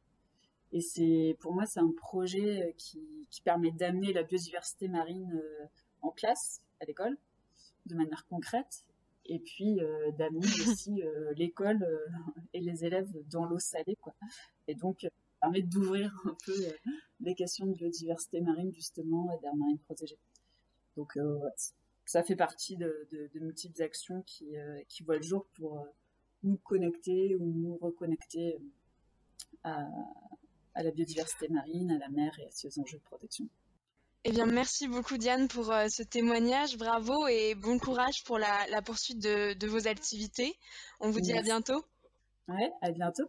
Et 0.72 1.36
pour 1.40 1.54
moi, 1.54 1.64
c'est 1.64 1.80
un 1.80 1.92
projet 1.96 2.62
euh, 2.62 2.72
qui, 2.76 3.00
permet 3.44 3.70
d'amener 3.70 4.12
la 4.12 4.24
biodiversité 4.24 4.88
marine 4.88 5.40
en 6.02 6.10
classe, 6.10 6.60
à 6.80 6.84
l'école, 6.84 7.16
de 7.86 7.94
manière 7.94 8.26
concrète, 8.26 8.84
et 9.26 9.38
puis 9.38 9.78
d'amener 10.16 10.46
aussi 10.68 11.02
l'école 11.36 11.86
et 12.54 12.60
les 12.60 12.84
élèves 12.84 13.10
dans 13.30 13.44
l'eau 13.44 13.58
salée, 13.58 13.96
quoi. 14.00 14.14
Et 14.68 14.74
donc, 14.74 15.00
ça 15.02 15.08
permet 15.40 15.62
d'ouvrir 15.62 16.12
un 16.24 16.36
peu 16.46 16.54
les 17.20 17.34
questions 17.34 17.66
de 17.66 17.74
biodiversité 17.74 18.40
marine, 18.40 18.72
justement, 18.72 19.30
et 19.32 19.40
d'air 19.40 19.54
marine 19.54 19.78
protégée. 19.78 20.18
Donc, 20.96 21.16
ça 22.08 22.22
fait 22.22 22.36
partie 22.36 22.76
de, 22.78 23.06
multiples 23.34 23.82
actions 23.82 24.22
qui, 24.22 24.56
euh, 24.56 24.80
qui, 24.88 25.02
voient 25.02 25.18
le 25.18 25.22
jour 25.22 25.46
pour 25.54 25.78
euh, 25.78 25.84
nous 26.42 26.56
connecter 26.56 27.36
ou 27.36 27.44
nous 27.44 27.76
reconnecter 27.76 28.54
euh, 28.54 28.58
à, 29.64 29.86
à, 30.74 30.82
la 30.82 30.90
biodiversité 30.90 31.48
marine, 31.48 31.90
à 31.90 31.98
la 31.98 32.08
mer 32.08 32.32
et 32.40 32.46
à 32.46 32.50
ces 32.50 32.78
enjeux 32.78 32.96
de 32.96 33.02
protection. 33.02 33.46
Eh 34.24 34.30
bien, 34.32 34.46
merci 34.46 34.88
beaucoup 34.88 35.16
Diane 35.16 35.48
pour 35.48 35.66
ce 35.66 36.02
témoignage. 36.02 36.76
Bravo 36.76 37.28
et 37.28 37.54
bon 37.54 37.78
courage 37.78 38.24
pour 38.24 38.38
la, 38.38 38.66
la 38.68 38.82
poursuite 38.82 39.20
de, 39.20 39.54
de, 39.54 39.66
vos 39.66 39.86
activités. 39.88 40.58
On 41.00 41.10
vous 41.10 41.20
dit 41.20 41.32
à 41.32 41.42
bientôt. 41.42 41.84
Ouais, 42.48 42.70
à 42.82 42.90
bientôt. 42.90 43.28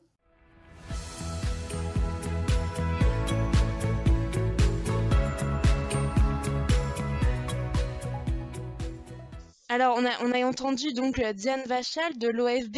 Alors, 9.71 9.97
on 9.97 10.31
a, 10.31 10.45
entendu 10.45 10.93
donc 10.93 11.19
euh, 11.19 11.31
Diane 11.31 11.61
Vachal 11.67 12.17
de 12.17 12.27
l'OFB. 12.27 12.77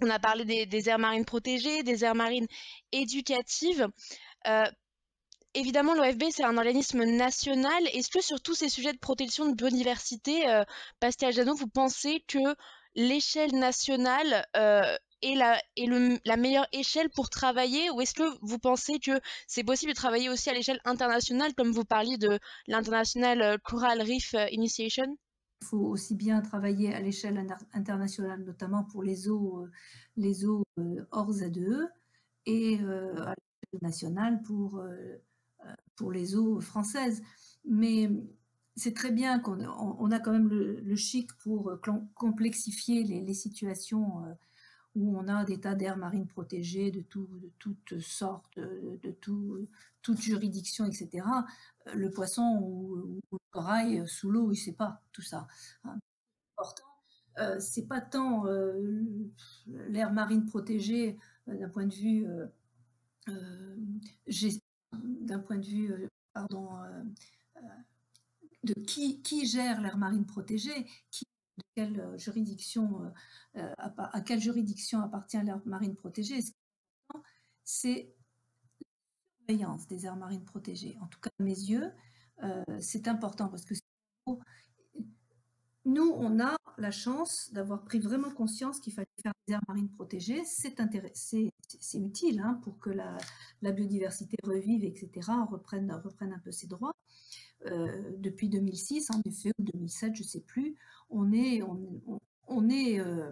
On 0.00 0.08
a 0.08 0.18
parlé 0.18 0.64
des, 0.64 0.88
aires 0.88 0.98
marines 0.98 1.26
protégées, 1.26 1.82
des 1.82 2.04
aires 2.06 2.14
marines 2.14 2.46
éducatives. 2.90 3.86
Euh, 4.46 4.64
évidemment, 5.54 5.94
l'OFB, 5.94 6.24
c'est 6.30 6.44
un 6.44 6.56
organisme 6.56 7.04
national. 7.04 7.82
Est-ce 7.92 8.10
que 8.10 8.22
sur 8.22 8.40
tous 8.40 8.54
ces 8.54 8.68
sujets 8.68 8.92
de 8.92 8.98
protection 8.98 9.48
de 9.48 9.54
biodiversité, 9.54 10.48
euh, 10.48 10.64
Pascal 11.00 11.32
Janot, 11.32 11.54
vous 11.54 11.68
pensez 11.68 12.24
que 12.26 12.38
l'échelle 12.94 13.54
nationale 13.56 14.46
est, 15.22 15.34
la, 15.34 16.36
meilleure 16.36 16.66
échelle 16.72 17.10
pour 17.10 17.30
travailler? 17.30 17.90
Ou 17.90 18.00
est-ce 18.00 18.14
que 18.14 18.38
vous 18.42 18.58
pensez 18.58 18.98
que 18.98 19.20
c'est 19.46 19.64
possible 19.64 19.92
de 19.92 19.96
travailler 19.96 20.28
aussi 20.28 20.50
à 20.50 20.54
l'échelle 20.54 20.80
internationale, 20.84 21.54
comme 21.54 21.72
vous 21.72 21.84
parliez 21.84 22.18
de 22.18 22.38
l'International 22.66 23.58
Coral 23.62 24.00
Reef 24.00 24.34
Initiation? 24.50 25.16
Il 25.62 25.66
faut 25.66 25.86
aussi 25.86 26.14
bien 26.14 26.40
travailler 26.40 26.94
à 26.94 27.00
l'échelle 27.00 27.46
internationale, 27.74 28.42
notamment 28.44 28.84
pour 28.84 29.02
les 29.02 29.28
eaux, 29.28 29.60
euh, 29.60 29.70
les 30.16 30.46
eaux 30.46 30.64
euh, 30.78 31.04
hors 31.10 31.32
ZE, 31.32 31.86
et 32.46 32.80
euh, 32.80 33.14
à 33.16 33.34
l'échelle 33.34 33.82
nationale 33.82 34.42
pour, 34.42 34.82
pour 35.96 36.12
les 36.12 36.36
eaux 36.36 36.60
françaises. 36.60 37.22
Mais 37.64 38.10
c'est 38.76 38.94
très 38.94 39.10
bien 39.10 39.38
qu'on 39.38 39.60
on 39.64 40.10
a 40.10 40.20
quand 40.20 40.32
même 40.32 40.48
le, 40.48 40.96
chic 40.96 41.32
pour 41.38 41.78
complexifier 42.14 43.04
les, 43.04 43.34
situations 43.34 44.22
où 44.94 45.16
on 45.18 45.28
a 45.28 45.44
des 45.44 45.60
tas 45.60 45.74
d'aires 45.74 45.96
marines 45.96 46.26
protégées 46.26 46.90
de, 46.90 47.00
tout, 47.00 47.28
de 47.42 47.50
toutes 47.58 48.00
sortes, 48.00 48.58
de, 48.58 49.10
tout, 49.20 49.68
toute 50.02 50.20
juridiction, 50.20 50.86
etc. 50.86 51.26
Le 51.94 52.10
poisson 52.10 52.58
ou, 52.62 53.20
le 53.32 53.38
corail 53.50 54.02
sous 54.06 54.30
l'eau, 54.30 54.46
il 54.52 54.58
ne 54.58 54.64
sait 54.64 54.72
pas 54.72 55.02
tout 55.12 55.22
ça. 55.22 55.46
Hein. 55.84 55.98
Important, 56.56 56.90
euh, 57.38 57.58
c'est 57.60 57.86
pas 57.86 58.00
tant 58.00 58.46
euh, 58.46 58.94
l'aire 59.66 60.12
marine 60.12 60.44
protégée 60.44 61.16
euh, 61.48 61.56
d'un 61.56 61.68
point 61.68 61.86
de 61.86 61.94
vue 61.94 62.26
d'un 64.92 65.38
point 65.38 65.58
de 65.58 65.66
vue 65.66 66.08
pardon 66.32 66.68
de 68.64 68.74
qui, 68.74 69.46
gère 69.46 69.80
l'aire 69.80 69.96
marine 69.96 70.26
protégée, 70.26 70.86
qui 71.10 71.26
quelle 71.74 72.00
euh, 72.00 72.18
juridiction, 72.18 73.12
euh, 73.56 73.60
euh, 73.60 73.74
à, 73.78 74.20
quelle 74.20 74.40
juridiction 74.40 75.00
appartient 75.00 75.40
l'aire 75.42 75.60
marine 75.66 75.94
protégée. 75.94 76.40
C'est 77.64 78.14
la 78.80 78.86
surveillance 79.46 79.86
des 79.86 80.06
aires 80.06 80.16
marines 80.16 80.44
protégées? 80.44 80.96
En 81.00 81.06
tout 81.06 81.20
cas, 81.20 81.30
à 81.38 81.42
mes 81.42 81.50
yeux, 81.50 81.92
c'est 82.78 83.06
important 83.06 83.48
parce 83.48 83.66
que 83.66 83.74
nous, 85.84 86.10
on 86.16 86.40
a 86.40 86.56
la 86.80 86.90
chance 86.90 87.50
d'avoir 87.52 87.84
pris 87.84 87.98
vraiment 87.98 88.30
conscience 88.30 88.80
qu'il 88.80 88.92
fallait 88.92 89.06
faire 89.22 89.32
des 89.46 89.54
aires 89.54 89.62
marines 89.68 89.90
protégées. 89.90 90.42
C'est 90.44 91.98
utile 91.98 92.40
hein, 92.40 92.58
pour 92.62 92.78
que 92.78 92.90
la, 92.90 93.16
biodiversité 93.72 94.36
revive, 94.42 94.84
etc., 94.84 95.30
reprenne, 95.50 95.92
reprenne 95.92 96.32
un 96.32 96.38
peu 96.38 96.50
ses 96.50 96.66
droits. 96.66 96.94
Euh, 97.66 98.12
depuis 98.16 98.48
2006, 98.48 99.10
en 99.10 99.20
effet, 99.26 99.52
ou 99.58 99.62
2007, 99.62 100.16
je 100.16 100.22
ne 100.22 100.26
sais 100.26 100.40
plus, 100.40 100.76
on 101.10 101.32
est, 101.32 101.62
on, 101.62 102.68
est 102.70 102.98
euh, 102.98 103.30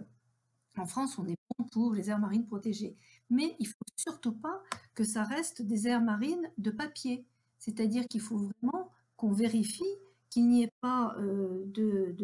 en 0.77 0.85
France, 0.85 1.17
on 1.17 1.25
est 1.25 1.35
bon 1.57 1.65
pour 1.65 1.93
les 1.93 2.09
aires 2.09 2.19
marines 2.19 2.45
protégées. 2.45 2.95
Mais 3.31 3.55
il 3.59 3.67
ne 3.67 3.71
faut 3.71 3.85
surtout 3.95 4.33
pas 4.33 4.61
que 4.93 5.03
ça 5.03 5.23
reste 5.23 5.63
des 5.63 5.87
aires 5.87 6.01
marines 6.01 6.51
de 6.57 6.69
papier. 6.69 7.25
C'est-à-dire 7.57 8.07
qu'il 8.07 8.21
faut 8.21 8.37
vraiment 8.37 8.91
qu'on 9.17 9.31
vérifie 9.31 9.83
qu'il 10.29 10.47
n'y 10.47 10.63
ait 10.63 10.73
pas 10.81 11.15
euh, 11.19 11.63
de, 11.67 12.15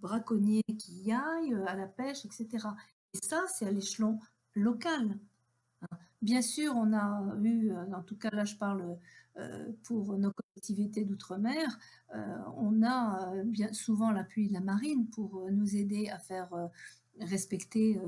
braconniers 0.00 0.62
qui 0.78 0.92
y 1.02 1.12
aillent 1.12 1.54
à 1.66 1.74
la 1.74 1.86
pêche, 1.86 2.24
etc. 2.24 2.68
Et 3.14 3.18
ça, 3.22 3.44
c'est 3.52 3.66
à 3.66 3.70
l'échelon 3.70 4.18
local. 4.54 5.18
Bien 6.22 6.42
sûr, 6.42 6.74
on 6.76 6.92
a 6.92 7.34
eu, 7.42 7.72
en 7.72 8.02
tout 8.02 8.16
cas 8.16 8.28
là 8.30 8.44
je 8.44 8.54
parle 8.56 8.98
euh, 9.40 9.72
pour 9.84 10.18
nos 10.18 10.32
collectivités 10.32 11.04
d'outre-mer, 11.04 11.78
euh, 12.14 12.36
on 12.56 12.82
a 12.82 13.32
euh, 13.32 13.44
bien 13.44 13.72
souvent 13.72 14.10
l'appui 14.10 14.48
de 14.48 14.52
la 14.52 14.60
marine 14.60 15.08
pour 15.08 15.48
nous 15.50 15.76
aider 15.76 16.08
à 16.08 16.18
faire 16.18 16.50
respecter 17.20 18.00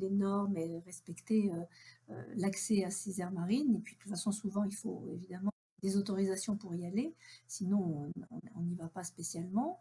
les, 0.00 0.10
normes 0.10 0.56
et 0.56 0.80
respecter 0.86 1.50
l'accès 2.36 2.84
à 2.84 2.90
ces 2.90 3.20
aires 3.20 3.32
marines. 3.32 3.76
Et 3.76 3.80
puis 3.80 3.94
de 3.94 4.00
toute 4.00 4.10
façon, 4.10 4.32
souvent, 4.32 4.64
il 4.64 4.74
faut 4.74 5.06
évidemment 5.12 5.53
des 5.84 5.98
autorisations 5.98 6.56
pour 6.56 6.74
y 6.74 6.86
aller, 6.86 7.14
sinon 7.46 8.10
on 8.54 8.60
n'y 8.62 8.74
va 8.74 8.88
pas 8.88 9.04
spécialement. 9.04 9.78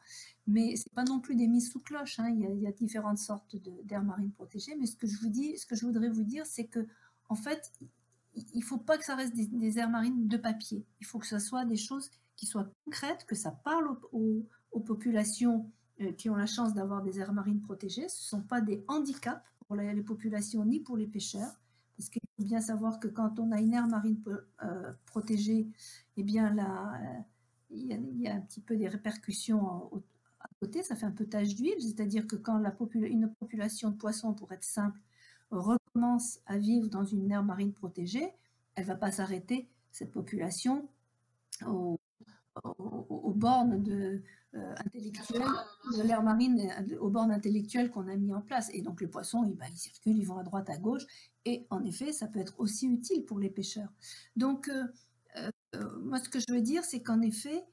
Mais 0.48 0.76
c'est 0.76 0.92
pas 0.94 1.06
non 1.06 1.22
plus 1.22 1.36
des 1.36 1.48
mises 1.48 1.72
sous 1.72 1.80
cloche. 1.80 2.20
Hein. 2.20 2.30
Il, 2.30 2.62
y 2.62 2.68
a, 2.68 2.72
différentes 2.74 3.18
sortes 3.18 3.56
d'aires 3.86 4.04
marines 4.04 4.32
protégées. 4.32 4.76
Mais 4.78 4.86
ce 4.86 4.98
que 4.98 5.08
je 5.08 5.18
vous 5.20 5.30
dis, 5.30 5.58
ce 5.58 5.66
que 5.66 5.76
je 5.76 5.86
voudrais 5.86 6.10
vous 6.10 6.24
dire, 6.24 6.46
c'est 6.46 6.66
que 6.66 6.86
en 7.30 7.36
fait, 7.36 7.72
il 8.36 8.64
faut 8.64 8.78
pas 8.78 8.98
que 8.98 9.06
ça 9.06 9.16
reste 9.16 9.34
des, 9.34 9.80
aires 9.80 9.90
marines 9.90 10.28
de 10.28 10.38
papier. 10.38 10.86
Il 11.00 11.06
faut 11.06 11.20
que 11.20 11.28
ce 11.28 11.40
soit 11.40 11.64
des 11.64 11.78
choses 11.78 12.12
qui 12.36 12.46
soient 12.46 12.70
concrètes, 12.84 13.26
que 13.26 13.36
ça 13.36 13.52
parle 13.52 13.98
aux, 14.12 14.46
populations 14.86 15.72
euh, 16.02 16.12
qui 16.12 16.30
ont 16.30 16.36
la 16.36 16.48
chance 16.48 16.74
d'avoir 16.74 17.02
des 17.02 17.20
aires 17.20 17.32
marines 17.32 17.62
protégées. 17.62 18.10
Ce 18.10 18.36
ne 18.36 18.42
sont 18.42 18.42
pas 18.42 18.60
des 18.60 18.84
handicaps 18.90 19.42
pour 19.68 19.78
les, 19.78 20.02
populations 20.02 20.66
ni 20.66 20.82
pour 20.82 20.98
les 20.98 21.08
pêcheurs. 21.08 21.54
Parce 21.98 22.10
qu'il 22.10 22.22
faut 22.38 22.44
bien 22.44 22.62
savoir 22.62 23.00
que 23.00 23.08
quand 23.08 23.40
on 23.40 23.52
a 23.52 23.60
une 23.60 23.74
aire 23.74 23.88
marine 23.88 24.22
euh, 24.64 24.94
protégée, 25.06 25.68
eh 26.18 26.24
bien 26.24 26.54
là, 26.54 26.94
euh, 27.02 27.20
il 27.70 28.22
y, 28.22 28.28
a 28.28 28.36
un 28.36 28.42
petit 28.42 28.62
peu 28.62 28.76
des 28.76 28.88
répercussions 28.88 29.90
à 30.40 30.48
côté. 30.60 30.84
Ça 30.84 30.96
fait 30.96 31.06
un 31.06 31.12
peu 31.12 31.26
tache 31.26 31.56
d'huile, 31.56 31.82
c'est-à-dire 31.82 32.28
que 32.28 32.36
quand 32.36 32.62
une 32.94 33.34
population 33.40 33.90
de 33.90 33.96
poissons, 33.96 34.34
pour 34.34 34.52
être 34.52 34.64
simple, 34.64 35.00
recommence 35.50 36.40
à 36.46 36.58
vivre 36.58 36.88
dans 36.88 37.06
une 37.06 37.32
aire 37.32 37.44
marine 37.44 37.74
protégée, 37.74 38.32
elle 38.76 38.84
ne 38.84 38.90
va 38.90 38.96
pas 38.96 39.12
s'arrêter, 39.12 39.68
cette 39.92 40.12
population, 40.12 40.88
au 41.68 42.00
aux, 42.64 43.34
bornes 43.34 43.82
de, 43.82 44.22
intellectuelles, 44.54 45.42
de 45.98 46.04
l'air 46.04 46.24
marine, 46.24 46.72
aux 47.00 47.10
bornes 47.10 47.32
intellectuelles 47.32 47.90
qu'on 47.90 48.08
a 48.08 48.16
mis 48.16 48.34
en 48.34 48.42
place. 48.42 48.70
Et 48.74 48.82
donc 48.82 49.02
les 49.02 49.08
poissons, 49.08 49.44
ils, 49.44 49.56
ben, 49.56 49.68
ils, 49.72 49.78
circulent, 49.78 50.18
ils 50.18 50.28
vont 50.28 50.38
à 50.38 50.44
droite, 50.44 50.70
à 50.70 50.78
gauche. 50.78 51.04
Et 51.46 51.66
en 51.70 51.84
effet, 51.84 52.12
ça 52.14 52.28
peut 52.28 52.40
être 52.40 52.56
aussi 52.60 52.88
utile 52.88 53.26
pour 53.26 53.40
les 53.40 53.50
pêcheurs. 53.50 53.92
Donc 54.36 54.70
moi, 56.02 56.20
ce 56.20 56.30
que 56.30 56.40
je 56.40 56.54
veux 56.54 56.62
dire, 56.62 56.84
c'est 56.84 57.02
qu'en 57.02 57.22
effet, 57.22 57.66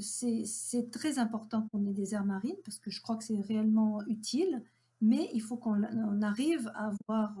c'est 0.00 0.90
très 0.90 1.18
important 1.18 1.68
qu'on 1.68 1.86
ait 1.86 1.92
des 1.92 2.14
aires 2.14 2.24
marines 2.24 2.56
parce 2.64 2.78
que 2.78 2.90
je 2.90 3.00
crois 3.02 3.16
que 3.16 3.24
c'est 3.24 3.40
réellement 3.40 4.02
utile, 4.06 4.62
mais 5.00 5.28
il 5.34 5.42
faut 5.42 5.56
qu'on 5.56 5.82
arrive 6.22 6.70
à 6.74 6.88
avoir 6.88 7.36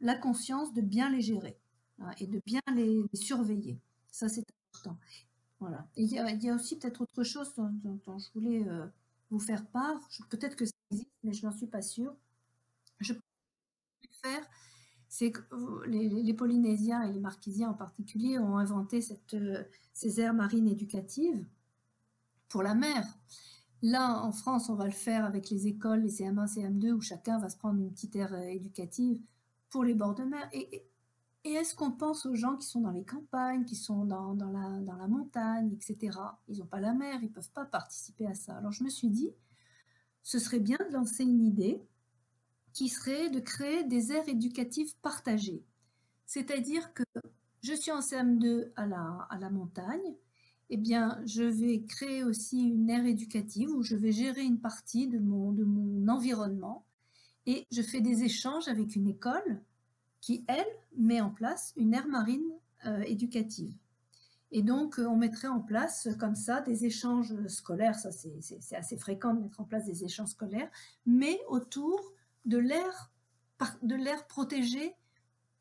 la 0.00 0.14
conscience 0.14 0.72
de 0.72 0.80
bien 0.80 1.10
les 1.10 1.20
gérer 1.20 1.58
hein, 2.00 2.10
et 2.20 2.26
de 2.26 2.40
bien 2.46 2.60
les, 2.74 3.04
surveiller. 3.14 3.78
Ça, 4.10 4.28
c'est 4.28 4.44
Voilà. 5.60 5.88
il, 5.96 6.06
y 6.12 6.18
a, 6.18 6.54
aussi 6.54 6.78
peut-être 6.78 7.00
autre 7.00 7.24
chose 7.24 7.52
dont, 7.56 8.18
je 8.18 8.32
voulais 8.32 8.64
vous 9.30 9.40
faire 9.40 9.66
part. 9.66 10.08
Peut-être 10.30 10.56
que 10.56 10.64
ça 10.64 10.72
existe, 10.90 11.10
mais 11.24 11.32
je 11.32 11.44
n'en 11.44 11.52
suis 11.52 11.66
pas 11.66 11.82
sûre. 11.82 12.14
Je 13.00 13.12
peux 13.12 13.20
faire, 14.22 14.46
c'est 15.08 15.32
que 15.32 15.40
les, 15.86 16.34
Polynésiens 16.34 17.02
et 17.02 17.12
les 17.12 17.20
Marquisiens 17.20 17.70
en 17.70 17.74
particulier 17.74 18.38
ont 18.38 18.56
inventé 18.56 19.00
cette, 19.00 19.36
ces 19.92 20.20
aires 20.20 20.34
marines 20.34 20.68
éducatives 20.68 21.44
pour 22.48 22.62
la 22.62 22.74
mer. 22.74 23.04
Là, 23.82 24.22
en 24.22 24.32
France, 24.32 24.68
on 24.68 24.74
va 24.74 24.86
le 24.86 24.90
faire 24.90 25.24
avec 25.24 25.50
les 25.50 25.68
écoles, 25.68 26.00
les 26.00 26.10
CM1, 26.10 26.52
CM2, 26.52 26.92
où 26.92 27.00
chacun 27.00 27.38
va 27.38 27.48
se 27.48 27.56
prendre 27.56 27.80
une 27.80 27.92
petite 27.92 28.16
aire 28.16 28.34
éducative 28.34 29.20
pour 29.70 29.84
les 29.84 29.94
bords 29.94 30.14
de 30.14 30.24
mer. 30.24 30.50
Est-ce 31.44 31.74
qu'on 31.74 31.92
pense 31.92 32.26
aux 32.26 32.34
gens 32.34 32.56
qui 32.56 32.66
sont 32.66 32.80
dans 32.80 32.90
les 32.90 33.04
campagnes, 33.04 33.64
qui 33.64 33.76
sont 33.76 34.04
dans, 34.04 34.34
la, 34.34 35.06
montagne, 35.08 35.72
etc. 35.72 36.18
Ils 36.48 36.58
n'ont 36.58 36.66
pas 36.66 36.80
la 36.80 36.92
mer, 36.92 37.18
ils 37.22 37.28
ne 37.28 37.34
peuvent 37.34 37.50
pas 37.52 37.64
participer 37.64 38.26
à 38.26 38.34
ça. 38.34 38.56
Alors 38.56 38.72
je 38.72 38.84
me 38.84 38.88
suis 38.88 39.08
dit, 39.08 39.32
ce 40.22 40.38
serait 40.38 40.60
bien 40.60 40.78
de 40.88 40.92
lancer 40.92 41.24
une 41.24 41.44
idée 41.44 41.80
qui 42.72 42.88
serait 42.88 43.30
de 43.30 43.40
créer 43.40 43.84
des 43.84 44.12
aires 44.12 44.28
éducatives 44.28 44.94
partagées. 45.00 45.64
C'est-à-dire 46.26 46.92
que 46.92 47.04
je 47.62 47.72
suis 47.72 47.90
en 47.90 48.00
CM2 48.00 48.72
à 48.76 48.86
la, 48.86 49.26
à 49.30 49.38
la 49.38 49.50
montagne, 49.50 50.14
eh 50.70 50.76
bien, 50.76 51.20
je 51.24 51.42
vais 51.42 51.82
créer 51.84 52.24
aussi 52.24 52.60
une 52.60 52.90
aire 52.90 53.06
éducative 53.06 53.70
où 53.70 53.82
je 53.82 53.96
vais 53.96 54.12
gérer 54.12 54.42
une 54.42 54.60
partie 54.60 55.08
de 55.08 55.18
mon, 55.18 55.52
de 55.52 55.64
mon 55.64 56.08
environnement 56.08 56.84
et 57.46 57.66
je 57.72 57.80
fais 57.80 58.02
des 58.02 58.24
échanges 58.24 58.68
avec 58.68 58.94
une 58.94 59.08
école 59.08 59.62
qui, 60.20 60.44
elle, 60.48 60.66
met 60.96 61.20
en 61.20 61.30
place 61.30 61.72
une 61.76 61.94
aire 61.94 62.08
marine 62.08 62.50
euh, 62.86 63.02
éducative. 63.02 63.74
Et 64.50 64.62
donc, 64.62 64.98
euh, 64.98 65.06
on 65.06 65.16
mettrait 65.16 65.48
en 65.48 65.60
place 65.60 66.08
comme 66.18 66.34
ça 66.34 66.60
des 66.60 66.84
échanges 66.84 67.34
scolaires, 67.48 67.94
ça 67.94 68.10
c'est 68.10 68.76
assez 68.76 68.96
fréquent 68.96 69.34
de 69.34 69.42
mettre 69.42 69.60
en 69.60 69.64
place 69.64 69.84
des 69.84 70.04
échanges 70.04 70.30
scolaires, 70.30 70.70
mais 71.06 71.38
autour 71.48 72.00
de 72.46 72.58
l'air 72.58 73.12
de 73.82 74.26
protégé 74.28 74.94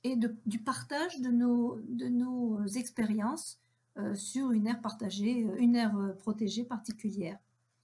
et 0.03 0.15
du 0.45 0.59
partage 0.59 1.19
de 1.19 1.29
nos, 1.29 1.79
de 1.89 2.07
nos 2.07 2.65
expériences 2.65 3.59
euh, 3.97 4.15
sur 4.15 4.51
une 4.51 4.67
aire 4.67 4.79
partagée, 4.79 5.47
une 5.57 5.75
aire 5.75 5.95
protégée 6.19 6.63
particulière. 6.63 7.37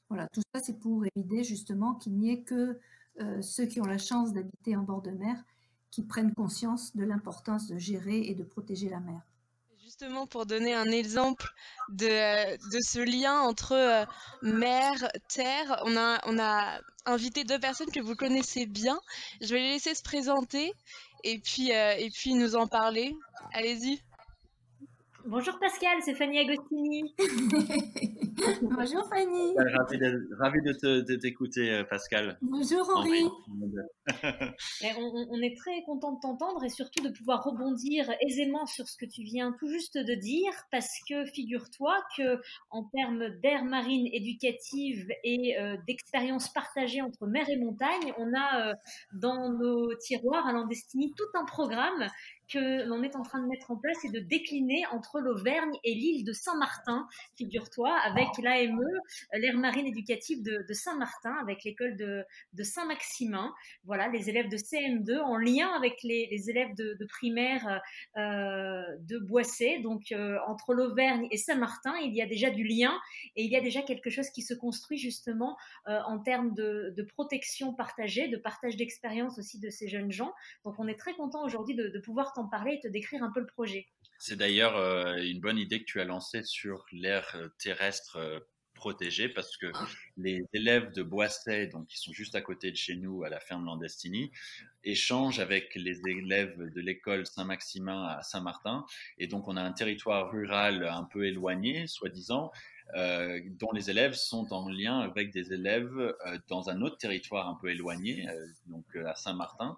Voilà, 0.09 0.27
tout 0.29 0.41
ça 0.53 0.61
c'est 0.61 0.79
pour 0.79 1.03
éviter 1.15 1.43
justement 1.43 1.95
qu'il 1.95 2.13
n'y 2.13 2.29
ait 2.29 2.41
que 2.43 2.79
euh, 3.19 3.41
ceux 3.41 3.65
qui 3.65 3.79
ont 3.79 3.85
la 3.85 3.97
chance 3.97 4.33
d'habiter 4.33 4.75
en 4.75 4.83
bord 4.83 5.01
de 5.01 5.11
mer 5.11 5.43
qui 5.93 6.01
prennent 6.01 6.33
conscience 6.33 6.95
de 6.95 7.03
l'importance 7.03 7.67
de 7.67 7.77
gérer 7.77 8.21
et 8.21 8.33
de 8.33 8.43
protéger 8.43 8.89
la 8.89 8.99
mer. 8.99 9.21
Justement, 9.83 10.25
pour 10.25 10.47
donner 10.47 10.73
un 10.73 10.87
exemple 10.87 11.53
de, 11.89 12.07
ce 12.81 12.99
lien 12.99 13.41
entre 13.41 13.73
euh, 13.73 14.05
mer, 14.41 14.91
terre, 15.29 15.79
on 15.85 15.95
a, 15.95 16.19
on 16.25 16.39
a 16.39 16.79
invité 17.05 17.43
deux 17.43 17.59
personnes 17.59 17.91
que 17.91 17.99
vous 17.99 18.15
connaissez 18.15 18.65
bien. 18.65 18.99
Je 19.39 19.53
vais 19.53 19.59
les 19.59 19.69
laisser 19.73 19.93
se 19.93 20.01
présenter 20.01 20.73
et 21.23 21.37
puis, 21.37 21.71
euh, 21.71 21.93
et 21.95 22.09
puis 22.09 22.33
nous 22.33 22.55
en 22.55 22.65
parler. 22.65 23.15
Allez-y. 23.53 24.01
Bonjour 25.25 25.57
Pascal, 25.57 25.97
c'est 26.01 26.15
Fanny 26.15 26.39
Agostini. 26.39 27.15
Bonjour 28.61 29.07
Fanny. 29.07 29.55
Ravi 30.37 30.61
de, 30.61 31.15
t'écouter 31.15 31.71
euh, 31.71 31.83
Pascal. 31.85 32.37
Bonjour 32.41 32.89
Henri. 32.93 33.23
on, 34.97 35.41
est 35.41 35.55
très 35.57 35.81
content 35.85 36.11
de 36.13 36.19
t'entendre 36.19 36.65
et 36.65 36.69
surtout 36.69 37.01
de 37.01 37.09
pouvoir 37.09 37.41
rebondir 37.41 38.11
aisément 38.19 38.65
sur 38.65 38.85
ce 38.85 38.97
que 38.97 39.05
tu 39.05 39.23
viens 39.23 39.53
tout 39.59 39.69
juste 39.69 39.97
de 39.97 40.13
dire 40.13 40.51
parce 40.71 40.99
que 41.07 41.25
figure-toi 41.25 41.95
que 42.17 42.41
en 42.69 42.83
termes 42.83 43.29
d'air 43.41 43.63
marine 43.63 44.07
éducative 44.11 45.07
et 45.23 45.57
euh, 45.57 45.77
d'expérience 45.87 46.51
partagée 46.51 47.01
entre 47.01 47.27
mer 47.27 47.49
et 47.49 47.57
montagne, 47.57 48.13
on 48.17 48.33
a 48.33 48.71
euh, 48.71 48.73
dans 49.13 49.49
nos 49.53 49.95
tiroirs 49.95 50.47
à 50.47 50.51
Landestini 50.51 51.13
tout 51.15 51.39
un 51.39 51.45
programme 51.45 52.09
que 52.53 52.85
l'on 52.87 53.01
est 53.03 53.15
en 53.15 53.23
train 53.23 53.41
de 53.41 53.47
mettre 53.47 53.71
en 53.71 53.77
place 53.77 53.97
et 54.05 54.09
de 54.09 54.19
décliner 54.19 54.83
entre 54.91 55.19
l'Auvergne 55.19 55.75
et 55.83 55.93
l'île 55.93 56.23
de 56.23 56.33
Saint-Martin, 56.33 57.07
figure-toi, 57.35 57.91
avec 58.05 58.27
l'AME, 58.41 58.79
l'aire 59.33 59.57
marine 59.57 59.87
éducative 59.87 60.43
de, 60.43 60.73
Saint-Martin, 60.73 61.33
avec 61.41 61.63
l'école 61.63 61.97
de, 61.97 62.25
Saint-Maximin. 62.63 63.53
Voilà, 63.85 64.07
les 64.07 64.29
élèves 64.29 64.49
de 64.49 64.57
CM2 64.57 65.19
en 65.19 65.37
lien 65.37 65.69
avec 65.75 66.03
les, 66.03 66.49
élèves 66.49 66.75
de, 66.75 67.05
primaire 67.09 67.81
euh, 68.17 68.83
de 69.01 69.17
Boissé. 69.17 69.79
Donc, 69.79 70.11
euh, 70.11 70.37
entre 70.47 70.73
l'Auvergne 70.73 71.27
et 71.31 71.37
Saint-Martin, 71.37 71.93
il 72.03 72.13
y 72.13 72.21
a 72.21 72.25
déjà 72.25 72.49
du 72.49 72.63
lien 72.63 72.97
et 73.35 73.43
il 73.43 73.51
y 73.51 73.55
a 73.55 73.61
déjà 73.61 73.81
quelque 73.81 74.09
chose 74.09 74.29
qui 74.29 74.41
se 74.41 74.53
construit 74.53 74.97
justement 74.97 75.57
euh, 75.87 75.99
en 76.05 76.19
termes 76.19 76.53
de, 76.53 76.93
protection 77.13 77.73
partagée, 77.73 78.27
de 78.27 78.37
partage 78.37 78.77
d'expérience 78.77 79.37
aussi 79.37 79.59
de 79.59 79.69
ces 79.69 79.87
jeunes 79.87 80.11
gens. 80.11 80.33
Donc, 80.63 80.75
on 80.77 80.87
est 80.87 80.99
très 80.99 81.13
content 81.13 81.43
aujourd'hui 81.43 81.75
de, 81.75 81.89
de 81.89 81.99
pouvoir 81.99 82.33
t'en 82.33 82.42
parler 82.47 82.73
et 82.75 82.79
te 82.79 82.87
décrire 82.87 83.23
un 83.23 83.31
peu 83.31 83.39
le 83.39 83.47
projet. 83.47 83.87
C'est 84.19 84.37
d'ailleurs 84.37 84.77
euh, 84.77 85.17
une 85.17 85.41
bonne 85.41 85.57
idée 85.57 85.79
que 85.79 85.85
tu 85.85 85.99
as 85.99 86.05
lancée 86.05 86.43
sur 86.43 86.85
l'air 86.91 87.29
euh, 87.35 87.49
terrestre 87.59 88.15
euh, 88.15 88.39
protégé 88.73 89.29
parce 89.29 89.57
que 89.57 89.67
les 90.17 90.41
élèves 90.53 90.91
de 90.93 91.03
Boisset, 91.03 91.67
donc 91.67 91.87
qui 91.87 91.97
sont 91.97 92.13
juste 92.13 92.35
à 92.35 92.41
côté 92.41 92.71
de 92.71 92.75
chez 92.75 92.95
nous 92.95 93.23
à 93.23 93.29
la 93.29 93.39
ferme 93.39 93.65
Landestini, 93.65 94.31
échangent 94.83 95.39
avec 95.39 95.75
les 95.75 96.01
élèves 96.07 96.57
de 96.57 96.81
l'école 96.81 97.25
Saint-Maximin 97.25 98.05
à 98.05 98.21
Saint-Martin. 98.23 98.85
Et 99.17 99.27
donc 99.27 99.47
on 99.47 99.57
a 99.57 99.61
un 99.61 99.73
territoire 99.73 100.31
rural 100.31 100.85
un 100.85 101.03
peu 101.03 101.25
éloigné, 101.25 101.87
soi-disant, 101.87 102.51
euh, 102.95 103.39
dont 103.59 103.71
les 103.71 103.89
élèves 103.89 104.13
sont 104.13 104.53
en 104.53 104.69
lien 104.69 104.99
avec 104.99 105.31
des 105.31 105.53
élèves 105.53 105.97
euh, 105.97 106.37
dans 106.47 106.69
un 106.69 106.81
autre 106.81 106.97
territoire 106.97 107.47
un 107.47 107.57
peu 107.59 107.69
éloigné, 107.69 108.27
euh, 108.27 108.45
donc 108.67 108.85
à 108.95 109.15
Saint-Martin, 109.15 109.77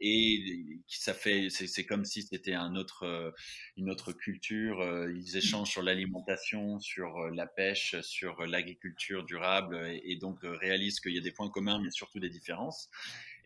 et 0.00 0.80
ça 0.86 1.14
fait, 1.14 1.48
c'est 1.50 1.84
comme 1.84 2.04
si 2.04 2.22
c'était 2.22 2.54
une 2.54 2.78
autre 2.78 4.12
culture. 4.12 5.08
ils 5.14 5.36
échangent 5.36 5.70
sur 5.70 5.82
l'alimentation, 5.82 6.78
sur 6.80 7.30
la 7.30 7.46
pêche, 7.46 8.00
sur 8.00 8.46
l'agriculture 8.46 9.24
durable, 9.24 9.76
et, 9.88 10.12
et 10.12 10.16
donc 10.16 10.38
réalisent 10.42 11.00
qu'il 11.00 11.14
y 11.14 11.18
a 11.18 11.22
des 11.22 11.32
points 11.32 11.50
communs, 11.50 11.80
mais 11.82 11.90
surtout 11.90 12.20
des 12.20 12.30
différences. 12.30 12.88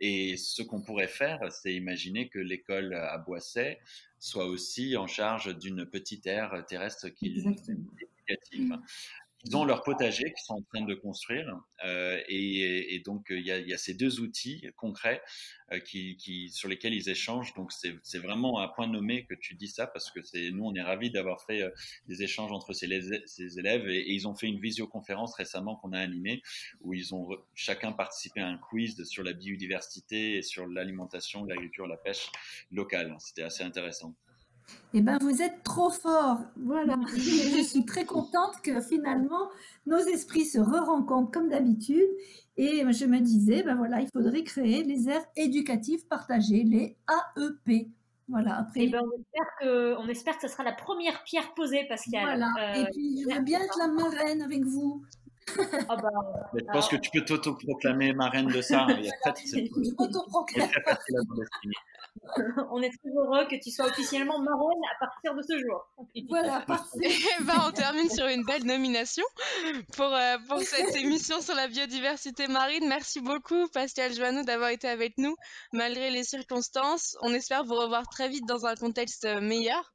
Et 0.00 0.38
ce 0.38 0.62
qu'on 0.62 0.80
pourrait 0.80 1.08
faire, 1.08 1.52
c'est 1.52 1.74
imaginer 1.74 2.28
que 2.28 2.38
l'école 2.38 2.94
à 2.94 3.18
Boisset 3.18 3.80
soit 4.18 4.46
aussi 4.46 4.96
en 4.96 5.06
charge 5.06 5.56
d'une 5.58 5.84
petite 5.84 6.26
aire 6.26 6.64
terrestre 6.66 7.08
qui 7.08 7.42
éducative. 8.30 8.78
Ils 9.44 9.56
ont 9.56 9.64
leur 9.64 9.82
potager 9.82 10.24
qu'ils 10.24 10.44
sont 10.44 10.54
en 10.54 10.62
train 10.62 10.82
de 10.84 10.94
construire 10.94 11.58
euh, 11.84 12.20
et, 12.28 13.00
donc 13.06 13.28
il 13.30 13.40
y, 13.40 13.72
a, 13.72 13.78
ces 13.78 13.94
deux 13.94 14.20
outils 14.20 14.68
concrets 14.76 15.22
euh, 15.72 15.78
qui, 15.80 16.50
sur 16.52 16.68
lesquels 16.68 16.92
ils 16.92 17.08
échangent. 17.08 17.54
Donc 17.54 17.72
c'est 17.72 18.18
vraiment 18.18 18.60
un 18.60 18.68
point 18.68 18.86
nommé 18.86 19.24
que 19.24 19.34
tu 19.34 19.54
dis 19.54 19.68
ça 19.68 19.86
parce 19.86 20.10
que 20.10 20.20
nous 20.50 20.64
on 20.64 20.74
est 20.74 20.82
ravis 20.82 21.10
d'avoir 21.10 21.42
fait 21.42 21.62
euh, 21.62 21.70
des 22.06 22.22
échanges 22.22 22.52
entre 22.52 22.74
ces, 22.74 23.00
ces 23.24 23.58
élèves 23.58 23.88
et, 23.88 24.00
et, 24.00 24.12
ils 24.12 24.28
ont 24.28 24.34
fait 24.34 24.46
une 24.46 24.60
visioconférence 24.60 25.34
récemment 25.34 25.76
qu'on 25.76 25.92
a 25.92 25.98
animée 25.98 26.42
où 26.82 26.92
ils 26.92 27.14
ont 27.14 27.30
chacun 27.54 27.92
participé 27.92 28.40
à 28.40 28.48
un 28.48 28.58
quiz 28.58 29.02
sur 29.04 29.22
la 29.22 29.32
biodiversité 29.32 30.36
et 30.36 30.42
sur 30.42 30.66
l'alimentation, 30.66 31.44
l'agriculture, 31.44 31.86
la 31.86 31.96
pêche 31.96 32.30
locale. 32.70 33.16
C'était 33.20 33.42
assez 33.42 33.62
intéressant. 33.62 34.14
Eh 34.92 35.02
bien, 35.02 35.18
vous 35.20 35.40
êtes 35.40 35.62
trop 35.62 35.90
fort. 35.90 36.40
Voilà. 36.56 36.96
je 37.16 37.62
suis 37.62 37.84
très 37.84 38.04
contente 38.04 38.60
que 38.62 38.80
finalement, 38.80 39.48
nos 39.86 39.98
esprits 39.98 40.46
se 40.46 40.58
re-rencontrent 40.58 41.30
comme 41.30 41.48
d'habitude. 41.48 42.08
Et 42.56 42.84
je 42.92 43.06
me 43.06 43.20
disais, 43.20 43.62
ben 43.62 43.76
voilà, 43.76 44.00
il 44.00 44.08
faudrait 44.12 44.42
créer 44.42 44.82
les 44.82 45.08
aires 45.08 45.24
éducatives 45.36 46.06
partagées, 46.08 46.64
les 46.64 46.96
AEP. 47.36 47.88
Voilà, 48.28 48.58
après. 48.58 48.80
Eh 48.84 48.88
ben, 48.88 49.00
on, 49.02 49.18
espère 49.18 49.46
que, 49.60 49.96
on 49.96 50.08
espère 50.08 50.36
que 50.36 50.42
ce 50.42 50.48
sera 50.48 50.62
la 50.62 50.72
première 50.72 51.22
pierre 51.24 51.54
posée, 51.54 51.84
Pascal. 51.88 52.22
Voilà. 52.22 52.52
Euh, 52.60 52.82
et 52.82 52.90
puis, 52.92 53.22
je 53.22 53.34
veux 53.34 53.42
bien 53.42 53.60
être 53.60 53.78
la 53.78 53.88
marraine 53.88 54.42
avec 54.42 54.64
vous. 54.64 55.02
Ah 55.88 55.96
bah, 55.96 56.10
je 56.54 56.64
pense 56.64 56.88
que 56.88 56.96
tu 56.96 57.10
peux 57.10 57.24
t'auto-proclamer 57.24 58.12
marraine 58.12 58.46
de 58.46 58.60
ça. 58.60 58.86
Il 58.90 59.04
y 59.04 59.08
a 59.08 59.34
je 59.44 59.94
m'auto-proclame. 59.96 60.68
on 62.70 62.82
est 62.82 62.90
très 62.90 63.10
heureux 63.10 63.46
que 63.48 63.56
tu 63.62 63.70
sois 63.70 63.86
officiellement 63.86 64.38
marraine 64.40 64.80
à 64.94 64.98
partir 64.98 65.34
de 65.34 65.42
ce 65.42 65.58
jour. 65.58 65.88
Voilà, 66.28 66.60
parfait. 66.60 66.98
Et 67.40 67.42
ben, 67.44 67.54
on 67.66 67.72
termine 67.72 68.08
sur 68.10 68.26
une 68.26 68.44
belle 68.44 68.64
nomination 68.64 69.24
pour, 69.96 70.06
euh, 70.06 70.36
pour 70.48 70.60
cette 70.60 70.96
émission 70.96 71.40
sur 71.40 71.54
la 71.54 71.68
biodiversité 71.68 72.48
marine. 72.48 72.86
Merci 72.88 73.20
beaucoup, 73.20 73.68
Pascal 73.68 74.12
Joannou, 74.12 74.44
d'avoir 74.44 74.70
été 74.70 74.88
avec 74.88 75.18
nous 75.18 75.34
malgré 75.72 76.10
les 76.10 76.24
circonstances. 76.24 77.16
On 77.22 77.32
espère 77.32 77.64
vous 77.64 77.76
revoir 77.76 78.08
très 78.08 78.28
vite 78.28 78.46
dans 78.46 78.66
un 78.66 78.74
contexte 78.74 79.26
meilleur. 79.26 79.92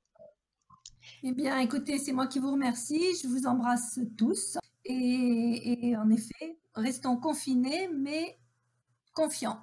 Eh 1.23 1.31
bien, 1.31 1.59
écoutez, 1.59 1.97
c'est 1.97 2.13
moi 2.13 2.27
qui 2.27 2.39
vous 2.39 2.51
remercie. 2.51 3.15
Je 3.21 3.27
vous 3.27 3.45
embrasse 3.45 3.99
tous. 4.17 4.57
Et, 4.85 5.89
et 5.89 5.97
en 5.97 6.09
effet, 6.09 6.57
restons 6.75 7.17
confinés, 7.17 7.89
mais 7.89 8.37
confiants. 9.13 9.59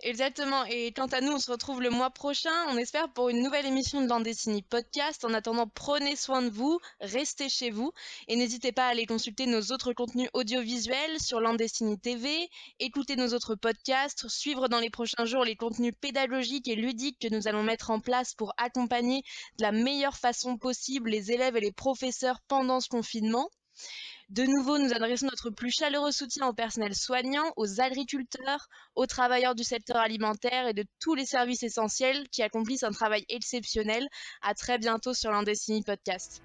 Exactement. 0.00 0.64
Et 0.66 0.92
quant 0.92 1.06
à 1.06 1.20
nous, 1.20 1.32
on 1.32 1.38
se 1.38 1.50
retrouve 1.50 1.82
le 1.82 1.90
mois 1.90 2.10
prochain, 2.10 2.52
on 2.68 2.76
espère, 2.76 3.12
pour 3.12 3.28
une 3.28 3.42
nouvelle 3.42 3.66
émission 3.66 4.00
de 4.00 4.08
Landestini 4.08 4.62
Podcast. 4.62 5.24
En 5.24 5.34
attendant, 5.34 5.66
prenez 5.68 6.16
soin 6.16 6.42
de 6.42 6.50
vous, 6.50 6.78
restez 7.00 7.48
chez 7.48 7.70
vous 7.70 7.92
et 8.28 8.36
n'hésitez 8.36 8.72
pas 8.72 8.86
à 8.86 8.90
aller 8.90 9.06
consulter 9.06 9.46
nos 9.46 9.60
autres 9.72 9.92
contenus 9.92 10.28
audiovisuels 10.32 11.20
sur 11.20 11.40
Landestini 11.40 11.98
TV, 11.98 12.48
écouter 12.78 13.16
nos 13.16 13.34
autres 13.34 13.54
podcasts, 13.54 14.28
suivre 14.28 14.68
dans 14.68 14.80
les 14.80 14.90
prochains 14.90 15.24
jours 15.24 15.44
les 15.44 15.56
contenus 15.56 15.94
pédagogiques 16.00 16.68
et 16.68 16.76
ludiques 16.76 17.18
que 17.20 17.34
nous 17.34 17.48
allons 17.48 17.62
mettre 17.62 17.90
en 17.90 18.00
place 18.00 18.34
pour 18.34 18.52
accompagner 18.58 19.22
de 19.58 19.62
la 19.62 19.72
meilleure 19.72 20.16
façon 20.16 20.58
possible 20.58 21.10
les 21.10 21.32
élèves 21.32 21.56
et 21.56 21.60
les 21.60 21.72
professeurs 21.72 22.40
pendant 22.48 22.80
ce 22.80 22.88
confinement. 22.88 23.50
De 24.28 24.42
nouveau, 24.42 24.76
nous 24.78 24.92
adressons 24.92 25.26
notre 25.26 25.50
plus 25.50 25.70
chaleureux 25.70 26.10
soutien 26.10 26.48
au 26.48 26.52
personnel 26.52 26.96
soignant, 26.96 27.52
aux 27.56 27.80
agriculteurs, 27.80 28.66
aux 28.96 29.06
travailleurs 29.06 29.54
du 29.54 29.62
secteur 29.62 29.98
alimentaire 29.98 30.66
et 30.66 30.74
de 30.74 30.84
tous 31.00 31.14
les 31.14 31.24
services 31.24 31.62
essentiels 31.62 32.28
qui 32.30 32.42
accomplissent 32.42 32.82
un 32.82 32.90
travail 32.90 33.24
exceptionnel. 33.28 34.08
À 34.42 34.54
très 34.54 34.78
bientôt 34.78 35.14
sur 35.14 35.30
l'Andesini 35.30 35.84
Podcast. 35.84 36.42